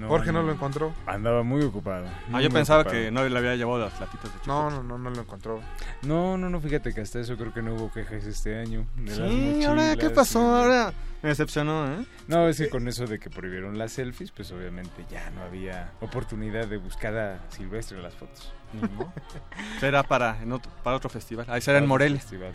Jorge 0.08 0.32
no, 0.32 0.42
lo 0.44 0.52
encontró. 0.52 0.94
Andaba 1.06 1.44
muy 1.44 1.62
ocupado. 1.64 2.06
Ah, 2.08 2.20
muy, 2.30 2.44
yo 2.44 2.50
muy 2.50 2.56
pensaba 2.60 2.82
ocupado. 2.82 3.02
que 3.04 3.12
no 3.12 3.24
le 3.28 3.38
había 3.38 3.56
llevado 3.56 3.80
las 3.80 4.00
latitas 4.00 4.26
de 4.32 4.38
No, 4.40 4.44
chocolate. 4.44 4.76
no, 4.76 4.84
no, 4.84 4.98
no 4.98 5.10
lo 5.12 5.22
encontró. 5.22 5.62
No, 6.02 6.38
no, 6.38 6.50
no, 6.50 6.60
fíjate 6.60 6.94
que 6.94 7.02
hasta 7.02 7.20
eso 7.20 7.38
creo 7.38 7.54
que 7.54 7.62
no 7.62 7.76
hubo 7.76 7.92
quejas 7.92 8.26
este 8.26 8.60
año. 8.60 8.86
de 8.96 9.16
las 9.16 9.30
Sí, 9.32 9.64
ahora, 9.66 9.96
¿qué 9.96 10.10
pasó? 10.10 10.40
y- 10.40 10.62
Ahora 10.64 10.94
me 11.22 11.30
decepcionó, 11.30 11.88
¿eh? 11.94 12.06
No, 12.28 12.48
es 12.48 12.58
que 12.58 12.70
con 12.70 12.88
eso 12.88 13.06
de 13.06 13.20
que 13.20 13.30
prohibieron 13.30 13.78
las 13.78 13.92
selfies, 13.94 14.32
pues 14.32 14.52
obviamente 14.52 15.06
ya 15.10 15.30
no 15.32 15.42
había 15.44 15.92
oportunidad 16.02 16.68
de 16.68 16.78
buscar 16.78 17.16
a 17.18 17.40
Silvestre 17.50 17.98
en 17.98 18.04
las 18.04 18.14
fotos. 18.16 18.52
Será 19.80 20.04
para, 20.04 20.42
en 20.42 20.52
otro, 20.52 20.72
para 20.84 20.96
otro 20.98 21.10
festival. 21.10 21.46
Ahí 21.50 21.62
será 21.62 21.78
en 21.78 21.84
Para 21.84 21.90
Morelia. 21.90 22.20
festival. 22.20 22.52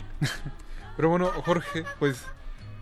Pero 0.95 1.09
bueno, 1.09 1.27
Jorge, 1.45 1.85
pues 1.99 2.23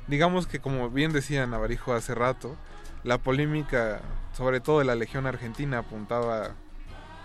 digamos 0.07 0.47
que 0.47 0.59
como 0.59 0.89
bien 0.89 1.11
decía 1.13 1.45
Navarijo 1.45 1.93
hace 1.93 2.15
rato, 2.15 2.55
la 3.03 3.18
polémica, 3.18 4.02
sobre 4.34 4.60
todo 4.60 4.80
de 4.80 4.86
la 4.86 4.95
Legión 4.95 5.26
Argentina, 5.28 5.80
apuntaba 5.80 6.52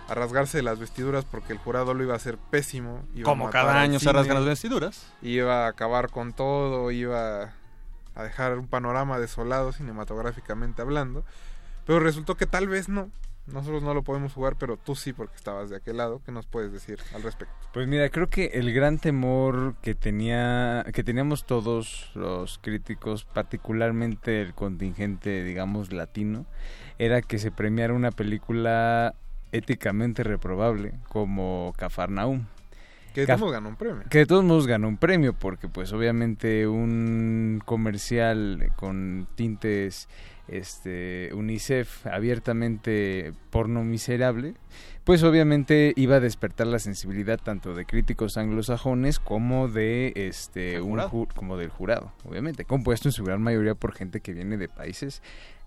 a 0.07 0.13
rasgarse 0.13 0.61
las 0.61 0.79
vestiduras 0.79 1.25
porque 1.25 1.53
el 1.53 1.59
jurado 1.59 1.93
lo 1.93 2.03
iba 2.03 2.13
a 2.13 2.17
hacer 2.17 2.37
pésimo. 2.37 3.03
iba 3.15 3.29
a 3.29 3.31
Como 3.31 3.45
matar 3.45 3.65
cada 3.65 3.81
año 3.81 3.99
se 3.99 4.11
rasgan 4.11 4.35
las 4.35 4.45
vestiduras. 4.45 5.11
Iba 5.21 5.65
a 5.65 5.69
acabar 5.69 6.09
con 6.09 6.33
todo, 6.33 6.91
iba 6.91 7.53
a 8.15 8.23
dejar 8.23 8.57
un 8.57 8.67
panorama 8.67 9.19
desolado 9.19 9.71
cinematográficamente 9.71 10.81
hablando. 10.81 11.23
Pero 11.85 11.99
resultó 11.99 12.35
que 12.35 12.45
tal 12.45 12.67
vez 12.67 12.89
no. 12.89 13.09
Nosotros 13.45 13.83
no 13.83 13.93
lo 13.93 14.03
podemos 14.03 14.33
jugar, 14.33 14.55
pero 14.57 14.77
tú 14.77 14.95
sí 14.95 15.11
porque 15.11 15.35
estabas 15.35 15.69
de 15.69 15.75
aquel 15.75 15.97
lado. 15.97 16.21
¿Qué 16.25 16.31
nos 16.31 16.45
puedes 16.45 16.71
decir 16.71 16.99
al 17.13 17.23
respecto? 17.23 17.53
Pues 17.73 17.87
mira, 17.87 18.09
creo 18.09 18.29
que 18.29 18.45
el 18.53 18.73
gran 18.73 18.99
temor 18.99 19.75
que 19.81 19.95
tenía 19.95 20.85
que 20.93 21.03
teníamos 21.03 21.45
todos 21.45 22.11
los 22.15 22.57
críticos, 22.59 23.25
particularmente 23.25 24.41
el 24.41 24.53
contingente, 24.53 25.43
digamos, 25.43 25.91
latino, 25.91 26.45
era 26.99 27.21
que 27.21 27.37
se 27.37 27.51
premiara 27.51 27.93
una 27.93 28.11
película 28.11 29.13
éticamente 29.51 30.23
reprobable 30.23 30.93
como 31.09 31.73
Cafarnaum. 31.77 32.45
Que 33.13 33.21
de 33.21 33.27
todos 33.27 33.41
modos 33.41 33.53
ganó 33.53 33.69
un 33.69 33.75
premio. 33.75 34.03
Que 34.09 34.17
de 34.19 34.25
todos 34.25 34.43
modos 34.43 34.67
ganó 34.67 34.87
un 34.87 34.97
premio, 34.97 35.33
porque 35.33 35.67
pues 35.67 35.93
obviamente 35.93 36.67
un 36.67 37.61
comercial 37.63 38.71
con 38.75 39.27
tintes 39.35 40.09
este 40.47 41.29
UNICEF 41.33 42.05
abiertamente 42.07 43.33
porno 43.49 43.83
miserable, 43.83 44.55
pues 45.03 45.23
obviamente 45.23 45.93
iba 45.95 46.17
a 46.17 46.19
despertar 46.19 46.67
la 46.67 46.79
sensibilidad 46.79 47.39
tanto 47.39 47.73
de 47.73 47.85
críticos 47.85 48.37
anglosajones 48.37 49.19
como 49.19 49.67
de 49.67 50.11
este 50.15 50.81
un 50.81 50.99
ju- 50.99 51.27
como 51.33 51.57
del 51.57 51.69
jurado, 51.69 52.13
obviamente, 52.25 52.65
compuesto 52.65 53.07
en 53.07 53.13
su 53.13 53.23
gran 53.23 53.41
mayoría 53.41 53.75
por 53.75 53.93
gente 53.93 54.19
que 54.21 54.33
viene 54.33 54.57
de 54.57 54.69
países 54.69 55.21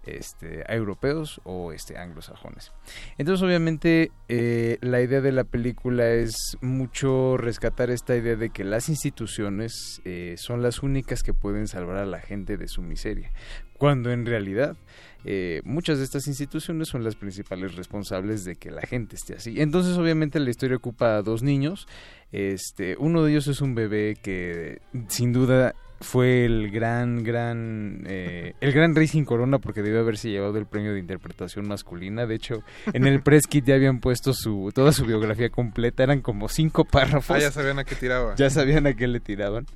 este, 0.05 0.63
europeos 0.73 1.41
o 1.43 1.73
este, 1.73 1.99
anglosajones. 1.99 2.73
Entonces, 3.19 3.43
obviamente, 3.43 4.13
eh, 4.29 4.79
la 4.81 5.01
idea 5.03 5.21
de 5.21 5.33
la 5.33 5.43
película 5.43 6.09
es 6.11 6.57
mucho 6.61 7.37
rescatar 7.37 7.91
esta 7.91 8.15
idea 8.15 8.37
de 8.37 8.51
que 8.51 8.63
las 8.63 8.89
instituciones 8.89 10.01
eh, 10.05 10.37
son 10.39 10.63
las 10.63 10.85
únicas 10.85 11.25
que 11.25 11.35
pueden 11.35 11.67
salvar 11.67 11.97
a 11.97 12.07
la 12.07 12.21
gente 12.21 12.57
de 12.57 12.69
su 12.69 12.83
miseria, 12.83 13.33
cuando 13.79 14.11
en 14.13 14.27
realidad 14.27 14.77
eh, 15.25 15.61
muchas 15.65 15.99
de 15.99 16.05
estas 16.05 16.29
instituciones 16.29 16.89
son 16.89 17.03
las 17.03 17.17
principales 17.17 17.75
responsables 17.75 18.45
de 18.45 18.55
que 18.55 18.71
la 18.71 18.83
gente 18.83 19.17
esté 19.17 19.35
así. 19.35 19.61
Entonces, 19.61 19.99
obviamente, 19.99 20.39
la 20.39 20.51
historia 20.51 20.77
ocupa 20.77 21.17
a 21.17 21.23
dos 21.23 21.43
niños. 21.43 21.89
Este, 22.31 22.97
uno 22.99 23.25
de 23.25 23.33
ellos 23.33 23.49
es 23.49 23.61
un 23.61 23.75
bebé 23.75 24.17
que, 24.23 24.81
sin 25.09 25.33
duda, 25.33 25.75
fue 26.01 26.45
el 26.45 26.71
gran, 26.71 27.25
gran, 27.25 28.05
eh, 28.07 28.55
el 28.61 28.73
gran 28.73 28.95
rey 28.95 29.09
sin 29.09 29.25
corona 29.25 29.59
porque 29.59 29.83
debió 29.83 30.01
haberse 30.01 30.31
llevado 30.31 30.59
el 30.59 30.67
premio 30.67 30.93
de 30.93 31.01
interpretación 31.01 31.67
masculina. 31.67 32.27
De 32.27 32.35
hecho, 32.35 32.63
en 32.93 33.07
el 33.07 33.23
press 33.23 33.47
kit 33.47 33.65
ya 33.65 33.75
habían 33.75 34.01
puesto 34.01 34.33
su, 34.33 34.71
toda 34.75 34.93
su 34.93 35.07
biografía 35.07 35.49
completa, 35.51 36.03
eran 36.03 36.21
como 36.21 36.49
cinco 36.49 36.85
párrafos. 36.85 37.37
Ah, 37.37 37.41
ya 37.41 37.51
sabían 37.51 37.79
a 37.79 37.85
qué 37.85 37.95
tiraba. 37.95 38.35
Ya 38.37 38.51
sabían 38.51 38.87
a 38.87 38.95
qué 38.95 39.09
le 39.09 39.21
tiraban. 39.21 39.67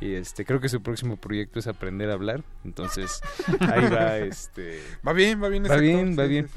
Y 0.00 0.14
este, 0.14 0.44
creo 0.44 0.60
que 0.60 0.68
su 0.68 0.82
próximo 0.82 1.16
proyecto 1.16 1.58
es 1.58 1.66
aprender 1.66 2.10
a 2.10 2.14
hablar. 2.14 2.42
Entonces, 2.64 3.20
ahí 3.60 3.88
va, 3.88 4.18
este. 4.18 4.80
Va 5.06 5.12
bien, 5.12 5.42
va 5.42 5.48
bien 5.48 5.64
Va 5.64 5.68
actor, 5.68 5.80
bien, 5.80 6.18
va 6.18 6.24
sí, 6.24 6.28
bien. 6.28 6.48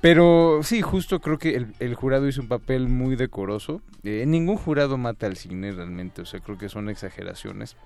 Pero 0.00 0.60
sí, 0.62 0.82
justo 0.82 1.20
creo 1.20 1.38
que 1.38 1.56
el, 1.56 1.74
el 1.78 1.94
jurado 1.94 2.28
hizo 2.28 2.40
un 2.40 2.48
papel 2.48 2.88
muy 2.88 3.16
decoroso. 3.16 3.82
Eh, 4.04 4.24
ningún 4.26 4.56
jurado 4.56 4.98
mata 4.98 5.26
al 5.26 5.36
cine 5.36 5.72
realmente, 5.72 6.22
o 6.22 6.26
sea, 6.26 6.40
creo 6.40 6.58
que 6.58 6.68
son 6.68 6.88
exageraciones. 6.88 7.76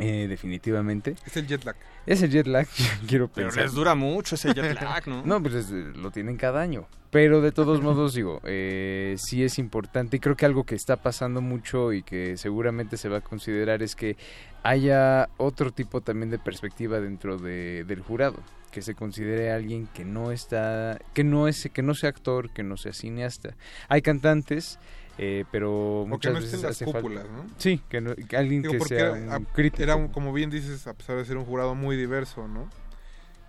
Eh, 0.00 0.26
definitivamente. 0.28 1.14
Es 1.24 1.36
el 1.36 1.46
jet 1.46 1.64
lag. 1.64 1.76
Es 2.06 2.20
el 2.22 2.30
jet 2.30 2.46
lag, 2.46 2.66
quiero 3.08 3.28
Pero 3.28 3.48
pensar. 3.48 3.62
les 3.64 3.72
dura 3.74 3.94
mucho 3.94 4.34
ese 4.34 4.52
jet 4.52 4.74
lag, 4.80 5.06
¿no? 5.06 5.22
No, 5.26 5.40
pues 5.42 5.54
es- 5.54 5.70
lo 5.70 6.10
tienen 6.10 6.36
cada 6.36 6.60
año. 6.60 6.86
Pero 7.10 7.40
de 7.40 7.52
todos 7.52 7.80
modos, 7.80 8.12
digo, 8.14 8.40
eh, 8.42 9.14
sí 9.18 9.44
es 9.44 9.60
importante 9.60 10.16
y 10.16 10.20
creo 10.20 10.36
que 10.36 10.46
algo 10.46 10.64
que 10.64 10.74
está 10.74 10.96
pasando 10.96 11.40
mucho 11.40 11.92
y 11.92 12.02
que 12.02 12.36
seguramente 12.36 12.96
se 12.96 13.08
va 13.08 13.18
a 13.18 13.20
considerar 13.20 13.84
es 13.84 13.94
que 13.94 14.16
haya 14.64 15.28
otro 15.36 15.70
tipo 15.70 16.00
también 16.00 16.30
de 16.30 16.38
perspectiva 16.40 16.98
dentro 17.00 17.38
de- 17.38 17.84
del 17.86 18.00
jurado 18.00 18.38
que 18.72 18.82
se 18.82 18.96
considere 18.96 19.52
alguien 19.52 19.86
que 19.94 20.04
no 20.04 20.32
está 20.32 20.98
que 21.12 21.22
no 21.22 21.46
es 21.46 21.70
que 21.72 21.82
no 21.82 21.94
sea 21.94 22.08
actor 22.08 22.50
que 22.50 22.64
no 22.64 22.76
sea 22.76 22.92
cineasta 22.92 23.54
hay 23.88 24.02
cantantes 24.02 24.80
eh, 25.18 25.44
pero 25.50 26.02
O 26.02 26.04
que 26.04 26.10
muchas 26.10 26.32
no 26.32 26.38
veces 26.40 26.54
estén 26.54 26.66
las 26.66 26.76
hace 26.76 26.84
falta- 26.86 27.00
cúpulas, 27.00 27.24
¿no? 27.30 27.46
sí 27.56 27.80
que, 27.88 28.00
no- 28.00 28.14
que 28.14 28.36
alguien 28.36 28.62
Digo, 28.62 28.72
que 28.72 28.78
porque 28.78 28.96
sea 28.96 29.16
era, 29.16 29.36
un 29.38 29.44
crítico 29.46 29.82
era 29.82 30.08
como 30.08 30.32
bien 30.32 30.50
dices, 30.50 30.86
a 30.86 30.94
pesar 30.94 31.16
de 31.16 31.24
ser 31.24 31.36
un 31.36 31.44
jurado 31.44 31.74
muy 31.74 31.96
diverso, 31.96 32.48
¿no? 32.48 32.68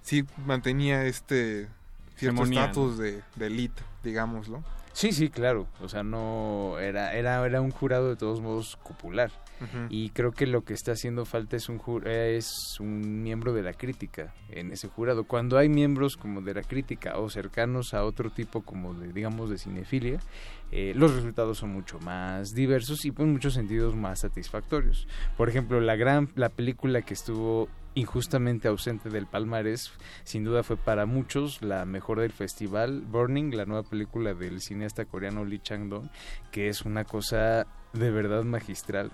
Sí 0.02 0.26
mantenía 0.46 1.06
este 1.06 1.68
cierto 2.18 2.44
estatus 2.44 2.98
de, 2.98 3.22
de 3.36 3.48
elite, 3.48 3.82
digámoslo. 4.04 4.64
Sí, 4.96 5.12
sí, 5.12 5.30
claro. 5.30 5.68
O 5.82 5.90
sea, 5.90 6.04
no 6.04 6.80
era 6.80 7.14
era 7.16 7.46
era 7.46 7.60
un 7.62 7.72
jurado 7.72 8.08
de 8.10 8.16
todos 8.16 8.40
modos 8.42 8.78
popular. 8.88 9.30
Y 9.90 10.10
creo 10.10 10.32
que 10.32 10.48
lo 10.48 10.64
que 10.66 10.74
está 10.74 10.92
haciendo 10.92 11.24
falta 11.26 11.56
es 11.56 11.70
un 11.70 11.80
ju- 11.80 12.06
es 12.06 12.78
un 12.82 13.24
miembro 13.24 13.54
de 13.54 13.62
la 13.62 13.74
crítica 13.74 14.34
en 14.50 14.72
ese 14.72 14.88
jurado. 14.90 15.24
Cuando 15.26 15.58
hay 15.58 15.70
miembros 15.70 16.18
como 16.18 16.42
de 16.42 16.54
la 16.54 16.62
crítica 16.62 17.18
o 17.20 17.30
cercanos 17.30 17.94
a 17.94 18.04
otro 18.04 18.30
tipo 18.30 18.62
como 18.64 18.94
de 18.94 19.12
digamos 19.14 19.50
de 19.50 19.58
cinefilia, 19.58 20.20
eh, 20.72 20.94
los 20.96 21.14
resultados 21.16 21.58
son 21.60 21.72
mucho 21.72 22.00
más 22.00 22.54
diversos 22.54 23.06
y 23.06 23.12
pues, 23.12 23.26
en 23.28 23.34
muchos 23.34 23.54
sentidos 23.54 23.96
más 23.96 24.20
satisfactorios. 24.20 25.08
Por 25.38 25.48
ejemplo, 25.50 25.80
la 25.82 25.96
gran 25.96 26.30
la 26.36 26.50
película 26.50 27.02
que 27.02 27.14
estuvo 27.14 27.70
injustamente 27.96 28.68
ausente 28.68 29.10
del 29.10 29.26
palmarés, 29.26 29.92
sin 30.24 30.44
duda 30.44 30.64
fue 30.64 30.78
para 30.78 31.06
muchos 31.06 31.62
la 31.62 31.86
mejor 31.86 32.20
del 32.20 32.32
festival, 32.32 33.02
Burning, 33.02 33.56
la 33.56 33.66
nueva 33.66 33.84
película 33.84 34.34
del 34.34 34.62
cineasta 34.62 35.06
coreano 35.06 35.46
Lee 35.46 35.60
Chang-dong, 35.60 36.10
que 36.52 36.68
es 36.68 36.84
una 36.84 37.06
cosa 37.06 37.66
de 37.94 38.12
verdad 38.12 38.44
magistral. 38.44 39.12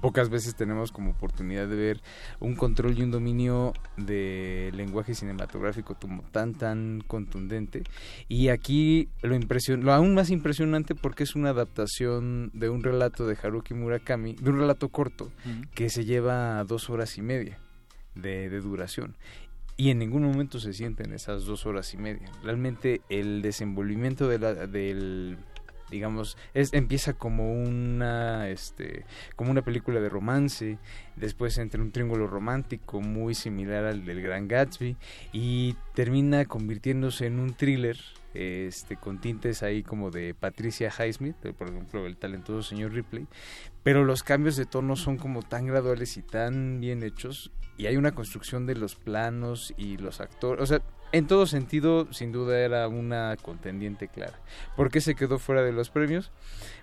Pocas 0.00 0.28
veces 0.28 0.56
tenemos 0.56 0.90
como 0.90 1.12
oportunidad 1.12 1.68
de 1.68 1.76
ver 1.76 2.00
un 2.40 2.56
control 2.56 2.98
y 2.98 3.02
un 3.02 3.12
dominio 3.12 3.72
de 3.96 4.72
lenguaje 4.74 5.14
cinematográfico 5.14 5.94
como 5.94 6.22
tan 6.22 6.52
tan 6.54 7.00
contundente. 7.06 7.84
Y 8.26 8.48
aquí 8.48 9.08
lo 9.22 9.36
impresion 9.36 9.84
lo 9.84 9.92
aún 9.92 10.12
más 10.14 10.30
impresionante 10.30 10.96
porque 10.96 11.22
es 11.22 11.36
una 11.36 11.50
adaptación 11.50 12.50
de 12.54 12.70
un 12.70 12.82
relato 12.82 13.24
de 13.28 13.38
Haruki 13.40 13.74
Murakami 13.74 14.34
de 14.34 14.50
un 14.50 14.58
relato 14.58 14.88
corto 14.88 15.30
que 15.76 15.88
se 15.88 16.04
lleva 16.04 16.64
dos 16.64 16.90
horas 16.90 17.16
y 17.16 17.22
media 17.22 17.60
de, 18.14 18.50
de 18.50 18.60
duración 18.60 19.16
y 19.76 19.90
en 19.90 19.98
ningún 19.98 20.22
momento 20.22 20.60
se 20.60 20.72
sienten 20.72 21.12
esas 21.12 21.44
dos 21.44 21.66
horas 21.66 21.92
y 21.94 21.96
media. 21.96 22.30
Realmente 22.42 23.00
el 23.08 23.42
desenvolvimiento 23.42 24.28
de 24.28 24.38
la, 24.38 24.54
del 24.66 25.38
digamos 25.90 26.36
es 26.54 26.72
empieza 26.72 27.12
como 27.12 27.52
una 27.52 28.48
este 28.48 29.04
como 29.36 29.50
una 29.50 29.62
película 29.62 30.00
de 30.00 30.08
romance 30.08 30.78
después 31.14 31.58
entra 31.58 31.82
un 31.82 31.92
triángulo 31.92 32.26
romántico 32.26 33.02
muy 33.02 33.34
similar 33.34 33.84
al 33.84 34.04
del 34.04 34.22
Gran 34.22 34.48
Gatsby 34.48 34.96
y 35.32 35.76
termina 35.94 36.46
convirtiéndose 36.46 37.26
en 37.26 37.38
un 37.38 37.52
thriller 37.52 37.98
este 38.32 38.96
con 38.96 39.20
tintes 39.20 39.62
ahí 39.62 39.82
como 39.82 40.10
de 40.10 40.34
Patricia 40.34 40.90
Highsmith 40.90 41.36
por 41.52 41.68
ejemplo 41.68 42.06
el 42.06 42.16
talentoso 42.16 42.62
señor 42.62 42.92
Ripley 42.92 43.28
pero 43.82 44.04
los 44.04 44.22
cambios 44.22 44.56
de 44.56 44.64
tono 44.64 44.96
son 44.96 45.18
como 45.18 45.42
tan 45.42 45.66
graduales 45.66 46.16
y 46.16 46.22
tan 46.22 46.80
bien 46.80 47.02
hechos 47.02 47.52
y 47.76 47.86
hay 47.86 47.96
una 47.96 48.12
construcción 48.12 48.66
de 48.66 48.74
los 48.74 48.94
planos 48.94 49.74
y 49.76 49.96
los 49.96 50.20
actores 50.20 50.62
o 50.62 50.66
sea 50.66 50.82
en 51.14 51.28
todo 51.28 51.46
sentido, 51.46 52.12
sin 52.12 52.32
duda 52.32 52.58
era 52.58 52.88
una 52.88 53.36
contendiente 53.40 54.08
clara. 54.08 54.36
¿Por 54.74 54.90
qué 54.90 55.00
se 55.00 55.14
quedó 55.14 55.38
fuera 55.38 55.62
de 55.62 55.70
los 55.70 55.88
premios? 55.88 56.32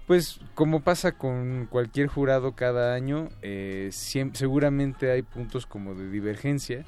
Pues 0.07 0.39
como 0.55 0.80
pasa 0.80 1.11
con 1.11 1.68
cualquier 1.69 2.07
jurado 2.07 2.53
cada 2.53 2.93
año, 2.93 3.27
eh, 3.41 3.89
seguramente 3.91 5.11
hay 5.11 5.22
puntos 5.22 5.65
como 5.65 5.95
de 5.95 6.09
divergencia 6.09 6.85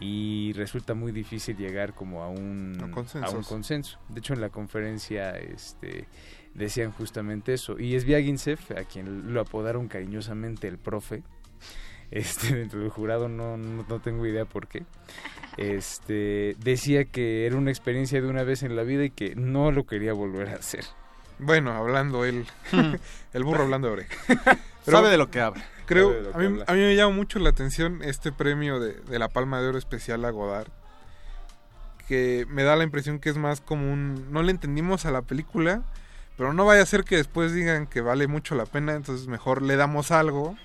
y 0.00 0.52
resulta 0.52 0.94
muy 0.94 1.10
difícil 1.10 1.56
llegar 1.56 1.94
como 1.94 2.22
a 2.22 2.28
un, 2.28 2.76
A 2.80 3.30
un 3.30 3.42
consenso. 3.42 3.98
De 4.08 4.20
hecho, 4.20 4.32
en 4.32 4.40
la 4.40 4.50
conferencia 4.50 5.36
este, 5.36 6.06
decían 6.54 6.92
justamente 6.92 7.54
eso. 7.54 7.76
Y 7.76 7.96
es 7.96 8.04
Viaginsev, 8.04 8.60
a 8.78 8.84
quien 8.84 9.34
lo 9.34 9.40
apodaron 9.40 9.88
cariñosamente 9.88 10.68
el 10.68 10.78
profe, 10.78 11.24
este, 12.10 12.54
dentro 12.54 12.80
del 12.80 12.90
jurado, 12.90 13.28
no, 13.28 13.56
no, 13.56 13.84
no 13.88 14.00
tengo 14.00 14.26
idea 14.26 14.44
por 14.44 14.66
qué. 14.66 14.84
Este, 15.56 16.56
decía 16.58 17.04
que 17.04 17.46
era 17.46 17.56
una 17.56 17.70
experiencia 17.70 18.20
de 18.20 18.26
una 18.26 18.42
vez 18.42 18.62
en 18.62 18.74
la 18.74 18.82
vida 18.82 19.04
y 19.04 19.10
que 19.10 19.34
no 19.36 19.70
lo 19.70 19.86
quería 19.86 20.12
volver 20.12 20.48
a 20.48 20.54
hacer. 20.54 20.84
Bueno, 21.38 21.72
hablando 21.72 22.24
él, 22.24 22.46
el 23.32 23.44
burro 23.44 23.64
hablando 23.64 23.88
de 23.88 23.92
oreja. 23.94 24.58
Sabe 24.84 25.08
de 25.08 25.16
lo 25.16 25.30
que 25.30 25.40
habla. 25.40 25.64
Creo, 25.86 26.10
a 26.10 26.38
que 26.38 26.38
mí, 26.38 26.44
habla. 26.46 26.64
a 26.66 26.72
mí 26.72 26.80
me 26.80 26.96
llama 26.96 27.14
mucho 27.14 27.38
la 27.38 27.50
atención 27.50 28.02
este 28.02 28.32
premio 28.32 28.80
de, 28.80 28.94
de 28.94 29.18
la 29.18 29.28
Palma 29.28 29.60
de 29.60 29.68
Oro 29.68 29.78
especial 29.78 30.24
a 30.24 30.30
Godard, 30.30 30.68
que 32.08 32.46
me 32.48 32.62
da 32.62 32.76
la 32.76 32.84
impresión 32.84 33.18
que 33.18 33.30
es 33.30 33.36
más 33.36 33.60
como 33.60 33.92
un... 33.92 34.32
No 34.32 34.42
le 34.42 34.50
entendimos 34.50 35.06
a 35.06 35.10
la 35.10 35.22
película, 35.22 35.82
pero 36.36 36.52
no 36.52 36.64
vaya 36.64 36.82
a 36.82 36.86
ser 36.86 37.04
que 37.04 37.16
después 37.16 37.52
digan 37.52 37.86
que 37.86 38.00
vale 38.00 38.26
mucho 38.26 38.54
la 38.54 38.66
pena, 38.66 38.94
entonces 38.94 39.26
mejor 39.28 39.62
le 39.62 39.76
damos 39.76 40.10
algo, 40.10 40.56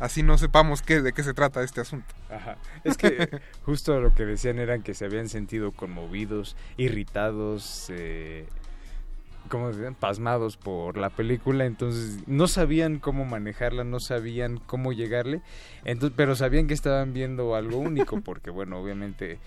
así 0.00 0.22
no 0.22 0.38
sepamos 0.38 0.82
qué, 0.82 1.00
de 1.00 1.12
qué 1.12 1.22
se 1.22 1.34
trata 1.34 1.62
este 1.62 1.80
asunto. 1.80 2.14
Ajá. 2.30 2.56
Es 2.84 2.96
que 2.96 3.40
justo 3.62 4.00
lo 4.00 4.14
que 4.14 4.24
decían 4.24 4.58
eran 4.58 4.82
que 4.82 4.94
se 4.94 5.04
habían 5.04 5.28
sentido 5.28 5.72
conmovidos, 5.72 6.56
irritados, 6.76 7.86
eh, 7.90 8.46
¿cómo 9.48 9.72
se 9.72 9.78
llaman? 9.78 9.94
pasmados 9.94 10.56
por 10.56 10.96
la 10.96 11.10
película, 11.10 11.64
entonces 11.64 12.26
no 12.26 12.48
sabían 12.48 12.98
cómo 12.98 13.24
manejarla, 13.24 13.84
no 13.84 14.00
sabían 14.00 14.58
cómo 14.58 14.92
llegarle, 14.92 15.42
entonces, 15.84 16.14
pero 16.16 16.34
sabían 16.36 16.66
que 16.66 16.74
estaban 16.74 17.12
viendo 17.12 17.54
algo 17.54 17.78
único, 17.78 18.20
porque 18.24 18.50
bueno, 18.50 18.78
obviamente 18.78 19.38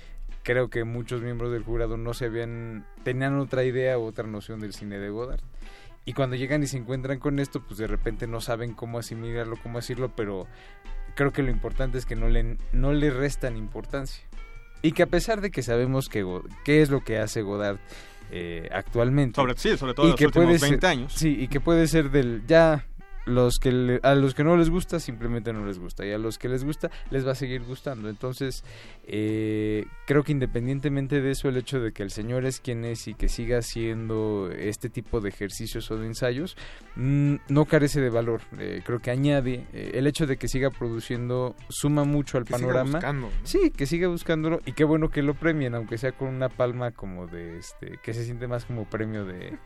creo 0.43 0.69
que 0.69 0.85
muchos 0.85 1.21
miembros 1.21 1.51
del 1.51 1.63
jurado 1.63 1.97
no 1.97 2.13
se 2.13 2.25
habían, 2.25 2.85
tenían 3.03 3.37
otra 3.37 3.65
idea 3.65 3.97
o 3.97 4.05
otra 4.05 4.27
noción 4.27 4.59
del 4.59 4.73
cine 4.73 4.97
de 4.97 5.09
Godard. 5.09 5.41
Y 6.07 6.13
cuando 6.13 6.35
llegan 6.37 6.63
y 6.63 6.67
se 6.67 6.77
encuentran 6.77 7.19
con 7.19 7.37
esto, 7.37 7.61
pues 7.61 7.77
de 7.77 7.85
repente 7.85 8.25
no 8.27 8.39
saben 8.41 8.73
cómo 8.73 8.97
asimilarlo, 8.97 9.57
cómo 9.61 9.77
decirlo, 9.77 10.09
pero 10.15 10.47
creo 11.15 11.33
que 11.33 11.43
lo 11.43 11.51
importante 11.51 11.97
es 11.97 12.05
que 12.05 12.15
no 12.15 12.29
le, 12.29 12.57
no 12.71 12.93
le 12.93 13.09
restan 13.11 13.57
importancia. 13.57 14.23
Y 14.81 14.93
que 14.93 15.03
a 15.03 15.07
pesar 15.07 15.41
de 15.41 15.51
que 15.51 15.61
sabemos 15.63 16.07
que 16.07 16.25
qué 16.63 16.81
es 16.81 16.89
lo 16.89 17.01
que 17.03 17.17
hace 17.17 17.41
Godard 17.41 17.77
eh, 18.31 18.69
actualmente. 18.71 19.35
Sobre- 19.35 19.57
sí, 19.57 19.75
sobre 19.77 19.93
todo 19.93 20.05
en 20.05 20.11
los 20.11 20.17
que 20.17 20.27
últimos 20.27 20.45
puede 20.47 20.59
20 20.59 20.79
ser- 20.79 20.89
años. 20.89 21.13
Sí, 21.13 21.35
y 21.39 21.49
que 21.49 21.59
puede 21.59 21.87
ser 21.87 22.09
del 22.09 22.43
ya 22.47 22.85
los 23.27 23.59
que 23.59 23.71
le- 23.71 23.99
a 24.03 24.15
los 24.15 24.33
que 24.33 24.43
no 24.43 24.55
les 24.57 24.69
gusta 24.69 24.99
simplemente 24.99 25.53
no 25.53 25.65
les 25.65 25.77
gusta 25.79 26.05
y 26.05 26.11
a 26.11 26.17
los 26.17 26.37
que 26.37 26.49
les 26.49 26.63
gusta 26.63 26.89
les 27.11 27.27
va 27.27 27.33
a 27.33 27.35
seguir 27.35 27.61
gustando. 27.63 28.09
Entonces 28.09 28.63
eh, 29.05 29.85
creo 30.05 30.23
que 30.23 30.31
independientemente 30.31 31.21
de 31.21 31.31
eso 31.31 31.49
el 31.49 31.57
hecho 31.57 31.79
de 31.79 31.91
que 31.91 32.03
el 32.03 32.11
señor 32.11 32.45
es 32.45 32.59
quien 32.59 32.85
es 32.85 33.07
y 33.07 33.13
que 33.13 33.27
siga 33.29 33.59
haciendo 33.59 34.49
este 34.51 34.89
tipo 34.89 35.21
de 35.21 35.29
ejercicios 35.29 35.89
o 35.91 35.97
de 35.97 36.07
ensayos 36.07 36.57
mm, 36.95 37.35
no 37.49 37.65
carece 37.65 38.01
de 38.01 38.09
valor. 38.09 38.41
Eh, 38.59 38.81
creo 38.85 38.99
que 38.99 39.11
añade 39.11 39.65
eh, 39.73 39.91
el 39.95 40.07
hecho 40.07 40.25
de 40.25 40.37
que 40.37 40.47
siga 40.47 40.69
produciendo 40.69 41.55
suma 41.69 42.03
mucho 42.03 42.37
al 42.37 42.43
Que 42.45 42.53
siga 42.53 42.67
panorama. 42.67 42.91
buscando, 42.93 43.27
¿no? 43.27 43.33
sí 43.43 43.71
que 43.71 43.85
siga 43.85 44.07
buscándolo 44.07 44.61
y 44.65 44.73
qué 44.73 44.83
bueno 44.83 45.09
que 45.09 45.21
lo 45.21 45.33
premien 45.33 45.75
aunque 45.75 45.97
sea 45.97 46.11
con 46.13 46.29
una 46.29 46.49
palma 46.49 46.91
como 46.91 47.27
de 47.27 47.57
este 47.57 47.99
que 48.03 48.13
se 48.13 48.23
siente 48.25 48.47
más 48.47 48.65
como 48.65 48.85
premio 48.85 49.25
de 49.25 49.57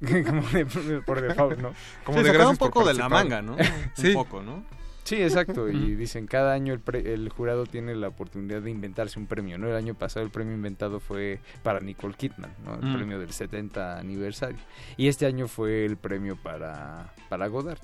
como 0.26 0.42
de 0.48 0.66
por 1.04 1.20
default, 1.20 1.58
¿no? 1.60 1.72
Como 2.04 2.18
Sí, 2.18 2.24
de 2.24 2.30
un 2.46 2.56
por 2.56 2.70
poco 2.70 2.86
de 2.86 2.94
la 2.94 3.08
manga, 3.08 3.40
¿no? 3.42 3.54
Un 3.54 3.58
Sí. 3.94 4.12
poco, 4.12 4.42
¿no? 4.42 4.64
Sí, 5.04 5.16
exacto. 5.22 5.68
Y 5.68 5.94
dicen, 5.96 6.26
cada 6.26 6.54
año 6.54 6.72
el, 6.72 6.80
pre- 6.80 7.12
el 7.12 7.28
jurado 7.28 7.66
tiene 7.66 7.94
la 7.94 8.08
oportunidad 8.08 8.62
de 8.62 8.70
inventarse 8.70 9.18
un 9.18 9.26
premio, 9.26 9.58
¿no? 9.58 9.68
El 9.68 9.76
año 9.76 9.94
pasado 9.94 10.24
el 10.24 10.32
premio 10.32 10.54
inventado 10.54 10.98
fue 10.98 11.40
para 11.62 11.80
Nicole 11.80 12.14
Kidman, 12.14 12.50
¿no? 12.64 12.74
El 12.76 12.86
Mm. 12.86 12.94
premio 12.94 13.18
del 13.18 13.30
70 13.30 13.98
aniversario. 13.98 14.56
Y 14.96 15.08
este 15.08 15.26
año 15.26 15.46
fue 15.46 15.84
el 15.84 15.98
premio 15.98 16.36
para, 16.36 17.12
para 17.28 17.48
Godard. 17.48 17.80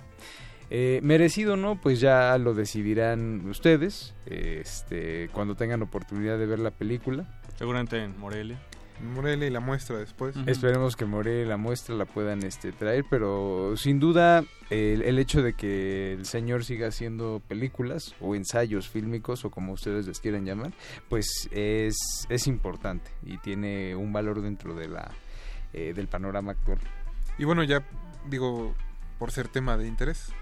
Eh, 0.71 1.01
merecido 1.03 1.55
o 1.55 1.57
no, 1.57 1.79
pues 1.79 2.01
ya 2.01 2.39
lo 2.39 2.55
decidirán 2.55 3.47
ustedes 3.51 4.15
este, 4.25 5.29
cuando 5.33 5.57
tengan 5.57 5.83
oportunidad 5.83 6.39
de 6.39 6.47
ver 6.47 6.61
la 6.61 6.71
película. 6.71 7.27
Seguramente 7.59 8.03
en 8.03 8.19
Morelia. 8.19 8.59
Morelia 9.15 9.47
y 9.47 9.51
la 9.51 9.61
muestra 9.61 9.99
después. 9.99 10.37
Esperemos 10.47 10.97
que 10.97 11.05
Morelia 11.05 11.43
y 11.43 11.47
la 11.47 11.57
muestra 11.57 11.95
la 11.95 12.05
puedan 12.05 12.43
este, 12.43 12.73
traer, 12.73 13.05
pero 13.09 13.75
sin 13.77 13.99
duda 13.99 14.45
el, 14.69 15.03
el 15.03 15.19
hecho 15.19 15.43
de 15.43 15.55
que 15.55 16.13
el 16.13 16.27
señor 16.27 16.65
siga 16.65 16.89
haciendo 16.89 17.43
películas 17.47 18.15
o 18.21 18.35
ensayos 18.35 18.89
fílmicos 18.89 19.45
o 19.45 19.51
como 19.51 19.73
ustedes 19.73 20.07
les 20.07 20.21
quieran 20.21 20.45
llamar, 20.45 20.73
pues 21.09 21.49
es, 21.51 21.97
es 22.29 22.47
importante 22.47 23.11
y 23.23 23.39
tiene 23.39 23.95
un 23.97 24.13
valor 24.13 24.43
dentro 24.43 24.75
de 24.75 24.89
la, 24.89 25.11
eh, 25.73 25.93
del 25.95 26.09
panorama 26.09 26.53
actual. 26.53 26.79
Y 27.39 27.45
bueno, 27.45 27.63
ya 27.65 27.83
digo, 28.29 28.75
por 29.19 29.31
ser 29.33 29.49
tema 29.49 29.77
de 29.77 29.87
interés, 29.87 30.33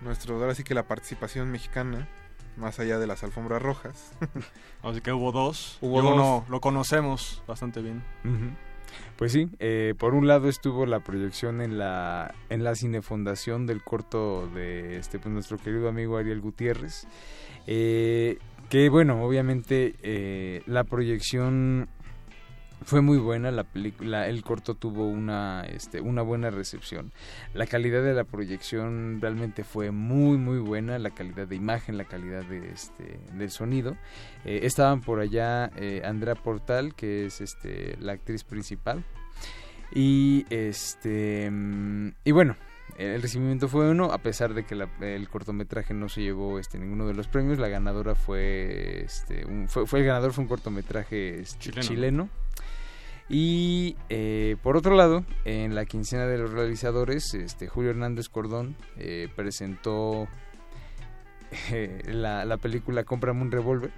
nuestro, 0.00 0.36
ahora 0.36 0.54
sí 0.54 0.64
que 0.64 0.74
la 0.74 0.84
participación 0.84 1.50
mexicana, 1.50 2.08
más 2.56 2.78
allá 2.78 2.98
de 2.98 3.06
las 3.06 3.22
alfombras 3.24 3.62
rojas. 3.62 4.12
Así 4.82 5.00
que 5.00 5.12
hubo 5.12 5.32
dos. 5.32 5.78
Hubo 5.80 6.02
dos. 6.02 6.14
uno 6.14 6.44
lo 6.48 6.60
conocemos 6.60 7.42
bastante 7.46 7.80
bien. 7.80 8.02
Pues 9.16 9.32
sí, 9.32 9.48
eh, 9.58 9.94
por 9.98 10.14
un 10.14 10.26
lado 10.26 10.48
estuvo 10.48 10.86
la 10.86 11.00
proyección 11.00 11.60
en 11.60 11.78
la 11.78 12.34
en 12.48 12.64
la 12.64 12.74
cinefundación 12.74 13.66
del 13.66 13.82
corto 13.82 14.48
de 14.48 14.96
este 14.96 15.18
pues, 15.18 15.32
nuestro 15.32 15.58
querido 15.58 15.88
amigo 15.88 16.16
Ariel 16.16 16.40
Gutiérrez, 16.40 17.06
eh, 17.66 18.38
que 18.68 18.88
bueno, 18.88 19.22
obviamente 19.22 19.94
eh, 20.02 20.62
la 20.66 20.84
proyección 20.84 21.88
fue 22.82 23.00
muy 23.02 23.18
buena, 23.18 23.50
la 23.50 23.64
película, 23.64 24.26
el 24.26 24.42
corto 24.42 24.74
tuvo 24.74 25.06
una 25.06 25.62
este, 25.68 26.00
una 26.00 26.22
buena 26.22 26.50
recepción, 26.50 27.12
la 27.54 27.66
calidad 27.66 28.02
de 28.02 28.14
la 28.14 28.24
proyección 28.24 29.18
realmente 29.20 29.64
fue 29.64 29.90
muy 29.90 30.38
muy 30.38 30.58
buena, 30.58 30.98
la 30.98 31.10
calidad 31.10 31.46
de 31.46 31.56
imagen, 31.56 31.98
la 31.98 32.04
calidad 32.04 32.42
de 32.44 32.70
este 32.72 33.20
del 33.34 33.50
sonido, 33.50 33.96
Eh, 34.44 34.60
estaban 34.62 35.00
por 35.02 35.20
allá 35.20 35.70
eh, 35.76 36.02
Andrea 36.04 36.34
Portal 36.34 36.94
que 36.94 37.26
es 37.26 37.40
este 37.40 37.96
la 38.00 38.12
actriz 38.12 38.44
principal. 38.44 39.04
Y 39.92 40.46
este 40.50 41.50
mm, 41.50 42.08
y 42.24 42.30
bueno 42.32 42.56
el 42.96 43.22
recibimiento 43.22 43.66
fue 43.68 43.88
uno 43.90 44.12
a 44.12 44.18
pesar 44.18 44.52
de 44.54 44.64
que 44.64 44.74
la- 44.74 44.88
el 45.00 45.28
cortometraje 45.28 45.94
no 45.94 46.08
se 46.08 46.22
llevó 46.22 46.58
este 46.58 46.78
ninguno 46.78 47.06
de 47.06 47.14
los 47.14 47.28
premios 47.28 47.58
la 47.58 47.68
ganadora 47.68 48.14
fue 48.14 49.02
este 49.04 49.44
un- 49.46 49.68
fue, 49.68 49.86
fue 49.86 50.00
el 50.00 50.06
ganador 50.06 50.32
fue 50.32 50.42
un 50.42 50.48
cortometraje 50.48 51.40
este, 51.40 51.58
Chileno. 51.58 51.82
chileno 51.88 52.28
y 53.30 53.96
eh, 54.08 54.56
por 54.60 54.76
otro 54.76 54.96
lado, 54.96 55.24
en 55.44 55.76
la 55.76 55.86
quincena 55.86 56.26
de 56.26 56.36
los 56.36 56.50
realizadores, 56.50 57.32
este 57.34 57.68
Julio 57.68 57.90
Hernández 57.90 58.28
Cordón 58.28 58.74
eh, 58.96 59.28
presentó 59.36 60.26
eh, 61.70 62.02
la, 62.06 62.44
la 62.44 62.56
película 62.56 63.04
Cómprame 63.04 63.42
un 63.42 63.52
revólver, 63.52 63.92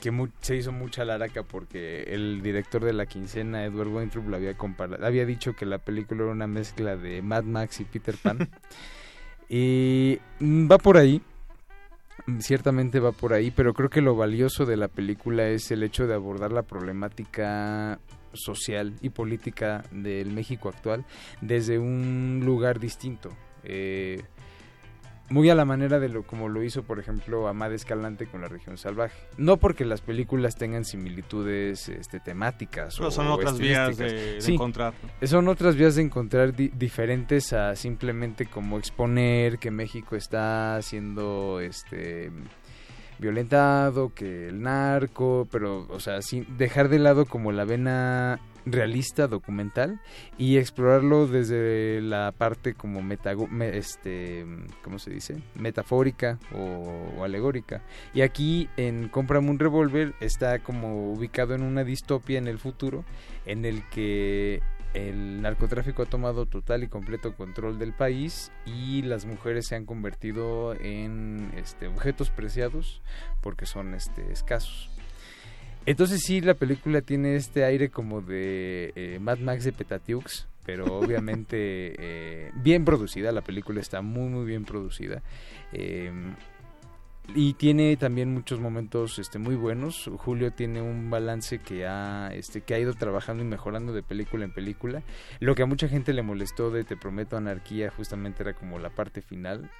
que 0.00 0.10
se 0.40 0.56
hizo 0.56 0.72
mucha 0.72 1.04
laraca 1.04 1.42
porque 1.42 2.04
el 2.04 2.40
director 2.40 2.82
de 2.82 2.94
la 2.94 3.04
quincena, 3.04 3.66
Edward 3.66 3.88
Weintraub, 3.88 4.34
había, 4.34 4.56
comparado, 4.56 5.04
había 5.04 5.26
dicho 5.26 5.52
que 5.54 5.66
la 5.66 5.76
película 5.76 6.22
era 6.22 6.32
una 6.32 6.46
mezcla 6.46 6.96
de 6.96 7.20
Mad 7.20 7.44
Max 7.44 7.80
y 7.80 7.84
Peter 7.84 8.16
Pan. 8.16 8.48
y 9.50 10.18
mm, 10.38 10.66
va 10.66 10.78
por 10.78 10.96
ahí, 10.96 11.20
ciertamente 12.38 13.00
va 13.00 13.12
por 13.12 13.34
ahí, 13.34 13.50
pero 13.50 13.74
creo 13.74 13.90
que 13.90 14.00
lo 14.00 14.16
valioso 14.16 14.64
de 14.64 14.78
la 14.78 14.88
película 14.88 15.46
es 15.48 15.70
el 15.70 15.82
hecho 15.82 16.06
de 16.06 16.14
abordar 16.14 16.52
la 16.52 16.62
problemática 16.62 18.00
social 18.32 18.94
y 19.00 19.10
política 19.10 19.84
del 19.90 20.30
México 20.30 20.68
actual 20.68 21.04
desde 21.40 21.78
un 21.78 22.42
lugar 22.44 22.80
distinto. 22.80 23.30
Eh, 23.64 24.22
muy 25.28 25.48
a 25.48 25.54
la 25.54 25.64
manera 25.64 26.00
de 26.00 26.08
lo 26.08 26.24
como 26.24 26.48
lo 26.48 26.64
hizo, 26.64 26.82
por 26.82 26.98
ejemplo, 26.98 27.46
Amada 27.46 27.72
Escalante 27.76 28.26
con 28.26 28.40
la 28.40 28.48
región 28.48 28.76
salvaje. 28.78 29.14
No 29.38 29.58
porque 29.58 29.84
las 29.84 30.00
películas 30.00 30.56
tengan 30.56 30.84
similitudes 30.84 31.88
este, 31.88 32.18
temáticas 32.18 32.96
Pero 32.96 33.08
o 33.08 33.10
son 33.12 33.28
otras 33.28 33.56
vías 33.56 33.96
de- 33.96 34.06
estilísticas. 34.06 34.34
de 34.34 34.40
Sí, 34.40 34.54
encontrar, 34.54 34.92
Son 35.22 35.46
otras 35.46 35.76
vías 35.76 35.94
de 35.94 36.02
encontrar 36.02 36.52
di- 36.56 36.72
diferentes 36.76 37.52
a 37.52 37.76
simplemente 37.76 38.46
como 38.46 38.76
exponer 38.76 39.58
que 39.60 39.70
México 39.70 40.16
está 40.16 40.82
siendo 40.82 41.60
este 41.60 42.32
violentado, 43.20 44.12
que 44.14 44.48
el 44.48 44.62
narco, 44.62 45.46
pero, 45.50 45.86
o 45.90 46.00
sea, 46.00 46.22
sin 46.22 46.46
dejar 46.56 46.88
de 46.88 46.98
lado 46.98 47.26
como 47.26 47.52
la 47.52 47.64
vena 47.64 48.40
realista 48.66 49.26
documental 49.26 50.00
y 50.38 50.58
explorarlo 50.58 51.26
desde 51.26 52.00
la 52.00 52.32
parte 52.36 52.74
como 52.74 53.00
este 53.12 54.44
cómo 54.82 54.98
se 54.98 55.10
dice 55.10 55.38
metafórica 55.54 56.38
o, 56.54 57.24
alegórica. 57.24 57.82
Y 58.14 58.22
aquí 58.22 58.68
en 58.76 59.08
Cómprame 59.08 59.50
un 59.50 59.58
revólver 59.58 60.14
está 60.20 60.58
como 60.58 61.12
ubicado 61.12 61.54
en 61.54 61.62
una 61.62 61.84
distopia 61.84 62.38
en 62.38 62.48
el 62.48 62.58
futuro 62.58 63.04
en 63.46 63.64
el 63.64 63.82
que 63.88 64.60
el 64.94 65.42
narcotráfico 65.42 66.02
ha 66.02 66.06
tomado 66.06 66.46
total 66.46 66.82
y 66.82 66.88
completo 66.88 67.34
control 67.34 67.78
del 67.78 67.92
país 67.92 68.50
y 68.66 69.02
las 69.02 69.24
mujeres 69.24 69.66
se 69.66 69.76
han 69.76 69.86
convertido 69.86 70.74
en 70.74 71.52
este, 71.56 71.86
objetos 71.86 72.30
preciados 72.30 73.00
porque 73.40 73.66
son 73.66 73.94
este, 73.94 74.32
escasos. 74.32 74.90
Entonces 75.86 76.22
sí, 76.24 76.40
la 76.40 76.54
película 76.54 77.00
tiene 77.00 77.36
este 77.36 77.64
aire 77.64 77.88
como 77.88 78.20
de 78.20 78.92
eh, 78.96 79.18
Mad 79.20 79.38
Max 79.38 79.64
de 79.64 79.72
Petatiux, 79.72 80.46
pero 80.66 80.84
obviamente 80.98 81.94
eh, 81.98 82.50
bien 82.56 82.84
producida, 82.84 83.32
la 83.32 83.42
película 83.42 83.80
está 83.80 84.02
muy 84.02 84.28
muy 84.28 84.44
bien 84.44 84.64
producida. 84.64 85.22
Eh, 85.72 86.12
y 87.34 87.54
tiene 87.54 87.96
también 87.96 88.32
muchos 88.32 88.60
momentos 88.60 89.18
este 89.18 89.38
muy 89.38 89.54
buenos. 89.54 90.10
Julio 90.18 90.52
tiene 90.52 90.82
un 90.82 91.10
balance 91.10 91.58
que 91.58 91.86
ha 91.86 92.30
este 92.32 92.62
que 92.62 92.74
ha 92.74 92.78
ido 92.78 92.94
trabajando 92.94 93.42
y 93.42 93.46
mejorando 93.46 93.92
de 93.92 94.02
película 94.02 94.44
en 94.44 94.52
película. 94.52 95.02
Lo 95.38 95.54
que 95.54 95.62
a 95.62 95.66
mucha 95.66 95.88
gente 95.88 96.12
le 96.12 96.22
molestó 96.22 96.70
de 96.70 96.84
Te 96.84 96.96
prometo 96.96 97.36
anarquía 97.36 97.90
justamente 97.90 98.42
era 98.42 98.54
como 98.54 98.78
la 98.78 98.90
parte 98.90 99.22
final. 99.22 99.70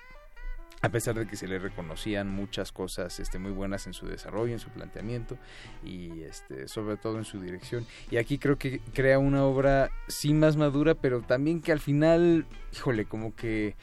A 0.83 0.89
pesar 0.89 1.15
de 1.15 1.27
que 1.27 1.37
se 1.37 1.47
le 1.47 1.59
reconocían 1.59 2.31
muchas 2.31 2.73
cosas 2.73 3.21
este, 3.21 3.39
muy 3.39 3.51
buenas 3.51 3.87
en 3.87 3.93
su 3.93 4.07
desarrollo, 4.07 4.55
en 4.55 4.59
su 4.59 4.71
planteamiento 4.71 5.37
y 5.85 6.23
este, 6.23 6.69
sobre 6.69 6.97
todo 6.97 7.19
en 7.19 7.25
su 7.25 7.39
dirección. 7.39 7.85
Y 8.11 8.17
aquí 8.17 8.39
creo 8.39 8.57
que 8.57 8.81
crea 8.95 9.19
una 9.19 9.45
obra 9.45 9.91
sí 10.09 10.33
más 10.33 10.57
madura, 10.57 10.95
pero 10.95 11.21
también 11.21 11.61
que 11.61 11.73
al 11.73 11.81
final, 11.81 12.47
híjole, 12.73 13.05
como 13.05 13.35
que 13.35 13.75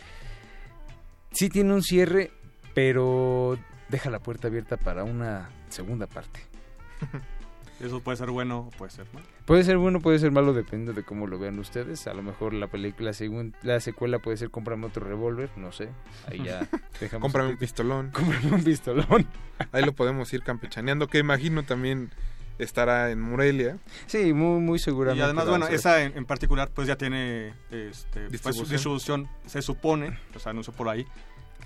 sí 1.31 1.49
tiene 1.49 1.71
un 1.73 1.83
cierre, 1.83 2.31
pero 2.77 3.57
deja 3.89 4.11
la 4.11 4.19
puerta 4.19 4.49
abierta 4.49 4.77
para 4.77 5.03
una 5.03 5.49
segunda 5.67 6.05
parte. 6.05 6.39
Eso 7.79 8.01
puede 8.01 8.17
ser 8.17 8.29
bueno 8.29 8.59
o 8.59 8.69
puede 8.69 8.91
ser 8.91 9.07
malo. 9.13 9.25
Puede 9.45 9.63
ser 9.63 9.77
bueno, 9.77 9.99
puede 9.99 10.19
ser 10.19 10.29
malo, 10.31 10.53
depende 10.53 10.93
de 10.93 11.01
cómo 11.01 11.25
lo 11.25 11.39
vean 11.39 11.57
ustedes. 11.57 12.05
A 12.05 12.13
lo 12.13 12.21
mejor 12.21 12.53
la 12.53 12.67
película, 12.67 13.13
segun- 13.13 13.55
la 13.63 13.79
secuela 13.79 14.19
puede 14.19 14.37
ser 14.37 14.51
cómprame 14.51 14.85
otro 14.85 15.07
revólver, 15.07 15.49
no 15.55 15.71
sé. 15.71 15.89
Ahí 16.27 16.43
ya 16.43 16.67
dejamos. 17.01 17.23
Cómprame 17.23 17.49
un 17.49 17.57
pistolón. 17.57 18.11
Cómprame 18.13 18.51
un 18.51 18.63
pistolón. 18.63 19.27
Ahí 19.71 19.83
lo 19.83 19.93
podemos 19.93 20.31
ir 20.33 20.43
campechaneando, 20.43 21.07
que 21.07 21.17
imagino 21.17 21.63
también 21.63 22.11
estará 22.59 23.09
en 23.09 23.19
Morelia. 23.21 23.77
Sí, 24.05 24.33
muy, 24.33 24.59
muy 24.61 24.77
seguramente. 24.77 25.21
Y 25.21 25.23
además, 25.23 25.49
bueno, 25.49 25.67
esa 25.67 26.03
en, 26.03 26.15
en 26.15 26.25
particular 26.25 26.69
pues 26.69 26.87
ya 26.87 26.95
tiene 26.95 27.55
este, 27.71 28.27
pues, 28.27 28.55
su 28.55 28.65
Distribución. 28.65 28.69
distribución, 28.69 29.29
se 29.47 29.63
supone, 29.63 30.19
o 30.35 30.39
sea, 30.39 30.51
anunció 30.51 30.73
por 30.73 30.89
ahí, 30.89 31.07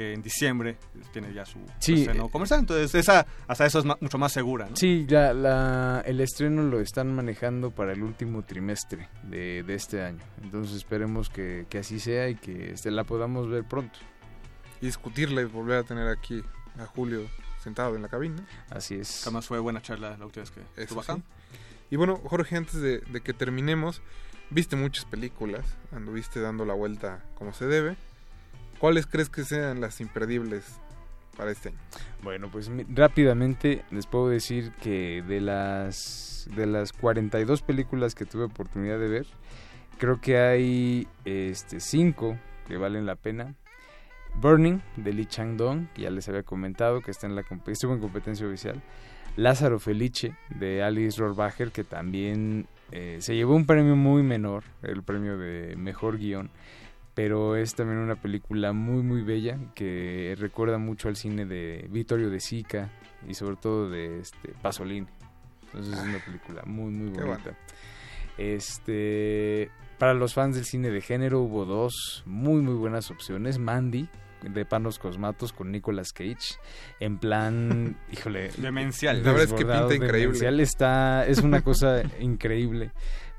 que 0.01 0.13
en 0.13 0.21
diciembre 0.21 0.77
tiene 1.13 1.33
ya 1.33 1.45
su 1.45 1.59
Sí, 1.79 1.93
su 1.95 2.01
estreno 2.01 2.25
eh, 2.25 2.29
comercial. 2.31 2.61
Entonces, 2.61 2.95
esa, 2.95 3.25
hasta 3.47 3.65
eso 3.65 3.79
es 3.79 3.85
mucho 3.85 4.17
más 4.17 4.31
segura, 4.31 4.67
¿no? 4.69 4.75
Sí, 4.75 5.05
ya 5.07 5.33
la, 5.33 6.01
el 6.05 6.19
estreno 6.21 6.63
lo 6.63 6.79
están 6.79 7.13
manejando 7.13 7.71
para 7.71 7.93
el 7.93 8.01
último 8.01 8.41
trimestre 8.43 9.09
de, 9.23 9.63
de 9.63 9.75
este 9.75 10.01
año. 10.01 10.19
Entonces 10.43 10.75
esperemos 10.77 11.29
que, 11.29 11.65
que 11.69 11.77
así 11.79 11.99
sea 11.99 12.29
y 12.29 12.35
que 12.35 12.71
este, 12.71 12.89
la 12.91 13.03
podamos 13.03 13.49
ver 13.49 13.63
pronto. 13.63 13.99
Y 14.81 14.87
discutirla 14.87 15.41
y 15.41 15.45
volver 15.45 15.77
a 15.77 15.83
tener 15.83 16.07
aquí 16.07 16.41
a 16.79 16.85
Julio 16.85 17.27
sentado 17.61 17.95
en 17.95 18.01
la 18.01 18.07
cabina. 18.09 18.43
Así 18.69 18.95
es. 18.95 19.21
Además 19.27 19.45
fue 19.45 19.59
buena 19.59 19.81
charla 19.81 20.17
la 20.17 20.25
última 20.25 20.41
vez 20.43 20.51
que 20.51 20.61
Eso 20.61 20.69
estuvo 20.77 21.03
sí. 21.03 21.11
acá. 21.11 21.21
Y 21.91 21.95
bueno, 21.97 22.17
Jorge, 22.25 22.55
antes 22.55 22.81
de, 22.81 22.99
de 22.99 23.21
que 23.21 23.33
terminemos, 23.33 24.01
viste 24.49 24.75
muchas 24.75 25.05
películas, 25.05 25.65
anduviste 25.91 26.39
dando 26.39 26.65
la 26.65 26.73
vuelta 26.73 27.23
como 27.35 27.53
se 27.53 27.65
debe. 27.67 27.95
¿Cuáles 28.81 29.05
crees 29.05 29.29
que 29.29 29.43
sean 29.43 29.79
las 29.79 30.01
imperdibles 30.01 30.65
para 31.37 31.51
este 31.51 31.69
año? 31.69 31.77
Bueno, 32.23 32.49
pues 32.49 32.71
rápidamente 32.89 33.85
les 33.91 34.07
puedo 34.07 34.27
decir 34.27 34.71
que 34.81 35.21
de 35.21 35.39
las 35.39 36.49
de 36.55 36.65
las 36.65 36.91
42 36.91 37.61
películas 37.61 38.15
que 38.15 38.25
tuve 38.25 38.45
oportunidad 38.45 38.97
de 38.97 39.07
ver, 39.07 39.27
creo 39.99 40.19
que 40.19 40.39
hay 40.39 41.07
este 41.25 41.79
cinco 41.79 42.39
que 42.67 42.77
valen 42.77 43.05
la 43.05 43.15
pena. 43.15 43.53
Burning 44.33 44.79
de 44.95 45.13
Lee 45.13 45.27
Chang-dong, 45.27 45.93
que 45.93 46.01
ya 46.01 46.09
les 46.09 46.27
había 46.27 46.41
comentado 46.41 47.01
que 47.01 47.11
está 47.11 47.27
en 47.27 47.35
la 47.35 47.43
estuvo 47.67 47.93
en 47.93 47.99
competencia 47.99 48.47
oficial. 48.47 48.81
Lázaro 49.35 49.79
Felice 49.79 50.35
de 50.49 50.81
Alice 50.81 51.21
Rohrbacher, 51.21 51.71
que 51.71 51.83
también 51.83 52.65
eh, 52.91 53.17
se 53.19 53.35
llevó 53.35 53.55
un 53.55 53.67
premio 53.67 53.95
muy 53.95 54.23
menor, 54.23 54.63
el 54.81 55.03
premio 55.03 55.37
de 55.37 55.75
mejor 55.75 56.17
guion, 56.17 56.49
pero 57.13 57.55
es 57.55 57.75
también 57.75 57.99
una 57.99 58.15
película 58.15 58.73
muy 58.73 59.03
muy 59.03 59.21
bella 59.21 59.57
que 59.75 60.35
recuerda 60.39 60.77
mucho 60.77 61.09
al 61.09 61.15
cine 61.15 61.45
de 61.45 61.87
Vittorio 61.89 62.29
De 62.29 62.39
Sica 62.39 62.89
y 63.27 63.33
sobre 63.33 63.57
todo 63.57 63.89
de 63.89 64.19
este 64.19 64.53
Pasolini. 64.61 65.07
Entonces 65.65 65.97
es 65.97 66.03
una 66.03 66.19
película 66.19 66.63
muy 66.65 66.91
muy 66.91 67.09
bonita. 67.09 67.57
Este 68.37 69.69
para 69.97 70.13
los 70.13 70.33
fans 70.33 70.55
del 70.55 70.65
cine 70.65 70.89
de 70.89 71.01
género 71.01 71.41
hubo 71.41 71.65
dos 71.65 72.23
muy 72.25 72.61
muy 72.61 72.75
buenas 72.75 73.11
opciones, 73.11 73.59
Mandy 73.59 74.09
de 74.41 74.65
Panos 74.65 74.97
Cosmatos 74.97 75.53
con 75.53 75.71
Nicolas 75.71 76.13
Cage 76.13 76.57
en 76.99 77.19
plan, 77.19 77.95
híjole, 78.11 78.49
Demencial. 78.57 79.23
La 79.23 79.31
verdad 79.33 79.43
es 79.43 79.53
que 79.53 79.65
pinta 79.65 79.93
increíble. 79.93 80.17
demencial. 80.17 80.59
Está 80.59 81.27
es 81.27 81.39
una 81.39 81.61
cosa 81.61 82.01
increíble 82.19 82.91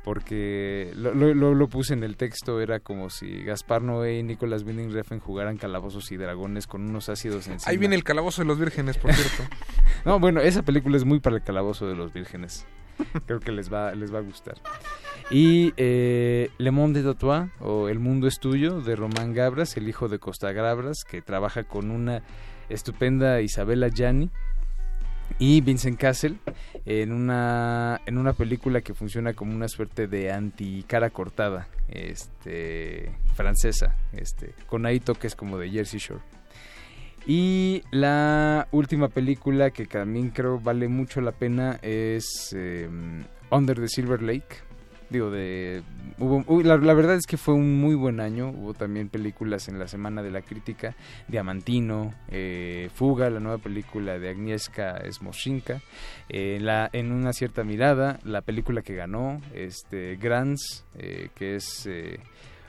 porque 0.05 0.93
lo, 0.97 1.13
lo- 1.15 1.69
puse 1.69 1.95
en 1.95 2.03
el 2.03 2.17
texto, 2.17 2.61
era 2.61 2.81
como 2.81 3.09
si 3.09 3.43
Gaspar 3.45 3.83
Noé 3.83 4.19
y 4.19 4.23
Nicolas 4.23 4.65
Winding 4.65 4.93
Refn 4.93 5.21
jugaran 5.21 5.57
calabozos 5.57 6.11
y 6.13 6.17
dragones 6.17 6.67
con 6.67 6.83
unos 6.89 7.09
ácidos 7.09 7.47
encima. 7.49 7.71
Ahí 7.71 7.77
viene 7.79 7.95
el 7.95 8.05
calabozo 8.05 8.43
de 8.43 8.49
los 8.49 8.59
vírgenes, 8.59 8.99
por 8.99 9.13
cierto. 9.13 9.43
No, 10.05 10.19
bueno, 10.19 10.41
esa 10.41 10.63
película 10.63 10.97
es 10.97 11.05
muy 11.05 11.21
para 11.21 11.37
el 11.37 11.43
calabozo 11.45 11.87
de 11.87 11.95
los 11.95 12.13
vírgenes. 12.13 12.67
Creo 13.27 13.39
que 13.39 13.53
les 13.53 13.73
va, 13.73 13.95
les 13.95 14.13
va 14.13 14.19
a 14.19 14.23
gustar. 14.23 14.57
Y 15.31 15.73
eh, 15.77 16.51
Le 16.59 16.71
Monde 16.73 17.03
de 17.05 17.15
Toi, 17.15 17.49
o 17.61 17.89
El 17.89 18.01
Mundo 18.01 18.27
es 18.27 18.41
Tuyo, 18.41 18.81
de 18.81 18.97
Román 18.97 19.33
Gabras, 19.33 19.77
el 19.77 19.89
hijo 19.89 20.09
de 20.09 20.19
Costa 20.19 20.51
Gabras, 20.53 21.05
que 21.09 21.23
trabaja 21.23 21.63
con 21.63 21.91
una 21.93 22.23
estupenda 22.69 23.41
Isabela 23.43 23.89
Gianni 23.89 24.31
y 25.39 25.61
Vincent 25.61 25.99
Castle 25.99 26.37
en 26.85 27.13
una, 27.13 28.01
en 28.07 28.19
una 28.19 28.33
película 28.33 28.81
que 28.81 28.95
funciona 28.95 29.35
como 29.35 29.55
una 29.55 29.69
suerte 29.69 30.07
de 30.07 30.33
anti-cara 30.33 31.11
cortada 31.11 31.69
este, 31.89 33.13
francesa, 33.35 33.95
este, 34.13 34.55
con 34.67 34.87
ahí 34.87 35.01
toques 35.01 35.35
como 35.35 35.59
de 35.59 35.71
Jersey 35.71 36.01
Shore. 36.01 36.23
Y 37.27 37.83
la 37.91 38.67
última 38.73 39.09
película 39.09 39.71
que 39.71 39.87
también 39.87 40.31
creo 40.31 40.59
vale 40.59 40.89
mucho 40.89 41.21
la 41.21 41.33
pena 41.33 41.79
es 41.83 42.53
eh, 42.57 42.89
Under 43.51 43.79
the 43.79 43.89
Silver 43.89 44.23
Lake. 44.23 44.57
De, 45.13 45.83
la, 46.65 46.95
verdad 46.95 47.17
es 47.17 47.27
que 47.27 47.37
fue 47.37 47.55
un 47.55 47.79
muy 47.79 47.95
buen 47.95 48.19
año. 48.19 48.49
Hubo 48.49 48.73
también 48.73 49.09
películas 49.09 49.69
en 49.69 49.79
la 49.79 49.87
Semana 49.87 50.23
de 50.23 50.31
la 50.31 50.41
Crítica. 50.41 50.95
Diamantino, 51.29 52.15
eh, 52.29 52.89
Fuga, 52.95 53.29
la 53.29 53.41
nueva 53.41 53.59
película 53.59 54.19
de 54.19 54.31
Agnieszka 54.31 55.03
Smoshinka. 55.11 55.83
eh, 56.29 56.89
en 56.93 57.13
una 57.13 57.33
cierta 57.33 57.63
mirada, 57.63 58.19
la 58.25 58.41
película 58.41 58.81
que 58.81 58.95
ganó, 58.95 59.41
este, 59.55 60.17
Grants, 60.17 60.85
eh, 60.99 61.29
que 61.35 61.57
es 61.57 61.89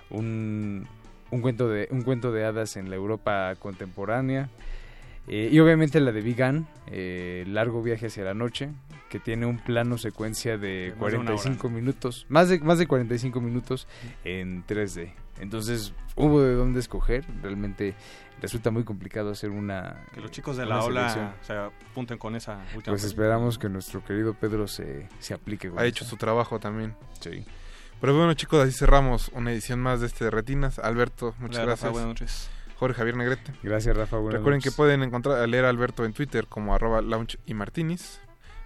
un, 0.10 0.86
un, 1.32 1.42
cuento 1.42 1.70
de, 1.70 1.88
un 1.92 2.02
cuento 2.02 2.32
de 2.32 2.44
hadas 2.44 2.76
en 2.76 2.90
la 2.90 2.98
Europa 2.98 3.56
contemporánea. 3.56 4.50
Eh, 5.28 5.50
y 5.52 5.60
obviamente 5.60 6.00
la 6.02 6.12
de 6.12 6.22
Vegan, 6.22 6.68
eh, 6.88 7.46
Largo 7.48 7.82
Viaje 7.82 8.08
hacia 8.08 8.24
la 8.24 8.34
Noche, 8.34 8.70
que 9.10 9.20
tiene 9.20 9.46
un 9.46 9.58
plano 9.58 9.98
secuencia 9.98 10.58
de 10.58 10.94
más 11.00 11.12
de 11.12 11.18
una 11.18 11.32
45 11.32 11.70
minutos, 11.70 12.26
más 12.30 12.50
de, 12.50 12.60
más 12.60 12.78
de 12.78 12.88
45 12.88 13.40
minutos 13.40 13.88
en 14.26 14.66
3D. 14.66 15.14
Entonces 15.40 15.94
hubo 16.16 16.42
de 16.42 16.56
dónde 16.56 16.80
escoger, 16.80 17.26
realmente 17.42 17.96
resulta 18.42 18.72
muy 18.72 18.84
complicado 18.84 19.32
hacer 19.32 19.50
una... 19.50 20.06
Que 20.14 20.20
los 20.20 20.32
chicos 20.32 20.58
de 20.58 20.66
la 20.66 20.84
ola 20.84 21.36
se 21.42 21.54
apunten 21.54 22.18
con 22.18 22.36
esa 22.36 22.58
última 22.76 22.94
Pues 22.94 23.04
esperamos 23.06 23.58
que 23.58 23.70
nuestro 23.70 24.04
querido 24.04 24.34
Pedro 24.34 24.68
se, 24.68 25.08
se 25.20 25.34
aplique. 25.34 25.70
con 25.70 25.80
Ha 25.80 25.86
hecho 25.86 26.04
su 26.04 26.18
trabajo 26.18 26.60
también. 26.60 26.96
Sí. 27.22 27.46
Pero 28.02 28.18
bueno, 28.18 28.34
chicos, 28.34 28.62
así 28.62 28.74
cerramos 28.74 29.30
una 29.30 29.54
edición 29.54 29.80
más 29.80 30.02
de 30.02 30.08
este 30.08 30.26
de 30.26 30.32
Retinas. 30.32 30.78
Alberto, 30.78 31.34
muchas 31.40 31.66
gracias. 31.66 31.90
buenas 31.90 32.10
noches. 32.10 32.50
Jorge 32.84 32.98
Javier 32.98 33.16
Negrete. 33.16 33.54
Gracias, 33.64 33.96
Rafa. 33.96 34.18
Buenas 34.18 34.40
Recuerden 34.40 34.58
noches. 34.58 34.74
que 34.74 34.76
pueden 34.76 35.04
encontrar 35.04 35.38
a 35.38 35.48
leer 35.48 35.64
a 35.64 35.70
Alberto 35.70 36.04
en 36.04 36.12
Twitter 36.12 36.48
como 36.48 36.76
arroba 36.76 37.02
launch 37.02 37.40
y 37.46 37.54
martinis, 37.54 38.20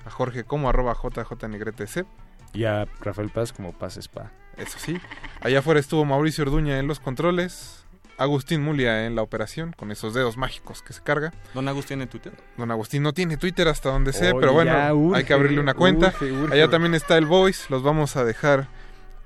a 0.05 0.09
Jorge 0.09 0.43
como 0.43 0.69
arroba 0.69 0.95
jjnegretec. 0.95 2.07
Y 2.51 2.63
a 2.63 2.85
Rafael 2.99 3.29
Paz 3.29 3.53
como 3.53 3.73
Paz 3.73 3.97
Spa. 3.97 4.31
Eso 4.57 4.79
sí. 4.79 4.99
Allá 5.39 5.59
afuera 5.59 5.79
estuvo 5.79 6.03
Mauricio 6.03 6.45
Orduña 6.45 6.79
en 6.79 6.87
los 6.87 6.99
controles, 6.99 7.85
Agustín 8.17 8.63
Mulia 8.63 9.05
en 9.05 9.15
la 9.15 9.21
operación, 9.21 9.73
con 9.77 9.91
esos 9.91 10.15
dedos 10.15 10.35
mágicos 10.35 10.81
que 10.81 10.93
se 10.93 11.03
carga. 11.03 11.31
¿Don 11.53 11.67
Agustín 11.67 12.01
en 12.01 12.07
Twitter? 12.07 12.33
Don 12.57 12.71
Agustín 12.71 13.03
no 13.03 13.13
tiene 13.13 13.37
Twitter 13.37 13.67
hasta 13.67 13.91
donde 13.91 14.13
sé, 14.13 14.33
pero 14.33 14.51
bueno, 14.51 14.71
ya 14.71 14.95
urge, 14.95 15.19
hay 15.19 15.25
que 15.25 15.33
abrirle 15.33 15.59
una 15.59 15.75
cuenta. 15.75 16.07
urge, 16.07 16.31
urge. 16.31 16.55
Allá 16.55 16.67
también 16.71 16.95
está 16.95 17.19
el 17.19 17.27
Voice, 17.27 17.67
los 17.69 17.83
vamos 17.83 18.15
a 18.15 18.25
dejar 18.25 18.67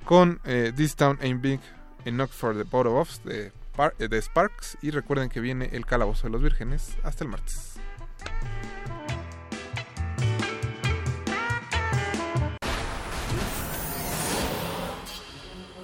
con 0.04 0.42
eh, 0.44 0.74
This 0.76 0.98
Town 0.98 1.18
Ain't 1.22 1.42
Big 1.42 1.62
Enough 2.04 2.32
for 2.32 2.58
the 2.58 2.64
Both 2.64 2.88
of 2.88 3.08
Us 3.10 3.24
de, 3.24 3.54
de 3.98 4.22
Sparks. 4.22 4.78
Y 4.82 4.92
recuerden 4.92 5.30
que 5.30 5.40
viene 5.40 5.70
el 5.74 5.86
Calabozo 5.86 6.24
de 6.24 6.32
los 6.32 6.42
Vírgenes 6.42 6.98
hasta 7.04 7.24
el 7.24 7.30
martes. 7.30 7.80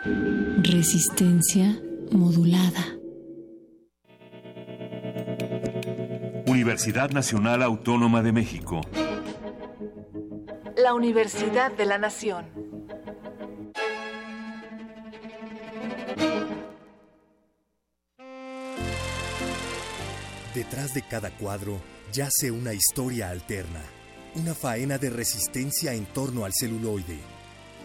Resistencia 0.03 1.79
modulada. 2.11 2.97
Universidad 6.47 7.11
Nacional 7.11 7.63
Autónoma 7.63 8.23
de 8.23 8.33
México. 8.33 8.81
La 10.75 10.95
Universidad 10.95 11.73
de 11.73 11.85
la 11.85 11.99
Nación. 11.99 12.47
Detrás 20.55 20.95
de 20.95 21.03
cada 21.03 21.37
cuadro 21.37 21.79
yace 22.11 22.51
una 22.51 22.73
historia 22.73 23.29
alterna, 23.29 23.83
una 24.35 24.55
faena 24.55 24.97
de 24.97 25.11
resistencia 25.11 25.93
en 25.93 26.07
torno 26.07 26.47
al 26.47 26.53
celuloide. 26.55 27.40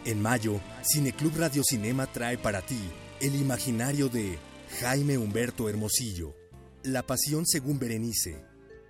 En 0.05 0.21
mayo, 0.21 0.61
Cineclub 0.83 1.35
Radio 1.35 1.63
Cinema 1.63 2.05
trae 2.05 2.37
para 2.37 2.61
ti 2.61 2.79
el 3.19 3.35
imaginario 3.35 4.07
de 4.07 4.37
Jaime 4.79 5.17
Humberto 5.17 5.67
Hermosillo, 5.67 6.35
La 6.83 7.01
Pasión 7.01 7.47
según 7.47 7.79
Berenice, 7.79 8.45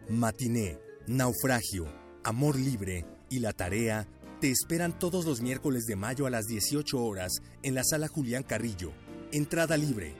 Matiné, 0.09 0.77
Naufragio, 1.07 1.87
Amor 2.25 2.59
Libre 2.59 3.05
y 3.29 3.39
La 3.39 3.53
Tarea 3.53 4.05
te 4.41 4.51
esperan 4.51 4.99
todos 4.99 5.23
los 5.23 5.39
miércoles 5.39 5.85
de 5.85 5.95
mayo 5.95 6.25
a 6.25 6.29
las 6.29 6.47
18 6.47 7.01
horas 7.01 7.31
en 7.63 7.75
la 7.75 7.85
sala 7.85 8.09
Julián 8.09 8.43
Carrillo. 8.43 8.91
Entrada 9.31 9.77
libre. 9.77 10.13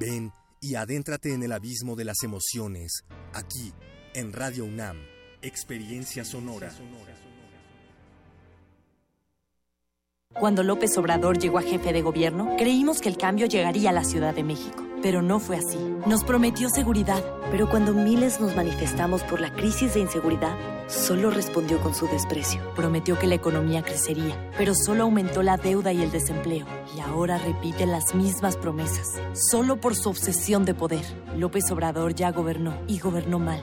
Ven 0.00 0.32
y 0.62 0.76
adéntrate 0.76 1.34
en 1.34 1.42
el 1.42 1.52
abismo 1.52 1.94
de 1.94 2.06
las 2.06 2.22
emociones, 2.22 3.04
aquí, 3.34 3.74
en 4.14 4.32
Radio 4.32 4.64
UNAM, 4.64 4.96
Experiencia 5.42 6.24
Sonora. 6.24 6.72
Cuando 10.42 10.64
López 10.64 10.98
Obrador 10.98 11.38
llegó 11.38 11.58
a 11.58 11.62
jefe 11.62 11.92
de 11.92 12.02
gobierno, 12.02 12.56
creímos 12.58 12.98
que 13.00 13.08
el 13.08 13.16
cambio 13.16 13.46
llegaría 13.46 13.90
a 13.90 13.92
la 13.92 14.02
Ciudad 14.02 14.34
de 14.34 14.42
México. 14.42 14.84
Pero 15.00 15.22
no 15.22 15.38
fue 15.38 15.56
así. 15.56 15.78
Nos 16.04 16.24
prometió 16.24 16.68
seguridad. 16.68 17.22
Pero 17.52 17.70
cuando 17.70 17.92
miles 17.92 18.40
nos 18.40 18.56
manifestamos 18.56 19.22
por 19.22 19.40
la 19.40 19.52
crisis 19.52 19.94
de 19.94 20.00
inseguridad, 20.00 20.58
solo 20.88 21.30
respondió 21.30 21.80
con 21.80 21.94
su 21.94 22.08
desprecio. 22.08 22.60
Prometió 22.74 23.16
que 23.20 23.28
la 23.28 23.36
economía 23.36 23.84
crecería, 23.84 24.50
pero 24.58 24.74
solo 24.74 25.04
aumentó 25.04 25.44
la 25.44 25.58
deuda 25.58 25.92
y 25.92 26.02
el 26.02 26.10
desempleo. 26.10 26.66
Y 26.96 26.98
ahora 26.98 27.38
repite 27.38 27.86
las 27.86 28.16
mismas 28.16 28.56
promesas, 28.56 29.22
solo 29.34 29.80
por 29.80 29.94
su 29.94 30.08
obsesión 30.08 30.64
de 30.64 30.74
poder. 30.74 31.04
López 31.36 31.70
Obrador 31.70 32.16
ya 32.16 32.32
gobernó 32.32 32.76
y 32.88 32.98
gobernó 32.98 33.38
mal. 33.38 33.62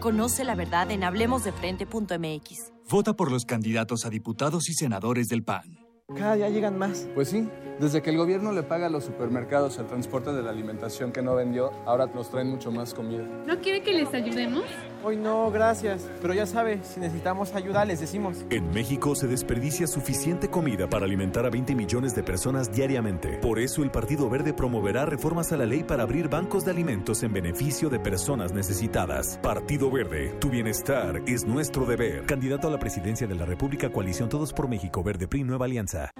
Conoce 0.00 0.44
la 0.44 0.54
verdad 0.54 0.90
en 0.90 1.04
hablemosdefrente.mx. 1.04 2.72
Vota 2.88 3.12
por 3.12 3.30
los 3.30 3.44
candidatos 3.44 4.06
a 4.06 4.08
diputados 4.08 4.70
y 4.70 4.72
senadores 4.72 5.28
del 5.28 5.44
PAN. 5.44 5.77
Cada 6.16 6.36
día 6.36 6.48
llegan 6.48 6.78
más. 6.78 7.06
Pues 7.14 7.28
sí, 7.28 7.46
desde 7.78 8.00
que 8.00 8.08
el 8.08 8.16
gobierno 8.16 8.50
le 8.52 8.62
paga 8.62 8.86
a 8.86 8.88
los 8.88 9.04
supermercados 9.04 9.76
el 9.78 9.84
transporte 9.84 10.32
de 10.32 10.42
la 10.42 10.48
alimentación 10.48 11.12
que 11.12 11.20
no 11.20 11.34
vendió, 11.34 11.70
ahora 11.84 12.06
nos 12.06 12.30
traen 12.30 12.48
mucho 12.48 12.72
más 12.72 12.94
comida. 12.94 13.24
¿No 13.46 13.58
quiere 13.58 13.82
que 13.82 13.92
les 13.92 14.14
ayudemos? 14.14 14.64
Hoy 15.04 15.16
no, 15.16 15.50
gracias. 15.50 16.08
Pero 16.20 16.34
ya 16.34 16.46
sabe, 16.46 16.80
si 16.82 17.00
necesitamos 17.00 17.54
ayuda, 17.54 17.84
les 17.84 18.00
decimos. 18.00 18.38
En 18.50 18.70
México 18.70 19.14
se 19.14 19.26
desperdicia 19.26 19.86
suficiente 19.86 20.48
comida 20.48 20.88
para 20.88 21.04
alimentar 21.04 21.46
a 21.46 21.50
20 21.50 21.74
millones 21.74 22.14
de 22.14 22.22
personas 22.22 22.72
diariamente. 22.72 23.38
Por 23.38 23.58
eso 23.58 23.82
el 23.82 23.90
Partido 23.90 24.28
Verde 24.28 24.52
promoverá 24.52 25.06
reformas 25.06 25.52
a 25.52 25.56
la 25.56 25.66
ley 25.66 25.84
para 25.84 26.02
abrir 26.02 26.28
bancos 26.28 26.64
de 26.64 26.72
alimentos 26.72 27.22
en 27.22 27.32
beneficio 27.32 27.88
de 27.88 28.00
personas 28.00 28.52
necesitadas. 28.52 29.38
Partido 29.42 29.90
Verde, 29.90 30.34
tu 30.40 30.50
bienestar 30.50 31.22
es 31.26 31.46
nuestro 31.46 31.86
deber. 31.86 32.26
Candidato 32.26 32.68
a 32.68 32.70
la 32.70 32.78
presidencia 32.78 33.26
de 33.26 33.34
la 33.34 33.44
República 33.44 33.90
Coalición 33.90 34.28
Todos 34.28 34.52
por 34.52 34.68
México 34.68 35.02
Verde 35.02 35.28
PRI 35.28 35.44
Nueva 35.44 35.66
Alianza. 35.66 36.10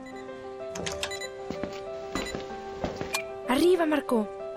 Arriba, 3.49 3.87
Marco. 3.87 4.29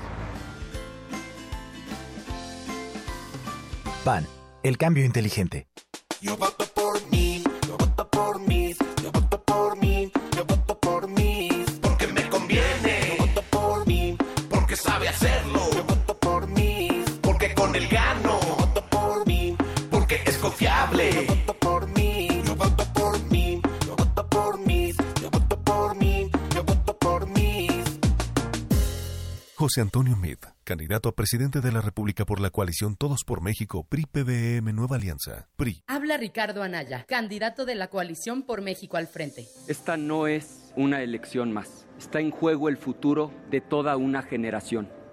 PAN, 4.03 4.25
el 4.63 4.79
cambio 4.79 5.05
inteligente. 5.05 5.67
Yo 6.21 6.35
voto 6.35 6.65
por 6.73 7.05
mí, 7.11 7.43
yo 7.67 7.77
voto 7.77 8.07
por 8.09 8.39
mí, 8.39 8.73
yo 9.03 9.11
voto 9.11 9.43
por 9.43 9.77
mí, 9.77 10.11
yo 10.35 10.45
voto 10.45 10.79
por 10.79 11.07
mí, 11.07 11.65
porque 11.83 12.07
me 12.07 12.27
conviene. 12.29 13.15
Yo 13.19 13.27
voto 13.27 13.43
por 13.51 13.85
mí, 13.85 14.17
porque 14.49 14.75
sabe 14.75 15.07
hacerlo. 15.07 15.52
Con 17.73 17.81
el 17.81 17.87
gano. 17.87 18.39
Yo 18.41 18.55
voto 18.55 18.85
por 18.89 19.27
mí, 19.27 19.55
porque 19.89 20.21
es 20.25 20.37
confiable. 20.37 21.11
Yo 21.11 21.35
voto 21.35 21.53
por 21.57 21.87
mí, 21.87 22.27
yo 22.45 22.55
voto 22.55 22.85
por 22.93 23.23
mí, 23.31 23.61
yo 23.85 23.95
voto 23.95 24.29
por 24.29 24.59
mí, 24.59 24.93
yo 25.21 25.29
voto 25.31 25.59
por 25.63 25.95
mí, 25.95 26.29
yo 26.53 26.63
voto 26.63 26.97
por 26.97 27.27
mí. 27.27 27.67
José 29.55 29.81
Antonio 29.81 30.15
Meade, 30.15 30.39
candidato 30.63 31.09
a 31.09 31.15
presidente 31.15 31.61
de 31.61 31.71
la 31.71 31.81
República 31.81 32.25
por 32.25 32.39
la 32.39 32.49
coalición 32.49 32.95
Todos 32.95 33.23
por 33.23 33.41
México, 33.41 33.85
PRI-PBM 33.87 34.73
Nueva 34.73 34.97
Alianza, 34.97 35.47
PRI. 35.55 35.83
Habla 35.87 36.17
Ricardo 36.17 36.63
Anaya, 36.63 37.05
candidato 37.07 37.65
de 37.65 37.75
la 37.75 37.87
coalición 37.87 38.43
por 38.43 38.61
México 38.61 38.97
al 38.97 39.07
frente. 39.07 39.47
Esta 39.67 39.95
no 39.97 40.27
es 40.27 40.71
una 40.75 41.01
elección 41.01 41.53
más. 41.53 41.87
Está 41.97 42.19
en 42.19 42.31
juego 42.31 42.67
el 42.67 42.77
futuro 42.77 43.31
de 43.49 43.61
toda 43.61 43.95
una 43.95 44.21
generación. 44.21 44.89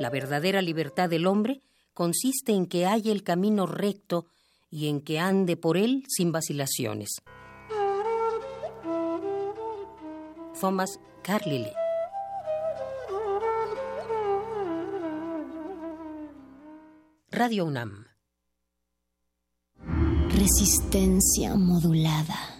La 0.00 0.08
verdadera 0.08 0.62
libertad 0.62 1.10
del 1.10 1.26
hombre 1.26 1.60
consiste 1.92 2.52
en 2.52 2.64
que 2.64 2.86
haya 2.86 3.12
el 3.12 3.22
camino 3.22 3.66
recto 3.66 4.24
y 4.70 4.88
en 4.88 5.02
que 5.02 5.18
ande 5.18 5.58
por 5.58 5.76
él 5.76 6.04
sin 6.08 6.32
vacilaciones. 6.32 7.10
Thomas 10.58 10.98
Carlyle 11.22 11.74
Radio 17.30 17.66
UNAM 17.66 18.06
Resistencia 20.30 21.56
modulada. 21.56 22.59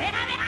¡Hola, 0.00 0.39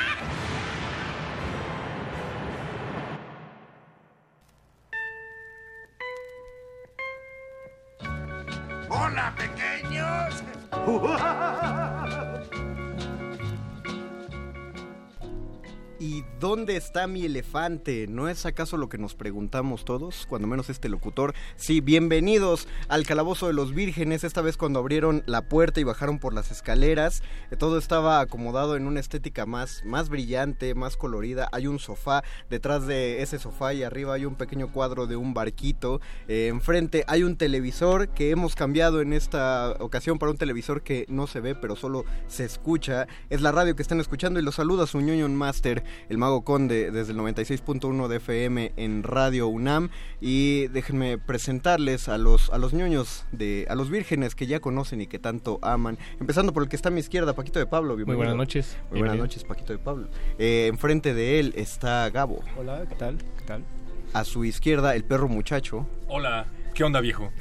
dónde 16.53 16.77
está 16.77 17.07
mi 17.07 17.25
elefante? 17.25 18.07
¿No 18.11 18.29
es 18.29 18.45
acaso 18.45 18.77
lo 18.77 18.91
que 18.91 18.99
nos 18.99 19.15
preguntamos 19.15 19.87
todos? 19.87 20.27
Cuando 20.29 20.47
menos 20.47 20.69
este 20.69 20.91
locutor. 20.91 21.33
Sí, 21.57 21.81
bienvenidos 21.81 22.69
al 22.89 23.07
Calabozo 23.07 23.47
de 23.47 23.55
los 23.55 23.73
Vírgenes. 23.75 24.23
Esta 24.23 24.43
vez 24.43 24.59
cuando 24.59 24.79
abrieron 24.79 25.23
la 25.25 25.49
puerta 25.49 25.81
y 25.81 25.85
bajaron 25.85 26.19
por 26.19 26.35
las 26.35 26.51
escaleras, 26.51 27.23
eh, 27.51 27.57
todo 27.57 27.79
estaba 27.79 28.21
acomodado 28.21 28.77
en 28.77 28.87
una 28.87 29.01
estética 29.01 29.47
más, 29.47 29.83
más 29.87 30.11
brillante, 30.11 30.75
más 30.75 30.99
colorida. 30.99 31.49
Hay 31.53 31.69
un 31.69 31.79
sofá, 31.79 32.23
detrás 32.51 32.87
de 32.87 33.23
ese 33.23 33.39
sofá 33.39 33.73
y 33.73 33.83
arriba 33.83 34.13
hay 34.13 34.27
un 34.27 34.35
pequeño 34.35 34.73
cuadro 34.73 35.07
de 35.07 35.17
un 35.17 35.33
barquito. 35.33 36.03
Eh, 36.29 36.49
enfrente 36.49 37.05
hay 37.07 37.23
un 37.23 37.39
televisor 37.39 38.11
que 38.11 38.29
hemos 38.29 38.57
cambiado 38.57 39.01
en 39.01 39.15
esta 39.15 39.75
ocasión 39.81 40.19
para 40.19 40.33
un 40.33 40.37
televisor 40.37 40.83
que 40.83 41.07
no 41.09 41.27
se 41.27 41.41
ve, 41.41 41.55
pero 41.55 41.77
solo 41.77 42.05
se 42.27 42.45
escucha. 42.45 43.07
Es 43.31 43.41
la 43.41 43.53
radio 43.53 43.75
que 43.75 43.81
están 43.81 44.01
escuchando 44.01 44.39
y 44.39 44.43
los 44.43 44.57
saluda 44.57 44.87
su 44.87 45.01
ñoño 45.01 45.31
Master 45.31 45.83
el 46.11 46.19
Mago 46.19 46.42
Conde 46.43 46.91
desde 46.91 47.13
el 47.13 47.19
96.1 47.19 48.09
de 48.09 48.17
FM 48.17 48.73
en 48.77 49.03
Radio 49.03 49.49
UNAM 49.49 49.91
y 50.21 50.69
déjenme 50.69 51.19
presentarles 51.19 52.09
a 52.09 52.19
los 52.19 52.51
a 52.51 52.59
los 52.59 52.73
ñoños 52.73 53.25
de 53.33 53.67
a 53.69 53.75
los 53.75 53.91
vírgenes 53.91 54.35
que 54.35 54.47
ya 54.47 54.61
conocen 54.61 55.01
y 55.01 55.07
que 55.07 55.19
tanto 55.19 55.59
aman, 55.63 55.99
empezando 56.21 56.53
por 56.53 56.63
el 56.63 56.69
que 56.69 56.77
está 56.77 56.89
a 56.89 56.93
mi 56.93 57.01
izquierda, 57.01 57.35
Paquito 57.35 57.59
de 57.59 57.67
Pablo. 57.67 57.97
Muy 57.97 58.17
buenas 58.17 58.37
noches. 58.37 58.77
Muy 58.91 59.01
buenas 59.01 59.19
noches, 59.19 59.45
Paquito 59.45 59.73
de 59.73 59.79
Pablo. 59.79 60.09
Eh, 60.39 60.67
enfrente 60.69 61.15
de 61.15 61.41
él 61.41 61.53
está 61.57 62.09
Gabo. 62.11 62.41
Hola, 62.57 62.85
¿qué 62.89 62.95
tal? 62.95 63.19
¿Qué 63.19 63.45
tal? 63.45 63.65
A 64.13 64.25
su 64.25 64.45
izquierda 64.45 64.95
el 64.95 65.05
perro 65.05 65.29
muchacho. 65.29 65.87
Hola, 66.09 66.47
¿qué 66.75 66.85
onda 66.85 67.01
viejo? 67.01 67.33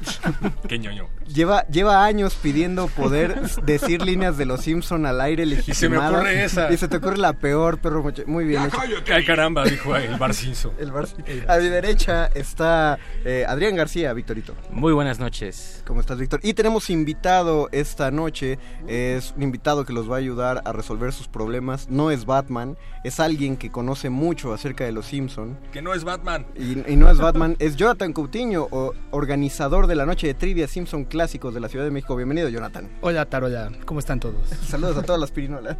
Qué 0.68 0.78
ñoño. 0.78 1.08
Lleva, 1.26 1.66
lleva 1.66 2.04
años 2.04 2.36
pidiendo 2.40 2.86
poder 2.88 3.40
decir 3.64 4.02
líneas 4.02 4.36
de 4.36 4.46
los 4.46 4.60
Simpson 4.60 5.06
al 5.06 5.20
aire 5.20 5.44
legitimadas. 5.44 5.76
Y 5.76 5.80
se 5.80 5.88
me 5.88 5.98
ocurre 5.98 6.44
esa. 6.44 6.72
Y 6.72 6.76
se 6.76 6.88
te 6.88 6.96
ocurre 6.96 7.18
la 7.18 7.32
peor, 7.32 7.78
perro. 7.78 8.04
Muy 8.26 8.44
bien. 8.44 8.66
hecho. 8.66 8.78
Ay, 9.12 9.24
caramba, 9.24 9.64
dijo 9.64 9.94
el 9.96 10.16
Bar 10.16 10.34
Simpson. 10.34 10.72
El 10.78 10.92
Bar 10.92 11.06
A 11.48 11.58
mi 11.58 11.68
derecha 11.68 12.26
está 12.26 12.98
eh, 13.24 13.44
Adrián 13.48 13.76
García, 13.76 14.12
Victorito. 14.12 14.54
Muy 14.70 14.92
buenas 14.92 15.18
noches. 15.18 15.82
¿Cómo 15.86 16.00
estás, 16.00 16.18
Víctor? 16.18 16.40
Y 16.42 16.54
tenemos 16.54 16.90
invitado 16.90 17.68
esta 17.72 18.10
noche. 18.10 18.58
Es 18.86 19.34
un 19.36 19.42
invitado 19.42 19.84
que 19.84 19.92
los 19.92 20.10
va 20.10 20.16
a 20.16 20.18
ayudar 20.18 20.62
a 20.64 20.72
resolver 20.72 21.12
sus 21.12 21.28
problemas. 21.28 21.88
No 21.88 22.10
es 22.10 22.24
Batman, 22.24 22.76
es 23.04 23.20
alguien 23.20 23.56
que 23.56 23.70
conoce 23.70 24.10
mucho 24.10 24.52
acerca 24.52 24.84
de 24.84 24.92
los 24.92 25.06
Simpson. 25.06 25.58
Que 25.72 25.82
no 25.82 25.94
es 25.94 26.04
Batman. 26.04 26.46
Y, 26.56 26.92
y 26.92 26.96
no 26.96 27.10
es 27.10 27.18
Batman, 27.18 27.56
es 27.58 27.76
Jonathan 27.76 28.12
Coutinho, 28.12 28.65
organizador 29.10 29.86
de 29.86 29.94
la 29.94 30.06
noche 30.06 30.26
de 30.26 30.34
trivia 30.34 30.68
Simpson 30.68 31.04
clásicos 31.04 31.54
de 31.54 31.60
la 31.60 31.68
Ciudad 31.68 31.84
de 31.84 31.90
México. 31.90 32.16
Bienvenido, 32.16 32.48
Jonathan. 32.48 32.90
Hola, 33.00 33.24
Tarola. 33.26 33.70
¿Cómo 33.84 34.00
están 34.00 34.20
todos? 34.20 34.48
Saludos 34.68 34.96
a 34.98 35.02
todas 35.02 35.20
las 35.20 35.30
pirinolas. 35.30 35.76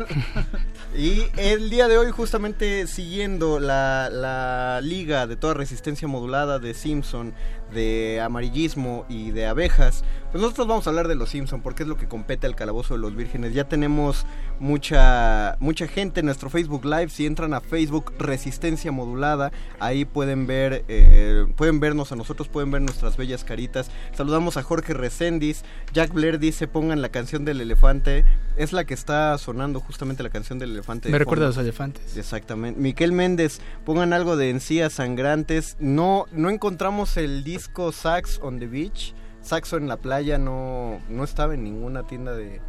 y 0.96 1.22
el 1.36 1.70
día 1.70 1.88
de 1.88 1.98
hoy, 1.98 2.10
justamente 2.10 2.86
siguiendo 2.86 3.58
la, 3.60 4.08
la 4.10 4.80
liga 4.82 5.26
de 5.26 5.36
toda 5.36 5.54
resistencia 5.54 6.08
modulada 6.08 6.58
de 6.58 6.74
Simpson 6.74 7.34
de 7.72 8.20
amarillismo 8.20 9.04
y 9.08 9.30
de 9.30 9.46
abejas, 9.46 10.04
pues 10.30 10.42
nosotros 10.42 10.66
vamos 10.66 10.86
a 10.86 10.90
hablar 10.90 11.08
de 11.08 11.14
los 11.14 11.30
Simpson 11.30 11.62
porque 11.62 11.82
es 11.82 11.88
lo 11.88 11.96
que 11.96 12.08
compete 12.08 12.46
al 12.46 12.54
calabozo 12.54 12.94
de 12.94 13.00
los 13.00 13.14
vírgenes. 13.16 13.54
Ya 13.54 13.64
tenemos 13.64 14.26
mucha 14.60 15.56
mucha 15.60 15.86
gente 15.86 16.20
en 16.20 16.26
nuestro 16.26 16.50
Facebook 16.50 16.84
Live. 16.84 17.08
Si 17.08 17.26
entran 17.26 17.54
a 17.54 17.60
Facebook 17.60 18.12
Resistencia 18.18 18.92
Modulada, 18.92 19.52
ahí 19.80 20.04
pueden 20.04 20.46
ver 20.46 20.84
eh, 20.88 21.46
pueden 21.56 21.80
vernos 21.80 22.12
a 22.12 22.16
nosotros, 22.16 22.48
pueden 22.48 22.70
ver 22.70 22.82
nuestras 22.82 23.16
bellas 23.16 23.44
caritas. 23.44 23.90
Saludamos 24.14 24.56
a 24.56 24.62
Jorge 24.62 24.94
Recendis. 24.94 25.64
Jack 25.92 26.12
Blair 26.12 26.38
dice 26.38 26.68
pongan 26.68 27.02
la 27.02 27.08
canción 27.08 27.44
del 27.44 27.60
elefante. 27.60 28.24
Es 28.56 28.72
la 28.72 28.84
que 28.84 28.94
está 28.94 29.36
sonando 29.38 29.80
justamente 29.80 30.22
la 30.22 30.30
canción 30.30 30.58
del 30.58 30.72
elefante. 30.72 31.08
de 31.08 31.12
Me 31.12 31.18
recuerda 31.18 31.44
a 31.44 31.48
los 31.48 31.58
elefantes. 31.58 32.16
Exactamente. 32.16 32.80
Miquel 32.80 33.12
Méndez, 33.12 33.60
pongan 33.84 34.12
algo 34.12 34.36
de 34.36 34.50
encías 34.50 34.94
sangrantes. 34.94 35.76
No, 35.78 36.24
no 36.32 36.48
encontramos 36.48 37.16
el 37.18 37.44
disco 37.56 37.92
Sax 37.92 38.38
on 38.42 38.58
the 38.58 38.66
Beach. 38.66 39.14
Saxo 39.40 39.76
en 39.76 39.86
la 39.88 39.96
playa 39.96 40.38
no, 40.38 41.00
no 41.08 41.22
estaba 41.24 41.54
en 41.54 41.62
ninguna 41.64 42.04
tienda 42.06 42.32
de, 42.34 42.60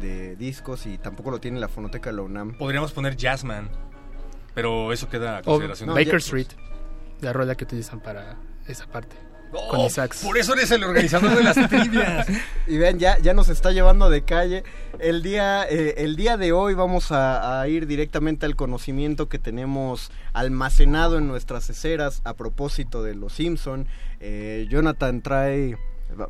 de 0.00 0.36
discos 0.36 0.84
y 0.86 0.98
tampoco 0.98 1.30
lo 1.30 1.40
tiene 1.40 1.58
la 1.60 1.68
fonoteca 1.68 2.10
de 2.10 2.16
la 2.16 2.22
UNAM. 2.22 2.58
Podríamos 2.58 2.92
poner 2.92 3.16
Jazzman, 3.16 3.70
pero 4.54 4.92
eso 4.92 5.08
queda 5.08 5.38
a 5.38 5.42
consideración. 5.42 5.88
de- 5.88 5.94
Baker 5.94 6.16
Street, 6.16 6.48
la 7.20 7.32
rola 7.32 7.54
que 7.54 7.64
utilizan 7.64 8.00
para 8.00 8.36
esa 8.66 8.86
parte. 8.86 9.16
con 9.50 9.80
Oh, 9.80 9.84
el 9.86 9.90
sax. 9.90 10.22
Por 10.24 10.36
eso 10.36 10.52
eres 10.54 10.70
el 10.72 10.82
organizador 10.84 11.34
de 11.36 11.42
las 11.44 11.54
trivias. 11.70 12.26
Y 12.66 12.76
vean, 12.76 12.98
ya, 12.98 13.16
ya 13.18 13.32
nos 13.32 13.48
está 13.48 13.70
llevando 13.72 14.10
de 14.10 14.22
calle. 14.22 14.64
El 14.98 15.22
día, 15.22 15.64
eh, 15.70 15.94
el 15.98 16.16
día 16.16 16.36
de 16.36 16.52
hoy 16.52 16.74
vamos 16.74 17.12
a, 17.12 17.60
a 17.62 17.68
ir 17.68 17.86
directamente 17.86 18.44
al 18.44 18.56
conocimiento 18.56 19.28
que 19.30 19.38
tenemos 19.38 20.10
almacenado 20.34 21.16
en 21.16 21.28
nuestras 21.28 21.70
esceras 21.70 22.20
a 22.24 22.34
propósito 22.34 23.02
de 23.02 23.14
los 23.14 23.32
Simpson. 23.34 23.86
Eh, 24.20 24.66
Jonathan 24.70 25.20
trae, 25.22 25.76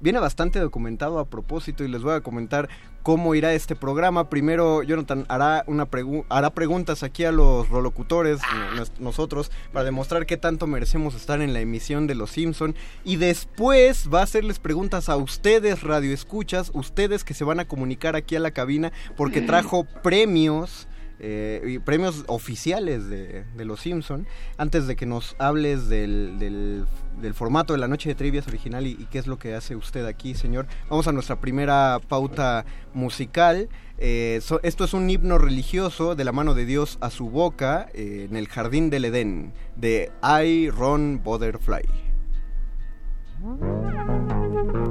viene 0.00 0.18
bastante 0.18 0.58
documentado 0.58 1.18
a 1.18 1.26
propósito 1.26 1.84
y 1.84 1.88
les 1.88 2.02
voy 2.02 2.14
a 2.14 2.20
comentar 2.20 2.68
cómo 3.02 3.36
irá 3.36 3.52
este 3.54 3.76
programa. 3.76 4.28
Primero, 4.28 4.82
Jonathan 4.82 5.24
hará, 5.28 5.62
una 5.68 5.88
pregu- 5.88 6.24
hará 6.28 6.50
preguntas 6.50 7.04
aquí 7.04 7.24
a 7.24 7.30
los 7.30 7.68
rolocutores, 7.68 8.40
nos- 8.74 8.98
nosotros, 8.98 9.52
para 9.72 9.84
demostrar 9.84 10.26
qué 10.26 10.36
tanto 10.36 10.66
merecemos 10.66 11.14
estar 11.14 11.40
en 11.40 11.52
la 11.52 11.60
emisión 11.60 12.08
de 12.08 12.16
Los 12.16 12.32
Simpson. 12.32 12.74
Y 13.04 13.16
después 13.16 14.08
va 14.12 14.20
a 14.20 14.24
hacerles 14.24 14.58
preguntas 14.58 15.08
a 15.08 15.16
ustedes, 15.16 15.84
radioescuchas, 15.84 16.72
ustedes 16.74 17.22
que 17.22 17.34
se 17.34 17.44
van 17.44 17.60
a 17.60 17.68
comunicar 17.68 18.16
aquí 18.16 18.34
a 18.34 18.40
la 18.40 18.50
cabina, 18.50 18.90
porque 19.16 19.40
trajo 19.40 19.84
premios. 20.02 20.88
eh, 21.18 21.62
y 21.66 21.78
premios 21.78 22.24
oficiales 22.26 23.08
de, 23.08 23.44
de 23.56 23.64
Los 23.64 23.80
Simpson 23.80 24.26
antes 24.58 24.86
de 24.86 24.96
que 24.96 25.06
nos 25.06 25.34
hables 25.38 25.88
del, 25.88 26.38
del- 26.38 26.84
del 27.20 27.34
formato 27.34 27.72
de 27.72 27.78
la 27.78 27.88
noche 27.88 28.09
de 28.09 28.14
trivias 28.14 28.47
original 28.48 28.86
y, 28.86 28.94
qué 29.10 29.18
es 29.18 29.26
lo 29.26 29.38
que 29.38 29.55
hace 29.55 29.76
usted 29.76 30.05
aquí 30.06 30.34
señor. 30.34 30.66
Vamos 30.88 31.06
a 31.09 31.12
nuestra 31.12 31.40
primera 31.40 32.01
pauta 32.09 32.64
musical. 32.94 33.68
Eh, 33.98 34.40
esto 34.62 34.84
es 34.84 34.93
un 34.93 35.09
himno 35.09 35.38
religioso 35.38 36.14
de 36.14 36.24
la 36.24 36.32
mano 36.32 36.55
de 36.55 36.66
Dios 36.66 36.98
a 37.01 37.10
su 37.10 37.30
boca 37.30 37.88
eh, 37.94 38.26
en 38.28 38.36
el 38.36 38.48
jardín 38.48 38.90
del 38.90 39.06
Edén 39.06 39.52
de 39.76 40.12
I 40.22 40.70
Ron 40.70 41.22
Butterfly. 41.22 41.84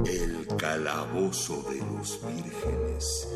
El 0.06 0.46
calabozo 0.56 1.64
de 1.70 1.78
los 1.78 2.20
vírgenes. 2.26 3.28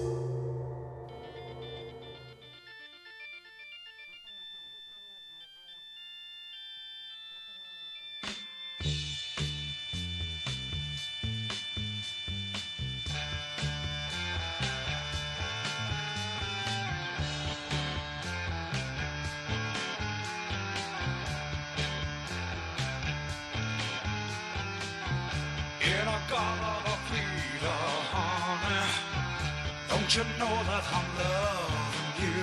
Don't 30.11 30.27
you 30.27 30.39
know 30.41 30.57
that 30.65 30.85
I'm 30.93 31.07
loving 31.19 32.19
you? 32.19 32.43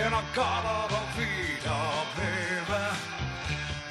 In 0.00 0.12
a 0.12 0.24
garden 0.34 0.96
of 0.96 1.08
Peter, 1.14 1.82
baby, 2.16 2.84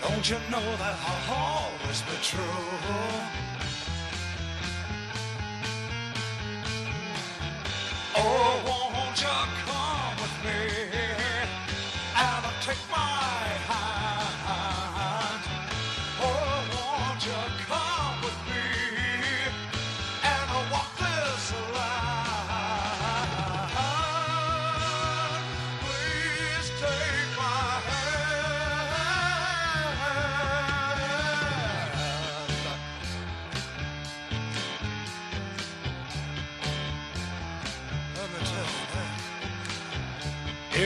don't 0.01 0.27
you 0.27 0.39
know 0.49 0.67
that 0.77 0.97
I'll 1.05 1.35
always 1.35 2.01
be 2.01 2.17
true? 2.23 2.41
Oh, 8.15 8.53
won't 8.65 9.21
you 9.21 9.37
come 9.67 10.15
with 10.17 10.35
me 10.45 10.61
and 12.15 12.45
take 12.63 12.83
my 12.89 13.18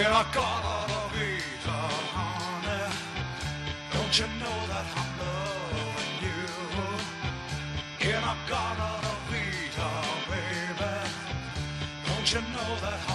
you, 0.04 0.10
in 0.10 0.16
a 0.16 0.26
garden 0.34 0.96
of 1.02 1.16
Eden, 1.16 1.92
honey, 2.16 2.94
don't 3.94 4.20
you 4.20 4.28
know 4.40 4.58
that 4.72 4.86
I'm 5.00 5.10
loving 5.20 6.14
you? 6.24 6.44
In 8.10 8.24
a 8.24 8.36
garden 8.50 9.04
of 9.14 9.32
Eden, 9.32 10.06
baby, 10.30 10.94
don't 12.06 12.28
you 12.34 12.42
know 12.54 12.72
that 12.82 13.13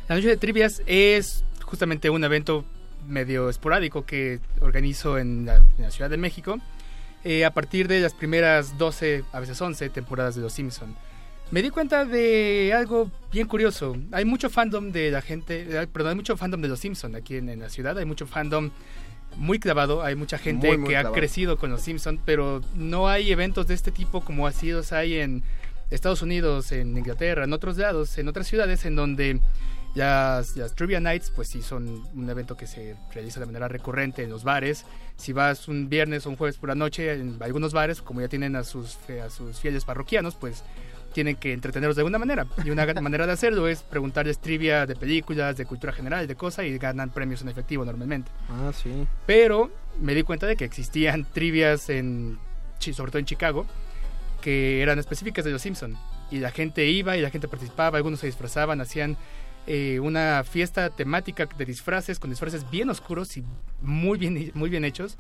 La 0.07 0.17
noche 0.17 0.29
de 0.29 0.37
trivias 0.37 0.83
es 0.85 1.47
justamente 1.65 2.11
un 2.11 2.23
evento 2.25 2.67
medio 3.09 3.49
esporádico 3.49 4.05
que 4.05 4.41
organizo 4.61 5.17
en 5.17 5.47
la, 5.47 5.63
Ciudad 5.91 6.11
de 6.11 6.19
México 6.19 6.59
eh, 7.25 7.47
a 7.47 7.55
partir 7.55 7.89
de 7.89 8.01
las 8.01 8.13
primeras 8.13 8.77
12, 8.77 9.25
a 9.33 9.41
veces 9.41 9.59
11 9.59 9.89
temporadas 9.89 10.35
de 10.35 10.43
Los 10.43 10.53
Simpson. 10.53 10.95
Me 11.51 11.63
di 11.63 11.71
cuenta 11.71 12.05
de 12.05 12.75
algo 12.77 13.11
bien 13.33 13.47
curioso. 13.47 13.97
Hay 14.13 14.27
mucho 14.27 14.51
fandom 14.51 14.93
de 14.93 15.11
la 15.11 15.23
gente, 15.23 15.67
eh, 15.71 15.87
perdón, 15.87 16.11
hay 16.11 16.17
mucho 16.17 16.37
fandom 16.37 16.61
de 16.61 16.69
Los 16.69 16.81
Simpson 16.81 17.17
aquí 17.17 17.37
en 17.37 17.59
la 17.59 17.71
ciudad. 17.71 17.97
Hay 17.97 18.05
mucho 18.05 18.27
fandom 18.27 18.73
muy 19.37 19.59
clavado. 19.59 20.03
Hay 20.03 20.15
mucha 20.15 20.39
gente 20.39 20.69
Muy, 20.69 20.79
muy 20.79 20.89
que 20.91 20.97
ha 20.97 21.11
crecido 21.13 21.57
con 21.57 21.71
Los 21.71 21.83
Simpson, 21.83 22.21
pero 22.25 22.61
no 22.75 23.09
hay 23.09 23.31
eventos 23.31 23.67
de 23.67 23.75
este 23.75 23.91
tipo 23.91 24.25
como 24.25 24.47
así 24.47 24.71
los 24.71 24.93
hay 24.93 25.19
en 25.19 25.43
Estados 25.91 26.23
Unidos, 26.23 26.73
en 26.73 26.97
Inglaterra, 26.97 27.45
en 27.45 27.53
otros 27.53 27.77
lados, 27.77 28.19
en 28.19 28.29
otras 28.29 28.47
ciudades 28.49 28.85
en 28.85 28.97
donde 28.97 29.41
las, 29.95 30.57
las 30.57 30.75
Trivia 30.75 31.01
Nights, 31.01 31.33
pues 31.35 31.49
sí, 31.49 31.63
son 31.63 32.07
un 32.15 32.29
evento 32.29 32.57
que 32.57 32.67
se 32.67 32.97
realiza 33.15 33.41
de 33.41 33.47
manera 33.47 33.67
recurrente 33.69 34.23
en 34.23 34.31
los 34.31 34.45
bares. 34.45 34.85
Si 35.17 35.33
vas 35.33 35.69
un 35.69 35.89
viernes 35.89 36.27
o 36.27 36.31
un 36.31 36.37
jueves 36.37 36.59
por 36.59 36.69
la 36.69 36.75
noche, 36.75 37.13
en 37.15 37.39
algunos 37.41 37.73
bares, 37.73 38.03
como 38.03 38.21
ya 38.21 38.29
tienen 38.29 38.57
a 38.57 38.65
sus, 38.65 38.99
a 39.25 39.31
sus 39.31 39.59
fieles 39.59 39.85
parroquianos, 39.85 40.35
pues 40.35 40.65
tienen 41.17 41.37
que 41.37 41.55
entretenerlos 41.55 41.97
de 41.97 42.03
alguna 42.03 42.19
manera. 42.19 42.47
Y 42.63 42.69
una 42.69 42.85
manera 43.01 43.27
de 43.27 43.33
hacerlo 43.33 43.67
es 43.69 43.83
preguntarles 43.83 44.39
trivia 44.39 44.85
de 44.85 44.95
películas, 44.95 45.57
de 45.57 45.65
cultura 45.65 45.91
general, 45.91 46.27
de 46.27 46.35
cosas, 46.35 46.67
y 46.67 46.77
ganan 46.77 47.09
premios 47.09 47.41
en 47.41 47.49
efectivo 47.49 47.87
normalmente. 47.87 48.31
Ah, 48.51 48.71
sí. 48.75 49.07
Pero 49.25 49.71
me 49.99 50.15
di 50.15 50.25
cuenta 50.25 50.47
de 50.47 50.57
que 50.57 50.67
existían 50.67 51.25
trivias 51.25 51.89
en, 51.89 52.39
sobre 52.79 53.11
todo 53.11 53.19
en 53.19 53.25
Chicago, 53.25 53.65
que 54.43 54.83
eran 54.83 54.99
específicas 54.99 55.43
de 55.47 55.53
los 55.53 55.63
Simpson. 55.63 55.97
Y 56.31 56.37
la 56.37 56.51
gente 56.51 56.85
iba 56.85 57.17
y 57.17 57.23
la 57.23 57.31
gente 57.31 57.49
participaba, 57.49 57.97
algunos 57.97 58.21
se 58.21 58.27
disfrazaban, 58.27 58.83
hacían 58.83 59.17
eh, 59.67 59.99
una 60.01 60.45
fiesta 60.45 60.91
temática 60.91 61.49
de 61.57 61.65
disfraces, 61.65 62.19
con 62.19 62.29
disfraces 62.29 62.71
bien 62.71 62.91
oscuros 62.91 63.39
y 63.39 63.45
muy 63.81 64.19
bien, 64.19 64.51
muy 64.53 64.69
bien 64.69 64.85
hechos. 64.85 65.17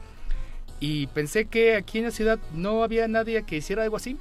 Y 0.78 1.06
pensé 1.06 1.47
que 1.47 1.74
aquí 1.74 1.97
en 2.01 2.05
la 2.05 2.10
ciudad 2.10 2.39
no 2.52 2.82
había 2.82 3.09
nadie 3.09 3.44
que 3.44 3.56
hiciera 3.56 3.82
algo 3.82 3.97
así. 3.97 4.18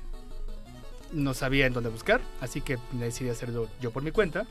No 1.13 1.33
sabía 1.33 1.65
en 1.67 1.73
dónde 1.73 1.89
buscar, 1.89 2.21
así 2.41 2.61
que 2.61 2.77
decidí 2.93 3.29
hacerlo 3.29 3.67
yo 3.81 3.91
por 3.91 4.03
mi 4.03 4.11
cuenta. 4.11 4.45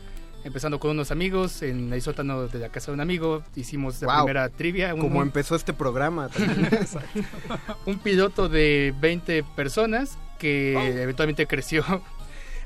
Empezando 0.45 0.79
con 0.79 0.91
unos 0.91 1.11
amigos 1.11 1.63
en 1.63 1.91
el 1.93 2.03
sótano 2.03 2.49
de 2.49 2.59
la 2.59 2.69
casa 2.69 2.91
de 2.91 2.95
un 2.97 3.01
amigo, 3.01 3.43
hicimos 3.57 4.01
la 4.03 4.09
Wow. 4.17 4.25
primera 4.27 4.49
trivia. 4.51 4.95
un- 4.95 5.01
Como 5.01 5.23
empezó 5.23 5.57
este 5.57 5.73
programa. 5.73 6.29
también. 6.29 6.69
un 7.87 7.99
piloto 7.99 8.49
de 8.51 8.95
20 9.01 9.43
personas 9.57 10.19
que 10.39 10.75
eventualmente 11.03 11.47
creció 11.47 11.83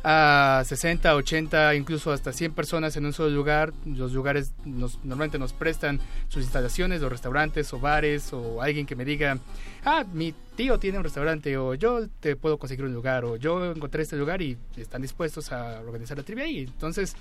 a 0.04 0.62
60, 0.64 1.14
80, 1.14 1.74
incluso 1.74 2.12
hasta 2.12 2.32
100 2.32 2.52
personas 2.52 2.96
en 2.96 3.06
un 3.06 3.12
solo 3.12 3.30
lugar. 3.30 3.72
Los 3.84 4.12
lugares 4.12 4.52
nos, 4.64 4.98
normalmente 5.04 5.38
nos 5.38 5.52
prestan 5.52 6.00
sus 6.28 6.42
instalaciones, 6.42 7.00
los 7.00 7.10
restaurantes 7.10 7.72
o 7.72 7.80
bares 7.80 8.32
o 8.32 8.62
alguien 8.62 8.86
que 8.86 8.96
me 8.96 9.04
diga, 9.04 9.38
ah, 9.84 10.04
mi 10.12 10.34
tío 10.56 10.78
tiene 10.78 10.98
un 10.98 11.04
restaurante 11.04 11.56
o 11.56 11.74
yo 11.74 12.08
te 12.20 12.36
puedo 12.36 12.58
conseguir 12.58 12.84
un 12.84 12.92
lugar 12.92 13.24
o 13.24 13.36
yo 13.36 13.72
encontré 13.72 14.02
este 14.02 14.16
lugar 14.16 14.42
y 14.42 14.56
están 14.76 15.02
dispuestos 15.02 15.52
a 15.52 15.80
organizar 15.80 16.16
la 16.16 16.24
trivia 16.24 16.44
ahí. 16.44 16.60
Entonces... 16.60 17.16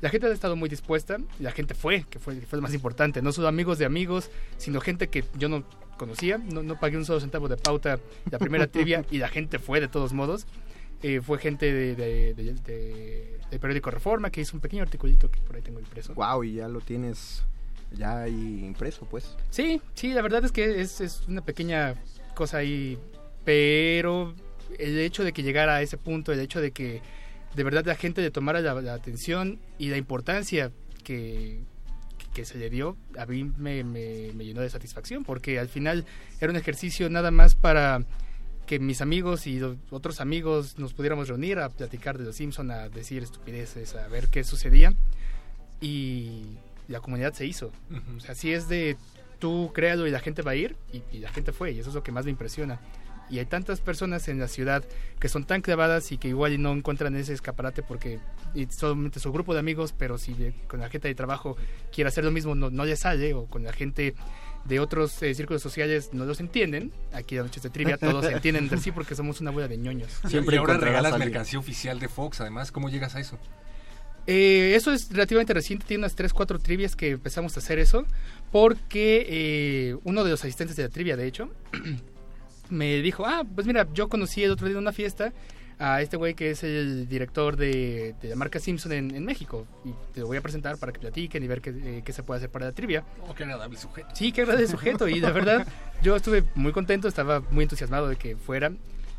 La 0.00 0.08
gente 0.08 0.26
ha 0.26 0.32
estado 0.32 0.56
muy 0.56 0.70
dispuesta, 0.70 1.18
la 1.40 1.52
gente 1.52 1.74
fue, 1.74 2.04
que 2.08 2.18
fue, 2.18 2.40
que 2.40 2.46
fue 2.46 2.56
lo 2.56 2.62
más 2.62 2.72
importante, 2.72 3.20
no 3.20 3.32
solo 3.32 3.48
amigos 3.48 3.78
de 3.78 3.84
amigos, 3.84 4.30
sino 4.56 4.80
gente 4.80 5.08
que 5.08 5.24
yo 5.36 5.50
no 5.50 5.62
conocía, 5.98 6.38
no, 6.38 6.62
no 6.62 6.80
pagué 6.80 6.96
un 6.96 7.04
solo 7.04 7.20
centavo 7.20 7.48
de 7.48 7.58
pauta 7.58 8.00
la 8.30 8.38
primera 8.38 8.66
trivia 8.66 9.04
y 9.10 9.18
la 9.18 9.28
gente 9.28 9.58
fue 9.58 9.78
de 9.78 9.88
todos 9.88 10.14
modos. 10.14 10.46
Eh, 11.02 11.20
fue 11.22 11.38
gente 11.38 11.72
de, 11.72 11.94
de- 11.96 12.34
de- 12.34 12.54
de- 12.54 13.40
del 13.50 13.58
periódico 13.60 13.90
Reforma 13.90 14.30
que 14.30 14.42
hizo 14.42 14.56
un 14.56 14.60
pequeño 14.60 14.82
articulito 14.82 15.30
que 15.30 15.40
por 15.40 15.56
ahí 15.56 15.62
tengo 15.62 15.80
impreso. 15.80 16.14
wow, 16.14 16.44
y 16.44 16.54
ya 16.54 16.68
lo 16.68 16.80
tienes 16.80 17.42
ya 17.92 18.20
ahí 18.22 18.62
impreso, 18.64 19.06
pues. 19.10 19.34
Sí, 19.50 19.80
sí, 19.94 20.12
la 20.12 20.22
verdad 20.22 20.44
es 20.44 20.52
que 20.52 20.80
es, 20.80 21.00
es 21.00 21.22
una 21.26 21.40
pequeña 21.42 21.94
cosa 22.34 22.58
ahí, 22.58 22.98
pero 23.44 24.34
el 24.78 24.98
hecho 25.00 25.24
de 25.24 25.32
que 25.32 25.42
llegara 25.42 25.76
a 25.76 25.82
ese 25.82 25.96
punto, 25.96 26.32
el 26.32 26.40
hecho 26.40 26.60
de 26.60 26.70
que 26.70 27.02
de 27.56 27.64
verdad 27.64 27.84
la 27.84 27.96
gente 27.96 28.20
le 28.22 28.30
tomara 28.30 28.60
la, 28.60 28.74
la 28.80 28.94
atención 28.94 29.58
y 29.78 29.88
la 29.88 29.96
importancia 29.96 30.70
que, 31.02 31.62
que 32.34 32.44
se 32.44 32.58
le 32.58 32.70
dio, 32.70 32.96
a 33.18 33.26
mí 33.26 33.42
me, 33.56 33.82
me- 33.82 34.30
me 34.34 34.44
llenó 34.44 34.60
de 34.60 34.70
satisfacción, 34.70 35.24
porque 35.24 35.58
al 35.58 35.68
final 35.68 36.04
era 36.40 36.50
un 36.52 36.56
ejercicio 36.56 37.10
nada 37.10 37.30
más 37.32 37.54
para 37.56 38.04
que 38.66 38.78
mis 38.78 39.00
amigos 39.00 39.46
y 39.46 39.60
otros 39.90 40.20
amigos 40.20 40.78
nos 40.78 40.94
pudiéramos 40.94 41.28
reunir 41.28 41.58
a 41.58 41.68
platicar 41.68 42.18
de 42.18 42.24
los 42.24 42.36
Simpson, 42.36 42.70
a 42.70 42.88
decir 42.88 43.22
estupideces, 43.22 43.94
a 43.94 44.06
ver 44.08 44.28
qué 44.28 44.44
sucedía. 44.44 44.94
Y 45.80 46.42
la 46.88 47.00
comunidad 47.00 47.32
se 47.32 47.46
hizo. 47.46 47.72
Ujú. 47.90 48.16
O 48.16 48.20
sea, 48.20 48.34
si 48.34 48.52
es 48.52 48.68
de 48.68 48.96
tú 49.38 49.72
créalo 49.74 50.06
y 50.06 50.10
la 50.10 50.20
gente 50.20 50.42
va 50.42 50.52
a 50.52 50.56
ir, 50.56 50.76
y, 50.92 51.02
y 51.10 51.20
la 51.20 51.30
gente 51.30 51.52
fue, 51.52 51.72
y 51.72 51.80
eso 51.80 51.88
es 51.88 51.94
lo 51.94 52.02
que 52.02 52.12
más 52.12 52.24
me 52.24 52.30
impresiona. 52.30 52.80
Y 53.30 53.38
hay 53.38 53.46
tantas 53.46 53.80
personas 53.80 54.26
en 54.28 54.40
la 54.40 54.48
ciudad 54.48 54.84
que 55.20 55.28
son 55.28 55.44
tan 55.44 55.62
clavadas 55.62 56.10
y 56.10 56.18
que 56.18 56.28
igual 56.28 56.60
no 56.60 56.72
encuentran 56.72 57.14
ese 57.14 57.32
escaparate 57.32 57.82
porque 57.82 58.18
solamente 58.70 59.20
su 59.20 59.32
grupo 59.32 59.54
de 59.54 59.60
amigos, 59.60 59.94
pero 59.96 60.18
si 60.18 60.34
con 60.66 60.80
la 60.80 60.88
gente 60.90 61.06
de 61.06 61.14
trabajo 61.14 61.56
quiere 61.92 62.08
hacer 62.08 62.24
lo 62.24 62.32
mismo, 62.32 62.56
no, 62.56 62.70
no 62.70 62.84
les 62.84 62.98
sale, 63.00 63.32
o 63.34 63.46
con 63.46 63.62
la 63.62 63.72
gente 63.72 64.14
de 64.64 64.80
otros 64.80 65.22
eh, 65.22 65.34
círculos 65.34 65.62
sociales 65.62 66.10
no 66.12 66.24
los 66.24 66.40
entienden. 66.40 66.92
Aquí 67.12 67.36
en 67.36 67.42
Noches 67.42 67.62
de 67.62 67.70
Trivia 67.70 67.96
todos 67.96 68.24
se 68.26 68.32
entienden 68.32 68.64
entre 68.64 68.78
sí 68.78 68.92
porque 68.92 69.14
somos 69.14 69.40
una 69.40 69.50
bola 69.50 69.68
de 69.68 69.78
ñoños. 69.78 70.20
y 70.30 70.56
ahora 70.56 70.76
regalas 70.76 71.18
mercancía 71.18 71.58
oficial 71.58 71.98
de 71.98 72.08
Fox, 72.08 72.40
además. 72.40 72.72
¿Cómo 72.72 72.88
llegas 72.88 73.14
a 73.14 73.20
eso? 73.20 73.38
Eh, 74.26 74.74
eso 74.76 74.92
es 74.92 75.10
relativamente 75.10 75.54
reciente, 75.54 75.86
tiene 75.86 76.02
unas 76.02 76.14
3, 76.14 76.32
4 76.32 76.58
trivias 76.58 76.94
que 76.94 77.10
empezamos 77.10 77.56
a 77.56 77.60
hacer 77.60 77.78
eso, 77.78 78.06
porque 78.52 79.26
eh, 79.28 79.96
uno 80.04 80.24
de 80.24 80.30
los 80.30 80.40
asistentes 80.40 80.76
de 80.76 80.84
la 80.84 80.88
trivia, 80.88 81.16
de 81.16 81.26
hecho, 81.26 81.50
me 82.70 83.00
dijo, 83.02 83.26
ah, 83.26 83.42
pues 83.54 83.66
mira, 83.66 83.88
yo 83.92 84.08
conocí 84.08 84.44
el 84.44 84.52
otro 84.52 84.66
día 84.66 84.74
en 84.74 84.82
una 84.82 84.92
fiesta 84.92 85.32
a 85.80 86.02
este 86.02 86.18
güey 86.18 86.34
que 86.34 86.50
es 86.50 86.62
el 86.62 87.08
director 87.08 87.56
de, 87.56 88.14
de 88.20 88.28
la 88.28 88.36
marca 88.36 88.60
Simpson 88.60 88.92
en, 88.92 89.14
en 89.14 89.24
México, 89.24 89.66
y 89.82 89.92
te 90.12 90.20
lo 90.20 90.26
voy 90.26 90.36
a 90.36 90.42
presentar 90.42 90.76
para 90.76 90.92
que 90.92 91.00
platiquen 91.00 91.42
y 91.42 91.46
ver 91.48 91.62
qué, 91.62 91.70
eh, 91.70 92.02
qué 92.04 92.12
se 92.12 92.22
puede 92.22 92.38
hacer 92.38 92.50
para 92.50 92.66
la 92.66 92.72
trivia. 92.72 93.02
Oh, 93.26 93.34
qué 93.34 93.44
agradable 93.44 93.78
sujeto. 93.78 94.08
Sí, 94.14 94.30
qué 94.30 94.42
agradable 94.42 94.68
sujeto. 94.68 95.08
Y 95.08 95.20
la 95.20 95.32
verdad, 95.32 95.66
yo 96.02 96.14
estuve 96.16 96.44
muy 96.54 96.72
contento, 96.72 97.08
estaba 97.08 97.40
muy 97.50 97.62
entusiasmado 97.62 98.08
de 98.08 98.16
que 98.16 98.36
fuera. 98.36 98.70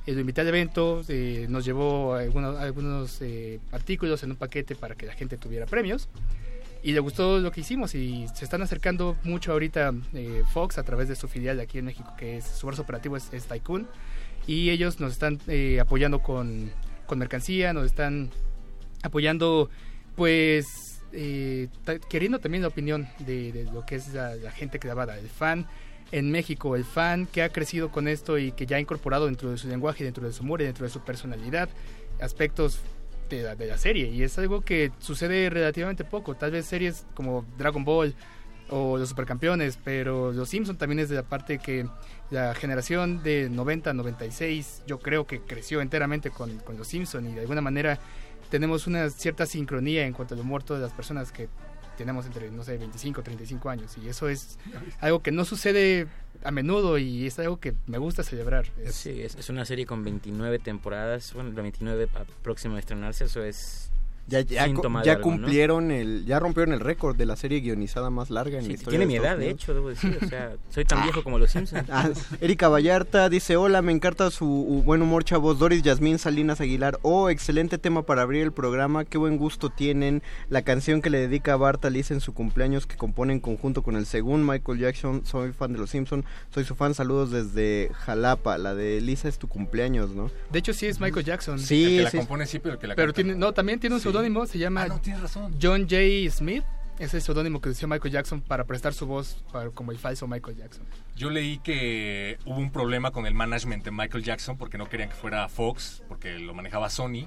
Eh, 0.05 0.13
lo 0.13 0.19
invité 0.19 0.41
al 0.41 0.47
evento, 0.47 1.01
eh, 1.07 1.47
nos 1.49 1.65
llevó 1.65 2.13
algunos, 2.13 2.57
algunos 2.59 3.21
eh, 3.21 3.59
artículos 3.71 4.21
en 4.21 4.31
un 4.31 4.37
paquete 4.37 4.75
para 4.75 4.93
que 4.93 5.07
la 5.07 5.13
gente 5.13 5.37
tuviera 5.37 5.65
premios. 5.65 6.09
Y 6.83 6.93
le 6.93 6.99
gustó 6.99 7.37
lo 7.39 7.51
que 7.51 7.61
hicimos 7.61 7.93
y 7.93 8.25
se 8.33 8.43
están 8.43 8.63
acercando 8.63 9.15
mucho 9.23 9.51
ahorita 9.51 9.93
eh, 10.13 10.43
Fox 10.51 10.79
a 10.79 10.83
través 10.83 11.07
de 11.07 11.15
su 11.15 11.27
filial 11.27 11.57
de 11.57 11.63
aquí 11.63 11.77
en 11.77 11.85
México, 11.85 12.11
que 12.17 12.37
es 12.37 12.45
su 12.45 12.65
brazo 12.65 12.81
operativo 12.81 13.15
es, 13.15 13.31
es 13.33 13.45
Tycoon. 13.45 13.87
Y 14.47 14.69
ellos 14.69 14.99
nos 14.99 15.13
están 15.13 15.39
eh, 15.47 15.79
apoyando 15.79 16.19
con, 16.19 16.71
con 17.05 17.19
mercancía, 17.19 17.73
nos 17.73 17.85
están 17.85 18.29
apoyando 19.03 19.69
pues 20.15 21.01
eh, 21.13 21.67
queriendo 22.09 22.39
también 22.39 22.61
la 22.61 22.67
opinión 22.67 23.07
de, 23.19 23.51
de 23.51 23.63
lo 23.65 23.85
que 23.85 23.95
es 23.95 24.13
la, 24.13 24.35
la 24.35 24.51
gente 24.51 24.79
clavada, 24.79 25.17
el 25.17 25.27
fan 25.29 25.67
en 26.11 26.31
México, 26.31 26.75
el 26.75 26.83
fan 26.83 27.25
que 27.25 27.41
ha 27.41 27.49
crecido 27.49 27.91
con 27.91 28.07
esto 28.07 28.37
y 28.37 28.51
que 28.51 28.65
ya 28.65 28.77
ha 28.77 28.79
incorporado 28.79 29.27
dentro 29.27 29.49
de 29.49 29.57
su 29.57 29.67
lenguaje, 29.67 30.03
dentro 30.03 30.25
de 30.25 30.33
su 30.33 30.43
humor 30.43 30.61
y 30.61 30.65
dentro 30.65 30.85
de 30.85 30.91
su 30.91 31.01
personalidad 31.01 31.69
aspectos 32.19 32.79
de 33.29 33.43
la, 33.43 33.55
de 33.55 33.67
la 33.67 33.77
serie. 33.77 34.09
Y 34.09 34.23
es 34.23 34.37
algo 34.37 34.61
que 34.61 34.91
sucede 34.99 35.49
relativamente 35.49 36.03
poco, 36.03 36.35
tal 36.35 36.51
vez 36.51 36.65
series 36.65 37.05
como 37.13 37.45
Dragon 37.57 37.83
Ball 37.83 38.13
o 38.69 38.97
los 38.97 39.09
supercampeones, 39.09 39.77
pero 39.83 40.31
los 40.31 40.49
Simpson 40.49 40.77
también 40.77 40.99
es 40.99 41.09
de 41.09 41.15
la 41.15 41.23
parte 41.23 41.59
que 41.59 41.87
la 42.31 42.55
generación 42.55 43.21
de 43.23 43.49
90, 43.49 43.93
96 43.93 44.83
yo 44.87 44.99
creo 44.99 45.27
que 45.27 45.41
creció 45.41 45.81
enteramente 45.81 46.31
con, 46.31 46.57
con 46.59 46.77
los 46.77 46.87
Simpson 46.87 47.27
y 47.29 47.33
de 47.35 47.41
alguna 47.41 47.61
manera 47.61 47.99
tenemos 48.49 48.87
una 48.87 49.09
cierta 49.09 49.45
sincronía 49.45 50.05
en 50.05 50.13
cuanto 50.13 50.33
al 50.33 50.41
humor 50.41 50.63
todas 50.63 50.81
las 50.81 50.91
personas 50.93 51.31
que 51.31 51.47
tenemos 51.97 52.25
entre, 52.25 52.49
no 52.51 52.63
sé, 52.63 52.77
25, 52.77 53.21
35 53.21 53.69
años. 53.69 53.95
Y 54.03 54.07
eso 54.09 54.27
es 54.27 54.57
algo 55.01 55.21
que 55.21 55.31
no 55.31 55.45
sucede 55.45 56.07
a 56.43 56.49
menudo 56.49 56.97
y 56.97 57.27
es 57.27 57.37
algo 57.37 57.59
que 57.59 57.75
me 57.85 57.97
gusta 57.99 58.23
celebrar. 58.23 58.65
Es- 58.83 58.95
Sí, 58.95 59.21
es, 59.21 59.35
es 59.35 59.49
una 59.49 59.65
serie 59.65 59.85
con 59.85 60.03
29 60.03 60.57
temporadas, 60.59 61.33
bueno, 61.33 61.51
la 61.51 61.61
29 61.61 62.07
a- 62.15 62.23
próxima 62.41 62.77
a 62.77 62.79
estrenarse, 62.79 63.25
eso 63.25 63.43
es 63.43 63.90
Ya, 64.27 64.41
ya, 64.41 64.65
síntoma 64.65 65.01
de 65.01 65.07
ya 65.07 65.19
cumplieron 65.19 65.91
el, 65.91 66.25
ya 66.25 66.39
rompieron 66.39 66.73
el 66.73 66.79
récord 66.79 67.15
de 67.17 67.25
la 67.25 67.35
serie 67.35 67.59
guionizada 67.59 68.09
más 68.09 68.29
larga 68.29 68.57
en 68.57 68.63
Sí, 68.63 68.67
la 68.69 68.73
historia. 68.75 68.99
tiene 68.99 69.13
de 69.13 69.19
mi 69.19 69.25
edad, 69.25 69.37
de 69.37 69.49
hecho, 69.49 69.73
debo 69.73 69.89
decir, 69.89 70.17
o 70.21 70.27
sea, 70.27 70.53
soy 70.69 70.85
tan 70.85 71.03
viejo 71.03 71.23
como 71.23 71.37
los 71.39 71.51
Simpsons. 71.51 71.83
Ah, 71.91 72.09
Erika 72.39 72.69
Vallarta 72.69 73.27
dice, 73.29 73.57
hola, 73.57 73.81
me 73.81 73.91
encanta 73.91 74.31
su 74.31 74.45
buen 74.85 75.01
humor, 75.01 75.23
chavos. 75.25 75.59
Doris 75.59 75.81
Yasmín 75.81 76.17
Salinas 76.19 76.61
Aguilar, 76.61 76.99
oh, 77.01 77.29
excelente 77.29 77.77
tema 77.77 78.03
para 78.03 78.21
abrir 78.21 78.43
el 78.43 78.51
programa, 78.53 79.03
qué 79.05 79.17
buen 79.17 79.37
gusto 79.37 79.69
tienen. 79.69 80.21
La 80.49 80.61
canción 80.61 81.01
que 81.01 81.09
le 81.09 81.19
dedica 81.19 81.53
a 81.53 81.57
Bart 81.57 81.83
a 81.83 81.89
Lisa 81.89 82.13
en 82.13 82.21
su 82.21 82.33
cumpleaños 82.33 82.85
que 82.87 82.95
compone 82.95 83.33
en 83.33 83.39
conjunto 83.39 83.83
con 83.83 83.95
el 83.95 84.05
según 84.05 84.45
Michael 84.45 84.79
Jackson. 84.79 85.25
Soy 85.25 85.51
fan 85.51 85.73
de 85.73 85.79
los 85.79 85.89
Simpson, 85.89 86.23
soy 86.53 86.63
su 86.63 86.75
fan, 86.75 86.93
saludos 86.93 87.31
desde 87.31 87.89
Jalapa. 87.93 88.57
La 88.57 88.75
de 88.75 89.01
Lisa 89.01 89.27
es 89.27 89.37
tu 89.37 89.47
cumpleaños, 89.47 90.11
¿no? 90.11 90.29
De 90.51 90.59
hecho, 90.59 90.73
sí 90.73 90.85
es 90.85 90.99
Michael 91.01 91.25
Jackson. 91.25 91.59
Sí, 91.59 91.83
El 91.83 91.89
que 91.97 92.03
la 92.03 92.09
sí. 92.11 92.17
compone 92.19 92.45
sí, 92.45 92.59
pero 92.59 92.75
el 92.75 92.79
que 92.79 92.87
la 92.87 92.95
Pero 92.95 93.07
canta 93.13 93.23
tiene, 93.23 93.35
no, 93.37 93.53
también 93.53 93.79
tiene 93.79 93.95
un 93.95 94.01
Sí. 94.01 94.07
Seudónimo, 94.21 94.45
se 94.45 94.57
llama 94.59 94.83
Ah, 94.83 94.87
no, 94.87 95.01
tienes 95.01 95.21
razón. 95.21 95.55
John 95.61 95.81
J. 95.89 95.97
Smith. 96.31 96.63
Es 96.99 97.13
el 97.15 97.21
seudónimo 97.23 97.59
que 97.61 97.69
usó 97.69 97.87
Michael 97.87 98.13
Jackson 98.13 98.41
para 98.41 98.65
prestar 98.65 98.93
su 98.93 99.07
voz 99.07 99.43
para- 99.51 99.71
como 99.71 99.91
el 99.91 99.97
falso 99.97 100.27
Michael 100.27 100.55
Jackson. 100.55 100.85
Yo 101.15 101.31
leí 101.31 101.57
que 101.59 102.37
hubo 102.45 102.57
un 102.59 102.71
problema 102.71 103.09
con 103.11 103.25
el 103.25 103.33
management 103.33 103.83
de 103.83 103.89
Michael 103.91 104.23
Jackson 104.23 104.55
porque 104.57 104.77
no 104.77 104.87
querían 104.87 105.09
que 105.09 105.15
fuera 105.15 105.49
Fox, 105.49 106.03
porque 106.07 106.37
lo 106.37 106.53
manejaba 106.53 106.91
Sony. 106.91 107.25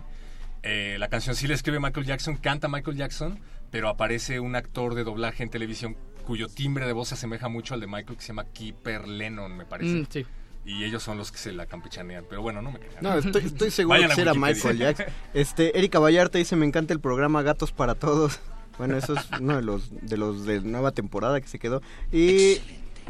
Eh, 0.62 0.96
la 1.00 1.08
canción 1.08 1.34
sí 1.34 1.48
la 1.48 1.54
escribe 1.54 1.80
Michael 1.80 2.06
Jackson, 2.06 2.36
canta 2.36 2.68
Michael 2.68 2.96
Jackson, 2.96 3.40
pero 3.72 3.88
aparece 3.88 4.38
un 4.38 4.54
actor 4.54 4.94
de 4.94 5.02
doblaje 5.02 5.42
en 5.42 5.50
televisión 5.50 5.96
cuyo 6.24 6.46
timbre 6.48 6.86
de 6.86 6.92
voz 6.92 7.08
se 7.08 7.14
asemeja 7.14 7.48
mucho 7.48 7.74
al 7.74 7.80
de 7.80 7.86
Michael, 7.88 8.16
que 8.16 8.22
se 8.22 8.28
llama 8.28 8.44
Keeper 8.44 9.08
Lennon, 9.08 9.56
me 9.56 9.66
parece. 9.66 9.90
Mm, 9.96 10.06
sí. 10.08 10.24
Y 10.66 10.84
ellos 10.84 11.02
son 11.02 11.18
los 11.18 11.30
que 11.30 11.38
se 11.38 11.52
la 11.52 11.66
campechanean. 11.66 12.24
Pero 12.28 12.42
bueno, 12.42 12.62
no 12.62 12.72
me 12.72 12.78
crean. 12.78 12.96
No, 13.00 13.14
estoy, 13.14 13.44
estoy 13.44 13.70
seguro 13.70 14.00
Vayan 14.00 14.14
que 14.14 14.22
era. 14.22 14.34
Michael 14.34 14.78
Jackson. 14.78 15.06
Este, 15.34 15.76
Erika 15.78 15.98
Vallarta 15.98 16.38
dice, 16.38 16.56
me 16.56 16.66
encanta 16.66 16.94
el 16.94 17.00
programa 17.00 17.42
Gatos 17.42 17.72
para 17.72 17.94
Todos. 17.94 18.40
Bueno, 18.78 18.96
eso 18.96 19.14
es 19.14 19.20
uno 19.40 19.56
de 19.56 19.62
los 19.62 19.90
de 20.00 20.16
los 20.16 20.46
de 20.46 20.60
nueva 20.60 20.92
temporada 20.92 21.40
que 21.40 21.48
se 21.48 21.58
quedó. 21.58 21.80
Y 22.10 22.58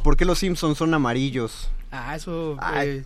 ¿por 0.03 0.17
qué 0.17 0.25
los 0.25 0.39
Simpsons 0.39 0.77
son 0.79 0.93
amarillos? 0.93 1.71
Ah, 1.91 2.17
eso... 2.17 2.57
Ay. 2.61 2.89
eh, 2.89 3.05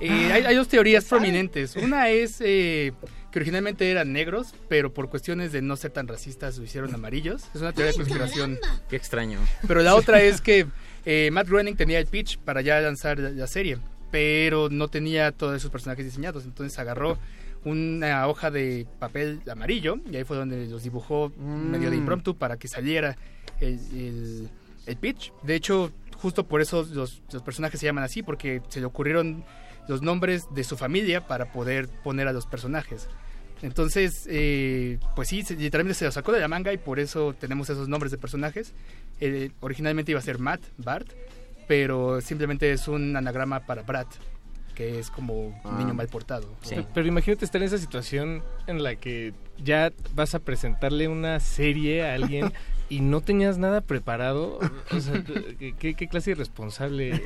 eh, 0.00 0.32
hay, 0.32 0.44
hay 0.44 0.56
dos 0.56 0.68
teorías 0.68 1.04
prominentes. 1.04 1.76
Una 1.76 2.08
es 2.08 2.40
eh, 2.40 2.92
que 3.30 3.38
originalmente 3.38 3.90
eran 3.90 4.12
negros, 4.12 4.54
pero 4.68 4.92
por 4.92 5.08
cuestiones 5.08 5.52
de 5.52 5.60
no 5.62 5.76
ser 5.76 5.90
tan 5.90 6.08
racistas 6.08 6.56
lo 6.58 6.64
hicieron 6.64 6.94
amarillos. 6.94 7.44
Es 7.54 7.60
una 7.60 7.72
teoría 7.72 7.92
de 7.92 7.98
conspiración. 7.98 8.58
Qué 8.88 8.96
extraño. 8.96 9.38
Pero 9.66 9.82
la 9.82 9.94
otra 9.94 10.22
es 10.22 10.40
que 10.40 10.66
eh, 11.04 11.30
Matt 11.32 11.48
Groening 11.48 11.76
tenía 11.76 11.98
el 11.98 12.06
pitch 12.06 12.38
para 12.38 12.60
ya 12.60 12.80
lanzar 12.80 13.18
la, 13.18 13.46
serie, 13.46 13.78
pero 14.10 14.68
no 14.70 14.88
tenía 14.88 15.32
todos 15.32 15.56
esos 15.56 15.70
personajes 15.70 16.04
diseñados. 16.04 16.44
Entonces 16.44 16.78
agarró 16.78 17.18
una 17.64 18.26
hoja 18.28 18.50
de 18.50 18.86
papel 18.98 19.40
amarillo 19.50 19.96
y 20.10 20.16
ahí 20.16 20.24
fue 20.24 20.36
donde 20.36 20.66
los 20.66 20.82
dibujó 20.82 21.30
medio 21.38 21.90
de 21.90 21.96
Mm. 21.96 22.00
impromptu 22.00 22.36
para 22.36 22.56
que 22.56 22.68
saliera 22.68 23.16
el, 23.60 23.78
el- 23.94 24.48
el 24.86 24.96
pitch. 24.96 25.32
De 25.44 25.54
hecho, 25.54 25.92
justo 26.16 26.46
por 26.46 26.60
eso 26.60 26.86
los, 26.92 27.22
los 27.32 27.42
personajes 27.42 27.78
se 27.78 27.86
llaman 27.86 28.02
así, 28.04 28.22
porque 28.22 28.60
se 28.68 28.80
le 28.80 28.86
ocurrieron 28.86 29.44
los 29.88 30.02
nombres 30.02 30.46
de 30.54 30.64
su 30.64 30.76
familia 30.76 31.26
para 31.26 31.52
poder 31.52 31.88
poner 32.02 32.26
a 32.28 32.32
los 32.32 32.46
personajes. 32.46 33.08
Entonces, 33.62 34.26
eh, 34.28 34.98
pues 35.14 35.28
sí, 35.28 35.42
se- 35.42 35.56
literalmente 35.56 35.98
se 35.98 36.04
lo 36.04 36.12
sacó 36.12 36.32
de 36.32 36.40
la 36.40 36.48
manga 36.48 36.72
y 36.72 36.78
por 36.78 36.98
eso 36.98 37.34
tenemos 37.38 37.70
esos 37.70 37.88
nombres 37.88 38.10
de 38.10 38.18
personajes. 38.18 38.72
Eh, 39.20 39.50
originalmente 39.60 40.10
iba 40.12 40.18
a 40.18 40.22
ser 40.22 40.38
Matt, 40.38 40.60
Bart, 40.78 41.08
pero 41.68 42.20
simplemente 42.20 42.72
es 42.72 42.88
un 42.88 43.16
anagrama 43.16 43.60
para 43.60 43.82
Brat, 43.82 44.08
que 44.74 44.98
es 44.98 45.10
como 45.10 45.46
un 45.48 45.54
Ah. 45.64 45.76
niño 45.78 45.94
mal 45.94 46.08
portado. 46.08 46.48
Pero, 46.68 46.86
pero 46.92 47.06
imagínate 47.06 47.44
estar 47.44 47.60
en 47.60 47.66
esa 47.68 47.78
situación 47.78 48.42
en 48.66 48.82
la 48.82 48.96
que 48.96 49.32
ya 49.62 49.92
vas 50.14 50.34
a 50.34 50.40
presentarle 50.40 51.06
una 51.08 51.38
serie 51.40 52.04
a 52.04 52.14
alguien 52.14 52.52
y 52.88 53.00
no 53.00 53.20
tenías 53.20 53.58
nada 53.58 53.80
preparado. 53.80 54.58
O 54.90 55.00
sea, 55.00 55.22
¿qué, 55.78 55.94
qué 55.94 56.08
clase 56.08 56.30
de 56.30 56.36
irresponsable 56.36 57.22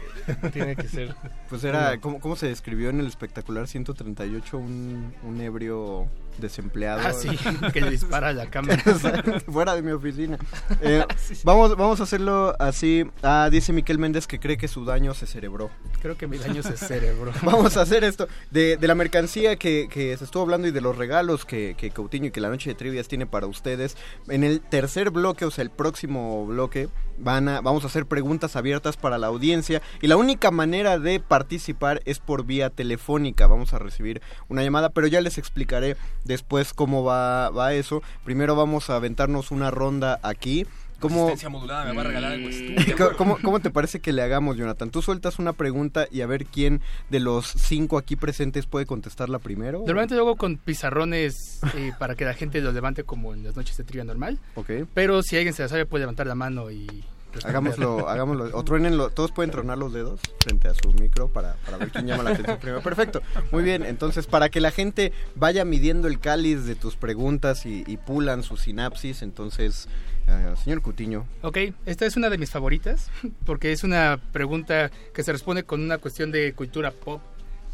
tiene 0.52 0.76
que 0.76 0.86
ser? 0.88 1.14
Pues 1.48 1.64
era, 1.64 1.98
¿cómo, 1.98 2.20
cómo 2.20 2.36
se 2.36 2.46
describió 2.48 2.90
en 2.90 3.00
el 3.00 3.06
espectacular 3.06 3.66
138 3.66 4.58
un, 4.58 5.14
un 5.24 5.40
ebrio 5.40 6.08
desempleado? 6.38 7.00
Ah, 7.04 7.12
sí, 7.12 7.28
que 7.72 7.80
le 7.80 7.90
dispara 7.90 8.28
a 8.28 8.32
la 8.32 8.50
cámara. 8.50 8.82
Fuera 9.52 9.74
de 9.74 9.82
mi 9.82 9.92
oficina. 9.92 10.38
Eh, 10.82 11.04
vamos, 11.42 11.76
vamos 11.76 12.00
a 12.00 12.02
hacerlo 12.02 12.54
así. 12.58 13.04
Ah, 13.22 13.48
dice 13.50 13.72
Miquel 13.72 13.98
Méndez 13.98 14.26
que 14.26 14.38
cree 14.38 14.56
que 14.56 14.68
su 14.68 14.84
daño 14.84 15.14
se 15.14 15.26
cerebró. 15.26 15.70
Creo 16.02 16.16
que 16.16 16.26
mi 16.26 16.38
daño 16.38 16.62
se 16.62 16.76
cerebro. 16.76 17.32
Vamos 17.42 17.76
a 17.76 17.82
hacer 17.82 18.04
esto. 18.04 18.28
De, 18.50 18.76
de 18.76 18.86
la 18.86 18.94
mercancía 18.94 19.56
que, 19.56 19.88
que 19.90 20.16
se 20.16 20.24
estuvo 20.24 20.42
hablando 20.42 20.68
y 20.68 20.70
de 20.70 20.80
los 20.80 20.96
regalos 20.96 21.44
que, 21.44 21.74
que 21.76 21.90
Coutinho 21.90 22.26
y 22.26 22.30
que 22.30 22.40
la 22.40 22.50
noche 22.50 22.70
de 22.70 22.74
trivias 22.74 23.08
tiene 23.08 23.26
para 23.26 23.46
ustedes. 23.46 23.96
En 24.28 24.44
el 24.44 24.60
tercer 24.60 25.10
bloque, 25.10 25.44
o 25.44 25.50
sea, 25.50 25.62
el 25.62 25.70
próximo 25.70 26.46
bloque, 26.46 26.88
van 27.18 27.48
a, 27.48 27.60
vamos 27.60 27.84
a 27.84 27.86
hacer 27.88 28.06
preguntas 28.06 28.56
abiertas 28.56 28.96
para 28.96 29.18
la 29.18 29.26
audiencia. 29.26 29.82
Y 30.00 30.06
la 30.06 30.16
única 30.16 30.50
manera 30.50 30.98
de 30.98 31.20
participar 31.20 32.00
es 32.04 32.18
por 32.18 32.44
vía 32.44 32.70
telefónica. 32.70 33.46
Vamos 33.46 33.72
a 33.74 33.78
recibir 33.78 34.22
una 34.48 34.62
llamada, 34.62 34.90
pero 34.90 35.06
ya 35.06 35.20
les 35.20 35.38
explicaré 35.38 35.96
después 36.24 36.74
cómo 36.74 37.04
va, 37.04 37.50
va 37.50 37.74
eso. 37.74 38.02
Primero 38.24 38.56
vamos 38.56 38.90
a 38.90 38.96
aventarnos 38.96 39.50
una 39.50 39.70
ronda 39.70 40.18
aquí. 40.22 40.66
¿Cómo, 41.00 41.26
Resistencia 41.26 41.48
modulada, 41.48 41.84
me 41.84 41.94
va 41.94 42.02
a 42.02 42.04
regalar 42.04 42.32
algo 42.32 42.48
estúpido. 42.48 43.16
¿Cómo, 43.16 43.38
cómo, 43.42 43.60
te 43.60 43.70
parece 43.70 44.00
que 44.00 44.12
le 44.12 44.22
hagamos, 44.22 44.56
Jonathan? 44.56 44.90
Tú 44.90 45.02
sueltas 45.02 45.38
una 45.38 45.52
pregunta 45.52 46.06
y 46.10 46.22
a 46.22 46.26
ver 46.26 46.46
quién 46.46 46.80
de 47.10 47.20
los 47.20 47.46
cinco 47.46 47.98
aquí 47.98 48.16
presentes 48.16 48.66
puede 48.66 48.86
contestarla 48.86 49.38
primero. 49.38 49.78
Normalmente 49.80 50.14
lo 50.14 50.22
hago 50.22 50.36
con 50.36 50.56
pizarrones 50.56 51.60
eh, 51.74 51.92
para 51.98 52.14
que 52.14 52.24
la 52.24 52.34
gente 52.34 52.60
lo 52.60 52.72
levante 52.72 53.04
como 53.04 53.34
en 53.34 53.44
las 53.44 53.56
noches 53.56 53.76
de 53.76 53.84
trivia 53.84 54.04
normal. 54.04 54.38
Ok. 54.54 54.70
Pero 54.94 55.22
si 55.22 55.36
alguien 55.36 55.54
se 55.54 55.62
la 55.62 55.68
sabe 55.68 55.86
puede 55.86 56.02
levantar 56.02 56.26
la 56.26 56.34
mano 56.34 56.70
y... 56.70 57.04
Hagámoslo, 57.44 58.08
hagámoslo. 58.08 58.56
O 58.56 58.64
truénenlo. 58.64 59.10
Todos 59.10 59.32
pueden 59.32 59.50
tronar 59.50 59.78
los 59.78 59.92
dedos 59.92 60.20
frente 60.40 60.68
a 60.68 60.74
su 60.74 60.92
micro 60.92 61.28
para, 61.28 61.54
para 61.64 61.76
ver 61.78 61.90
quién 61.90 62.06
llama 62.06 62.22
la 62.22 62.30
atención 62.30 62.58
primero. 62.58 62.82
Perfecto. 62.82 63.22
Muy 63.52 63.62
bien. 63.62 63.84
Entonces, 63.84 64.26
para 64.26 64.48
que 64.48 64.60
la 64.60 64.70
gente 64.70 65.12
vaya 65.34 65.64
midiendo 65.64 66.08
el 66.08 66.20
cáliz 66.20 66.64
de 66.64 66.74
tus 66.74 66.96
preguntas 66.96 67.66
y, 67.66 67.96
pulan 68.06 68.42
su 68.42 68.56
sinapsis, 68.56 69.22
entonces, 69.22 69.88
eh, 70.28 70.54
señor 70.62 70.82
Cutiño. 70.82 71.26
Ok, 71.42 71.58
esta 71.86 72.06
es 72.06 72.16
una 72.16 72.30
de 72.30 72.38
mis 72.38 72.50
favoritas 72.50 73.10
porque 73.44 73.72
es 73.72 73.84
una 73.84 74.20
pregunta 74.32 74.90
que 75.12 75.22
se 75.22 75.32
responde 75.32 75.64
con 75.64 75.80
una 75.80 75.98
cuestión 75.98 76.30
de 76.30 76.52
cultura 76.52 76.92
pop 76.92 77.20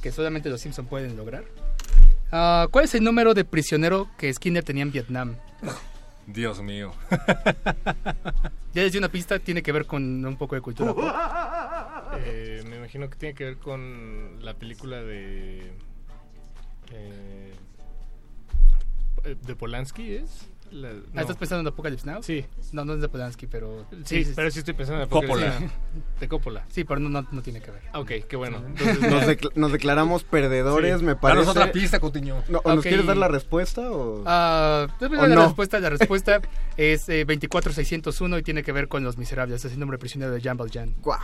que 0.01 0.13
solamente 0.13 0.49
los 0.49 0.61
Simpson 0.61 0.87
pueden 0.87 1.17
lograr. 1.17 1.45
Ah, 2.31 2.67
¿Cuál 2.71 2.87
es 2.87 2.95
el 2.95 3.05
número 3.05 3.35
de 3.35 3.45
prisionero 3.45 4.09
que 4.17 4.33
Skinner 4.33 4.65
tenía 4.65 4.83
en 4.83 4.93
Vietnam? 4.93 5.37
Dios 6.27 6.61
mío. 6.63 6.93
Ya 8.75 8.81
les 8.83 8.93
di 8.93 8.97
una 8.97 9.11
pista, 9.11 9.39
tiene 9.39 9.63
que 9.63 9.71
ver 9.71 9.85
con 9.85 10.25
un 10.25 10.37
poco 10.37 10.55
de 10.55 10.63
cultura 10.63 10.95
pop. 10.95 11.05
Eh, 12.25 12.63
me 12.67 12.77
imagino 12.77 13.11
que 13.11 13.17
tiene 13.19 13.35
que 13.35 13.45
ver 13.45 13.59
con 13.59 14.43
la 14.43 14.55
película 14.55 15.03
de. 15.03 15.73
eh, 16.91 17.53
de 19.25 19.57
Polanski, 19.57 20.15
¿es? 20.15 20.49
La- 20.73 20.89
Ah, 20.89 20.93
no. 21.13 21.21
¿Estás 21.21 21.37
pensando 21.37 21.61
en 21.61 21.67
Apocalypse 21.69 22.07
Now? 22.11 22.23
Sí. 22.23 22.45
No, 22.73 22.85
no 22.85 22.95
es 22.95 23.01
de 23.03 23.09
Polanski, 23.09 23.47
pero... 23.47 23.87
Sí, 24.05 24.27
pero 24.35 24.51
sí 24.51 24.61
estoy 24.61 24.73
pensando 24.75 25.03
en 25.03 25.09
Coppola. 25.09 25.49
Apocalypse 25.49 25.61
Now. 25.61 26.03
De 26.21 26.29
Coppola. 26.29 26.65
Sí, 26.71 26.85
pero 26.85 26.99
no, 27.01 27.09
no, 27.11 27.27
no 27.31 27.43
tiene 27.43 27.61
que 27.61 27.71
ver. 27.71 27.83
Ah, 27.93 28.01
Ok, 28.01 28.11
qué 28.29 28.37
bueno. 28.37 28.61
Nos, 28.61 29.23
decla- 29.27 29.53
nos 29.55 29.71
declaramos 29.73 30.25
perdedores, 30.25 31.01
Sí. 31.01 31.05
me 31.05 31.15
parece. 31.15 31.41
Danos 31.41 31.55
otra 31.57 31.71
pista, 31.73 32.01
Coutinho. 32.01 32.43
No, 32.49 32.61
¿o 32.65 32.75
¿Nos 32.75 32.83
quieres 32.83 33.05
dar 33.07 33.17
la 33.19 33.29
respuesta? 33.29 33.91
O... 33.91 34.23
Ah, 34.27 34.87
a 35.01 35.05
¿O 35.05 35.09
la 35.09 35.29
no? 35.35 35.45
respuesta. 35.45 35.79
La 35.79 35.91
respuesta 35.91 36.41
es 36.77 37.09
eh, 37.09 37.25
24601 37.27 38.39
y 38.39 38.43
tiene 38.43 38.63
que 38.63 38.73
ver 38.73 38.89
con 38.89 39.05
Los 39.05 39.19
Miserables. 39.19 39.65
Es 39.65 39.73
el 39.73 39.79
nombre 39.79 39.99
prisionero 39.99 40.33
de 40.33 40.41
Jean 40.41 40.57
Valjean. 40.57 40.95
Guau. 41.03 41.21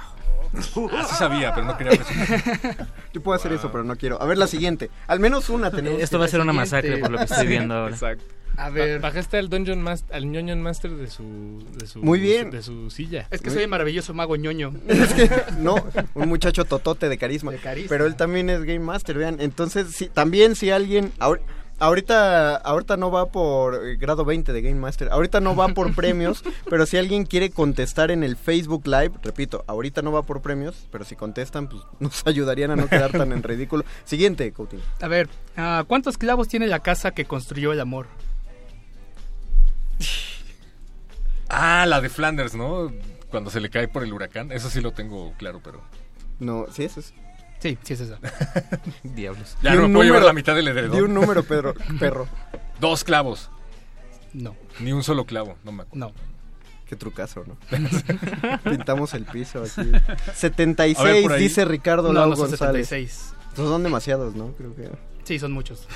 Así 0.99 1.15
sabía, 1.17 1.55
pero 1.55 1.67
no 1.67 1.77
quería 1.77 1.93
presumir. 1.99 2.77
Yo 3.12 3.23
puedo 3.23 3.36
hacer 3.36 3.52
eso, 3.52 3.70
pero 3.73 3.85
no 3.85 3.97
quiero. 3.97 4.20
A 4.20 4.27
ver, 4.27 4.39
la 4.39 4.47
siguiente. 4.47 4.91
Al 5.07 5.20
menos 5.20 5.49
una 5.51 5.70
tenemos. 5.70 6.01
Esto 6.01 6.18
va 6.18 6.27
a 6.27 6.28
ser 6.28 6.41
una 6.41 6.52
masacre 6.52 6.99
por 6.99 7.10
lo 7.10 7.18
que 7.18 7.25
estoy 7.25 7.39
Sí. 7.43 7.47
viendo 7.47 7.75
ahora. 7.75 7.94
Exacto. 7.94 8.25
A 8.59 8.70
ver. 8.70 9.01
Ba- 9.01 9.09
Bajaste 9.09 9.39
al 9.39 9.49
Dungeon 9.49 9.81
Master, 9.81 10.17
al 10.17 10.23
Dungeon 10.25 10.61
Master 10.61 10.91
de 10.91 11.09
su, 11.09 11.65
de 11.78 11.87
su 11.87 12.03
Muy 12.03 12.19
bien. 12.20 12.51
de 12.51 12.62
su 12.62 12.91
silla. 12.91 13.27
Es 13.31 13.41
que 13.41 13.51
soy 13.51 13.62
el 13.62 13.69
maravilloso 13.69 14.12
mago 14.15 14.37
ñoño. 14.37 14.73
Es 14.89 15.15
que, 15.15 15.31
no, 15.59 15.77
un 16.15 16.28
muchacho 16.28 16.65
totote 16.65 17.09
de 17.09 17.17
carisma. 17.19 17.53
De 17.53 17.59
carisma. 17.59 17.89
Pero 17.89 18.07
él 18.07 18.17
también 18.17 18.51
es 18.51 18.62
Game 18.65 18.81
Master, 18.81 19.17
vean. 19.17 19.37
Entonces, 19.41 20.11
también 20.12 20.55
si 20.57 20.70
alguien... 20.70 21.12
ahor- 21.19 21.41
Ahorita, 21.81 22.57
ahorita 22.57 22.97
no 22.97 23.12
va 23.12 23.27
por 23.27 23.87
eh, 23.87 23.97
grado 23.99 24.25
20 24.25 24.53
de 24.53 24.62
Game 24.62 24.81
Master, 24.81 25.11
ahorita 25.12 25.39
no 25.41 25.55
va 25.55 25.69
por 25.69 25.95
premios, 25.95 26.43
pero 26.69 26.87
si 26.87 26.97
alguien 26.97 27.25
quiere 27.25 27.51
contestar 27.51 28.11
en 28.11 28.25
el 28.25 28.37
Facebook 28.37 28.83
Live, 28.89 29.12
repito, 29.23 29.62
ahorita 29.69 30.03
no 30.03 30.11
va 30.11 30.25
por 30.25 30.43
premios, 30.43 30.89
pero 30.91 31.05
si 31.05 31.15
contestan, 31.15 31.69
pues 31.69 31.81
nos 32.01 32.27
ayudarían 32.27 32.73
a 32.73 32.75
no 32.77 32.89
quedar 32.89 33.12
tan 33.12 33.31
en 33.33 33.45
ridículo. 33.45 33.85
Siguiente, 34.05 34.51
Coutinho. 34.51 34.83
A 35.01 35.07
ver, 35.07 35.28
ah, 35.57 35.85
¿cuántos 35.87 36.19
clavos 36.19 36.49
tiene 36.49 36.67
la 36.67 36.81
casa 36.81 37.12
que 37.12 37.27
construyó 37.27 37.73
el 37.73 37.81
amor? 37.81 38.07
Ah, 41.51 41.86
la 41.86 42.01
de 42.02 42.10
Flanders, 42.10 42.55
¿no? 42.55 42.93
Cuando 43.31 43.51
se 43.51 43.60
le 43.60 43.70
cae 43.70 43.89
por 43.89 44.02
el 44.02 44.12
huracán. 44.12 44.52
Eso 44.52 44.68
sí 44.68 44.83
lo 44.83 44.93
tengo 44.93 45.33
claro, 45.39 45.60
pero... 45.65 45.81
No, 46.41 46.67
sí 46.70 46.85
es 46.85 46.99
eso. 46.99 47.15
Sí, 47.59 47.78
sí 47.83 47.94
es 47.94 48.01
esa. 48.01 48.18
Diablos. 49.02 49.57
Ya 49.62 49.75
no 49.75 49.89
me 49.89 49.94
puedo 49.94 50.05
llevar 50.05 50.23
la 50.25 50.35
mitad 50.35 50.55
del 50.55 50.68
edredón. 50.68 50.93
di 50.93 51.01
un 51.01 51.15
número, 51.15 51.43
Pedro- 51.44 51.75
perro. 51.99 52.28
Dos 52.81 53.02
clavos. 53.02 53.51
No. 54.35 54.55
Ni 54.81 54.93
un 54.93 55.02
solo 55.02 55.25
clavo, 55.25 55.57
no 55.65 55.73
me 55.73 55.85
acuerdo. 55.85 56.09
No. 56.09 56.12
Qué 56.86 56.97
trucazo, 56.97 57.44
¿no? 57.47 57.57
Pintamos 58.70 59.12
el 59.15 59.25
piso 59.25 59.62
aquí. 59.62 59.91
76, 60.35 60.99
A 60.99 61.02
ver, 61.28 61.39
dice 61.39 61.65
Ricardo 61.65 62.12
No, 62.12 62.20
Lau 62.20 62.31
no 62.31 62.36
son 62.36 62.49
González. 62.51 62.89
76. 62.89 63.35
Entonces 63.51 63.73
son 63.73 63.83
demasiados, 63.83 64.35
¿no? 64.35 64.52
Creo 64.52 64.75
que... 64.75 64.89
Sí, 65.25 65.39
son 65.39 65.52
muchos. 65.52 65.86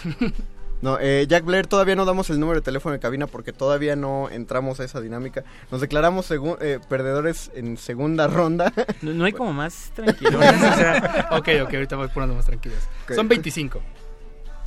No, 0.82 0.98
eh, 1.00 1.26
Jack 1.28 1.44
Blair, 1.44 1.66
todavía 1.68 1.94
no 1.96 2.04
damos 2.04 2.28
el 2.30 2.40
número 2.40 2.60
de 2.60 2.64
teléfono 2.64 2.92
de 2.92 2.98
cabina 2.98 3.26
porque 3.28 3.52
todavía 3.52 3.94
no 3.96 4.28
entramos 4.28 4.80
a 4.80 4.84
esa 4.84 5.00
dinámica. 5.00 5.44
Nos 5.70 5.80
declaramos 5.80 6.28
eh, 6.30 6.80
perdedores 6.88 7.50
en 7.54 7.76
segunda 7.78 8.26
ronda. 8.26 8.72
No, 9.00 9.12
no 9.14 9.24
hay 9.24 9.32
como 9.32 9.52
más 9.52 9.92
tranquilones, 9.94 10.54
o 10.54 10.74
sea... 10.76 11.28
ok, 11.30 11.48
ok, 11.62 11.74
ahorita 11.74 11.96
voy 11.96 12.08
poniendo 12.12 12.34
más 12.34 12.46
tranquilos. 12.46 12.78
Ok. 13.04 13.12
Son 13.14 13.28
25. 13.28 13.80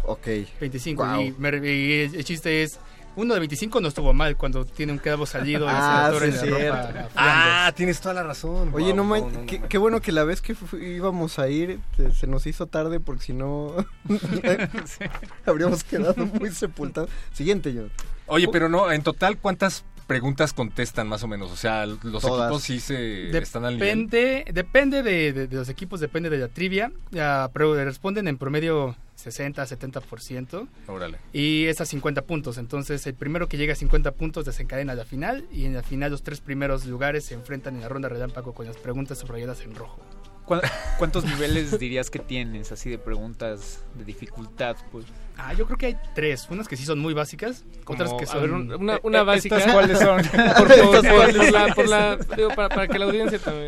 Ok. 0.05 0.27
25. 0.61 1.03
Guau. 1.03 1.21
Y, 1.21 1.31
me- 1.37 1.57
y 1.69 2.01
el 2.15 2.23
chiste 2.23 2.63
es, 2.63 2.79
uno 3.15 3.33
de 3.33 3.39
25 3.39 3.81
no 3.81 3.87
estuvo 3.87 4.13
mal 4.13 4.35
cuando 4.37 4.65
tiene 4.65 4.91
un 4.91 4.97
clavo 4.99 5.25
salido 5.25 5.65
y 5.65 5.69
Ah, 5.71 6.11
se 6.17 6.27
le 6.27 6.31
sí, 6.37 6.47
en 6.47 6.69
la 6.69 6.91
ropa. 6.91 7.09
Ah, 7.15 7.73
tienes 7.75 7.99
toda 8.01 8.13
la 8.15 8.23
razón. 8.23 8.71
Oye, 8.73 8.87
Wow, 8.87 8.95
no, 8.97 9.03
man- 9.03 9.21
no, 9.33 9.39
no, 9.41 9.45
qué, 9.45 9.59
no. 9.59 9.67
qué 9.67 9.77
bueno 9.77 10.01
que 10.01 10.11
la 10.11 10.23
vez 10.23 10.41
que 10.41 10.55
íbamos 10.81 11.39
a 11.39 11.47
ir 11.49 11.79
se, 11.97 12.11
se 12.13 12.27
nos 12.27 12.45
hizo 12.47 12.67
tarde 12.67 12.99
porque 12.99 13.23
si 13.23 13.33
no 13.33 13.73
habríamos 15.45 15.83
quedado 15.83 16.25
muy 16.25 16.51
sepultados. 16.51 17.09
Siguiente, 17.33 17.73
yo. 17.73 17.83
Oye, 18.27 18.47
pero 18.51 18.69
no, 18.69 18.91
en 18.91 19.03
total, 19.03 19.37
¿cuántas 19.37 19.83
preguntas 20.07 20.53
contestan 20.53 21.07
más 21.07 21.23
o 21.23 21.27
menos? 21.27 21.51
O 21.51 21.55
sea, 21.55 21.85
los 21.85 21.99
Todas. 22.21 22.47
equipos 22.49 22.63
sí 22.63 22.79
se 22.79 23.35
están 23.37 23.65
al 23.65 23.75
nivel. 23.75 24.07
Depende, 24.09 24.45
depende 24.53 25.03
de, 25.03 25.33
de- 25.33 25.47
de 25.47 25.55
los 25.55 25.69
equipos, 25.69 25.99
depende 25.99 26.29
de 26.29 26.37
la 26.37 26.47
trivia. 26.47 26.91
Ya, 27.11 27.49
pero 27.53 27.73
responden 27.75 28.27
en 28.27 28.37
promedio 28.37 28.95
60, 29.15 29.63
70%. 29.65 30.67
Órale. 30.87 31.17
Y 31.33 31.65
es 31.65 31.81
a 31.81 31.85
50 31.85 32.21
puntos. 32.23 32.57
Entonces, 32.57 33.05
el 33.07 33.13
primero 33.15 33.47
que 33.47 33.57
llega 33.57 33.73
a 33.73 33.75
50 33.75 34.11
puntos 34.11 34.45
desencadena 34.45 34.93
la 34.95 35.05
final. 35.05 35.45
Y 35.51 35.65
en 35.65 35.73
la 35.73 35.83
final, 35.83 36.11
los 36.11 36.23
tres 36.23 36.41
primeros 36.41 36.85
lugares 36.85 37.25
se 37.25 37.33
enfrentan 37.33 37.75
en 37.75 37.81
la 37.81 37.89
ronda 37.89 38.09
relámpago 38.09 38.53
con 38.53 38.65
las 38.65 38.77
preguntas 38.77 39.17
subrayadas 39.19 39.61
en 39.61 39.75
rojo. 39.75 39.99
¿Cuá- 40.45 40.61
¿Cuántos 40.99 41.25
niveles 41.25 41.79
dirías 41.79 42.09
que 42.11 42.19
tienes 42.19 42.71
así 42.71 42.89
de 42.89 42.99
preguntas 42.99 43.81
de 43.97 44.05
dificultad? 44.05 44.75
Pues? 44.91 45.05
Ah, 45.37 45.53
yo 45.53 45.65
creo 45.65 45.77
que 45.77 45.85
hay 45.87 45.97
tres. 46.15 46.47
Unas 46.49 46.67
que 46.67 46.77
sí 46.77 46.85
son 46.85 46.99
muy 46.99 47.13
básicas, 47.13 47.65
Como, 47.83 47.97
otras 48.01 48.13
que 48.17 48.23
a 48.23 48.27
son... 48.27 48.41
ver, 48.41 48.51
un- 48.51 48.73
una, 48.73 48.95
Eh, 48.95 48.99
una 49.03 49.19
eh, 49.19 49.23
básica. 49.23 49.57
¿estas 49.57 49.73
cuáles 49.73 49.99
son? 49.99 50.21
Por, 50.23 50.31
por- 50.57 50.71
¿Estas 50.71 51.05
por- 51.05 51.51
la, 51.51 51.65
son? 51.65 51.73
por 51.75 51.87
la- 51.89 52.17
digo, 52.37 52.49
para, 52.55 52.69
para 52.69 52.87
que 52.87 52.99
la 52.99 53.05
audiencia 53.05 53.39
también... 53.39 53.65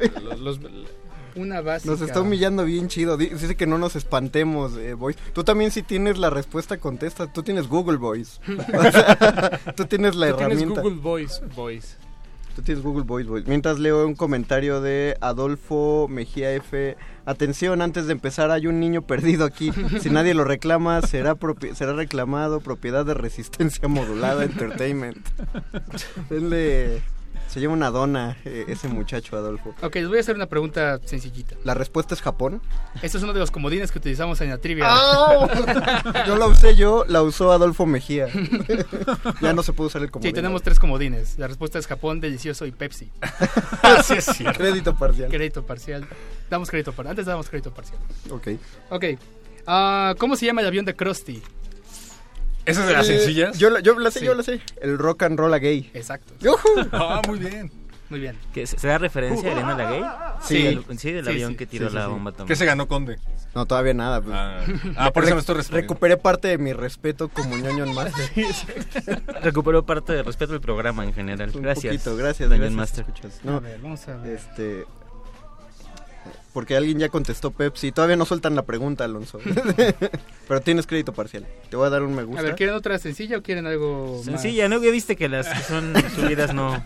eh, 0.00 0.10
Los, 0.38 0.40
los- 0.40 0.60
Una 1.34 1.60
básica. 1.60 1.90
Nos 1.92 2.00
está 2.00 2.22
humillando 2.22 2.64
bien 2.64 2.88
chido. 2.88 3.16
Di- 3.18 3.28
Dice 3.28 3.56
que 3.56 3.66
no 3.66 3.76
nos 3.76 3.94
espantemos, 3.94 4.76
eh, 4.78 4.94
Voice. 4.94 5.18
Tú 5.34 5.44
también 5.44 5.70
si 5.70 5.82
tienes 5.82 6.16
la 6.16 6.30
respuesta, 6.30 6.78
contesta. 6.78 7.30
Tú 7.30 7.42
tienes 7.42 7.68
Google 7.68 7.98
Voice. 7.98 8.40
O 8.48 8.90
sea, 8.90 9.60
tú 9.76 9.84
tienes 9.84 10.14
la 10.14 10.30
Tú 10.30 10.36
tienes 10.38 10.56
herramienta. 10.58 10.80
Google 10.80 11.00
Voice. 11.00 11.42
Voice. 11.54 11.96
Tú 12.56 12.62
tienes 12.62 12.82
Google 12.82 13.04
Voice, 13.04 13.28
Voice. 13.28 13.46
Mientras 13.46 13.78
leo 13.78 14.06
un 14.06 14.14
comentario 14.14 14.80
de 14.80 15.18
Adolfo 15.20 16.06
Mejía 16.08 16.54
F. 16.54 16.96
Atención, 17.26 17.82
antes 17.82 18.06
de 18.06 18.12
empezar 18.12 18.50
hay 18.50 18.66
un 18.66 18.80
niño 18.80 19.02
perdido 19.02 19.44
aquí. 19.44 19.72
Si 20.00 20.08
nadie 20.08 20.32
lo 20.32 20.42
reclama, 20.42 21.02
será, 21.02 21.36
será 21.74 21.92
reclamado 21.92 22.60
propiedad 22.60 23.04
de 23.04 23.12
resistencia 23.12 23.88
modulada 23.88 24.44
Entertainment. 24.44 25.18
Denle... 26.30 27.02
Se 27.48 27.60
llama 27.60 27.74
una 27.74 27.90
dona 27.90 28.36
eh, 28.44 28.64
ese 28.68 28.88
muchacho, 28.88 29.36
Adolfo. 29.36 29.74
Ok, 29.82 29.94
les 29.96 30.08
voy 30.08 30.18
a 30.18 30.20
hacer 30.20 30.34
una 30.36 30.46
pregunta 30.46 30.98
sencillita. 31.04 31.54
La 31.64 31.74
respuesta 31.74 32.14
es 32.14 32.20
Japón. 32.20 32.60
Este 33.02 33.18
es 33.18 33.22
uno 33.24 33.32
de 33.32 33.38
los 33.38 33.50
comodines 33.50 33.92
que 33.92 33.98
utilizamos 33.98 34.40
en 34.40 34.50
la 34.50 34.58
trivia. 34.58 34.86
¡Au! 34.88 35.48
No 36.26 36.36
la 36.36 36.46
usé 36.46 36.76
yo, 36.76 37.04
la 37.08 37.22
usó 37.22 37.52
Adolfo 37.52 37.86
Mejía. 37.86 38.26
ya 39.40 39.52
no 39.52 39.62
se 39.62 39.72
puede 39.72 39.88
usar 39.88 40.02
el 40.02 40.10
comodín. 40.10 40.30
Sí, 40.30 40.34
tenemos 40.34 40.62
tres 40.62 40.78
comodines. 40.78 41.38
La 41.38 41.46
respuesta 41.46 41.78
es 41.78 41.86
Japón, 41.86 42.20
Delicioso 42.20 42.66
y 42.66 42.72
Pepsi. 42.72 43.10
Sí, 44.04 44.14
es 44.14 44.24
cierto. 44.24 44.58
Crédito 44.58 44.96
parcial. 44.96 45.30
Crédito 45.30 45.64
parcial. 45.64 46.06
Damos 46.50 46.68
crédito 46.68 46.92
parcial. 46.92 47.10
Antes 47.12 47.26
dábamos 47.26 47.48
crédito 47.48 47.72
parcial. 47.72 47.98
Ok. 48.30 48.48
Ok. 48.90 49.04
Ah, 49.66 50.14
¿Cómo 50.18 50.36
se 50.36 50.46
llama 50.46 50.60
el 50.60 50.66
avión 50.66 50.84
de 50.84 50.94
Krusty? 50.94 51.42
¿Esa 52.66 52.80
es 52.82 52.86
de 52.88 52.92
las 52.92 53.08
Eh, 53.08 53.16
sencillas? 53.18 53.58
Yo, 53.58 53.70
la- 53.70 53.80
yo 53.80 53.98
la 53.98 54.10
sé, 54.10 54.20
Sí. 54.20 54.24
yo 54.26 54.34
la 54.34 54.42
sé. 54.42 54.60
El 54.80 54.98
rock 54.98 55.22
and 55.22 55.38
roll 55.38 55.54
a 55.54 55.58
gay. 55.58 55.90
Exacto. 55.94 56.32
Ah, 56.92 57.22
muy 57.26 57.38
bien. 57.38 57.70
Muy 58.08 58.20
bien. 58.20 58.36
¿Que 58.54 58.66
se 58.68 58.86
da 58.86 58.98
referencia 58.98 59.48
a 59.48 59.52
Elena 59.52 59.76
la 59.76 59.90
gay? 59.90 60.02
Sí. 60.40 60.80
Sí, 60.96 61.10
del 61.12 61.24
Sí, 61.24 61.30
avión 61.30 61.50
sí, 61.52 61.56
que 61.56 61.66
tiró 61.66 61.90
la 61.90 62.04
sí. 62.04 62.10
bomba 62.10 62.30
atómica. 62.30 62.46
¿Qué 62.52 62.54
se 62.56 62.64
ganó 62.64 62.86
Conde? 62.86 63.18
No, 63.54 63.66
todavía 63.66 63.94
nada. 63.94 64.20
pues. 64.20 64.36
Ah, 64.36 64.60
ah, 64.96 65.10
por 65.12 65.24
eso 65.24 65.34
me 65.34 65.40
estoy 65.40 65.56
respondiendo. 65.56 65.92
Recuperé 65.92 66.16
parte 66.16 66.46
de 66.48 66.58
mi 66.58 66.72
respeto 66.72 67.28
como 67.28 67.56
ñoño 67.56 67.84
en 67.84 67.94
Master. 67.94 68.30
Recuperó 69.42 69.84
parte 69.84 70.12
del 70.12 70.24
respeto 70.24 70.52
del 70.52 70.60
programa 70.60 71.04
en 71.04 71.14
general. 71.14 71.50
Un 71.54 71.62
gracias. 71.62 71.94
poquito, 71.94 72.16
gracias. 72.16 72.48
Gracias, 72.48 72.72
Master. 72.72 73.06
No, 73.44 73.56
A 73.56 73.60
ver, 73.60 73.80
vamos 73.80 74.06
a 74.08 74.16
ver. 74.18 74.34
Este. 74.34 74.84
Porque 76.52 76.76
alguien 76.76 76.98
ya 76.98 77.08
contestó 77.08 77.50
Pepsi. 77.50 77.92
Todavía 77.92 78.16
no 78.16 78.24
sueltan 78.24 78.54
la 78.54 78.62
pregunta, 78.62 79.04
Alonso. 79.04 79.38
Pero 80.48 80.60
tienes 80.62 80.86
crédito 80.86 81.12
parcial. 81.12 81.46
Te 81.70 81.76
voy 81.76 81.86
a 81.86 81.90
dar 81.90 82.02
un 82.02 82.14
me 82.14 82.22
gusta. 82.24 82.40
A 82.40 82.44
ver, 82.44 82.54
¿quieren 82.54 82.74
otra 82.74 82.98
sencilla 82.98 83.38
o 83.38 83.42
quieren 83.42 83.66
algo 83.66 84.20
Sencilla, 84.24 84.68
¿no? 84.68 84.82
Ya 84.82 84.90
viste 84.90 85.16
que 85.16 85.28
las 85.28 85.48
que 85.48 85.60
son 85.62 85.92
subidas 86.14 86.54
no, 86.54 86.82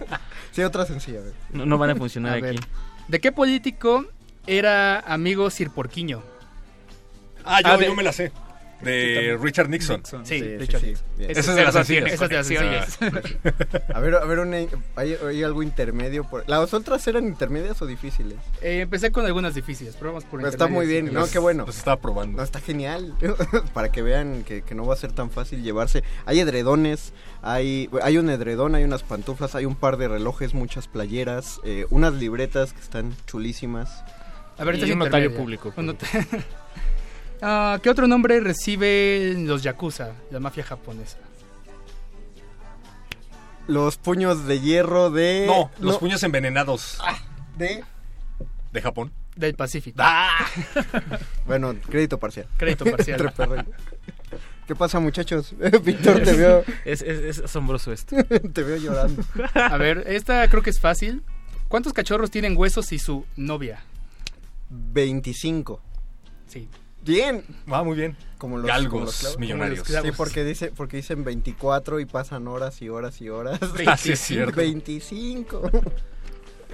Sí, 0.52 0.62
otra 0.62 0.86
sencilla. 0.86 1.20
a 1.20 1.22
ver. 1.22 1.32
no, 1.52 1.66
no 1.66 1.78
van 1.78 1.90
a 1.90 1.96
funcionar 1.96 2.32
A 2.32 2.36
aquí. 2.36 2.42
ver. 2.42 2.60
¿De 3.08 3.20
qué 3.20 3.32
político 3.32 4.06
era 4.46 5.00
amigo 5.00 5.50
Sir 5.50 5.70
Porquiño? 5.70 6.22
Ah, 7.44 7.60
yo, 7.62 7.68
Ah, 7.68 7.76
de- 7.76 7.86
yo 7.86 7.94
me 7.94 8.02
la 8.02 8.12
sé. 8.12 8.32
De 8.82 9.38
Richard 9.40 9.68
Nixon. 9.68 10.02
Sí, 10.04 10.16
Sí, 10.24 10.56
Richard 10.58 10.80
sí, 10.80 10.86
Nixon. 10.88 11.06
bien. 11.18 11.30
Esa 11.32 11.40
es 11.40 11.56
de 11.56 11.62
las 11.64 11.74
sencillas. 11.74 12.12
Esa 12.12 12.24
es 12.24 12.30
de 12.30 12.36
las 12.36 12.46
sencillas. 12.46 12.98
A 13.94 14.00
ver, 14.00 14.14
a 14.14 14.24
ver, 14.24 14.38
una- 14.38 14.56
¿hay, 14.96 15.16
hay 15.26 15.42
algo 15.42 15.62
intermedio? 15.62 16.24
Por... 16.24 16.48
¿Las 16.48 16.72
otras 16.72 17.06
eran 17.06 17.26
intermedias 17.26 17.80
o 17.82 17.86
difíciles? 17.86 18.38
Eh, 18.62 18.80
empecé 18.80 19.12
con 19.12 19.26
algunas 19.26 19.54
difíciles, 19.54 19.94
pero 19.98 20.10
vamos 20.12 20.24
por 20.24 20.40
Pero 20.40 20.50
está 20.50 20.66
muy 20.66 20.86
bien. 20.86 21.12
¿no? 21.12 21.26
Qué 21.26 21.38
bueno. 21.38 21.66
Los 21.66 21.76
estaba 21.78 22.00
probando. 22.00 22.38
No, 22.38 22.42
está 22.42 22.60
genial. 22.60 23.14
Para 23.74 23.90
que 23.92 24.02
vean 24.02 24.44
que, 24.44 24.62
que 24.62 24.74
no 24.74 24.86
va 24.86 24.94
a 24.94 24.96
ser 24.96 25.12
tan 25.12 25.30
fácil 25.30 25.62
llevarse. 25.62 26.02
Hay 26.26 26.40
edredones, 26.40 27.12
hay, 27.42 27.90
hay 28.02 28.18
un 28.18 28.30
edredón, 28.30 28.74
hay 28.74 28.84
unas 28.84 29.02
pantuflas, 29.02 29.54
hay 29.54 29.66
un 29.66 29.76
par 29.76 29.96
de 29.98 30.08
relojes, 30.08 30.54
muchas 30.54 30.88
playeras, 30.88 31.60
eh, 31.64 31.86
unas 31.90 32.14
libretas 32.14 32.72
que 32.72 32.80
están 32.80 33.14
chulísimas. 33.26 34.04
A 34.58 34.64
ver, 34.64 34.76
Y 34.78 34.92
un 34.92 34.98
notario 34.98 35.34
público, 35.34 35.72
Un 35.76 35.86
not- 35.86 36.02
Ah, 37.42 37.78
¿Qué 37.82 37.88
otro 37.90 38.06
nombre 38.06 38.40
recibe 38.40 39.34
los 39.38 39.62
Yakuza, 39.62 40.12
la 40.30 40.40
mafia 40.40 40.62
japonesa? 40.64 41.18
Los 43.66 43.96
puños 43.98 44.46
de 44.46 44.60
hierro 44.60 45.10
de... 45.10 45.44
No, 45.46 45.70
los 45.78 45.98
puños 45.98 46.22
envenenados 46.22 46.98
De... 47.56 47.84
de 48.72 48.82
Japón. 48.82 49.12
Del 49.36 49.54
Pacífico. 49.54 50.02
Bueno, 51.46 51.74
crédito 51.88 52.18
parcial. 52.18 52.46
Crédito 52.56 52.84
parcial. 52.84 53.32
¿Qué 54.66 54.74
pasa, 54.76 55.00
muchachos? 55.00 55.54
Víctor, 55.84 56.22
te 56.22 56.32
veo... 56.32 56.64
Es, 56.84 57.02
es- 57.02 57.38
es 57.38 57.38
asombroso 57.44 57.92
esto. 57.92 58.16
te 58.52 58.62
veo 58.62 58.76
llorando. 58.76 59.22
A 59.54 59.76
ver, 59.78 60.04
esta 60.06 60.48
creo 60.48 60.62
que 60.62 60.70
es 60.70 60.78
fácil. 60.80 61.22
¿Cuántos 61.68 61.92
cachorros 61.92 62.30
tienen 62.30 62.56
huesos 62.56 62.92
y 62.92 62.98
su 62.98 63.24
novia? 63.36 63.80
25. 64.70 65.80
Sí. 66.46 66.68
Bien. 67.02 67.44
Ah, 67.68 67.82
muy 67.82 67.96
bien. 67.96 68.16
Como 68.38 68.56
los, 68.58 68.66
Galgos 68.66 68.90
como 68.92 69.04
los 69.04 69.18
clavos. 69.18 69.38
millonarios. 69.38 69.86
Sí, 69.86 70.12
porque, 70.16 70.44
dice, 70.44 70.72
porque 70.74 70.98
dicen 70.98 71.24
24 71.24 72.00
y 72.00 72.06
pasan 72.06 72.48
horas 72.48 72.80
y 72.82 72.88
horas 72.88 73.20
y 73.20 73.28
horas. 73.28 73.58
Ah, 73.86 73.96
sí, 73.96 74.12
es 74.12 74.20
cierto. 74.20 74.56
25. 74.56 75.70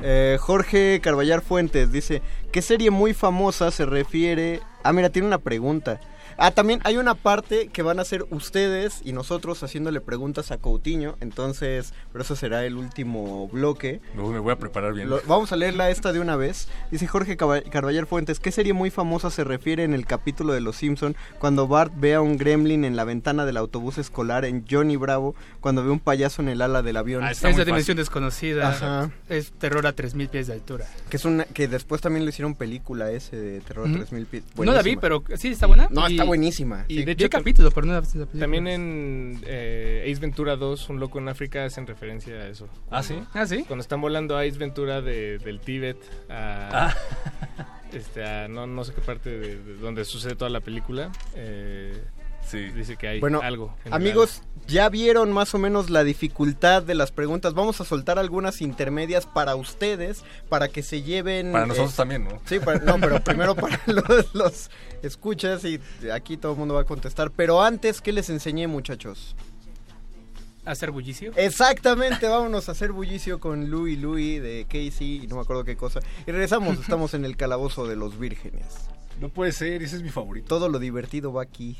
Eh, 0.02 0.36
Jorge 0.40 1.00
Carballar 1.02 1.40
Fuentes 1.42 1.90
dice, 1.90 2.20
¿qué 2.52 2.60
serie 2.60 2.90
muy 2.90 3.14
famosa 3.14 3.70
se 3.70 3.86
refiere? 3.86 4.60
Ah, 4.82 4.92
mira, 4.92 5.10
tiene 5.10 5.26
una 5.26 5.38
pregunta. 5.38 6.00
Ah, 6.38 6.50
también 6.50 6.80
hay 6.84 6.96
una 6.98 7.14
parte 7.14 7.68
que 7.68 7.82
van 7.82 7.98
a 7.98 8.02
hacer 8.02 8.26
ustedes 8.30 9.00
y 9.04 9.12
nosotros 9.12 9.62
haciéndole 9.62 10.00
preguntas 10.00 10.50
a 10.50 10.58
Coutinho, 10.58 11.16
entonces, 11.20 11.94
pero 12.12 12.22
eso 12.24 12.36
será 12.36 12.64
el 12.64 12.76
último 12.76 13.48
bloque. 13.48 14.00
No, 14.14 14.28
me 14.28 14.38
voy 14.38 14.52
a 14.52 14.58
preparar 14.58 14.92
bien. 14.94 15.08
Lo- 15.08 15.20
vamos 15.26 15.52
a 15.52 15.56
leerla 15.56 15.90
esta 15.90 16.12
de 16.12 16.20
una 16.20 16.36
vez. 16.36 16.68
Dice 16.90 17.06
Jorge 17.06 17.36
Carballar 17.36 18.06
Fuentes, 18.06 18.38
¿qué 18.40 18.52
serie 18.52 18.72
muy 18.72 18.90
famosa 18.90 19.30
se 19.30 19.44
refiere 19.44 19.84
en 19.84 19.94
el 19.94 20.06
capítulo 20.06 20.52
de 20.52 20.60
Los 20.60 20.76
Simpson 20.76 21.16
cuando 21.38 21.68
Bart 21.68 21.92
ve 21.96 22.14
a 22.14 22.20
un 22.20 22.36
gremlin 22.36 22.84
en 22.84 22.96
la 22.96 23.04
ventana 23.04 23.44
del 23.46 23.56
autobús 23.56 23.98
escolar 23.98 24.44
en 24.44 24.64
Johnny 24.68 24.96
Bravo 24.96 25.34
cuando 25.60 25.82
ve 25.84 25.90
un 25.90 26.00
payaso 26.00 26.42
en 26.42 26.48
el 26.48 26.60
ala 26.62 26.82
del 26.82 26.96
avión? 26.96 27.24
Ah, 27.24 27.30
Es 27.30 27.42
la 27.42 27.64
dimensión 27.64 27.96
desconocida. 27.96 28.68
Ajá. 28.70 29.10
Es 29.28 29.52
terror 29.52 29.86
a 29.86 29.92
3000 29.92 30.28
pies 30.28 30.46
de 30.48 30.52
altura. 30.54 30.86
Que 31.08 31.16
es 31.16 31.24
una 31.24 31.44
que 31.44 31.68
después 31.68 32.00
también 32.00 32.24
le 32.24 32.30
hicieron 32.30 32.54
película 32.54 33.10
ese 33.10 33.36
de 33.36 33.60
Terror 33.60 33.86
a 33.86 33.88
Ujú. 33.90 33.98
3000 33.98 34.26
pies. 34.26 34.44
No 34.56 34.72
la 34.72 34.82
vi, 34.82 34.96
pero 34.96 35.22
sí 35.36 35.48
está 35.48 35.66
buena. 35.66 35.88
No, 35.90 36.08
Y- 36.08 36.12
está 36.12 36.24
buenísima. 36.26 36.84
Y 36.88 36.98
sí. 36.98 37.04
de 37.04 37.12
hecho, 37.12 37.24
el 37.24 37.30
capítulo, 37.30 37.70
pero 37.70 37.86
no 37.86 37.92
la 37.94 38.00
vi 38.00 38.06
la 38.06 38.12
película. 38.26 38.40
También 38.40 38.66
en 38.68 39.40
eh, 39.46 40.08
Ace 40.10 40.20
Ventura 40.20 40.56
2, 40.56 40.88
Un 40.90 41.00
Loco 41.00 41.18
en 41.18 41.28
África, 41.28 41.64
hacen 41.64 41.86
referencia 41.86 42.34
a 42.34 42.48
eso. 42.48 42.68
¿Ah, 42.90 43.02
sí? 43.02 43.18
¿Ah, 43.34 43.46
sí? 43.46 43.64
Cuando 43.66 43.80
están 43.82 44.00
volando 44.00 44.36
a 44.36 44.42
Ace 44.42 44.58
Ventura 44.58 45.00
de- 45.00 45.38
del 45.38 45.60
Tíbet 45.60 45.98
a... 46.28 46.94
Este, 47.92 48.24
a 48.24 48.48
no, 48.48 48.66
no 48.66 48.84
sé 48.84 48.92
qué 48.92 49.00
parte 49.00 49.30
de, 49.30 49.56
de 49.62 49.74
donde 49.76 50.04
sucede 50.04 50.34
toda 50.34 50.50
la 50.50 50.60
película. 50.60 51.10
eh, 51.34 51.96
Dice 52.52 52.96
que 52.96 53.08
hay 53.08 53.20
Bueno, 53.20 53.40
algo. 53.42 53.74
amigos, 53.90 54.42
ya 54.66 54.88
vieron 54.88 55.32
más 55.32 55.54
o 55.54 55.58
menos 55.58 55.90
la 55.90 56.04
dificultad 56.04 56.82
de 56.82 56.94
las 56.94 57.12
preguntas. 57.12 57.54
Vamos 57.54 57.80
a 57.80 57.84
soltar 57.84 58.18
algunas 58.18 58.60
intermedias 58.62 59.26
para 59.26 59.54
ustedes, 59.56 60.24
para 60.48 60.68
que 60.68 60.82
se 60.82 61.02
lleven... 61.02 61.52
Para 61.52 61.66
nosotros 61.66 61.92
eh, 61.92 61.96
también, 61.96 62.24
¿no? 62.24 62.40
Sí, 62.46 62.58
para- 62.60 62.78
no, 62.80 62.98
pero 63.00 63.22
primero 63.22 63.54
para 63.56 63.80
los, 63.86 64.34
los 64.34 64.70
escuchas 65.02 65.64
y 65.64 65.80
aquí 66.12 66.36
todo 66.36 66.52
el 66.52 66.58
mundo 66.58 66.74
va 66.74 66.82
a 66.82 66.84
contestar. 66.84 67.30
Pero 67.30 67.62
antes, 67.62 68.00
¿qué 68.00 68.12
les 68.12 68.30
enseñé, 68.30 68.66
muchachos? 68.66 69.34
¿Hacer 70.64 70.90
bullicio? 70.90 71.32
Exactamente, 71.36 72.26
vámonos 72.26 72.68
a 72.68 72.72
hacer 72.72 72.90
bullicio 72.90 73.38
con 73.38 73.70
Louis 73.70 73.96
Louis 74.00 74.42
de 74.42 74.64
Casey 74.68 75.20
y 75.22 75.26
no 75.28 75.36
me 75.36 75.42
acuerdo 75.42 75.62
qué 75.62 75.76
cosa. 75.76 76.00
Y 76.26 76.32
regresamos, 76.32 76.80
estamos 76.80 77.14
en 77.14 77.24
el 77.24 77.36
calabozo 77.36 77.86
de 77.86 77.94
los 77.94 78.18
vírgenes. 78.18 78.64
No 79.20 79.28
puede 79.28 79.52
ser, 79.52 79.82
ese 79.84 79.94
es 79.96 80.02
mi 80.02 80.08
favorito. 80.10 80.48
Todo 80.48 80.68
lo 80.68 80.80
divertido 80.80 81.32
va 81.32 81.42
aquí. 81.42 81.76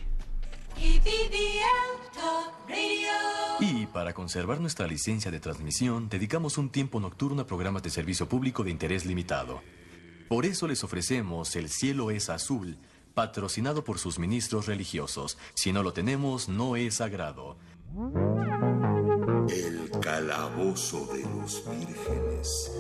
Y 3.61 3.87
para 3.87 4.13
conservar 4.13 4.61
nuestra 4.61 4.87
licencia 4.87 5.31
de 5.31 5.41
transmisión, 5.41 6.09
dedicamos 6.09 6.59
un 6.59 6.71
tiempo 6.71 7.01
nocturno 7.01 7.43
a 7.43 7.47
programas 7.47 7.83
de 7.83 7.91
servicio 7.91 8.29
público 8.29 8.65
de 8.65 8.71
interés 8.71 9.07
limitado. 9.07 9.63
Por 10.29 10.45
eso 10.45 10.67
les 10.67 10.83
ofrecemos 10.85 11.55
El 11.57 11.69
cielo 11.69 12.11
es 12.11 12.29
azul, 12.29 12.79
patrocinado 13.15 13.85
por 13.85 13.99
sus 13.99 14.19
ministros 14.19 14.67
religiosos. 14.67 15.39
Si 15.55 15.73
no 15.73 15.83
lo 15.83 15.93
tenemos, 15.93 16.49
no 16.49 16.77
es 16.77 16.97
sagrado. 16.97 17.57
El 19.49 19.91
calabozo 20.01 21.07
de 21.15 21.23
los 21.23 21.65
vírgenes. 21.67 22.73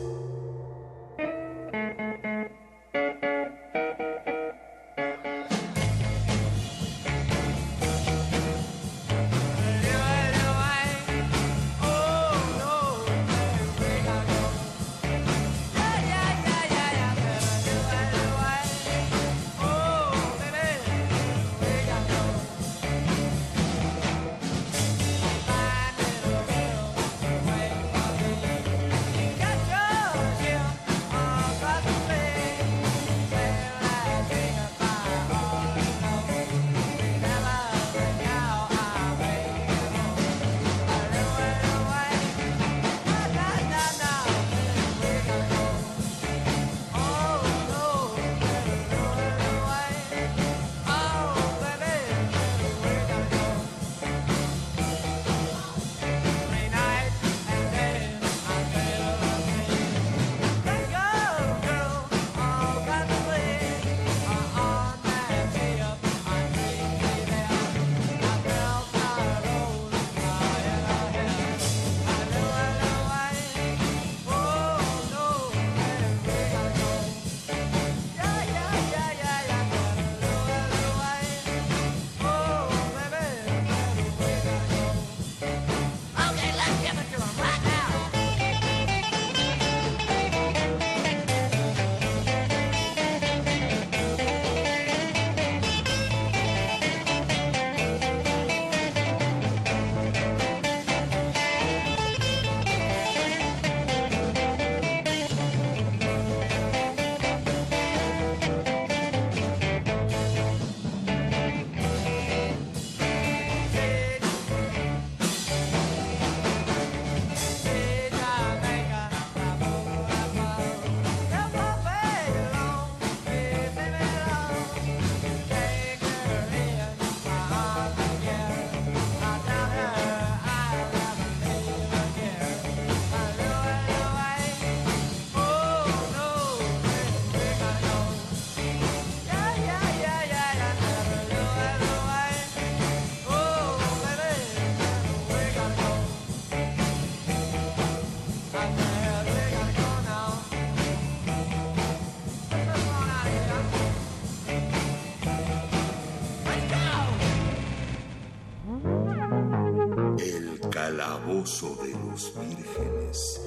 Calabozo 162.16 162.40
de 162.40 162.46
los 162.46 162.56
vírgenes. 162.56 163.40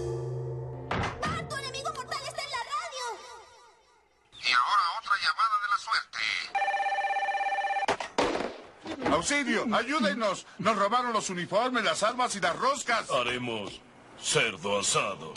¡Auxilio! 9.11 9.65
¡Ayúdenos! 9.73 10.45
Nos 10.59 10.77
robaron 10.77 11.13
los 11.13 11.29
uniformes, 11.29 11.83
las 11.83 12.03
armas 12.03 12.35
y 12.35 12.39
las 12.39 12.55
roscas. 12.57 13.09
Haremos 13.09 13.81
cerdo 14.21 14.79
asado. 14.79 15.33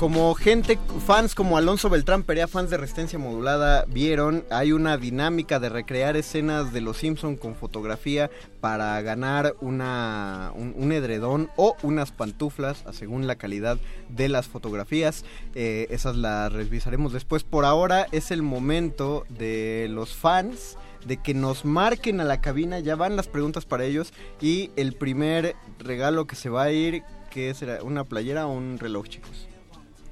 Como 0.00 0.34
gente, 0.34 0.78
fans 1.06 1.34
como 1.34 1.58
Alonso 1.58 1.90
Beltrán 1.90 2.22
Perea, 2.22 2.48
fans 2.48 2.70
de 2.70 2.78
Resistencia 2.78 3.18
Modulada, 3.18 3.84
vieron, 3.86 4.46
hay 4.48 4.72
una 4.72 4.96
dinámica 4.96 5.60
de 5.60 5.68
recrear 5.68 6.16
escenas 6.16 6.72
de 6.72 6.80
Los 6.80 6.96
Simpson 6.96 7.36
con 7.36 7.54
fotografía 7.54 8.30
para 8.62 8.98
ganar 9.02 9.56
una, 9.60 10.52
un, 10.54 10.72
un 10.74 10.92
edredón 10.92 11.50
o 11.56 11.76
unas 11.82 12.12
pantuflas, 12.12 12.82
según 12.92 13.26
la 13.26 13.36
calidad 13.36 13.76
de 14.08 14.30
las 14.30 14.48
fotografías. 14.48 15.26
Eh, 15.54 15.86
esas 15.90 16.16
las 16.16 16.50
revisaremos 16.50 17.12
después. 17.12 17.44
Por 17.44 17.66
ahora 17.66 18.06
es 18.10 18.30
el 18.30 18.40
momento 18.40 19.26
de 19.28 19.86
los 19.90 20.14
fans 20.14 20.78
de 21.04 21.18
que 21.18 21.34
nos 21.34 21.66
marquen 21.66 22.22
a 22.22 22.24
la 22.24 22.40
cabina, 22.40 22.78
ya 22.78 22.96
van 22.96 23.16
las 23.16 23.28
preguntas 23.28 23.66
para 23.66 23.84
ellos 23.84 24.14
y 24.40 24.70
el 24.76 24.94
primer 24.94 25.56
regalo 25.78 26.26
que 26.26 26.36
se 26.36 26.48
va 26.48 26.62
a 26.62 26.72
ir, 26.72 27.02
¿qué 27.28 27.52
será? 27.52 27.82
¿Una 27.82 28.04
playera 28.04 28.46
o 28.46 28.52
un 28.54 28.78
reloj, 28.78 29.06
chicos? 29.06 29.49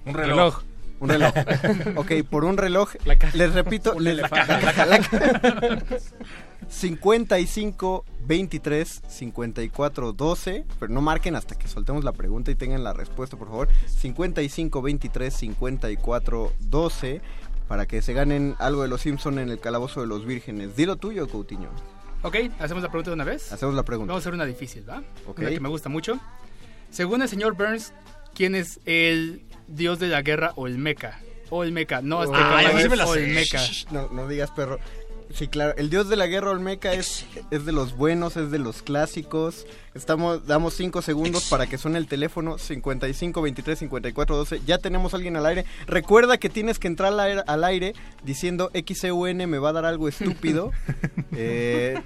Un 0.08 0.14
reloj. 0.14 0.62
Un 1.00 1.08
reloj. 1.10 1.32
ok, 1.96 2.12
por 2.28 2.44
un 2.44 2.56
reloj. 2.56 2.90
Les 3.34 3.52
repito. 3.54 3.94
Un 3.94 4.04
les- 4.04 4.14
elefante. 4.18 4.52
la 4.52 4.60
caja, 4.60 4.86
la 4.86 4.98
caja. 4.98 5.82
55 6.68 8.04
23 8.26 9.02
54 9.08 10.12
12. 10.12 10.64
Pero 10.78 10.92
no 10.92 11.00
marquen 11.00 11.36
hasta 11.36 11.54
que 11.56 11.68
soltemos 11.68 12.04
la 12.04 12.12
pregunta 12.12 12.50
y 12.50 12.54
tengan 12.54 12.84
la 12.84 12.92
respuesta, 12.92 13.36
por 13.36 13.48
favor. 13.48 13.68
55 13.86 14.82
23 14.82 15.32
54 15.34 16.52
12. 16.60 17.20
para 17.68 17.86
que 17.86 18.00
se 18.02 18.12
ganen 18.14 18.54
algo 18.58 18.82
de 18.82 18.88
los 18.88 19.02
Simpson 19.02 19.38
en 19.38 19.50
el 19.50 19.60
calabozo 19.60 20.00
de 20.00 20.06
los 20.06 20.24
vírgenes. 20.26 20.74
Dilo 20.76 20.96
tuyo, 20.96 21.28
Coutinho. 21.28 21.68
Ok, 22.22 22.36
hacemos 22.58 22.82
la 22.82 22.88
pregunta 22.88 23.10
de 23.10 23.14
una 23.14 23.24
vez. 23.24 23.52
Hacemos 23.52 23.74
la 23.74 23.84
pregunta. 23.84 24.10
Vamos 24.12 24.22
a 24.22 24.24
hacer 24.24 24.34
una 24.34 24.44
difícil, 24.46 24.88
¿va? 24.88 25.02
Ok. 25.26 25.38
Una 25.40 25.50
que 25.50 25.60
me 25.60 25.68
gusta 25.68 25.88
mucho. 25.88 26.18
Según 26.90 27.22
el 27.22 27.28
señor 27.28 27.54
Burns, 27.56 27.92
¿quién 28.34 28.54
es 28.54 28.80
el 28.86 29.42
dios 29.68 29.98
de 29.98 30.08
la 30.08 30.22
guerra 30.22 30.52
o 30.56 30.66
el 30.66 30.78
mecha? 30.78 31.20
O 31.50 31.62
el 31.62 31.72
mecha, 31.72 32.02
no 32.02 32.20
azteca, 32.20 32.58
Ah, 32.58 32.80
sí 32.82 32.88
me 32.88 32.96
la 32.96 33.06
o 33.06 33.14
sé. 33.14 33.24
el 33.24 33.30
mecha. 33.34 33.58
Shh, 33.58 33.86
No, 33.90 34.08
no 34.10 34.26
digas 34.28 34.50
perro. 34.50 34.78
Sí, 35.34 35.46
claro. 35.48 35.74
El 35.76 35.90
dios 35.90 36.08
de 36.08 36.16
la 36.16 36.26
guerra 36.26 36.50
olmeca 36.50 36.92
es, 36.94 37.26
es 37.50 37.64
de 37.66 37.72
los 37.72 37.96
buenos, 37.96 38.36
es 38.36 38.50
de 38.50 38.58
los 38.58 38.82
clásicos. 38.82 39.66
Estamos, 39.94 40.46
damos 40.46 40.74
5 40.74 41.02
segundos 41.02 41.46
para 41.50 41.66
que 41.66 41.76
suene 41.76 41.98
el 41.98 42.06
teléfono 42.06 42.56
55 42.56 43.42
23 43.42 43.78
54 43.78 44.36
12. 44.36 44.60
Ya 44.64 44.78
tenemos 44.78 45.12
a 45.12 45.16
alguien 45.16 45.36
al 45.36 45.44
aire. 45.46 45.64
Recuerda 45.86 46.38
que 46.38 46.48
tienes 46.48 46.78
que 46.78 46.86
entrar 46.86 47.12
al 47.12 47.20
aire, 47.20 47.42
al 47.46 47.64
aire 47.64 47.94
diciendo 48.24 48.70
XEUN 48.72 49.36
me 49.48 49.58
va 49.58 49.70
a 49.70 49.72
dar 49.72 49.84
algo 49.84 50.08
estúpido. 50.08 50.70
Eh, 51.40 52.00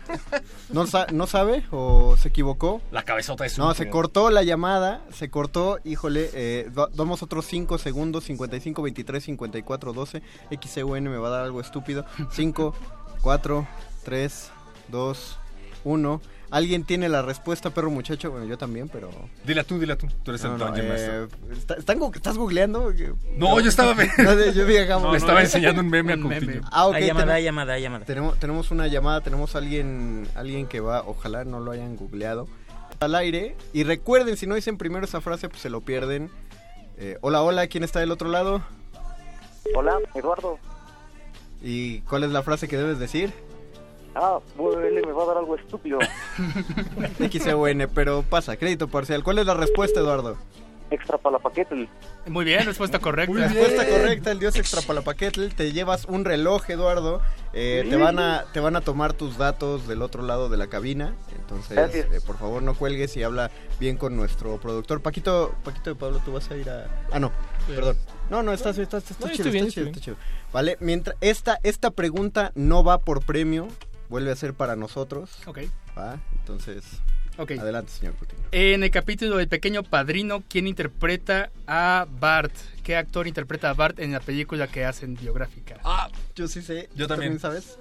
¿no, 0.71 0.85
¿No 1.13 1.27
sabe 1.27 1.65
o 1.71 2.17
se 2.19 2.29
equivocó? 2.29 2.83
La 2.91 3.03
cabezota 3.05 3.47
es 3.47 3.57
No, 3.57 3.73
se 3.73 3.89
cortó 3.89 4.29
la 4.31 4.43
llamada, 4.43 5.01
se 5.13 5.31
cortó, 5.31 5.79
híjole, 5.85 6.29
eh, 6.35 6.69
da- 6.75 6.89
damos 6.93 7.23
otros 7.23 7.47
5 7.47 7.79
segundos, 7.79 8.25
55, 8.25 8.83
23, 8.83 9.25
54, 9.25 9.93
12, 9.95 10.23
XEUN 10.61 11.05
me 11.05 11.17
va 11.17 11.29
a 11.29 11.31
dar 11.31 11.45
algo 11.45 11.61
estúpido, 11.63 12.05
5, 12.33 12.75
4, 13.23 13.67
3, 14.05 14.51
2, 14.89 15.39
1, 15.85 16.21
¿alguien 16.51 16.85
tiene 16.85 17.09
la 17.09 17.23
respuesta, 17.23 17.71
perro 17.71 17.91
muchacho? 17.91 18.31
Bueno, 18.31 18.47
yo 18.47 18.59
también, 18.59 18.89
pero... 18.89 19.11
Dila 19.45 19.65
tú, 19.65 19.79
dila 19.79 19.97
tú. 19.97 20.07
Tú 20.23 20.33
eres 20.33 20.43
No, 20.45 20.53
el 20.53 20.59
no, 20.59 20.67
dungeon 20.67 20.87
eh, 20.87 20.89
master. 20.91 21.29
está- 21.57 21.75
¿están 21.75 21.99
gu- 22.01 22.15
¿Estás 22.15 22.37
googleando? 22.37 22.93
No, 23.37 23.61
yo 23.61 23.69
estaba- 23.69 23.95
No, 24.19 24.51
yo 24.51 24.67
vi 24.67 24.77
acá- 24.77 24.95
No, 24.99 25.01
no, 25.07 25.13
Le 25.13 25.19
estaba 25.19 25.41
enseñando 25.41 25.81
un 25.83 25.89
meme 25.89 26.13
a 26.13 26.17
meme. 26.17 26.39
Coutinho. 26.41 26.61
Ah, 26.73 26.87
ok. 26.89 26.95
Hay 26.97 27.07
llamada, 27.07 27.35
hay 27.35 27.45
llamada, 27.45 27.73
hay 27.75 27.83
llamada. 27.83 28.05
Tenemos, 28.05 28.39
tenemos 28.39 28.71
una 28.71 28.87
llamada, 28.89 29.21
tenemos 29.21 29.55
alguien, 29.57 30.29
alguien 30.35 30.67
que 30.67 30.81
va, 30.81 31.03
ojalá 31.07 31.45
no 31.45 31.61
lo 31.61 31.71
hayan 31.71 31.97
googleado, 31.97 32.49
al 33.01 33.15
aire. 33.15 33.57
Y 33.73 33.85
recuerden, 33.85 34.37
si 34.37 34.47
no 34.47 34.55
dicen 34.57 34.79
primero 34.79 35.05
esa 35.05 35.21
frase, 35.21 35.49
pues 35.49 35.63
se 35.63 35.71
lo 35.71 35.81
pierden. 35.81 36.31
Eh, 36.99 37.19
hola, 37.21 37.43
hola, 37.43 37.67
¿quién 37.69 37.83
está 37.85 38.01
del 38.01 38.11
otro 38.11 38.29
lado? 38.29 38.63
Hola, 39.75 39.97
Eduardo. 40.15 40.59
¿Y 41.63 42.01
cuál 42.01 42.25
es 42.25 42.31
la 42.31 42.43
frase 42.43 42.69
que 42.69 42.77
debes 42.77 42.99
decir? 42.99 43.33
Ah, 44.15 44.41
bueno, 44.57 44.81
él 44.83 44.95
me 45.07 45.13
va 45.13 45.23
a 45.23 45.27
dar 45.27 45.39
algo 45.39 45.57
estúpido. 45.57 45.99
XEUN, 47.31 47.89
pero 47.95 48.23
pasa, 48.23 48.57
crédito 48.57 48.89
parcial. 48.89 49.23
¿Cuál 49.25 49.39
es 49.39 49.47
la 49.47 49.55
respuesta, 49.55 50.01
Eduardo? 50.01 50.37
Extra 50.91 51.17
para 51.17 51.39
la 51.39 51.39
paquete. 51.39 51.89
Muy 52.27 52.45
bien, 52.45 52.67
respuesta 52.67 52.99
correcta. 52.99 53.35
Respuesta 53.35 53.89
correcta, 53.89 54.31
el 54.31 54.39
dios 54.39 54.57
extrapalapaquetl. 54.57 55.49
Te 55.49 55.73
llevas 55.73 56.05
un 56.05 56.27
reloj, 56.27 56.69
Eduardo. 56.69 57.23
Eh, 57.55 57.87
te, 57.89 57.97
van 57.97 58.19
a, 58.19 58.45
te 58.53 58.61
van 58.61 58.77
a 58.77 58.83
tomar 58.83 59.15
tus 59.15 59.39
datos 59.39 59.89
del 59.89 60.03
otro 60.03 60.23
lado 60.23 60.51
de 60.51 60.59
la 60.59 60.67
cabina. 60.67 61.15
Entonces, 61.35 61.77
Gracias. 61.79 62.13
eh, 62.13 62.21
por 62.27 62.37
favor, 62.37 62.63
no 62.63 62.75
cuelgues 62.75 63.17
y 63.17 63.23
habla 63.23 63.51
bien 63.81 63.97
con 63.97 64.15
nuestro 64.17 64.59
productor. 64.61 65.01
Paquito, 65.01 65.55
Paquito 65.65 65.89
de 65.89 65.97
Pablo, 65.97 66.21
tú 66.23 66.33
vas 66.33 66.51
a 66.51 66.57
ir 66.57 66.69
a... 66.69 66.87
Ah, 67.11 67.19
no, 67.19 67.33
perdón. 67.67 67.97
No, 68.31 68.43
no, 68.43 68.53
estás, 68.53 68.79
estás, 68.79 69.11
estás 69.11 69.21
No, 69.31 69.37
chido, 69.37 69.51
bien, 69.51 69.67
está 69.67 69.75
chido, 69.75 69.87
está 69.89 70.01
chido. 70.01 70.17
Vale, 70.53 70.77
mientras 70.81 71.17
esta, 71.21 71.59
esta 71.63 71.91
pregunta 71.91 72.53
no 72.55 72.83
va 72.83 72.99
por 72.99 73.25
premio, 73.25 73.69
vuelve 74.09 74.31
a 74.33 74.37
ser 74.37 74.55
para 74.55 74.75
nosotros. 74.77 75.31
Ok. 75.47 75.59
Va, 75.99 76.19
entonces, 76.39 76.85
Ok. 77.37 77.53
adelante, 77.53 77.91
señor 77.93 78.15
Coutinho. 78.15 78.43
En 78.53 78.83
el 78.83 78.91
capítulo 78.91 79.37
del 79.37 79.49
pequeño 79.49 79.83
padrino, 79.83 80.43
¿quién 80.49 80.67
interpreta 80.67 81.51
a 81.67 82.07
Bart? 82.21 82.55
¿Qué 82.83 82.97
actor 82.97 83.27
interpreta 83.27 83.69
a 83.71 83.75
Bart 83.75 83.99
en 83.99 84.13
la 84.13 84.21
película 84.21 84.67
que 84.67 84.85
hacen 84.87 85.15
biográfica? 85.15 85.77
Ah, 85.85 86.09
yo 86.35 86.49
sí 86.49 86.63
sé. 86.63 86.89
Yo 86.95 87.07
también. 87.09 87.39
sabes? 87.39 87.79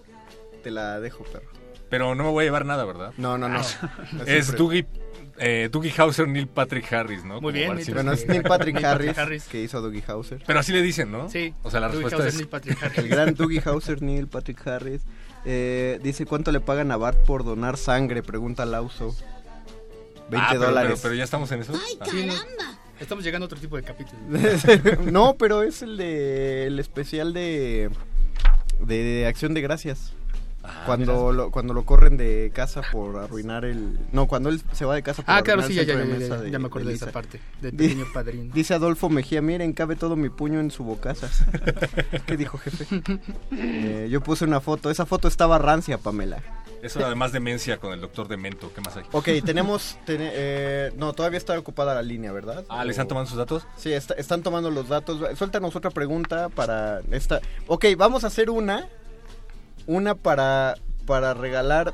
Te 0.64 0.70
la 0.72 1.00
dejo, 1.00 1.24
perro. 1.24 1.50
Pero 1.90 2.14
no 2.16 2.24
me 2.24 2.30
voy 2.30 2.44
a 2.44 2.48
llevar 2.48 2.66
nada, 2.66 2.86
¿verdad? 2.86 3.14
No, 3.18 3.38
no, 3.38 3.48
no. 3.50 3.60
Ah. 3.60 4.08
No 4.14 4.24
es 4.26 4.46
siempre. 4.46 4.58
Dougie, 4.58 4.86
eh, 5.42 5.70
Dougie 5.72 5.92
Hauser, 5.98 6.28
Neil 6.28 6.48
Patrick 6.48 6.92
Harris, 6.94 7.24
¿no? 7.26 7.42
Muy 7.42 7.52
Como 7.66 7.76
bien. 7.76 7.94
Bueno, 7.94 8.12
es 8.14 8.28
Neil 8.28 8.44
Patrick 8.44 8.82
Harris, 8.84 9.44
que 9.46 9.62
hizo 9.62 9.82
Dougie 9.82 10.04
Hauser. 10.08 10.42
Pero 10.48 10.60
así 10.60 10.72
le 10.72 10.82
dicen, 10.82 11.12
¿no? 11.12 11.30
Sí. 11.30 11.54
O 11.64 11.72
sea, 11.72 11.80
la 11.80 11.88
Dougie 11.88 12.04
respuesta 12.10 12.18
Hauser, 12.18 12.28
es... 12.30 12.36
Neil 12.36 12.48
Patrick 12.48 12.78
Harris. 12.84 12.98
El 13.00 13.08
gran 13.10 13.34
Dougie 13.36 13.62
Hauser, 13.66 14.02
Neil 14.02 14.28
Patrick 14.28 14.66
Harris. 14.68 15.02
Eh, 15.44 16.00
dice, 16.04 16.26
¿cuánto 16.26 16.52
le 16.52 16.60
pagan 16.60 16.92
a 16.92 16.98
Bart 16.98 17.18
por 17.26 17.44
donar 17.44 17.76
sangre? 17.78 18.22
Pregunta 18.24 18.66
Lauso. 18.66 19.16
20 20.30 20.38
Ah, 20.38 20.48
pero- 20.52 20.62
dólares. 20.62 20.92
Pero, 20.94 21.02
pero 21.02 21.16
ya 21.16 21.24
estamos 21.24 21.52
en 21.52 21.62
eso. 21.62 21.74
Ah. 21.76 22.06
Sí, 22.10 22.26
no. 22.26 22.34
Estamos 23.00 23.24
llegando 23.24 23.46
a 23.46 23.48
otro 23.48 23.60
tipo 23.60 23.76
de 23.78 23.84
capítulo. 23.84 24.20
no, 25.12 25.36
pero 25.36 25.64
es 25.64 25.82
el 25.82 25.98
de 25.98 26.68
el 26.68 26.80
especial 26.80 27.34
de 27.34 27.90
de 28.80 29.26
Acción 29.28 29.56
de 29.56 29.62
Gracias. 29.62 30.14
Ah, 30.74 30.84
cuando 30.86 31.32
lo, 31.32 31.52
cuando 31.52 31.74
lo 31.74 31.84
corren 31.86 32.18
de 32.18 32.52
casa 32.56 32.82
por 32.92 33.18
arruinar 33.18 33.66
el 33.66 34.00
no 34.12 34.28
cuando 34.28 34.50
él 34.50 34.62
se 34.72 34.86
va 34.86 34.96
de 34.96 35.04
casa 35.04 35.22
por 35.24 35.34
Ah, 35.36 35.42
claro, 35.44 35.62
arruinar 35.62 35.84
sí, 35.84 35.88
ya, 35.88 35.96
de 35.96 36.60
me 36.60 36.66
acordé 36.68 36.86
de 36.86 36.94
esa 36.94 37.12
parte, 37.12 37.40
Di- 37.62 37.72
pequeño 37.72 38.06
padrino. 38.14 38.54
Dice 38.54 38.74
Adolfo 38.74 39.10
Mejía, 39.10 39.42
miren, 39.42 39.74
cabe 39.74 39.96
todo 39.96 40.16
mi 40.16 40.30
puño 40.30 40.60
en 40.60 40.72
su 40.72 40.84
bocaza. 40.84 41.30
¿Qué 42.26 42.38
dijo, 42.38 42.58
jefe? 42.58 42.86
Eh, 43.52 44.08
yo 44.10 44.22
puse 44.22 44.46
una 44.46 44.62
foto, 44.62 44.90
esa 44.90 45.06
foto 45.06 45.28
estaba 45.28 45.58
rancia, 45.58 45.98
Pamela. 45.98 46.42
Eso 46.82 47.06
además 47.06 47.32
demencia 47.32 47.78
con 47.78 47.94
el 47.94 48.02
doctor 48.02 48.28
Demento. 48.28 48.72
¿Qué 48.74 48.82
más 48.82 48.98
hay? 48.98 49.04
Ok, 49.12 49.28
tenemos, 49.46 50.00
tene- 50.04 50.32
eh, 50.34 50.92
no, 50.98 51.14
todavía 51.14 51.38
está 51.38 51.58
ocupada 51.60 51.94
la 51.94 52.02
línea, 52.02 52.32
¿verdad? 52.32 52.66
Ah, 52.70 52.84
¿le 52.84 52.90
están 52.90 53.08
tomando 53.08 53.30
sus 53.30 53.38
datos? 53.38 53.68
Sí, 53.78 53.94
está- 53.94 54.16
están 54.16 54.42
tomando 54.42 54.72
los 54.72 54.88
datos. 54.90 55.20
Suéltanos 55.38 55.76
otra 55.76 55.92
pregunta 55.92 56.50
para 56.50 57.02
esta. 57.12 57.40
Ok, 57.68 57.86
vamos 57.98 58.24
a 58.24 58.28
hacer 58.28 58.50
una. 58.50 58.88
Una 59.88 60.16
para, 60.16 60.76
para 61.06 61.34
regalar 61.34 61.94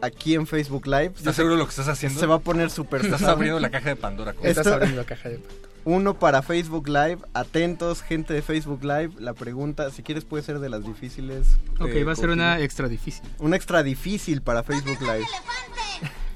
aquí 0.00 0.34
en 0.34 0.46
Facebook 0.46 0.86
Live. 0.86 1.12
¿Estás 1.16 1.36
seguro 1.36 1.54
de 1.54 1.58
lo 1.60 1.64
que 1.66 1.70
estás 1.70 1.88
haciendo? 1.88 2.18
Se 2.20 2.26
va 2.26 2.36
a 2.36 2.40
poner 2.40 2.70
súper 2.70 3.04
Estás 3.04 3.22
abriendo 3.24 3.60
la 3.60 3.70
caja 3.70 3.88
de 3.90 3.96
Pandora. 3.96 4.32
Esto- 4.32 4.46
Estás 4.46 4.66
abriendo 4.68 4.96
la 4.96 5.04
caja 5.06 5.28
de 5.28 5.40
Uno 5.84 6.14
para 6.18 6.42
Facebook 6.42 6.88
Live. 6.88 7.18
Atentos, 7.34 8.02
gente 8.02 8.34
de 8.34 8.42
Facebook 8.42 8.82
Live. 8.84 9.10
La 9.18 9.32
pregunta, 9.34 9.90
si 9.90 10.02
quieres, 10.02 10.24
puede 10.24 10.42
ser 10.42 10.58
de 10.60 10.68
las 10.68 10.84
difíciles. 10.84 11.56
Ok, 11.80 11.88
eh, 11.90 12.04
va 12.04 12.12
a 12.12 12.16
ser 12.16 12.28
una 12.30 12.60
extra 12.60 12.88
difícil. 12.88 13.24
Una 13.38 13.56
extra 13.56 13.82
difícil 13.82 14.42
para 14.42 14.62
Facebook 14.62 15.00
Live. 15.00 15.26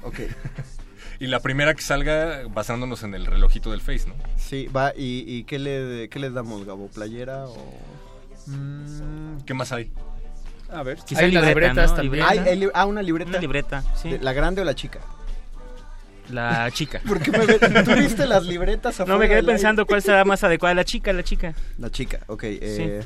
Ok. 0.03 0.19
Y 1.19 1.27
la 1.27 1.39
primera 1.39 1.73
que 1.73 1.81
salga 1.81 2.41
basándonos 2.49 3.03
en 3.03 3.13
el 3.15 3.25
relojito 3.25 3.71
del 3.71 3.79
Face, 3.79 4.07
¿no? 4.09 4.15
Sí, 4.35 4.65
va. 4.75 4.91
¿Y, 4.93 5.23
y 5.25 5.43
qué, 5.45 5.57
le, 5.57 6.09
qué 6.09 6.19
les 6.19 6.33
damos, 6.33 6.65
Gabo? 6.65 6.87
¿Playera 6.89 7.45
o...? 7.45 7.77
¿Qué 9.45 9.53
más 9.53 9.71
hay? 9.71 9.89
A 10.73 10.83
ver. 10.83 10.97
Quizá 11.05 11.21
Hay 11.21 11.27
libreta, 11.31 11.47
libretas 11.49 11.89
¿no? 11.91 11.95
también. 11.97 12.25
Hay- 12.27 12.39
hay 12.39 12.57
li- 12.59 12.69
ah, 12.73 12.85
una 12.85 13.01
libreta. 13.01 13.29
Una 13.29 13.39
libreta, 13.39 13.83
sí. 13.95 14.09
¿De- 14.11 14.19
¿La 14.19 14.33
grande 14.33 14.61
o 14.61 14.65
la 14.65 14.73
chica? 14.75 14.99
La 16.29 16.69
chica. 16.71 17.01
¿Por 17.07 17.19
qué 17.19 17.31
me? 17.31 17.83
¿Tú 17.83 17.93
viste 17.95 18.25
las 18.25 18.43
libretas 18.45 18.99
No, 19.05 19.17
me 19.17 19.27
quedé 19.27 19.43
pensando 19.43 19.85
cuál 19.85 20.01
será 20.01 20.23
más 20.25 20.43
adecuada. 20.43 20.73
La 20.75 20.85
chica, 20.85 21.11
la 21.13 21.23
chica. 21.23 21.53
La 21.77 21.89
chica, 21.89 22.19
ok. 22.27 22.43
eh, 22.45 23.03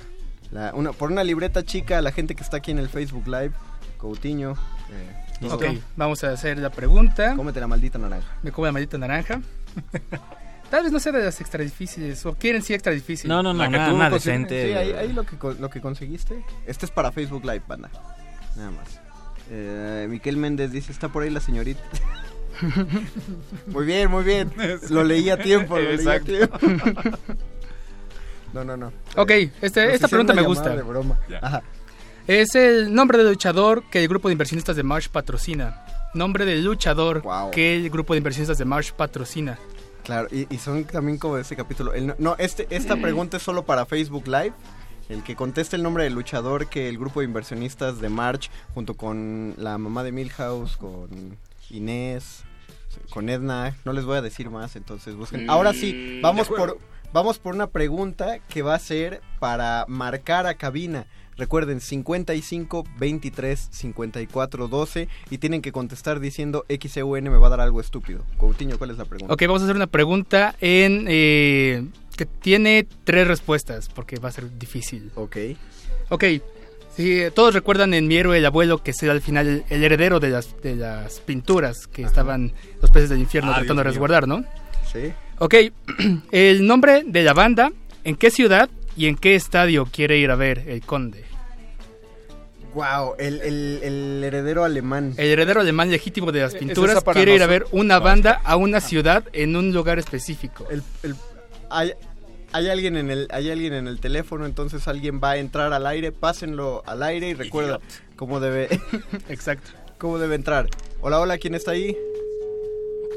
la- 0.51 0.71
una, 0.73 0.93
por 0.93 1.11
una 1.11 1.23
libreta 1.23 1.63
chica, 1.63 2.01
la 2.01 2.11
gente 2.11 2.35
que 2.35 2.43
está 2.43 2.57
aquí 2.57 2.71
en 2.71 2.79
el 2.79 2.89
Facebook 2.89 3.27
Live, 3.27 3.51
Coutinho. 3.97 4.51
eh, 4.91 5.47
Ok, 5.51 5.65
vamos 5.95 6.23
a 6.23 6.31
hacer 6.31 6.57
la 6.57 6.69
pregunta. 6.69 7.35
Cómete 7.35 7.59
la 7.59 7.67
maldita 7.67 7.97
naranja. 7.99 8.27
Me 8.43 8.51
como 8.51 8.65
la 8.67 8.71
maldita 8.71 8.97
naranja. 8.97 9.41
Tal 10.69 10.83
vez 10.83 10.91
no 10.91 10.99
sea 10.99 11.11
de 11.13 11.23
las 11.23 11.39
extra 11.39 11.63
difíciles. 11.63 12.25
¿O 12.25 12.33
quieren 12.35 12.61
sí 12.61 12.73
extra 12.73 12.91
difícil? 12.91 13.29
No, 13.29 13.41
no, 13.41 13.53
no, 13.53 13.69
nada, 13.69 13.93
nada 13.93 14.09
decente. 14.09 14.67
Sí, 14.67 14.73
ahí, 14.73 14.91
ahí 14.91 15.13
lo, 15.13 15.23
que, 15.23 15.37
lo 15.59 15.69
que 15.69 15.79
conseguiste. 15.79 16.43
Este 16.65 16.85
es 16.85 16.91
para 16.91 17.11
Facebook 17.11 17.43
Live, 17.45 17.63
banda. 17.67 17.89
Nada 18.55 18.71
más. 18.71 18.99
Eh, 19.49 20.07
Miquel 20.09 20.35
Méndez 20.35 20.71
dice, 20.71 20.91
está 20.91 21.07
por 21.09 21.23
ahí 21.23 21.29
la 21.29 21.39
señorita. 21.39 21.81
muy 23.67 23.85
bien, 23.85 24.11
muy 24.11 24.23
bien. 24.23 24.51
Lo 24.89 25.03
leí 25.03 25.29
a 25.29 25.37
tiempo, 25.37 25.77
lo 25.77 25.83
leí 25.83 26.07
a 26.07 26.15
Exacto. 26.15 26.25
tiempo. 26.25 26.57
no, 28.53 28.63
no, 28.63 28.75
no. 28.75 28.91
Ok, 29.15 29.31
este- 29.61 29.93
esta 29.93 30.07
pregunta 30.07 30.33
me 30.33 30.41
gusta. 30.41 30.75
de 30.75 30.81
broma. 30.81 31.19
Ajá. 31.41 31.61
Es 32.27 32.55
el 32.55 32.93
nombre 32.93 33.17
del 33.19 33.27
luchador 33.29 33.83
que 33.89 34.01
el 34.01 34.07
grupo 34.09 34.27
de 34.27 34.33
inversionistas 34.33 34.75
de 34.75 34.83
Marsh 34.83 35.07
patrocina. 35.07 35.85
Nombre 36.13 36.45
del 36.45 36.63
luchador 36.63 37.23
que 37.51 37.75
el 37.75 37.89
grupo 37.89 38.13
de 38.13 38.17
inversionistas 38.17 38.57
de 38.57 38.65
Marsh 38.65 38.91
patrocina. 38.91 39.57
Claro, 40.07 40.27
y, 40.31 40.47
y 40.53 40.57
son 40.57 40.85
también 40.85 41.17
como 41.19 41.35
de 41.35 41.41
este 41.43 41.55
capítulo. 41.55 41.93
El 41.93 42.15
no- 42.17 42.35
este, 42.39 42.65
esta 42.69 42.95
pregunta 42.95 43.37
es 43.37 43.43
solo 43.43 43.65
para 43.65 43.85
Facebook 43.85 44.25
Live. 44.27 44.53
El 45.09 45.21
que 45.23 45.35
conteste 45.35 45.75
el 45.75 45.83
nombre 45.83 46.03
del 46.05 46.13
luchador 46.13 46.67
que 46.67 46.89
el 46.89 46.97
grupo 46.97 47.19
de 47.19 47.25
inversionistas 47.27 47.99
de 48.01 48.09
March, 48.09 48.49
junto 48.73 48.95
con 48.95 49.53
la 49.57 49.77
mamá 49.77 50.03
de 50.03 50.11
Milhouse, 50.11 50.75
con 50.77 51.37
Inés, 51.69 52.43
con 53.09 53.29
Edna, 53.29 53.75
no 53.85 53.93
les 53.93 54.03
voy 54.05 54.17
a 54.17 54.21
decir 54.21 54.49
más, 54.49 54.75
entonces 54.75 55.15
busquen. 55.15 55.49
Ahora 55.49 55.71
sí, 55.73 56.17
Mm, 56.19 56.21
vamos 56.21 56.47
por, 56.49 56.77
vamos 57.13 57.37
por 57.39 57.53
una 57.55 57.67
pregunta 57.67 58.39
que 58.49 58.61
va 58.63 58.75
a 58.75 58.79
ser 58.79 59.21
para 59.39 59.85
marcar 59.87 60.45
a 60.47 60.55
cabina. 60.55 61.05
Recuerden, 61.37 61.79
55 61.81 62.83
23 62.99 63.67
54 63.71 64.67
12 64.67 65.07
y 65.29 65.37
tienen 65.37 65.61
que 65.61 65.71
contestar 65.71 66.19
diciendo 66.19 66.65
XEUN 66.67 67.23
me 67.25 67.37
va 67.37 67.47
a 67.47 67.49
dar 67.51 67.61
algo 67.61 67.79
estúpido. 67.79 68.23
Coutinho, 68.37 68.77
¿cuál 68.77 68.91
es 68.91 68.97
la 68.97 69.05
pregunta? 69.05 69.33
Ok, 69.33 69.41
vamos 69.43 69.61
a 69.61 69.65
hacer 69.65 69.75
una 69.75 69.87
pregunta 69.87 70.55
en, 70.61 71.05
eh, 71.07 71.85
que 72.15 72.25
tiene 72.25 72.87
tres 73.03 73.27
respuestas, 73.27 73.87
porque 73.89 74.17
va 74.17 74.29
a 74.29 74.31
ser 74.31 74.57
difícil. 74.57 75.11
Ok. 75.15 75.37
Ok. 76.09 76.23
Sí, 76.95 77.21
todos 77.35 77.53
recuerdan 77.53 77.93
en 77.93 78.07
Mi 78.07 78.17
héroe 78.17 78.39
el 78.39 78.45
abuelo 78.47 78.81
que 78.81 78.91
será 78.91 79.11
al 79.11 79.21
final 79.21 79.63
el, 79.69 79.83
heredero 79.83 80.19
de 80.19 80.29
las, 80.29 80.59
de 80.63 80.75
las 80.75 81.19
pinturas 81.19 81.85
que 81.85 82.01
estaban 82.01 82.53
los 82.81 82.89
peces 82.89 83.09
del 83.09 83.19
infierno 83.19 83.51
Ah, 83.51 83.57
tratando 83.57 83.81
de 83.83 83.83
mío. 83.83 83.91
resguardar, 83.91 84.27
¿no? 84.27 84.43
Sí. 84.91 85.13
Ok, 85.37 85.53
el 86.31 86.65
nombre 86.65 87.03
de 87.05 87.21
la 87.21 87.33
banda, 87.33 87.71
en 88.03 88.15
qué 88.15 88.31
ciudad 88.31 88.67
y 88.95 89.05
en 89.05 89.15
qué 89.15 89.35
estadio 89.35 89.85
quiere 89.91 90.17
ir 90.17 90.31
a 90.31 90.35
ver 90.35 90.63
el 90.67 90.81
conde. 90.81 91.23
Wow, 92.77 93.15
el, 93.17 93.41
el- 93.41 93.79
el 93.81 94.23
heredero 94.23 94.63
alemán. 94.63 95.15
El 95.17 95.29
heredero 95.31 95.61
alemán 95.61 95.89
legítimo 95.89 96.31
de 96.31 96.41
las 96.41 96.53
¿Es 96.53 96.59
pinturas 96.59 97.03
quiere 97.03 97.33
ir 97.33 97.41
a 97.41 97.47
ver 97.47 97.65
una 97.71 97.97
banda 97.97 98.39
a 98.43 98.55
una 98.55 98.81
ciudad 98.81 99.23
en 99.33 99.55
un 99.55 99.73
lugar 99.73 99.97
específico. 99.97 100.67
El, 100.69 100.83
el- 101.01 101.15
hay, 101.71 101.93
hay 102.51 102.69
alguien 102.69 102.95
en 102.95 103.09
el 103.09 103.27
hay 103.31 103.49
alguien 103.49 103.73
en 103.73 103.87
el 103.87 103.99
teléfono, 103.99 104.45
entonces 104.45 104.87
alguien 104.87 105.19
va 105.23 105.31
a 105.31 105.37
entrar 105.37 105.73
al 105.73 105.87
aire, 105.87 106.11
pásenlo 106.11 106.83
al 106.85 107.01
aire 107.01 107.29
y 107.29 107.33
recuerda 107.33 107.79
cómo 108.15 108.39
debe 108.39 108.67
Exacto. 109.27 109.71
cómo 109.97 110.19
debe 110.19 110.35
entrar. 110.35 110.67
Hola, 111.01 111.19
hola, 111.19 111.39
¿quién 111.39 111.55
está 111.55 111.71
ahí? 111.71 111.97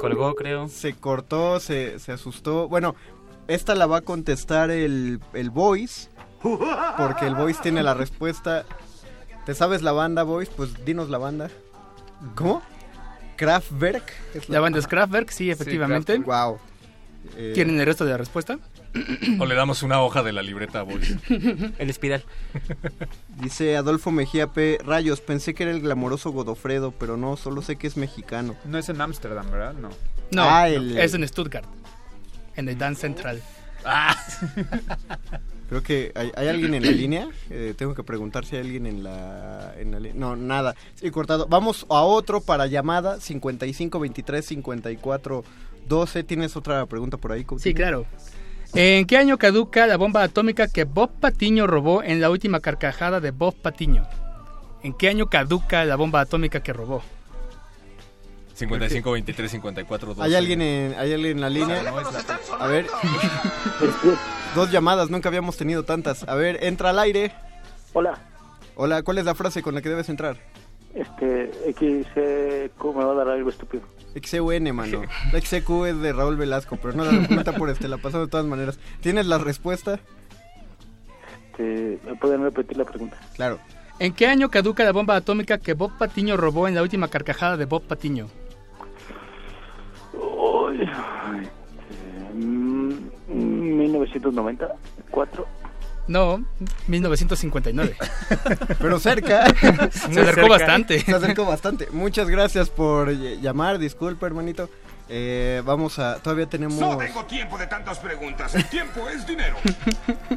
Colgó, 0.00 0.34
creo. 0.36 0.68
Se 0.68 0.94
cortó, 0.94 1.60
se, 1.60 1.98
se 1.98 2.12
asustó. 2.12 2.66
Bueno, 2.66 2.96
esta 3.46 3.74
la 3.74 3.84
va 3.86 3.98
a 3.98 4.00
contestar 4.00 4.70
el, 4.70 5.20
el 5.34 5.50
voice, 5.50 6.08
porque 6.40 7.26
el 7.26 7.34
voice 7.34 7.60
tiene 7.62 7.82
la 7.82 7.92
respuesta. 7.92 8.64
¿Te 9.46 9.54
sabes 9.54 9.82
la 9.82 9.92
banda, 9.92 10.22
voice? 10.22 10.50
Pues 10.56 10.84
dinos 10.84 11.08
la 11.10 11.18
banda. 11.18 11.50
¿Cómo? 12.34 12.62
Kraftwerk. 13.36 14.12
es 14.34 14.48
La 14.48 14.60
banda 14.60 14.78
es 14.78 14.86
Kraftwerk, 14.86 15.30
sí, 15.30 15.50
efectivamente. 15.50 16.18
Wow. 16.18 16.58
¿Tienen 17.54 17.78
el 17.80 17.86
resto 17.86 18.04
de 18.04 18.10
la 18.12 18.16
respuesta? 18.18 18.58
O 19.38 19.46
le 19.46 19.54
damos 19.54 19.82
una 19.82 20.00
hoja 20.02 20.22
de 20.22 20.32
la 20.32 20.42
libreta 20.42 20.80
a 20.80 20.82
Boris. 20.82 21.14
El 21.78 21.90
espiral. 21.90 22.24
Dice 23.36 23.76
Adolfo 23.76 24.10
Mejía 24.10 24.48
P. 24.48 24.78
Rayos, 24.84 25.20
pensé 25.20 25.54
que 25.54 25.62
era 25.62 25.70
el 25.72 25.80
glamoroso 25.80 26.30
Godofredo, 26.32 26.90
pero 26.92 27.16
no, 27.16 27.36
solo 27.36 27.62
sé 27.62 27.76
que 27.76 27.86
es 27.86 27.96
mexicano. 27.96 28.56
No 28.64 28.78
es 28.78 28.88
en 28.88 29.00
Ámsterdam, 29.00 29.48
¿verdad? 29.50 29.74
No. 29.74 29.90
No, 30.32 30.42
Ah, 30.42 30.62
no, 30.68 30.74
el- 30.74 30.98
es 30.98 31.14
en 31.14 31.26
Stuttgart, 31.28 31.66
en 32.56 32.68
el 32.68 32.76
Dance 32.78 33.02
Central. 33.02 33.40
Creo 35.70 35.84
que 35.84 36.10
hay, 36.16 36.32
hay 36.34 36.48
alguien 36.48 36.74
en 36.74 36.84
la 36.84 36.90
línea. 36.90 37.28
Eh, 37.48 37.74
tengo 37.78 37.94
que 37.94 38.02
preguntar 38.02 38.44
si 38.44 38.56
hay 38.56 38.62
alguien 38.62 38.86
en 38.86 39.04
la, 39.04 39.72
en 39.78 39.92
la 39.92 40.00
línea. 40.00 40.18
No, 40.18 40.34
nada. 40.34 40.74
Sí, 40.96 41.08
cortado. 41.12 41.46
Vamos 41.48 41.86
a 41.88 42.02
otro 42.02 42.40
para 42.40 42.66
llamada 42.66 43.20
55 43.20 44.00
23 44.00 44.44
54 44.44 45.44
12. 45.86 46.24
¿Tienes 46.24 46.56
otra 46.56 46.84
pregunta 46.86 47.18
por 47.18 47.30
ahí? 47.30 47.44
Coutinho? 47.44 47.62
Sí, 47.62 47.72
claro. 47.72 48.04
¿En 48.74 49.06
qué 49.06 49.16
año 49.16 49.38
caduca 49.38 49.86
la 49.86 49.96
bomba 49.96 50.24
atómica 50.24 50.66
que 50.66 50.82
Bob 50.82 51.12
Patiño 51.20 51.68
robó 51.68 52.02
en 52.02 52.20
la 52.20 52.30
última 52.30 52.58
carcajada 52.58 53.20
de 53.20 53.30
Bob 53.30 53.54
Patiño? 53.54 54.08
¿En 54.82 54.92
qué 54.92 55.08
año 55.08 55.30
caduca 55.30 55.84
la 55.84 55.94
bomba 55.94 56.20
atómica 56.20 56.64
que 56.64 56.72
robó? 56.72 57.00
55, 58.54 59.12
23, 59.12 59.50
54, 59.52 60.14
12. 60.14 60.22
¿Hay 60.22 60.34
alguien 60.34 60.62
en, 60.62 60.94
hay 60.98 61.12
alguien 61.12 61.36
en 61.36 61.40
la 61.40 61.48
línea? 61.48 61.80
A 62.58 62.66
ver. 62.66 62.86
Dos 64.54 64.72
llamadas, 64.72 65.10
nunca 65.10 65.28
habíamos 65.28 65.56
tenido 65.56 65.84
tantas. 65.84 66.28
A 66.28 66.34
ver, 66.34 66.64
entra 66.64 66.90
al 66.90 66.98
aire. 66.98 67.32
Hola. 67.92 68.18
Hola, 68.74 69.02
¿cuál 69.02 69.18
es 69.18 69.24
la 69.24 69.34
frase 69.34 69.62
con 69.62 69.74
la 69.74 69.82
que 69.82 69.88
debes 69.88 70.08
entrar? 70.08 70.36
Este, 70.94 71.52
XQ 71.72 72.84
me 72.96 73.04
va 73.04 73.12
a 73.12 73.14
dar 73.14 73.28
algo 73.28 73.50
estúpido. 73.50 73.84
XEUN, 74.20 74.74
mano. 74.74 75.02
La 75.32 75.40
XEQ 75.40 75.86
es 75.86 76.00
de 76.00 76.12
Raúl 76.12 76.36
Velasco, 76.36 76.76
pero 76.82 76.94
no 76.94 77.04
la 77.04 77.10
pregunta 77.10 77.52
por 77.52 77.70
este, 77.70 77.86
la 77.86 77.98
pasamos 77.98 78.26
de 78.26 78.30
todas 78.30 78.46
maneras. 78.46 78.80
¿Tienes 79.00 79.26
la 79.26 79.38
respuesta? 79.38 80.00
Este, 81.52 82.00
¿Me 82.04 82.16
pueden 82.16 82.42
repetir 82.42 82.76
la 82.76 82.84
pregunta? 82.84 83.16
Claro. 83.36 83.60
¿En 84.00 84.12
qué 84.14 84.26
año 84.26 84.50
caduca 84.50 84.82
la 84.82 84.92
bomba 84.92 85.14
atómica 85.14 85.58
que 85.58 85.74
Bob 85.74 85.96
Patiño 85.96 86.36
robó 86.36 86.66
en 86.66 86.74
la 86.74 86.82
última 86.82 87.06
carcajada 87.08 87.56
de 87.56 87.66
Bob 87.66 87.82
Patiño? 87.82 88.26
Uy, 90.14 90.82
este, 90.82 91.50
1994. 93.30 95.46
No, 96.08 96.44
1959. 96.88 97.96
Pero 98.80 98.98
cerca. 98.98 99.46
Se 99.90 100.20
acercó 100.20 100.48
bastante. 100.48 101.00
Se 101.00 101.14
acercó 101.14 101.44
bastante. 101.44 101.88
Muchas 101.92 102.28
gracias 102.28 102.68
por 102.68 103.10
llamar. 103.12 103.78
Disculpa, 103.78 104.26
hermanito. 104.26 104.68
Eh, 105.08 105.62
vamos 105.64 105.98
a. 105.98 106.16
Todavía 106.16 106.46
tenemos. 106.46 106.80
No 106.80 106.98
tengo 106.98 107.24
tiempo 107.26 107.56
de 107.58 107.66
tantas 107.68 107.98
preguntas. 108.00 108.54
El 108.54 108.68
tiempo 108.68 109.08
es 109.08 109.26
dinero. 109.26 109.56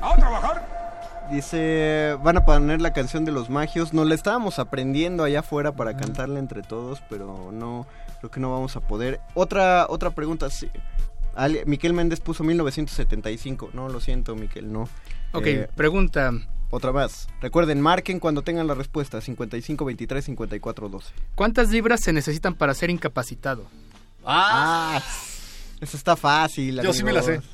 ¿A 0.01 0.15
trabajar? 0.15 1.27
Dice. 1.31 2.17
Van 2.23 2.37
a 2.37 2.45
poner 2.45 2.79
la 2.79 2.93
canción 2.93 3.25
de 3.25 3.31
los 3.31 3.49
magios. 3.49 3.93
Nos 3.93 4.07
la 4.07 4.13
estábamos 4.13 4.59
aprendiendo 4.59 5.23
allá 5.23 5.39
afuera 5.39 5.71
para 5.71 5.97
cantarla 5.97 6.37
entre 6.37 6.61
todos, 6.61 7.01
pero 7.09 7.49
no. 7.51 7.87
Creo 8.19 8.29
que 8.29 8.39
no 8.39 8.51
vamos 8.51 8.75
a 8.75 8.79
poder. 8.79 9.19
Otra, 9.33 9.87
otra 9.89 10.11
pregunta. 10.11 10.49
Sí. 10.49 10.69
Ale- 11.35 11.63
Miquel 11.65 11.93
Méndez 11.93 12.19
puso 12.19 12.43
1975. 12.43 13.71
No, 13.73 13.89
lo 13.89 13.99
siento, 13.99 14.35
Miquel, 14.35 14.71
no. 14.71 14.83
Ok, 15.33 15.45
Eh, 15.47 15.67
pregunta. 15.75 16.31
Otra 16.69 16.91
más. 16.91 17.27
Recuerden, 17.41 17.79
marquen 17.81 18.19
cuando 18.19 18.41
tengan 18.41 18.65
la 18.67 18.73
respuesta. 18.73 19.21
55 19.21 19.85
23 19.85 20.25
54 20.25 20.89
12. 20.89 21.13
¿Cuántas 21.35 21.69
libras 21.69 22.01
se 22.01 22.13
necesitan 22.13 22.55
para 22.55 22.73
ser 22.73 22.89
incapacitado? 22.89 23.65
Ah, 24.25 24.99
eso 25.81 25.97
está 25.97 26.15
fácil. 26.15 26.81
Yo 26.81 26.91
sí 26.93 27.03
me 27.03 27.13
la 27.13 27.21
sé. 27.21 27.41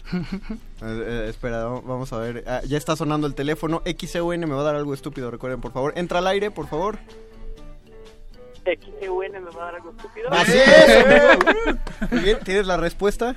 Eh, 0.82 0.86
eh, 0.86 1.26
espera, 1.30 1.66
va- 1.66 1.82
vamos 1.82 2.14
a 2.14 2.18
ver. 2.20 2.46
Ah, 2.48 2.62
ya 2.66 2.78
está 2.78 2.96
sonando 2.96 3.28
el 3.28 3.36
teléfono. 3.36 3.82
XEUN 3.86 4.40
me 4.40 4.56
va 4.56 4.62
a 4.62 4.64
dar 4.64 4.76
algo 4.76 4.94
estúpido, 4.94 5.30
recuerden, 5.30 5.60
por 5.60 5.74
favor. 5.74 5.92
Entra 5.98 6.20
al 6.20 6.28
aire, 6.28 6.52
por 6.52 6.68
favor. 6.70 6.98
XEUN 8.64 9.32
me 9.32 9.40
va 9.40 9.62
a 9.64 9.66
dar 9.66 9.76
algo 9.76 9.92
estúpido. 9.92 10.30
Así 10.32 10.54
es. 10.58 12.12
Muy 12.12 12.20
bien, 12.22 12.40
¿tienes 12.46 12.66
la 12.68 12.78
respuesta? 12.78 13.36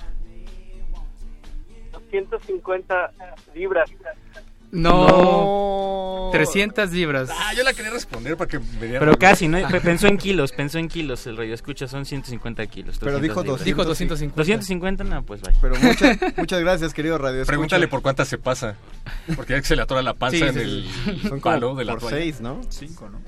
250 2.20 3.12
libras. 3.54 3.90
No. 4.70 6.30
300 6.32 6.90
libras. 6.92 7.28
Ah, 7.30 7.52
yo 7.54 7.62
la 7.62 7.74
quería 7.74 7.90
responder 7.90 8.36
para 8.38 8.48
que 8.48 8.58
me 8.58 8.86
diera 8.86 9.00
Pero 9.00 9.18
casi, 9.18 9.46
¿no? 9.46 9.58
Pe- 9.68 9.80
Pensó 9.82 10.06
en 10.06 10.16
kilos, 10.16 10.52
pensó 10.52 10.78
en 10.78 10.88
kilos. 10.88 11.26
El 11.26 11.36
radio 11.36 11.52
escucha 11.54 11.86
son 11.86 12.06
150 12.06 12.66
kilos. 12.68 12.96
Pero 12.98 13.12
200 13.12 13.22
dijo 13.22 13.40
libras. 13.42 13.58
200. 13.58 13.64
Dijo 13.66 13.84
250. 13.84 14.36
250, 14.40 15.04
no, 15.04 15.22
pues 15.24 15.42
vaya. 15.42 15.58
Pero 15.60 15.74
muchas, 15.76 16.18
muchas 16.38 16.60
gracias, 16.60 16.94
querido 16.94 17.18
Radio. 17.18 17.36
Escucha. 17.42 17.46
Pregúntale 17.48 17.88
por 17.88 18.00
cuántas 18.00 18.28
se 18.28 18.38
pasa. 18.38 18.76
Porque 19.36 19.52
ya 19.52 19.60
que 19.60 19.66
se 19.66 19.76
le 19.76 19.82
atora 19.82 20.00
la 20.02 20.14
panza 20.14 20.38
Sí, 20.38 20.42
en 20.44 20.54
sí, 20.54 20.60
el. 20.60 21.20
Son 21.20 21.28
como 21.40 21.40
palo 21.42 21.74
de 21.74 21.84
la 21.84 21.92
por 21.92 22.00
toalla. 22.00 22.16
seis, 22.16 22.40
¿no? 22.40 22.60
Cinco, 22.70 23.10
¿no? 23.10 23.20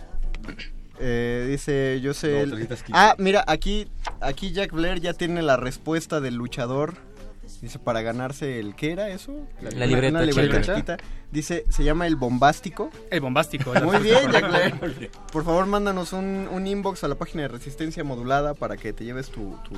Eh, 1.00 1.46
dice, 1.50 2.00
yo 2.00 2.14
sé... 2.14 2.28
No, 2.32 2.38
el- 2.54 2.66
315. 2.66 2.92
Ah, 2.94 3.16
mira, 3.18 3.44
aquí, 3.46 3.88
aquí 4.20 4.52
Jack 4.52 4.72
Blair 4.72 5.00
ya 5.00 5.12
tiene 5.12 5.42
la 5.42 5.56
respuesta 5.58 6.20
del 6.20 6.36
luchador. 6.36 6.94
Dice, 7.64 7.78
para 7.78 8.02
ganarse 8.02 8.60
el... 8.60 8.74
¿Qué 8.76 8.92
era 8.92 9.08
eso? 9.08 9.32
La 9.74 9.86
libreta, 9.86 10.18
Una 10.18 10.22
libreta 10.26 10.60
chiquita. 10.60 10.74
chiquita. 10.74 10.96
Dice, 11.32 11.64
se 11.70 11.82
llama 11.82 12.06
El 12.06 12.16
Bombástico. 12.16 12.90
El 13.10 13.22
bombástico. 13.22 13.72
Muy 13.82 13.98
bien, 14.00 14.30
Jack. 14.30 15.10
Por 15.32 15.44
favor, 15.44 15.64
mándanos 15.64 16.12
un, 16.12 16.46
un 16.52 16.66
inbox 16.66 17.04
a 17.04 17.08
la 17.08 17.14
página 17.14 17.42
de 17.44 17.48
Resistencia 17.48 18.04
Modulada 18.04 18.52
para 18.52 18.76
que 18.76 18.92
te 18.92 19.04
lleves 19.04 19.30
tu... 19.30 19.56
Tu, 19.64 19.74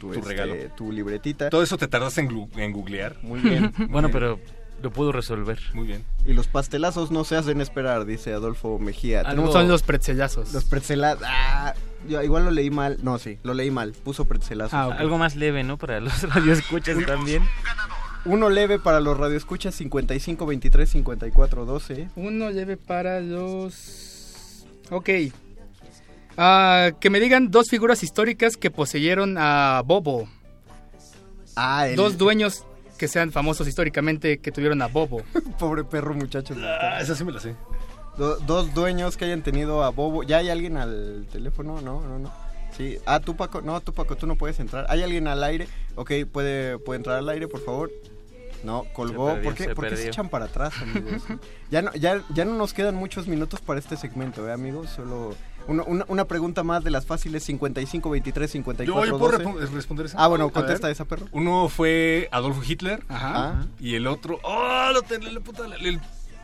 tu, 0.00 0.08
Tu 0.12 0.12
este, 0.14 0.28
regalo. 0.28 0.54
tu 0.76 0.90
libretita. 0.92 1.50
Todo 1.50 1.62
eso 1.62 1.76
te 1.76 1.88
tardas 1.88 2.16
en, 2.16 2.48
en 2.56 2.72
googlear. 2.72 3.16
Muy 3.22 3.40
bien. 3.40 3.70
Bueno, 3.90 4.08
pero 4.10 4.40
lo 4.82 4.90
pudo 4.90 5.12
resolver. 5.12 5.58
Muy 5.72 5.86
bien. 5.86 6.04
Y 6.26 6.32
los 6.34 6.46
pastelazos 6.46 7.10
no 7.10 7.24
se 7.24 7.36
hacen 7.36 7.60
esperar, 7.60 8.04
dice 8.04 8.32
Adolfo 8.32 8.78
Mejía. 8.78 9.22
Algo- 9.22 9.50
Son 9.52 9.68
los 9.68 9.82
pretzelazos. 9.82 10.52
Los 10.52 10.64
pretzelazos. 10.64 11.22
Ah, 11.26 11.74
yo 12.08 12.22
igual 12.22 12.44
lo 12.44 12.50
leí 12.50 12.70
mal. 12.70 12.98
No, 13.02 13.18
sí, 13.18 13.38
lo 13.42 13.54
leí 13.54 13.70
mal. 13.70 13.92
Puso 13.92 14.24
pretzelazos. 14.26 14.74
Ah. 14.74 14.94
Algo 14.98 15.16
más 15.18 15.36
leve, 15.36 15.62
¿no? 15.64 15.78
Para 15.78 16.00
los 16.00 16.22
radioescuchas 16.34 16.98
también. 17.06 17.42
Uno 18.26 18.48
leve 18.48 18.78
para 18.78 19.00
los 19.00 19.16
radioescuchas 19.18 19.74
55 19.74 20.46
23 20.46 20.88
54 20.90 21.64
12. 21.66 22.08
Uno 22.16 22.50
leve 22.50 22.76
para 22.78 23.20
los... 23.20 24.64
Ok. 24.90 25.10
Ah, 26.36 26.90
que 27.00 27.10
me 27.10 27.20
digan 27.20 27.50
dos 27.50 27.68
figuras 27.68 28.02
históricas 28.02 28.56
que 28.56 28.70
poseyeron 28.70 29.36
a 29.38 29.82
Bobo. 29.84 30.28
Ah, 31.56 31.86
el 31.88 31.96
Dos 31.96 32.18
dueños 32.18 32.64
que 33.04 33.08
sean 33.08 33.30
famosos 33.32 33.68
históricamente 33.68 34.38
que 34.38 34.50
tuvieron 34.50 34.80
a 34.80 34.86
Bobo. 34.86 35.20
pobre 35.58 35.84
perro, 35.84 36.14
muchachos. 36.14 36.56
Ah, 36.62 36.98
esa 37.02 37.14
sí 37.14 37.22
me 37.22 37.32
la 37.32 37.40
sé. 37.40 37.54
Do- 38.16 38.36
dos 38.38 38.72
dueños 38.72 39.18
que 39.18 39.26
hayan 39.26 39.42
tenido 39.42 39.82
a 39.84 39.90
Bobo. 39.90 40.22
¿Ya 40.22 40.38
hay 40.38 40.48
alguien 40.48 40.78
al 40.78 41.26
teléfono? 41.30 41.82
No, 41.82 42.00
no, 42.00 42.18
no. 42.18 42.32
Sí. 42.76 42.96
Ah, 43.04 43.20
tú 43.20 43.36
Paco. 43.36 43.60
No, 43.60 43.78
tú 43.82 43.92
Paco, 43.92 44.16
tú 44.16 44.26
no 44.26 44.36
puedes 44.36 44.58
entrar. 44.58 44.86
¿Hay 44.88 45.02
alguien 45.02 45.28
al 45.28 45.44
aire? 45.44 45.68
Ok, 45.96 46.12
puede, 46.32 46.78
puede 46.78 46.96
entrar 46.96 47.18
al 47.18 47.28
aire, 47.28 47.46
por 47.46 47.60
favor. 47.62 47.90
No, 48.62 48.84
colgó. 48.94 49.28
Se 49.28 49.34
perdió, 49.34 49.44
¿Por 49.50 49.54
qué, 49.58 49.64
se 49.64 49.74
por 49.74 49.88
qué 49.90 49.96
se 49.96 50.08
echan 50.08 50.30
para 50.30 50.46
atrás, 50.46 50.72
amigos? 50.80 51.22
ya, 51.70 51.82
no, 51.82 51.92
ya, 51.94 52.22
ya 52.30 52.46
no 52.46 52.54
nos 52.54 52.72
quedan 52.72 52.94
muchos 52.94 53.28
minutos 53.28 53.60
para 53.60 53.78
este 53.78 53.98
segmento, 53.98 54.48
¿eh, 54.48 54.52
amigos? 54.52 54.88
Solo 54.88 55.34
Una, 55.66 55.82
una- 55.84 56.04
una 56.08 56.24
pregunta 56.26 56.62
más 56.62 56.84
de 56.84 56.90
las 56.90 57.06
fáciles 57.06 57.42
55, 57.44 58.10
23, 58.10 58.50
54, 58.50 59.02
Yo, 59.04 59.10
yo 59.10 59.18
puedo 59.18 59.32
12. 59.38 59.44
repo- 59.44 59.70
responder 59.74 60.06
esa. 60.06 60.22
Ah, 60.22 60.26
bueno, 60.28 60.50
contesta 60.50 60.90
esa, 60.90 61.04
perro. 61.06 61.26
Uno 61.32 61.68
fue 61.68 62.28
Adolfo 62.32 62.62
Hitler. 62.66 63.02
Ajá. 63.08 63.66
Y 63.80 63.94
el 63.94 64.06
otro. 64.06 64.38
¡Oh! 64.42 64.90
Lo 64.92 65.02
ten- 65.02 65.32
la 65.32 65.40
puta- 65.40 65.64
el 65.80 66.00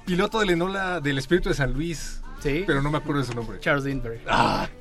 piloto 0.07 0.41
del 0.41 0.51
Enola 0.51 1.01
del 1.01 1.19
Espíritu 1.19 1.49
de 1.51 1.55
San 1.55 1.73
Luis. 1.75 2.23
Sí. 2.43 2.65
Pero 2.67 2.81
no 2.81 2.91
me 2.91 2.97
acuerdo 2.99 3.21
de 3.21 3.27
su 3.27 3.35
nombre. 3.35 3.61
Charles 3.61 3.85
Lindbergh. 3.85 4.21
Ah. 4.29 4.69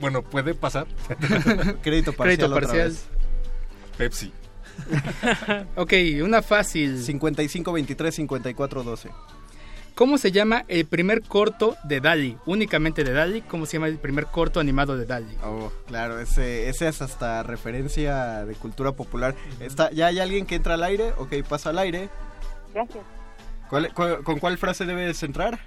Bueno, 0.00 0.20
puede 0.22 0.52
pasar. 0.54 0.86
Crédito 1.82 2.12
parcial. 2.12 2.16
Crédito 2.16 2.46
otra 2.48 2.60
parcial. 2.60 2.88
vez. 2.90 3.06
Pepsi. 3.96 4.32
Ok, 5.76 5.92
una 6.22 6.42
fácil. 6.42 7.02
55, 7.02 7.72
23, 7.72 8.14
54, 8.14 8.82
12. 8.82 9.10
¿Cómo 9.96 10.18
se 10.18 10.30
llama 10.30 10.64
el 10.68 10.84
primer 10.86 11.22
corto 11.22 11.74
de 11.84 12.00
Dali? 12.02 12.36
Únicamente 12.44 13.02
de 13.02 13.12
Dali. 13.14 13.40
¿Cómo 13.40 13.64
se 13.64 13.78
llama 13.78 13.88
el 13.88 13.98
primer 13.98 14.26
corto 14.26 14.60
animado 14.60 14.96
de 14.98 15.06
Dali? 15.06 15.34
Oh, 15.42 15.72
claro, 15.86 16.20
ese, 16.20 16.68
ese 16.68 16.86
es 16.88 17.00
hasta 17.00 17.42
referencia 17.42 18.44
de 18.44 18.54
cultura 18.56 18.92
popular. 18.92 19.34
Está, 19.58 19.90
¿Ya 19.92 20.08
hay 20.08 20.18
alguien 20.20 20.44
que 20.44 20.54
entra 20.56 20.74
al 20.74 20.82
aire? 20.82 21.12
Ok, 21.16 21.32
pasa 21.48 21.70
al 21.70 21.78
aire. 21.78 22.10
Gracias. 22.74 23.02
¿Cuál- 23.70 23.90
cuál- 23.94 24.22
¿Con 24.22 24.38
cuál 24.38 24.58
frase 24.58 24.84
debes 24.84 25.22
entrar? 25.22 25.58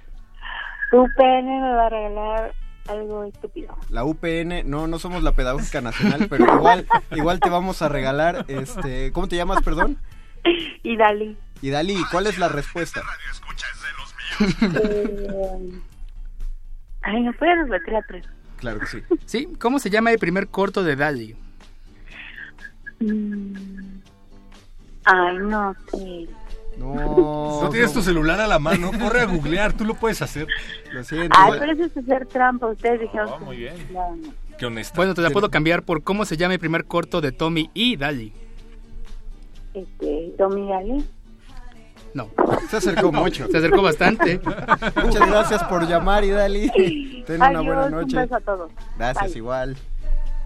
Tu 0.92 1.04
pene 1.16 1.60
me 1.60 1.72
va 1.74 1.86
a 1.86 1.90
regalar 1.90 2.54
algo 2.88 3.24
estúpido. 3.24 3.76
La 3.88 4.04
UPN, 4.04 4.62
no, 4.64 4.86
no 4.86 4.98
somos 5.00 5.24
la 5.24 5.32
Pedagógica 5.32 5.80
Nacional, 5.80 6.28
pero 6.30 6.44
igual, 6.54 6.86
igual 7.10 7.40
te 7.40 7.50
vamos 7.50 7.82
a 7.82 7.88
regalar, 7.88 8.44
este, 8.48 9.10
¿cómo 9.12 9.26
te 9.28 9.34
llamas, 9.36 9.60
perdón? 9.64 9.98
Y 10.82 10.96
Dali. 10.96 11.36
Y 11.60 11.68
Dalí, 11.68 11.96
¿cuál 12.10 12.26
es 12.26 12.38
la 12.38 12.48
respuesta? 12.48 13.02
Eh, 14.40 15.72
Ay, 17.02 17.22
¿no 17.22 17.32
puedes 17.32 17.68
repetir 17.68 17.92
la 17.94 18.02
tres? 18.02 18.26
Claro 18.58 18.78
que 18.80 18.86
sí. 18.86 18.98
¿Sí? 19.24 19.48
¿Cómo 19.58 19.78
se 19.78 19.88
llama 19.90 20.10
el 20.12 20.18
primer 20.18 20.48
corto 20.48 20.82
de 20.84 20.96
Dali? 20.96 21.34
Mm. 23.00 23.54
Ay, 25.04 25.38
no 25.38 25.74
sé. 25.90 26.28
No. 26.78 27.60
No 27.62 27.68
tienes 27.70 27.92
tu 27.92 28.02
celular 28.02 28.40
a 28.40 28.46
la 28.46 28.58
mano. 28.58 28.90
Corre 28.98 29.20
a 29.22 29.24
googlear. 29.26 29.72
Tú 29.72 29.84
lo 29.84 29.94
puedes 29.94 30.20
hacer. 30.22 30.46
Lo 30.92 31.02
siento. 31.04 31.34
Ay, 31.38 31.52
pero 31.58 31.72
eso 31.72 31.84
es 31.84 31.96
hacer 31.96 32.26
trampa. 32.26 32.66
Ustedes 32.68 33.00
dijeron 33.00 33.28
Oh, 33.32 33.38
que- 33.38 33.44
muy 33.44 33.56
bien. 33.56 33.74
No, 33.92 34.16
no. 34.16 34.32
Qué 34.58 34.66
honesto. 34.66 34.94
Bueno, 34.96 35.14
te 35.14 35.22
la 35.22 35.30
puedo 35.30 35.50
cambiar 35.50 35.82
por 35.84 36.02
cómo 36.02 36.24
se 36.26 36.36
llama 36.36 36.54
el 36.54 36.60
primer 36.60 36.84
corto 36.84 37.20
de 37.22 37.32
Tommy 37.32 37.70
y 37.72 37.96
Dali. 37.96 38.32
Este, 39.72 40.32
Tommy 40.36 40.68
Dali. 40.68 41.04
No. 42.14 42.28
Se 42.70 42.76
acercó 42.78 43.12
mucho. 43.12 43.46
Se 43.48 43.58
acercó 43.58 43.82
bastante. 43.82 44.40
Muchas 45.04 45.28
gracias 45.28 45.62
por 45.64 45.86
llamar, 45.88 46.24
y 46.24 46.30
Dalí. 46.30 47.22
Ten 47.26 47.36
una 47.42 47.60
buena 47.60 47.84
un 47.86 47.90
noche. 47.92 48.16
beso 48.16 48.36
a 48.36 48.40
todos. 48.40 48.70
Gracias, 48.98 49.26
Bye. 49.30 49.36
igual. 49.38 49.76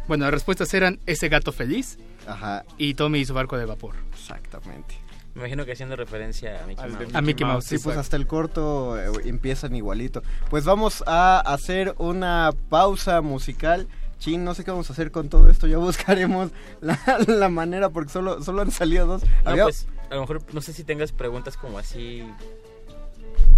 Bueno, 0.07 0.25
las 0.25 0.35
respuestas 0.35 0.73
eran 0.75 1.01
ese 1.07 1.29
gato 1.31 1.51
feliz 1.53 1.99
Ajá. 2.27 2.65
y 2.77 2.93
Tommy 2.95 3.21
y 3.21 3.25
su 3.25 3.33
barco 3.33 3.57
de 3.57 3.65
vapor. 3.65 3.95
Exactamente. 4.13 4.95
Me 5.35 5.41
imagino 5.41 5.65
que 5.65 5.73
haciendo 5.73 5.97
referencia 5.97 6.63
a 6.63 6.67
Mickey 6.67 6.89
Mouse. 6.91 7.15
A 7.15 7.21
Mickey 7.23 7.47
Mouse. 7.47 7.65
Sí, 7.65 7.79
pues 7.83 7.97
hasta 7.97 8.17
el 8.17 8.27
corto 8.27 8.97
eh, 9.01 9.11
empiezan 9.25 9.75
igualito. 9.75 10.23
Pues 10.51 10.65
vamos 10.65 11.03
a 11.07 11.41
hacer 11.41 11.95
una 11.99 12.51
pausa 12.69 13.21
musical. 13.21 13.89
Chin, 14.19 14.45
no 14.45 14.55
sé 14.55 14.65
qué 14.65 14.71
vamos 14.71 14.89
a 14.91 14.93
hacer 14.93 15.11
con 15.11 15.29
todo 15.29 15.49
esto. 15.51 15.67
Ya 15.67 15.79
buscaremos 15.79 16.51
la, 16.81 16.99
la 17.27 17.49
manera 17.49 17.91
porque 17.91 18.11
solo, 18.13 18.43
solo 18.43 18.63
han 18.63 18.71
salido 18.71 19.07
dos. 19.07 19.23
No, 19.45 19.57
pues, 19.65 19.87
a 20.11 20.15
lo 20.15 20.23
mejor, 20.23 20.43
no 20.53 20.61
sé 20.61 20.73
si 20.73 20.85
tengas 20.85 21.13
preguntas 21.13 21.57
como 21.57 21.79
así, 21.79 22.23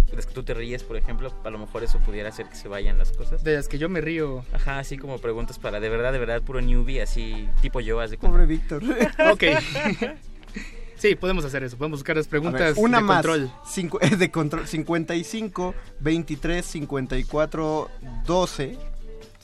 de 0.09 0.15
las 0.15 0.25
que 0.25 0.33
tú 0.33 0.43
te 0.43 0.53
ríes, 0.53 0.83
por 0.83 0.95
ejemplo, 0.97 1.33
a 1.43 1.49
lo 1.49 1.57
mejor 1.59 1.83
eso 1.83 1.99
pudiera 1.99 2.29
hacer 2.29 2.47
que 2.47 2.55
se 2.55 2.67
vayan 2.67 2.97
las 2.97 3.11
cosas. 3.11 3.43
De 3.43 3.55
las 3.55 3.67
que 3.67 3.77
yo 3.77 3.89
me 3.89 4.01
río. 4.01 4.43
Ajá, 4.53 4.79
así 4.79 4.97
como 4.97 5.19
preguntas 5.19 5.59
para 5.59 5.79
de 5.79 5.89
verdad, 5.89 6.11
de 6.13 6.19
verdad, 6.19 6.41
puro 6.41 6.61
newbie, 6.61 7.01
así, 7.01 7.47
tipo 7.61 7.79
yo, 7.81 7.97
cuenta. 7.97 8.17
Pobre 8.19 8.45
Víctor. 8.45 8.83
Ok. 9.31 9.43
Sí, 10.99 11.13
podemos 11.13 11.45
hacer 11.45 11.63
eso. 11.63 11.77
Podemos 11.77 11.99
buscar 11.99 12.15
las 12.17 12.25
A 12.25 12.29
ver, 12.31 12.41
preguntas 12.41 12.73
una 12.77 12.97
de 12.97 13.03
más. 13.03 13.17
control. 13.23 13.51
Cincu- 13.71 13.99
de 14.17 14.31
control. 14.31 14.65
55, 14.67 15.75
23, 15.99 16.65
54, 16.65 17.89
12. 18.25 18.77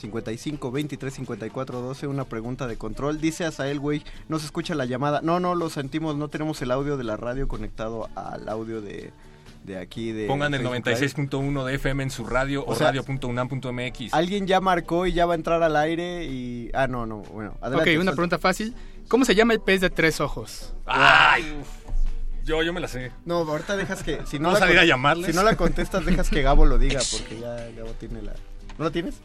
55, 0.04 0.72
23, 0.72 1.14
54, 1.14 1.80
12. 1.82 2.08
Una 2.08 2.26
pregunta 2.26 2.68
de 2.68 2.78
control. 2.78 3.20
Dice 3.22 3.46
Asael, 3.46 3.80
güey, 3.80 4.04
no 4.28 4.38
se 4.40 4.46
escucha 4.46 4.76
la 4.76 4.86
llamada. 4.86 5.22
No, 5.24 5.40
no, 5.40 5.56
lo 5.56 5.70
sentimos. 5.70 6.16
No 6.16 6.28
tenemos 6.28 6.62
el 6.62 6.72
audio 6.72 6.98
de 6.98 7.04
la 7.06 7.18
radio 7.18 7.48
conectado 7.48 8.10
al 8.16 8.48
audio 8.50 8.82
de, 8.82 9.12
de 9.64 9.78
aquí. 9.80 10.12
De 10.12 10.28
Pongan 10.28 10.54
el 10.54 10.62
Facebook 10.62 10.86
Live. 10.86 11.30
96.1 11.32 11.66
de 11.66 11.76
FM 11.76 12.04
en 12.04 12.10
su 12.12 12.26
radio 12.26 12.64
o, 12.66 12.72
O 12.72 12.76
sea, 12.76 12.88
radio.unam.mx. 12.88 14.14
Alguien 14.14 14.46
ya 14.46 14.60
marcó 14.62 15.06
y 15.08 15.14
ya 15.14 15.26
va 15.26 15.34
a 15.34 15.36
entrar 15.36 15.64
al 15.64 15.76
aire 15.78 16.26
y... 16.26 16.70
Ah, 16.74 16.88
no, 16.88 17.06
no, 17.06 17.20
bueno. 17.20 17.56
Adelante, 17.62 17.92
ok, 17.92 17.96
una 18.02 18.12
suelta. 18.12 18.12
pregunta 18.12 18.40
fácil. 18.40 18.76
¿Cómo 19.08 19.26
se 19.26 19.36
llama 19.36 19.54
el 19.54 19.62
pez 19.62 19.82
de 19.82 19.90
tres 19.90 20.20
ojos? 20.22 20.74
¡Ay! 20.86 21.44
Yo, 22.46 22.62
yo 22.62 22.74
me 22.74 22.82
la 22.82 22.90
sé. 22.90 23.12
No, 23.26 23.38
ahorita 23.38 23.78
dejas 23.78 24.04
que... 24.04 24.20
Si 24.26 24.38
no 24.38 24.50
¿Vamos 24.50 24.60
la 24.60 24.66
a 24.66 24.72
ir 24.72 24.78
a 24.78 24.82
con- 24.82 24.88
llamarles? 24.90 25.28
Si 25.28 25.34
no 25.34 25.44
la 25.44 25.56
contestas, 25.56 26.06
dejas 26.06 26.30
que 26.30 26.42
Gabo 26.42 26.66
lo 26.66 26.78
diga, 26.78 27.00
porque 27.10 27.40
ya 27.40 27.56
Gabo 27.78 27.92
tiene 28.00 28.22
la... 28.22 28.34
¿No 28.78 28.84
la 28.86 28.92
tienes? 28.92 29.16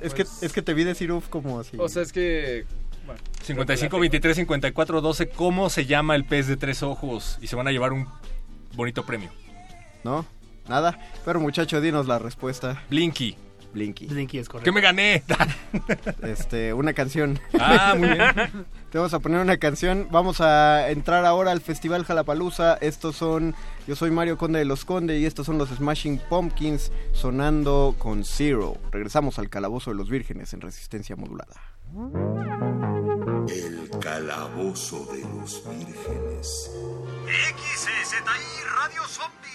Es, 0.00 0.12
Pues- 0.12 0.14
que, 0.40 0.46
es 0.46 0.52
que 0.52 0.62
te 0.62 0.74
vi 0.74 0.84
decir 0.84 1.10
uf 1.12 1.28
como 1.28 1.58
así. 1.60 1.76
O 1.78 1.88
sea, 1.88 2.02
es 2.02 2.12
que... 2.12 2.64
bueno, 3.06 3.20
55, 3.42 3.98
23, 3.98 4.36
54, 4.36 5.00
12. 5.00 5.28
¿Cómo 5.30 5.70
se 5.70 5.86
llama 5.86 6.14
el 6.14 6.24
pez 6.24 6.46
de 6.46 6.56
tres 6.56 6.82
ojos? 6.82 7.38
Y 7.40 7.46
se 7.46 7.56
van 7.56 7.66
a 7.68 7.72
llevar 7.72 7.92
un 7.92 8.06
bonito 8.74 9.04
premio. 9.04 9.30
¿No? 10.04 10.24
Nada. 10.68 10.98
Pero 11.24 11.40
muchacho, 11.40 11.80
dinos 11.80 12.06
la 12.06 12.18
respuesta. 12.18 12.82
Blinky. 12.90 13.36
Blinky. 13.72 14.06
Blinky 14.06 14.38
es 14.38 14.48
correcto. 14.48 14.64
¿Qué 14.64 14.72
me 14.72 14.80
gané? 14.80 15.22
Este, 16.22 16.72
una 16.72 16.92
canción. 16.92 17.38
Ah, 17.58 17.94
muy 17.98 18.08
bien. 18.08 18.66
Te 18.90 18.96
vamos 18.96 19.12
a 19.12 19.18
poner 19.18 19.40
una 19.40 19.58
canción. 19.58 20.08
Vamos 20.10 20.40
a 20.40 20.90
entrar 20.90 21.26
ahora 21.26 21.52
al 21.52 21.60
Festival 21.60 22.04
Jalapalooza. 22.04 22.74
Estos 22.76 23.16
son. 23.16 23.54
Yo 23.86 23.94
soy 23.96 24.10
Mario 24.10 24.38
Conde 24.38 24.58
de 24.58 24.64
los 24.64 24.84
Conde 24.86 25.18
y 25.18 25.26
estos 25.26 25.46
son 25.46 25.58
los 25.58 25.68
Smashing 25.68 26.20
Pumpkins 26.28 26.90
sonando 27.12 27.94
con 27.98 28.24
Zero. 28.24 28.76
Regresamos 28.90 29.38
al 29.38 29.50
Calabozo 29.50 29.90
de 29.90 29.96
los 29.96 30.08
Vírgenes 30.08 30.54
en 30.54 30.62
resistencia 30.62 31.16
modulada. 31.16 31.56
El 33.48 33.90
calabozo 34.00 35.06
de 35.12 35.20
los 35.22 35.62
vírgenes. 35.66 36.70
XSTI 37.26 38.18
Radio 38.76 39.02
Zombie. 39.04 39.48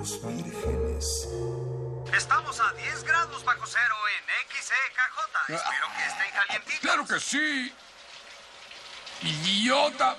Los 0.00 0.20
vírgenes. 0.26 1.28
Estamos 2.16 2.58
a 2.58 2.72
10 2.72 3.04
grados 3.04 3.44
bajo 3.44 3.66
cero 3.66 3.94
en 4.16 4.24
XEKJ. 4.48 5.16
Espero 5.48 5.86
que 5.94 6.02
estén 6.08 6.30
calientitos. 6.34 6.80
¡Claro 6.80 7.06
que 7.06 7.20
sí! 7.20 7.70
¡Idiota! 9.22 10.16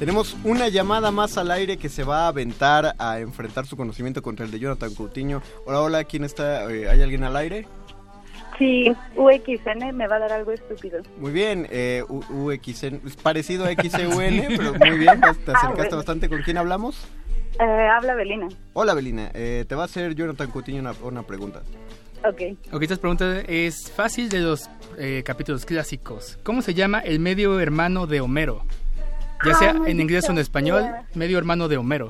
Tenemos 0.00 0.36
una 0.42 0.66
llamada 0.68 1.12
más 1.12 1.38
al 1.38 1.52
aire 1.52 1.76
que 1.76 1.88
se 1.88 2.02
va 2.02 2.24
a 2.24 2.28
aventar 2.28 2.96
a 2.98 3.20
enfrentar 3.20 3.66
su 3.66 3.76
conocimiento 3.76 4.20
contra 4.20 4.46
el 4.46 4.50
de 4.50 4.58
Jonathan 4.58 4.92
Coutinho. 4.96 5.42
Hola, 5.64 5.80
hola, 5.80 6.04
¿quién 6.04 6.24
está? 6.24 6.68
Eh, 6.72 6.88
¿Hay 6.88 7.02
alguien 7.02 7.22
al 7.22 7.36
aire? 7.36 7.68
Sí, 8.58 8.92
UXN 9.16 9.94
me 9.96 10.06
va 10.08 10.16
a 10.16 10.18
dar 10.18 10.32
algo 10.32 10.50
estúpido. 10.52 11.00
Muy 11.18 11.30
bien, 11.32 11.66
eh, 11.70 12.02
U- 12.08 12.24
UXN, 12.28 13.00
es 13.06 13.16
parecido 13.16 13.64
a 13.64 13.68
XEUN, 13.74 14.44
pero 14.56 14.74
muy 14.74 14.98
bien, 14.98 15.20
te 15.20 15.26
acercaste 15.28 15.52
Ah, 15.54 15.72
bueno. 15.76 15.96
bastante. 15.96 16.28
¿Con 16.28 16.42
quién 16.42 16.58
hablamos? 16.58 17.06
Eh, 17.60 17.64
habla 17.64 18.14
Belina. 18.14 18.48
Hola, 18.72 18.94
Belina, 18.94 19.30
eh, 19.34 19.64
te 19.68 19.74
va 19.74 19.82
a 19.82 19.84
hacer 19.86 20.14
Jonathan 20.14 20.50
Coutinho 20.50 20.80
una, 20.80 20.92
una 21.02 21.22
pregunta. 21.22 21.62
Ok. 22.24 22.42
Ok, 22.72 22.82
esta 22.82 22.96
pregunta 22.96 23.40
es 23.46 23.90
fácil 23.92 24.28
de 24.28 24.40
los 24.40 24.68
eh, 24.98 25.22
capítulos 25.24 25.64
clásicos. 25.64 26.38
¿Cómo 26.42 26.62
se 26.62 26.74
llama 26.74 26.98
el 27.00 27.20
medio 27.20 27.60
hermano 27.60 28.06
de 28.08 28.20
Homero? 28.20 28.64
Ya 29.46 29.54
sea 29.54 29.70
Ay, 29.84 29.92
en 29.92 30.00
inglés 30.00 30.28
o 30.28 30.32
en 30.32 30.38
español, 30.38 30.84
medio 31.14 31.38
hermano 31.38 31.68
de 31.68 31.76
Homero. 31.76 32.08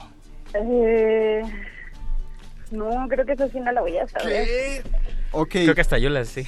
Eh, 0.55 1.43
no, 2.71 3.07
creo 3.09 3.27
que 3.27 3.33
eso 3.33 3.49
sí 3.49 3.61
no 3.61 3.71
lo 3.73 3.83
voy 3.83 3.99
a 3.99 4.09
saber. 4.09 4.83
Ok. 5.33 5.51
Creo 5.51 5.75
que 5.75 5.81
hasta 5.81 5.99
yo 5.99 6.09
la 6.11 6.25
sé. 6.25 6.47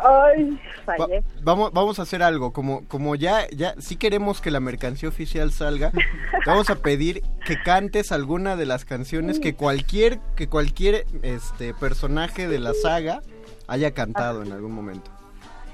Ay, 0.00 0.60
fallé. 0.84 1.22
Vamos, 1.42 1.72
vamos 1.72 1.98
a 1.98 2.02
hacer 2.02 2.22
algo, 2.22 2.52
como, 2.52 2.86
como 2.86 3.14
ya, 3.14 3.48
ya, 3.50 3.74
si 3.78 3.96
queremos 3.96 4.40
que 4.40 4.50
la 4.50 4.60
mercancía 4.60 5.08
oficial 5.08 5.52
salga, 5.52 5.90
te 5.90 6.50
vamos 6.50 6.70
a 6.70 6.76
pedir 6.76 7.22
que 7.44 7.60
cantes 7.62 8.12
alguna 8.12 8.56
de 8.56 8.66
las 8.66 8.84
canciones 8.84 9.40
que 9.40 9.54
cualquier, 9.54 10.20
que 10.36 10.48
cualquier 10.48 11.06
este 11.22 11.74
personaje 11.74 12.48
de 12.48 12.58
la 12.58 12.72
saga 12.74 13.22
haya 13.66 13.90
cantado 13.92 14.42
en 14.42 14.52
algún 14.52 14.72
momento. 14.72 15.10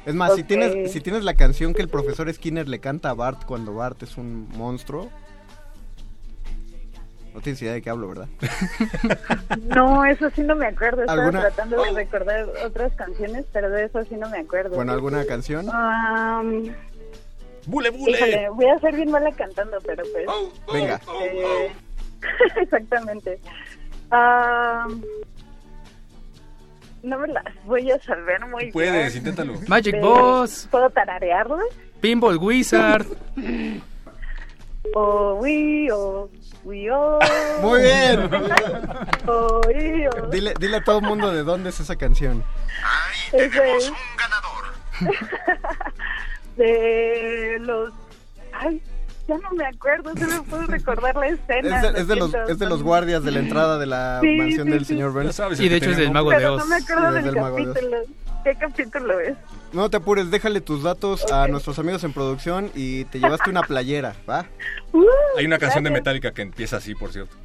Es 0.06 0.14
más, 0.14 0.34
si 0.34 0.42
tienes, 0.42 0.90
si 0.92 1.00
tienes 1.00 1.22
la 1.22 1.34
canción 1.34 1.74
que 1.74 1.82
el 1.82 1.88
profesor 1.88 2.32
Skinner 2.32 2.68
le 2.68 2.80
canta 2.80 3.10
a 3.10 3.14
Bart 3.14 3.44
cuando 3.44 3.74
Bart 3.74 4.02
es 4.02 4.16
un 4.16 4.48
monstruo. 4.56 5.10
No 7.34 7.40
tienes 7.40 7.62
idea 7.62 7.72
de 7.72 7.82
qué 7.82 7.88
hablo, 7.90 8.08
¿verdad? 8.08 8.28
No, 9.74 10.04
eso 10.04 10.28
sí 10.30 10.42
no 10.42 10.54
me 10.54 10.66
acuerdo. 10.66 11.00
Estaba 11.02 11.22
¿Alguna- 11.24 11.40
tratando 11.40 11.82
de 11.82 11.92
recordar 11.92 12.46
otras 12.64 12.92
canciones, 12.94 13.46
pero 13.52 13.70
de 13.70 13.84
eso 13.84 14.04
sí 14.04 14.16
no 14.16 14.28
me 14.28 14.38
acuerdo. 14.38 14.74
Bueno, 14.76 14.92
¿alguna 14.92 15.24
canción? 15.24 15.66
Um, 15.68 16.72
¡Bule, 17.66 17.90
híjole, 17.90 18.48
voy 18.50 18.66
a 18.66 18.78
ser 18.80 18.94
bien 18.96 19.10
mala 19.10 19.30
cantando, 19.32 19.78
pero 19.86 20.02
pues... 20.12 20.26
Venga. 20.72 21.00
este, 21.22 21.72
Exactamente. 22.62 23.40
Um, 24.10 25.02
no 27.02 27.18
me 27.18 27.28
las 27.28 27.44
voy 27.64 27.90
a 27.90 27.98
saber 28.00 28.44
muy 28.46 28.70
Puedes, 28.72 29.12
bien. 29.14 29.26
inténtalo. 29.26 29.54
Magic 29.68 29.94
Eh, 29.94 30.00
Boss. 30.00 30.68
¿Puedo 30.70 30.90
tararearlas? 30.90 31.64
Pinball 32.00 32.36
Wizard. 32.38 33.06
O 34.94 35.34
we, 35.36 35.88
o 35.92 36.28
we, 36.64 36.90
o... 36.90 37.18
Muy 37.60 37.82
bien. 37.82 38.30
Dile, 40.30 40.54
dile 40.58 40.76
a 40.76 40.84
todo 40.84 40.98
el 40.98 41.04
mundo 41.06 41.32
de 41.32 41.42
dónde 41.42 41.70
es 41.70 41.80
esa 41.80 41.96
canción. 41.96 42.44
Ese 43.32 43.76
es... 43.76 43.92
de 46.56 47.56
los... 47.60 47.92
Ay, 48.52 48.82
ya 49.28 49.38
no 49.38 49.50
me 49.52 49.66
acuerdo, 49.66 50.12
solo 50.18 50.42
puedo 50.44 50.66
recordar 50.66 51.16
la 51.16 51.28
escena. 51.28 51.80
Es 51.80 51.82
de, 51.82 51.90
lo 51.92 51.98
es 51.98 52.08
de 52.08 52.16
los, 52.16 52.50
es 52.50 52.58
de 52.58 52.66
los 52.66 52.82
guardias 52.82 53.24
de 53.24 53.30
la 53.30 53.38
entrada 53.38 53.78
de 53.78 53.86
la 53.86 54.18
Sí, 54.20 54.36
mansión 54.36 54.66
sí, 54.66 54.72
del 54.72 54.80
sí. 54.80 54.94
señor 54.94 55.12
Burns. 55.12 55.40
Y 55.58 55.68
de 55.68 55.76
hecho 55.76 55.90
es 55.90 55.96
del 55.96 56.10
Mago 56.12 56.30
de 56.30 56.46
Oz. 56.46 56.58
no 56.58 56.66
me 56.66 56.76
acuerdo 56.76 57.12
del 57.12 57.24
del 57.24 57.36
Mago 57.36 57.56
de 57.56 57.62
Oz. 57.68 57.74
capítulo. 57.74 57.96
¿Qué 58.44 58.56
capítulo 58.56 59.20
es? 59.20 59.36
No 59.72 59.88
te 59.88 59.98
apures, 59.98 60.30
déjale 60.30 60.60
tus 60.60 60.82
datos 60.82 61.30
a 61.30 61.46
nuestros 61.48 61.78
amigos 61.78 62.02
en 62.04 62.12
producción 62.12 62.70
y 62.74 63.04
te 63.04 63.20
llevaste 63.20 63.50
una 63.50 63.62
playera, 63.62 64.14
¿va? 64.28 64.46
Hay 65.38 65.46
una 65.46 65.58
canción 65.58 65.84
de. 65.84 65.90
Metallica 65.90 66.32
que 66.32 66.42
empieza 66.42 66.78
así, 66.78 66.94
por 66.94 67.12
cierto. 67.12 67.36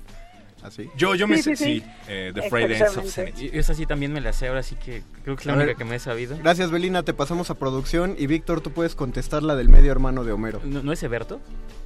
¿Así? 0.67 0.89
Yo, 0.97 1.15
yo 1.15 1.27
me 1.27 1.37
Sí, 1.37 1.43
sé, 1.43 1.55
sí, 1.55 1.63
sí, 1.65 1.79
sí. 1.79 1.85
eh, 2.09 2.31
The 2.33 2.49
Friday 2.49 2.73
Ends 2.77 2.97
of. 2.97 3.05
Sanity. 3.09 3.49
Esa 3.53 3.73
sí 3.73 3.85
también 3.85 4.11
me 4.13 4.21
la 4.21 4.33
sé, 4.33 4.47
ahora 4.47 4.63
sí 4.63 4.75
que 4.75 5.01
creo 5.23 5.35
que 5.35 5.41
es 5.41 5.45
la 5.45 5.53
A 5.53 5.55
única 5.55 5.67
ver. 5.67 5.75
que 5.77 5.85
me 5.85 5.95
he 5.95 5.99
sabido. 5.99 6.37
Gracias, 6.37 6.71
Belina, 6.71 7.03
te 7.03 7.13
pasamos 7.13 7.49
a 7.49 7.55
producción 7.55 8.15
y 8.17 8.27
Víctor, 8.27 8.61
tú 8.61 8.71
puedes 8.71 8.95
contestar 8.95 9.43
la 9.43 9.55
del 9.55 9.69
medio 9.69 9.91
hermano 9.91 10.23
de 10.23 10.31
Homero. 10.33 10.61
¿No, 10.65 10.83
no 10.83 10.91
es 10.91 11.01
Eberto? 11.03 11.39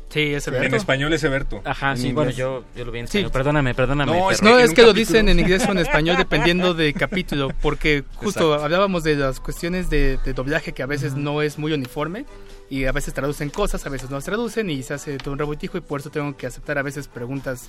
Sí, 0.10 0.34
es 0.34 0.45
En 0.48 0.56
Eberto. 0.56 0.76
español 0.76 1.14
es 1.14 1.24
Eberto. 1.24 1.61
Ajá, 1.64 1.92
En 1.92 1.98
sí, 1.98 2.01
inglés. 2.10 2.16
bueno, 2.16 2.32
yo, 2.32 2.64
yo 2.76 2.84
lo 2.85 2.92
vi 2.92 3.00
en 3.00 3.08
Sí. 3.08 3.19
español. 3.19 3.32
Perdóname, 3.32 3.74
perdóname. 3.76 4.11
No, 4.11 4.30
es. 4.32 4.42
No, 4.42 4.60
en 4.60 4.66
es 4.66 4.74
que 4.74 4.82
lo 4.82 4.92
dicen 4.93 5.30
en 5.30 5.40
inglés 5.40 5.64
o 5.68 5.72
en 5.72 5.77
español 5.77 6.18
dependiendo 6.18 6.74
del 6.74 6.93
capítulo, 6.95 7.50
porque 7.61 8.03
justo 8.16 8.45
Exacto. 8.48 8.64
hablábamos 8.66 9.03
de 9.03 9.16
las 9.16 9.40
cuestiones 9.40 9.90
de, 9.90 10.18
de 10.26 10.34
doblaje 10.34 10.74
que 10.74 10.84
a 10.84 10.85
veces 10.88 11.14
no 11.16 11.42
es 11.42 11.58
muy 11.58 11.72
uniforme 11.72 12.26
y 12.72 12.85
a 12.85 12.91
veces 12.93 13.14
traducen 13.14 13.50
cosas, 13.50 13.85
a 13.85 13.90
veces 13.90 14.09
no 14.09 14.16
las 14.16 14.24
traducen 14.25 14.69
y 14.69 14.82
se 14.82 14.93
hace 14.93 15.17
todo 15.17 15.33
un 15.33 15.38
revoltijo 15.40 15.77
y 15.77 15.82
por 15.82 16.00
eso 16.00 16.09
tengo 16.09 16.35
que 16.38 16.48
aceptar 16.48 16.77
a 16.77 16.82
veces 16.82 17.08
preguntas 17.09 17.67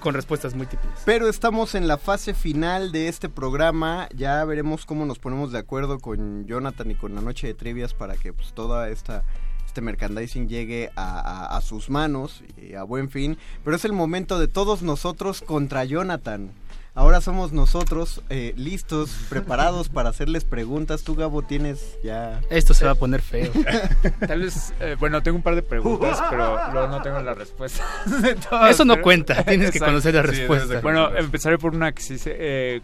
con 0.00 0.14
respuestas 0.14 0.54
múltiples. 0.54 0.90
Pero 1.04 1.28
estamos 1.28 1.74
en 1.74 1.86
la 1.86 1.98
fase 1.98 2.32
final 2.32 2.90
de 2.90 3.08
este 3.08 3.28
programa. 3.28 4.08
Ya 4.16 4.42
veremos 4.46 4.86
cómo 4.86 5.04
nos 5.04 5.18
ponemos 5.18 5.52
de 5.52 5.58
acuerdo 5.58 5.98
con 6.00 6.46
Jonathan 6.46 6.90
y 6.90 6.94
con 6.94 7.14
la 7.14 7.20
noche 7.20 7.46
de 7.46 7.52
trivias 7.54 7.92
para 7.92 8.16
que 8.16 8.32
pues, 8.32 8.52
toda 8.54 8.88
esta 8.88 9.22
este 9.66 9.82
merchandising 9.82 10.48
llegue 10.48 10.90
a, 10.96 11.54
a- 11.54 11.60
sus 11.60 11.90
manos 11.90 12.42
y 12.56 12.72
a 12.72 12.84
buen 12.84 13.10
fin. 13.10 13.36
Pero 13.64 13.76
es 13.76 13.84
el 13.84 13.92
momento 13.92 14.38
de 14.38 14.48
todos 14.48 14.80
nosotros 14.80 15.42
contra 15.42 15.84
Jonathan. 15.84 16.50
Ahora 16.98 17.20
somos 17.20 17.52
nosotros 17.52 18.22
eh, 18.28 18.52
listos, 18.56 19.10
preparados 19.28 19.88
para 19.94 20.08
hacerles 20.08 20.42
preguntas. 20.42 21.04
Tú, 21.04 21.14
Gabo, 21.14 21.42
tienes 21.42 21.96
ya... 22.02 22.40
Esto 22.50 22.74
se 22.74 22.84
va 22.84 22.90
a 22.90 22.94
poner 22.96 23.22
feo. 23.22 23.52
Tal 24.26 24.40
vez, 24.42 24.74
eh, 24.80 24.96
bueno, 24.98 25.22
tengo 25.22 25.36
un 25.36 25.44
par 25.44 25.54
de 25.54 25.62
preguntas, 25.62 26.20
pero 26.30 26.58
luego 26.72 26.88
no 26.88 27.00
tengo 27.00 27.20
la 27.20 27.34
respuesta. 27.34 27.84
de 28.20 28.34
todas, 28.34 28.72
Eso 28.72 28.84
no 28.84 28.94
pero- 28.94 29.04
cuenta, 29.04 29.44
tienes 29.44 29.70
que 29.70 29.78
conocer 29.78 30.12
la 30.12 30.22
Sí, 30.22 30.26
respuesta. 30.28 30.80
Bueno, 30.80 31.16
empezaré 31.16 31.56
por 31.56 31.72
una 31.72 31.92
que 31.92 32.02
sí 32.02 32.18
sé, 32.18 32.34
eh, 32.36 32.80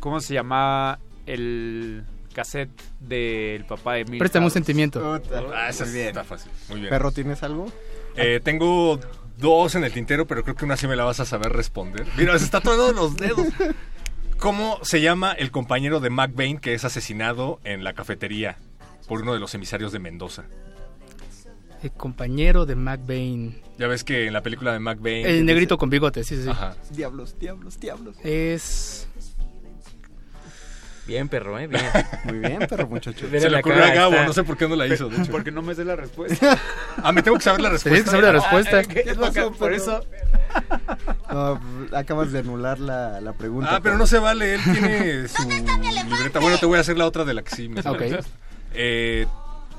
¿cómo 0.00 0.20
se 0.20 0.32
llamaba 0.32 0.98
el 1.26 2.04
cassette 2.32 2.70
del 3.00 3.66
papá 3.66 3.94
de 3.96 4.04
Milhouse? 4.06 4.18
Préstame 4.20 4.46
un 4.46 4.50
sentimiento. 4.50 5.20
Ah, 5.54 5.68
esa 5.68 5.84
Muy 5.84 5.92
bien. 5.92 6.08
está 6.08 6.24
fácil. 6.24 6.50
Muy 6.70 6.78
bien. 6.80 6.88
Perro, 6.88 7.12
¿tienes 7.12 7.42
algo? 7.42 7.70
Eh, 8.16 8.40
tengo 8.42 8.98
dos 9.38 9.74
en 9.74 9.84
el 9.84 9.92
tintero, 9.92 10.26
pero 10.26 10.42
creo 10.42 10.54
que 10.56 10.64
una 10.64 10.76
sí 10.76 10.86
me 10.86 10.96
la 10.96 11.04
vas 11.04 11.20
a 11.20 11.24
saber 11.24 11.52
responder. 11.52 12.06
Mira, 12.16 12.38
se 12.38 12.44
está 12.44 12.60
tronando 12.60 12.92
los 12.92 13.16
dedos. 13.16 13.46
¿Cómo 14.38 14.78
se 14.82 15.00
llama 15.00 15.32
el 15.32 15.50
compañero 15.50 16.00
de 16.00 16.10
McBain 16.10 16.58
que 16.58 16.74
es 16.74 16.84
asesinado 16.84 17.60
en 17.64 17.82
la 17.82 17.94
cafetería 17.94 18.58
por 19.08 19.22
uno 19.22 19.32
de 19.32 19.40
los 19.40 19.54
emisarios 19.54 19.90
de 19.90 19.98
Mendoza? 19.98 20.44
El 21.82 21.92
compañero 21.92 22.66
de 22.66 22.74
McBain. 22.74 23.60
Ya 23.78 23.86
ves 23.86 24.04
que 24.04 24.26
en 24.26 24.32
la 24.32 24.42
película 24.42 24.72
de 24.72 24.80
McBain... 24.80 25.26
El 25.26 25.44
negrito 25.44 25.78
con 25.78 25.90
bigote, 25.90 26.24
sí, 26.24 26.36
sí, 26.36 26.42
sí. 26.44 26.48
Ajá. 26.48 26.76
Diablos, 26.90 27.36
diablos, 27.38 27.78
diablos. 27.78 28.16
Es... 28.24 29.08
Bien, 31.08 31.26
perro, 31.28 31.58
¿eh? 31.58 31.66
Bien. 31.66 31.82
Muy 32.24 32.38
bien, 32.38 32.58
perro, 32.68 32.86
muchacho. 32.86 33.26
Se 33.28 33.40
le 33.40 33.50
la 33.50 33.58
ocurrió 33.60 33.82
a 33.82 33.88
Gabo, 33.94 34.16
no 34.26 34.32
sé 34.34 34.44
por 34.44 34.56
qué 34.58 34.68
no 34.68 34.76
la 34.76 34.86
hizo, 34.86 35.08
de 35.08 35.22
hecho. 35.22 35.32
Porque 35.32 35.50
no 35.50 35.62
me 35.62 35.74
sé 35.74 35.84
la 35.84 35.96
respuesta. 35.96 36.58
Ah, 37.02 37.12
me 37.12 37.22
tengo 37.22 37.36
que 37.38 37.44
saber 37.44 37.60
la 37.60 37.68
Tienes 37.70 37.84
respuesta. 37.84 38.04
que 38.04 38.10
saber 38.10 38.24
la 38.24 38.32
respuesta. 38.32 38.82
¿Qué? 38.84 39.02
¿Qué 39.04 39.14
pasó, 39.14 39.52
Por 39.52 39.72
eso... 39.72 40.04
No, 41.30 41.60
acabas 41.96 42.32
de 42.32 42.40
anular 42.40 42.78
la, 42.80 43.20
la 43.20 43.32
pregunta. 43.32 43.76
Ah, 43.76 43.80
pero 43.82 43.96
no 43.96 44.06
se 44.06 44.18
vale, 44.18 44.54
él 44.54 44.60
tiene 44.64 45.28
su 45.28 45.48
libreta. 45.48 46.40
Bueno, 46.40 46.58
te 46.58 46.66
voy 46.66 46.76
a 46.78 46.80
hacer 46.80 46.98
la 46.98 47.06
otra 47.06 47.24
de 47.24 47.34
la 47.34 47.42
que 47.42 47.54
sí 47.54 47.68
me 47.68 47.82
sé. 47.82 47.88
Ok. 47.88 48.02
Eh, 48.74 49.26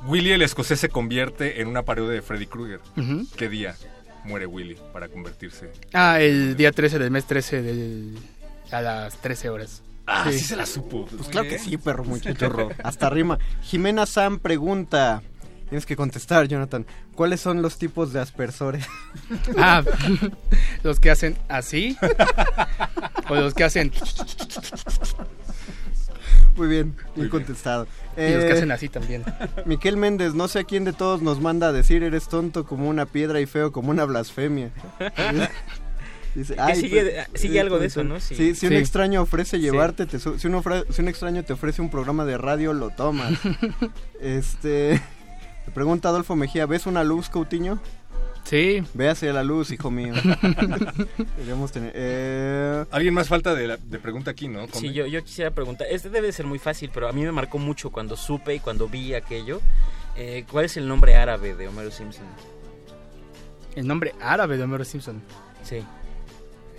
Willy 0.08 0.32
el 0.32 0.42
escocés 0.42 0.80
se 0.80 0.90
convierte 0.90 1.62
en 1.62 1.68
una 1.68 1.84
parodia 1.84 2.14
de 2.14 2.22
Freddy 2.22 2.48
Krueger. 2.48 2.80
¿Qué 3.36 3.50
día 3.50 3.76
muere 4.24 4.46
Willy 4.46 4.78
para 4.94 5.10
convertirse? 5.10 5.72
Ah, 5.94 6.20
el 6.22 6.56
día 6.56 6.72
13 6.72 6.98
del 7.00 7.12
mes 7.12 7.26
13 7.26 7.62
del... 7.62 8.18
a 8.72 8.82
las 8.82 9.18
13 9.22 9.50
horas. 9.50 9.84
Ah, 10.12 10.26
sí, 10.32 10.40
Sí. 10.40 10.46
se 10.46 10.56
la 10.56 10.66
supo. 10.66 11.06
Pues 11.06 11.28
claro 11.30 11.48
que 11.48 11.60
sí, 11.60 11.78
perro, 11.78 12.04
muchacho. 12.04 12.70
Hasta 12.84 13.10
rima. 13.10 13.38
Jimena 13.62 14.06
Sam 14.06 14.40
pregunta. 14.40 15.22
Tienes 15.70 15.86
que 15.86 15.96
contestar, 15.96 16.48
Jonathan. 16.48 16.86
¿Cuáles 17.14 17.42
son 17.42 17.62
los 17.62 17.78
tipos 17.78 18.12
de 18.12 18.20
aspersores? 18.20 18.86
Ah, 19.58 19.84
los 20.84 21.00
que 21.00 21.12
hacen 21.12 21.38
así. 21.48 21.96
o 23.30 23.36
los 23.36 23.54
que 23.54 23.64
hacen... 23.66 23.92
Muy 26.56 26.68
bien, 26.68 26.96
bien 27.16 27.30
contestado. 27.30 27.88
Y 28.18 28.22
los 28.34 28.44
que 28.44 28.50
Eh, 28.50 28.54
hacen 28.54 28.72
así 28.72 28.90
también. 28.90 29.24
Miquel 29.66 29.96
Méndez, 29.96 30.34
no 30.34 30.48
sé 30.50 30.60
a 30.60 30.64
quién 30.66 30.84
de 30.84 30.92
todos 30.92 31.22
nos 31.22 31.40
manda 31.40 31.68
a 31.70 31.72
decir 31.72 32.04
eres 32.04 32.28
tonto 32.28 32.66
como 32.66 32.90
una 32.90 33.06
piedra 33.06 33.40
y 33.40 33.46
feo 33.46 33.72
como 33.72 33.92
una 33.92 34.04
blasfemia. 34.06 34.72
Dice, 36.40 36.56
Que 36.56 36.76
sigue- 36.76 37.26
sigue 37.36 37.60
algo 37.60 37.80
de 37.80 37.88
eso, 37.88 38.04
¿no? 38.04 38.20
Sí, 38.20 38.34
Sí. 38.36 38.56
si 38.56 38.66
un 38.68 38.72
Sí. 38.74 38.78
extraño 38.78 39.22
ofrece 39.22 39.60
llevarte, 39.60 40.06
te 40.06 40.20
si, 40.20 40.28
un 40.30 40.54
ofre- 40.54 40.86
si 40.90 41.02
un 41.02 41.08
extraño 41.10 41.44
te 41.44 41.54
ofrece 41.54 41.82
un 41.82 41.90
programa 41.90 42.24
de 42.26 42.38
radio, 42.38 42.72
lo 42.74 42.90
tomas. 42.92 43.34
este, 44.22 45.02
Te 45.66 45.72
pregunta 45.72 46.10
Adolfo 46.10 46.36
Mejía, 46.36 46.66
¿ves 46.66 46.86
una 46.88 47.04
luz, 47.04 47.30
Coutinho? 47.30 47.80
Sí. 48.46 48.82
Véase 48.94 49.32
la 49.34 49.44
luz, 49.44 49.70
hijo 49.72 49.92
mío. 49.92 50.14
Tener... 51.74 51.92
eh, 51.94 52.86
Alguien 52.90 53.14
más 53.14 53.28
falta 53.28 53.54
de, 53.54 53.68
la- 53.68 53.78
de 53.78 54.00
pregunta 54.00 54.32
aquí, 54.32 54.48
¿no? 54.48 54.66
Sí, 54.72 54.94
yo 54.94 55.06
quisiera 55.24 55.52
preguntar, 55.52 55.88
este 55.92 56.10
debe 56.10 56.32
ser 56.32 56.46
muy 56.48 56.58
fácil, 56.58 56.90
pero 56.94 57.08
a 57.08 57.12
mí 57.12 57.22
me 57.24 57.32
marcó 57.32 57.58
mucho 57.60 57.92
cuando 57.92 58.16
supe 58.16 58.56
y 58.56 58.60
cuando 58.60 58.88
vi 58.88 59.14
aquello. 59.14 59.62
Eh, 60.16 60.46
¿Cuál 60.50 60.66
es 60.66 60.78
el 60.78 60.88
nombre 60.88 61.16
árabe 61.16 61.54
de 61.56 61.68
Homero 61.68 61.92
Simpson? 61.92 62.26
El 63.76 63.86
nombre 63.88 64.16
árabe 64.22 64.58
de 64.58 64.64
Homero 64.64 64.84
Simpson. 64.86 65.22
Sí. 65.64 65.84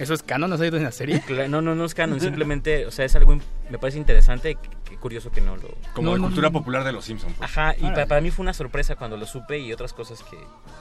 ¿Eso 0.00 0.14
es 0.14 0.22
canon? 0.22 0.50
¿No 0.50 0.54
ha 0.54 0.58
salido 0.58 0.76
en 0.78 0.84
la 0.84 0.92
serie? 0.92 1.22
No, 1.48 1.60
no, 1.62 1.74
no 1.74 1.84
es 1.84 1.94
canon, 1.94 2.20
simplemente, 2.20 2.86
o 2.86 2.90
sea, 2.90 3.04
es 3.04 3.14
algo, 3.16 3.38
me 3.70 3.78
parece 3.78 3.98
interesante, 3.98 4.56
que, 4.56 4.68
que 4.90 4.96
curioso 4.96 5.30
que 5.30 5.40
no 5.40 5.56
lo... 5.56 5.68
Como 5.94 6.14
de 6.14 6.20
cultura 6.20 6.50
popular 6.50 6.82
de 6.84 6.92
los 6.92 7.04
Simpsons. 7.04 7.34
pues. 7.38 7.50
Ajá, 7.50 7.74
y 7.78 7.84
Órale. 7.84 8.02
pa- 8.02 8.06
para 8.08 8.20
mí 8.20 8.30
fue 8.30 8.42
una 8.42 8.52
sorpresa 8.54 8.96
cuando 8.96 9.16
lo 9.16 9.26
supe 9.26 9.58
y 9.58 9.72
otras 9.72 9.92
cosas 9.92 10.22
que, 10.22 10.36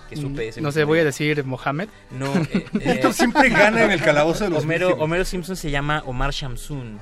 que 0.10 0.16
supe. 0.16 0.48
ese 0.48 0.62
Mm, 0.62 0.64
No 0.64 0.72
sé, 0.72 0.84
voy 0.86 1.00
a 1.00 1.04
decir 1.04 1.44
Mohammed. 1.44 1.90
No, 2.12 2.34
eh, 2.54 2.66
Héctor 2.82 3.14
siempre 3.14 3.50
gana 3.50 3.84
en 3.84 3.92
el 3.92 4.02
calabozo 4.02 4.46
de 4.46 4.50
los 4.52 4.64
Homero. 4.64 4.96
Homero 4.96 5.26
Simpson 5.26 5.56
se 5.56 5.70
llama 5.70 6.02
Omar 6.06 6.32
Shamsun. 6.32 7.00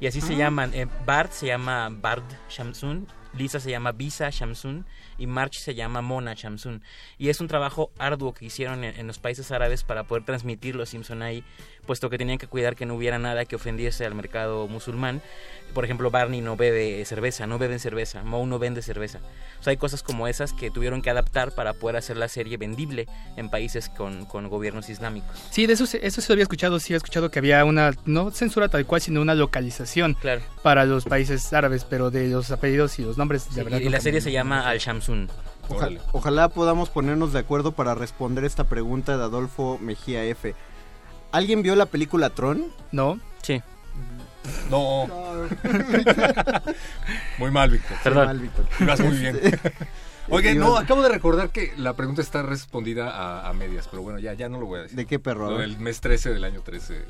Y 0.00 0.06
así 0.06 0.20
se 0.20 0.34
Ah. 0.34 0.38
llaman. 0.38 0.70
eh, 0.74 0.86
Bart 1.04 1.32
se 1.32 1.46
llama 1.46 1.88
Bard 1.90 2.22
Shamsun. 2.48 3.06
Lisa 3.36 3.60
se 3.60 3.70
llama 3.70 3.92
Visa 3.92 4.30
Shamsun. 4.30 4.86
Y 5.18 5.26
March 5.26 5.58
se 5.58 5.74
llama 5.74 6.00
Mona 6.00 6.34
Shamsun. 6.34 6.82
Y 7.18 7.28
es 7.28 7.40
un 7.40 7.48
trabajo 7.48 7.90
arduo 7.98 8.32
que 8.32 8.46
hicieron 8.46 8.84
en, 8.84 8.98
en 8.98 9.06
los 9.06 9.18
países 9.18 9.50
árabes 9.50 9.82
para 9.82 10.04
poder 10.04 10.24
transmitir 10.24 10.76
los 10.76 10.88
Simpson 10.90 11.22
ahí, 11.22 11.44
puesto 11.86 12.08
que 12.08 12.18
tenían 12.18 12.38
que 12.38 12.46
cuidar 12.46 12.76
que 12.76 12.86
no 12.86 12.94
hubiera 12.94 13.18
nada 13.18 13.44
que 13.44 13.56
ofendiese 13.56 14.06
al 14.06 14.14
mercado 14.14 14.68
musulmán. 14.68 15.20
Por 15.74 15.84
ejemplo, 15.84 16.10
Barney 16.10 16.40
no 16.40 16.56
bebe 16.56 17.04
cerveza, 17.04 17.46
no 17.46 17.58
beben 17.58 17.78
cerveza, 17.78 18.22
Moe 18.22 18.46
no 18.46 18.58
vende 18.58 18.80
cerveza. 18.80 19.18
O 19.60 19.62
sea, 19.62 19.72
hay 19.72 19.76
cosas 19.76 20.02
como 20.02 20.26
esas 20.28 20.52
que 20.54 20.70
tuvieron 20.70 21.02
que 21.02 21.10
adaptar 21.10 21.52
para 21.52 21.74
poder 21.74 21.96
hacer 21.96 22.16
la 22.16 22.28
serie 22.28 22.56
vendible 22.56 23.06
en 23.36 23.50
países 23.50 23.88
con, 23.90 24.24
con 24.24 24.48
gobiernos 24.48 24.88
islámicos. 24.88 25.36
Sí, 25.50 25.66
de 25.66 25.74
eso, 25.74 25.84
eso 26.00 26.20
se 26.20 26.32
había 26.32 26.42
escuchado. 26.44 26.78
Sí, 26.80 26.94
he 26.94 26.96
escuchado 26.96 27.30
que 27.30 27.38
había 27.40 27.64
una, 27.64 27.92
no 28.06 28.30
censura 28.30 28.68
tal 28.68 28.86
cual, 28.86 29.00
sino 29.02 29.20
una 29.20 29.34
localización 29.34 30.14
Claro. 30.14 30.40
para 30.62 30.84
los 30.86 31.04
países 31.04 31.52
árabes, 31.52 31.84
pero 31.84 32.10
de 32.10 32.28
los 32.28 32.50
apellidos 32.50 32.98
y 32.98 33.02
los 33.02 33.18
nombres, 33.18 33.42
Sí, 33.42 33.54
de 33.56 33.64
verdad. 33.64 33.80
y 33.80 33.88
la 33.88 34.00
serie 34.00 34.20
me- 34.20 34.24
se 34.24 34.32
llama 34.32 34.68
Al 34.68 34.78
Shamsun. 35.08 35.28
Ojalá, 35.70 36.00
ojalá 36.12 36.48
podamos 36.48 36.88
ponernos 36.88 37.32
de 37.32 37.40
acuerdo 37.40 37.72
para 37.72 37.94
responder 37.94 38.44
esta 38.44 38.64
pregunta 38.64 39.16
de 39.16 39.24
Adolfo 39.24 39.78
Mejía 39.80 40.24
F. 40.24 40.54
¿Alguien 41.30 41.62
vio 41.62 41.76
la 41.76 41.86
película 41.86 42.30
Tron? 42.30 42.66
No. 42.90 43.20
Sí. 43.42 43.62
No. 44.70 45.06
Muy 47.38 47.50
mal, 47.50 47.70
Víctor. 47.70 47.98
Perdón. 48.02 48.26
Mal, 48.26 48.38
Víctor. 48.38 48.64
Ibas 48.80 49.00
muy 49.00 49.18
bien. 49.18 49.38
Oye, 50.30 50.54
no, 50.54 50.76
acabo 50.76 51.02
de 51.02 51.08
recordar 51.10 51.50
que 51.50 51.72
la 51.76 51.94
pregunta 51.94 52.22
está 52.22 52.42
respondida 52.42 53.10
a, 53.10 53.48
a 53.48 53.52
medias, 53.52 53.88
pero 53.88 54.02
bueno, 54.02 54.18
ya, 54.18 54.34
ya 54.34 54.48
no 54.48 54.60
lo 54.60 54.66
voy 54.66 54.80
a 54.80 54.82
decir. 54.82 54.96
¿De 54.96 55.06
qué 55.06 55.18
perro? 55.18 55.56
Del 55.56 55.78
mes 55.78 56.00
13 56.00 56.30
del 56.34 56.44
año 56.44 56.60
13. 56.62 57.04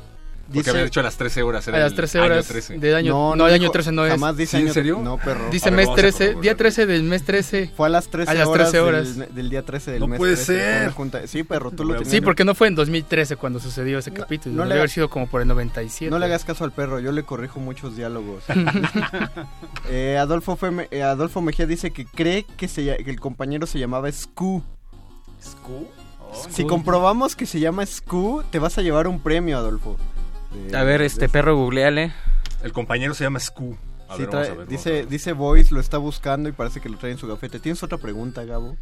Porque 0.48 0.60
Dice- 0.60 0.70
había 0.70 0.84
dicho 0.84 1.00
a 1.00 1.02
las 1.02 1.16
13 1.18 1.42
horas. 1.42 1.68
Era 1.68 1.76
A 1.76 1.80
las 1.80 1.90
el 1.92 1.96
13 1.96 2.18
año 2.20 2.26
horas 2.26 2.46
13. 2.48 2.78
del 2.78 2.94
año. 2.94 3.12
No, 3.12 3.30
No, 3.30 3.36
no 3.36 3.48
el 3.48 3.52
año 3.54 3.70
13 3.70 3.92
no 3.92 4.06
es. 4.06 4.12
jamás 4.12 4.34
dice 4.34 4.52
¿Sí, 4.52 4.56
en 4.56 4.62
año- 4.62 4.72
serio? 4.72 4.98
no, 5.04 5.18
perro. 5.18 5.50
Dice 5.50 5.66
ver, 5.66 5.76
mes 5.76 5.86
vamos 5.88 5.98
a 5.98 6.00
13, 6.02 6.18
corroborar. 6.18 6.42
día 6.42 6.56
13 6.56 6.86
del 6.86 7.02
mes 7.02 7.24
13. 7.24 7.70
Fue 7.76 7.86
a 7.86 7.90
las 7.90 8.08
13 8.08 8.30
A 8.30 8.34
las 8.34 8.48
horas, 8.48 8.70
13 8.70 8.80
horas. 8.80 9.16
Del, 9.18 9.34
del 9.34 9.50
día 9.50 9.62
13 9.62 9.90
del 9.90 10.00
No 10.00 10.06
mes. 10.08 10.16
puede 10.18 10.36
13, 10.36 10.52
fue 10.54 10.62
ser. 10.62 10.82
una 10.84 10.92
junta- 10.92 11.26
Sí, 11.26 11.42
perro, 11.42 11.70
tú 11.70 11.84
lo 11.84 11.92
tenías. 11.96 12.10
Sí, 12.10 12.22
porque 12.22 12.44
no 12.46 12.54
fue 12.54 12.68
en 12.68 12.74
2013 12.76 13.36
cuando 13.36 13.60
sucedió 13.60 13.98
ese 13.98 14.10
capítulo. 14.10 14.54
no 14.56 14.62
No 14.62 14.68
le 14.70 14.76
haber 14.76 14.88
sido 14.88 15.10
como 15.10 15.26
por 15.28 15.42
el 15.42 15.48
97. 15.48 16.10
No 16.10 16.18
le 16.18 16.24
hagas 16.24 16.44
caso 16.46 16.64
al 16.64 16.72
perro, 16.72 16.98
yo 16.98 17.12
le 17.12 17.24
corrijo 17.24 17.60
muchos 17.60 17.94
diálogos. 17.94 18.44
Eh, 19.90 20.16
Adolfo, 20.18 20.56
Feme- 20.56 20.88
eh, 20.90 21.02
Adolfo 21.02 21.40
Mejía 21.40 21.66
dice 21.66 21.90
que 21.90 22.04
cree 22.06 22.44
que, 22.56 22.68
se, 22.68 22.96
que 23.04 23.10
el 23.10 23.20
compañero 23.20 23.66
se 23.66 23.78
llamaba 23.78 24.10
Scu. 24.10 24.62
¿Scu? 25.42 25.86
Si 26.50 26.64
comprobamos 26.66 27.34
que 27.36 27.46
se 27.46 27.58
llama 27.58 27.86
Scu, 27.86 28.42
te 28.50 28.58
vas 28.58 28.76
a 28.78 28.82
llevar 28.82 29.08
un 29.08 29.20
premio, 29.20 29.56
Adolfo. 29.56 29.96
De- 30.52 30.76
A 30.76 30.82
ver, 30.84 31.00
de- 31.00 31.06
este 31.06 31.28
perro, 31.28 31.56
googleale. 31.56 32.12
El 32.62 32.72
compañero 32.72 33.14
se 33.14 33.24
llama 33.24 33.38
Scu. 33.40 33.76
A 34.08 34.14
Sí, 34.16 34.22
ver, 34.22 34.30
trae- 34.30 34.42
vamos 34.44 34.48
a 34.50 34.54
ver. 34.60 34.68
dice, 34.68 35.06
dice 35.06 35.32
Voice, 35.32 35.74
lo 35.74 35.80
está 35.80 35.98
buscando 35.98 36.48
y 36.48 36.52
parece 36.52 36.80
que 36.80 36.88
lo 36.88 36.96
trae 36.96 37.12
en 37.12 37.18
su 37.18 37.26
gafete. 37.28 37.60
¿Tienes 37.60 37.82
otra 37.82 37.98
pregunta, 37.98 38.44
Gabo? 38.44 38.76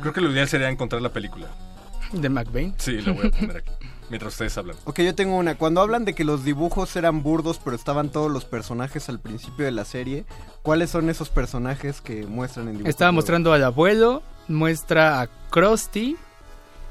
Creo 0.00 0.12
que 0.12 0.20
lo 0.20 0.30
ideal 0.32 0.48
sería 0.48 0.68
encontrar 0.70 1.02
la 1.02 1.12
película. 1.12 1.46
De 2.12 2.28
McBain. 2.28 2.74
Sí, 2.78 3.00
la 3.00 3.12
voy 3.12 3.26
a 3.26 3.30
poner 3.38 3.56
aquí. 3.58 3.72
Mientras 4.10 4.34
ustedes 4.34 4.56
hablan. 4.58 4.76
Ok, 4.84 5.00
yo 5.00 5.14
tengo 5.14 5.36
una. 5.36 5.54
Cuando 5.56 5.80
hablan 5.80 6.04
de 6.04 6.14
que 6.14 6.24
los 6.24 6.44
dibujos 6.44 6.94
eran 6.96 7.22
burdos, 7.22 7.60
pero 7.62 7.74
estaban 7.74 8.10
todos 8.10 8.30
los 8.30 8.44
personajes 8.44 9.08
al 9.08 9.18
principio 9.18 9.64
de 9.64 9.70
la 9.72 9.84
serie, 9.84 10.24
¿cuáles 10.62 10.90
son 10.90 11.08
esos 11.08 11.30
personajes 11.30 12.00
que 12.02 12.26
muestran 12.26 12.66
en 12.68 12.72
dibujos? 12.74 12.90
Estaba 12.90 13.10
burdos? 13.10 13.22
mostrando 13.24 13.52
al 13.54 13.64
abuelo, 13.64 14.22
muestra 14.48 15.22
a 15.22 15.28
Krusty 15.50 16.16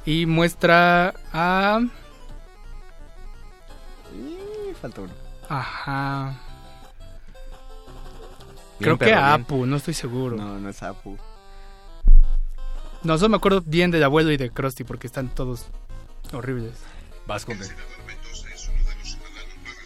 y 0.06 0.26
muestra 0.26 1.14
a... 1.34 1.82
Falta 4.84 5.00
uno. 5.00 5.14
Ajá. 5.48 6.34
Bien, 8.80 8.80
Creo 8.80 8.98
que 8.98 9.06
perro, 9.06 9.18
a 9.22 9.30
bien. 9.38 9.42
Apu, 9.46 9.66
no 9.66 9.78
estoy 9.78 9.94
seguro. 9.94 10.36
No, 10.36 10.46
No, 10.46 10.60
no 10.60 10.68
es 10.68 10.84
Apu. 10.84 11.18
solo 13.02 13.30
me 13.30 13.38
acuerdo 13.38 13.64
bien 13.66 13.92
del 13.92 14.04
abuelo 14.04 14.30
y 14.34 14.36
de 14.38 14.50
Krusty 14.50 14.84
porque 14.84 15.08
están 15.08 15.30
todos 15.30 15.68
horribles. 16.34 16.74
Vas 17.26 17.46
con 17.46 17.58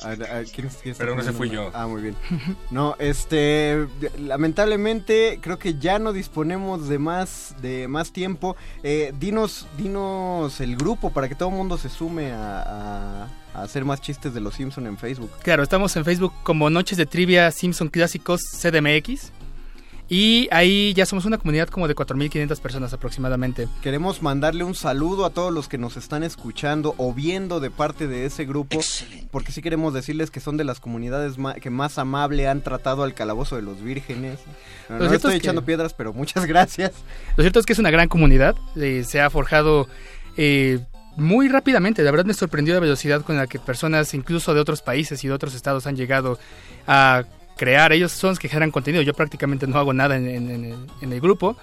A 0.02 0.08
ver, 0.10 0.32
a 0.32 0.34
ver, 0.34 0.48
¿quién, 0.48 0.68
quién 0.82 0.96
Pero 0.98 1.16
no 1.16 1.22
se 1.22 1.32
fui 1.32 1.52
yo. 1.52 1.70
Ah, 1.76 1.86
muy 1.86 2.02
bien. 2.02 2.16
No, 2.72 2.96
este, 2.98 3.88
lamentablemente 4.18 5.38
creo 5.44 5.60
que 5.60 5.78
ya 5.78 6.00
no 6.00 6.12
disponemos 6.12 6.88
de 6.88 6.98
más, 6.98 7.54
de 7.62 7.88
más 7.88 8.12
tiempo. 8.12 8.56
Eh, 8.82 9.14
dinos, 9.20 9.68
dinos 9.78 10.60
el 10.60 10.76
grupo 10.76 11.12
para 11.12 11.30
que 11.30 11.36
todo 11.36 11.50
el 11.50 11.56
mundo 11.56 11.78
se 11.78 11.90
sume 11.90 12.32
a 12.34 13.28
hacer 13.62 13.86
más 13.86 14.02
chistes 14.02 14.34
de 14.34 14.40
los 14.42 14.56
Simpson 14.56 14.88
en 14.88 14.98
Facebook. 14.98 15.32
Claro, 15.44 15.64
estamos 15.64 15.96
en 15.96 16.06
Facebook 16.06 16.34
como 16.44 16.70
Noches 16.70 16.98
de 16.98 17.06
Trivia 17.06 17.52
Simpson 17.52 17.90
Clásicos 17.90 18.42
CDMX. 18.62 19.32
Y 20.10 20.48
ahí 20.52 20.94
ya 20.94 21.06
somos 21.06 21.26
una 21.26 21.38
comunidad 21.38 21.68
como 21.68 21.86
de 21.86 21.94
4.500 21.94 22.62
personas 22.62 22.94
aproximadamente. 22.94 23.68
Queremos 23.82 24.22
mandarle 24.22 24.64
un 24.64 24.74
saludo 24.74 25.26
a 25.26 25.32
todos 25.32 25.54
los 25.54 25.68
que 25.68 25.78
nos 25.78 25.98
están 25.98 26.24
escuchando 26.24 26.96
o 26.98 27.14
viendo 27.14 27.60
de 27.60 27.72
parte 27.72 28.08
de 28.08 28.26
ese 28.26 28.46
grupo, 28.46 28.80
porque 29.32 29.52
sí 29.52 29.62
queremos 29.62 29.94
decirles 29.94 30.32
que 30.32 30.40
son 30.40 30.56
de 30.56 30.64
las 30.64 30.80
comunidades 30.80 31.34
que 31.62 31.70
más 31.70 31.98
amable 31.98 32.48
han 32.48 32.62
tratado 32.62 33.04
al 33.04 33.14
calabozo 33.16 33.58
de 33.58 33.64
los 33.64 33.84
vírgenes. 33.84 34.40
No, 34.88 34.96
Lo 34.96 35.04
no 35.04 35.10
cierto 35.10 35.16
estoy 35.16 35.32
es 35.36 35.42
que- 35.42 35.46
echando 35.48 35.66
piedras, 35.66 35.94
pero 35.94 36.14
muchas 36.14 36.46
gracias. 36.46 36.94
Lo 37.36 37.44
cierto 37.44 37.60
es 37.60 37.66
que 37.66 37.74
es 37.74 37.80
una 37.80 37.92
gran 37.92 38.08
comunidad, 38.08 38.56
eh, 38.78 39.04
se 39.06 39.20
ha 39.20 39.30
forjado 39.30 39.90
eh, 40.38 40.80
muy 41.18 41.50
rápidamente. 41.50 42.04
La 42.04 42.12
verdad 42.12 42.26
me 42.26 42.34
sorprendió 42.34 42.74
la 42.74 42.80
velocidad 42.80 43.22
con 43.22 43.36
la 43.38 43.48
que 43.48 43.60
personas, 43.60 44.14
incluso 44.14 44.54
de 44.54 44.62
otros 44.62 44.82
países 44.82 45.24
y 45.24 45.28
de 45.28 45.34
otros 45.34 45.54
estados, 45.56 45.88
han 45.88 45.96
llegado 45.96 46.40
a 46.88 47.24
crear. 47.58 47.92
Ellos 47.92 48.12
son 48.12 48.32
los 48.32 48.40
que 48.40 48.48
generan 48.50 48.72
contenido. 48.72 49.02
Yo 49.04 49.14
prácticamente 49.14 49.68
no 49.68 49.78
hago 49.80 49.94
nada 49.94 50.16
en, 50.16 50.28
en- 50.28 50.50
en 50.52 50.66
el, 50.66 50.76
en 51.02 51.14
el 51.14 51.20
grupo. 51.22 51.58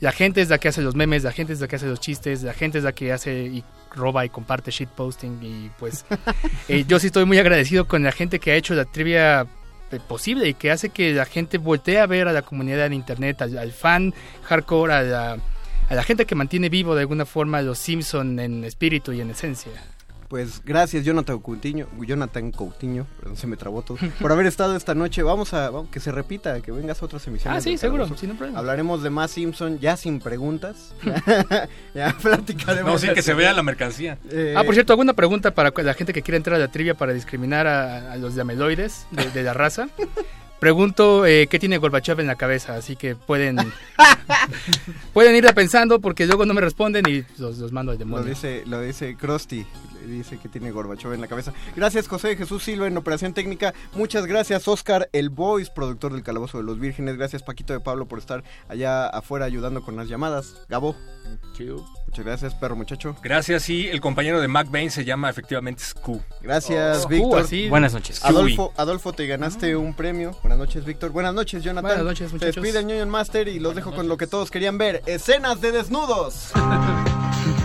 La 0.00 0.12
gente 0.12 0.40
es 0.40 0.48
la 0.48 0.56
que 0.56 0.68
hace 0.68 0.80
los 0.80 0.94
memes, 0.94 1.24
la 1.24 1.32
gente 1.32 1.52
es 1.52 1.60
la 1.60 1.68
que 1.68 1.76
hace 1.76 1.86
los 1.86 2.00
chistes, 2.00 2.42
la 2.42 2.54
gente 2.54 2.78
es 2.78 2.84
la 2.84 2.92
que 2.92 3.12
hace 3.12 3.42
y 3.42 3.62
roba 3.94 4.24
y 4.24 4.30
comparte 4.30 4.70
shitposting. 4.70 5.38
Y 5.42 5.70
pues 5.78 6.06
eh, 6.68 6.84
yo 6.88 6.98
sí 6.98 7.08
estoy 7.08 7.26
muy 7.26 7.38
agradecido 7.38 7.86
con 7.86 8.02
la 8.02 8.12
gente 8.12 8.38
que 8.38 8.52
ha 8.52 8.54
hecho 8.54 8.72
la 8.74 8.86
trivia 8.86 9.42
eh, 9.90 9.98
posible 10.08 10.48
y 10.48 10.54
que 10.54 10.70
hace 10.70 10.88
que 10.88 11.12
la 11.12 11.26
gente 11.26 11.58
voltee 11.58 11.98
a 12.00 12.06
ver 12.06 12.28
a 12.28 12.32
la 12.32 12.40
comunidad 12.40 12.86
en 12.86 12.94
internet, 12.94 13.42
al, 13.42 13.58
al 13.58 13.72
fan 13.72 14.14
hardcore, 14.44 14.92
a 14.94 15.02
la, 15.02 15.38
a 15.90 15.94
la 15.94 16.02
gente 16.02 16.24
que 16.24 16.34
mantiene 16.34 16.68
vivo 16.68 16.94
de 16.94 17.02
alguna 17.02 17.26
forma 17.26 17.58
a 17.58 17.62
los 17.62 17.78
Simpson 17.78 18.38
en 18.38 18.64
espíritu 18.64 19.12
y 19.12 19.20
en 19.20 19.30
esencia. 19.30 19.72
Pues 20.28 20.62
gracias 20.64 21.04
Jonathan 21.04 21.40
Coutinho, 21.40 21.88
Jonathan 22.06 22.52
Coutinho, 22.52 23.04
perdón, 23.18 23.36
se 23.36 23.48
me 23.48 23.56
trabó 23.56 23.82
todo, 23.82 23.98
por 24.20 24.30
haber 24.30 24.46
estado 24.46 24.76
esta 24.76 24.94
noche. 24.94 25.24
Vamos 25.24 25.52
a 25.54 25.70
vamos, 25.70 25.90
que 25.90 25.98
se 25.98 26.12
repita, 26.12 26.60
que 26.60 26.70
vengas 26.70 27.02
a 27.02 27.06
otras 27.06 27.26
emisiones. 27.26 27.58
Ah, 27.58 27.60
sí, 27.60 27.76
seguro, 27.76 28.06
sin 28.16 28.36
problema. 28.36 28.60
Hablaremos 28.60 29.02
de 29.02 29.10
más 29.10 29.32
Simpson 29.32 29.80
ya 29.80 29.96
sin 29.96 30.20
preguntas. 30.20 30.94
ya 31.96 32.16
platicaremos. 32.22 32.92
No, 32.92 32.98
sí, 32.98 33.12
que 33.12 33.22
se 33.22 33.34
vea 33.34 33.52
la 33.52 33.64
mercancía. 33.64 34.18
Eh, 34.30 34.54
Ah, 34.56 34.62
por 34.62 34.74
cierto, 34.74 34.92
alguna 34.92 35.14
pregunta 35.14 35.52
para 35.52 35.72
la 35.82 35.94
gente 35.94 36.12
que 36.12 36.22
quiera 36.22 36.36
entrar 36.36 36.54
a 36.54 36.60
la 36.60 36.68
trivia 36.68 36.94
para 36.94 37.12
discriminar 37.12 37.66
a, 37.66 38.12
a 38.12 38.16
los 38.16 38.38
ameloides 38.38 39.08
de, 39.10 39.30
de 39.30 39.42
la 39.42 39.52
raza. 39.52 39.88
Pregunto 40.60 41.26
eh, 41.26 41.46
qué 41.48 41.58
tiene 41.58 41.78
Gorbachev 41.78 42.20
en 42.20 42.26
la 42.26 42.36
cabeza, 42.36 42.76
así 42.76 42.94
que 42.94 43.16
pueden 43.16 43.56
pueden 45.12 45.34
irla 45.34 45.52
pensando 45.54 46.00
porque 46.00 46.26
luego 46.26 46.46
no 46.46 46.54
me 46.54 46.60
responden 46.60 47.04
y 47.08 47.24
los, 47.38 47.58
los 47.58 47.72
mando 47.72 47.92
al 47.92 47.98
Lo 47.98 48.04
demonio. 48.04 48.26
dice, 48.26 48.62
lo 48.66 48.80
dice 48.80 49.16
Krusty. 49.16 49.66
dice 50.06 50.38
que 50.38 50.48
tiene 50.48 50.70
Gorbachov 50.70 51.12
en 51.12 51.20
la 51.20 51.28
cabeza. 51.28 51.52
Gracias 51.76 52.08
José 52.08 52.36
Jesús 52.36 52.62
Silva 52.62 52.86
en 52.86 52.96
Operación 52.96 53.32
Técnica. 53.34 53.74
Muchas 53.94 54.26
gracias 54.26 54.68
Oscar 54.68 55.08
El 55.12 55.30
Voice, 55.30 55.70
productor 55.74 56.12
del 56.12 56.22
Calabozo 56.22 56.58
de 56.58 56.64
los 56.64 56.78
Vírgenes. 56.78 57.16
Gracias 57.16 57.42
Paquito 57.42 57.72
de 57.72 57.80
Pablo 57.80 58.06
por 58.06 58.18
estar 58.18 58.44
allá 58.68 59.06
afuera 59.08 59.46
ayudando 59.46 59.82
con 59.82 59.96
las 59.96 60.08
llamadas. 60.08 60.54
Gabo. 60.68 60.94
Muchas 62.10 62.24
gracias, 62.24 62.54
perro 62.56 62.74
muchacho. 62.74 63.14
Gracias, 63.22 63.70
y 63.70 63.86
el 63.86 64.00
compañero 64.00 64.40
de 64.40 64.48
Mac 64.48 64.68
Bain 64.68 64.90
se 64.90 65.04
llama 65.04 65.30
efectivamente 65.30 65.84
Scu. 65.84 66.20
Gracias, 66.40 67.04
Oh, 67.04 67.08
Víctor. 67.08 67.40
así. 67.42 67.68
Buenas 67.68 67.94
noches. 67.94 68.24
Adolfo, 68.24 68.72
Adolfo, 68.76 69.12
te 69.12 69.28
ganaste 69.28 69.76
un 69.76 69.94
premio. 69.94 70.32
Buenas 70.42 70.58
noches, 70.58 70.84
Víctor. 70.84 71.10
Buenas 71.12 71.34
noches, 71.34 71.62
Jonathan. 71.62 71.88
Buenas 71.88 72.04
noches, 72.04 72.32
muchachos. 72.32 72.64
despide 72.64 73.00
el 73.00 73.06
Master 73.06 73.46
y 73.46 73.60
los 73.60 73.76
dejo 73.76 73.94
con 73.94 74.08
lo 74.08 74.16
que 74.16 74.26
todos 74.26 74.50
querían 74.50 74.76
ver. 74.76 75.02
Escenas 75.06 75.60
de 75.60 75.70
desnudos. 75.70 76.50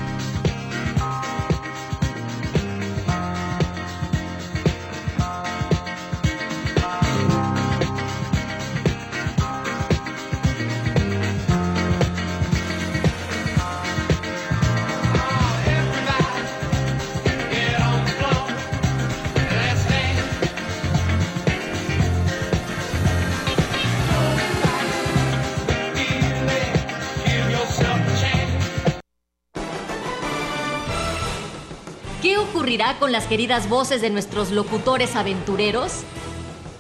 ocurrirá 32.76 33.00
con 33.00 33.14
las 33.14 33.26
queridas 33.26 33.70
voces 33.70 34.02
de 34.02 34.10
nuestros 34.10 34.52
locutores 34.52 35.16
aventureros? 35.16 36.04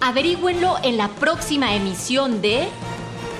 Averígüenlo 0.02 0.76
en 0.84 0.98
la 0.98 1.08
próxima 1.08 1.74
emisión 1.74 2.42
de 2.42 2.68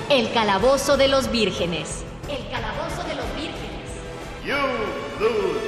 El 0.08 0.32
Calabozo 0.32 0.96
de 0.96 1.08
los 1.08 1.30
Vírgenes. 1.30 2.02
El 2.30 2.48
Calabozo 2.50 3.02
de 3.06 3.14
los 3.14 3.26
Vírgenes. 3.34 3.90
You 4.42 4.54
lose. 5.20 5.60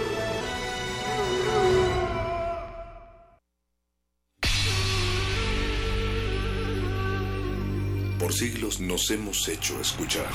Por 8.19 8.33
siglos 8.33 8.81
nos 8.81 9.11
hemos 9.11 9.47
hecho 9.47 9.79
escuchar. 9.79 10.31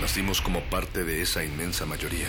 Nacimos 0.00 0.40
como 0.40 0.62
parte 0.62 1.04
de 1.04 1.22
esa 1.22 1.44
inmensa 1.44 1.86
mayoría. 1.86 2.28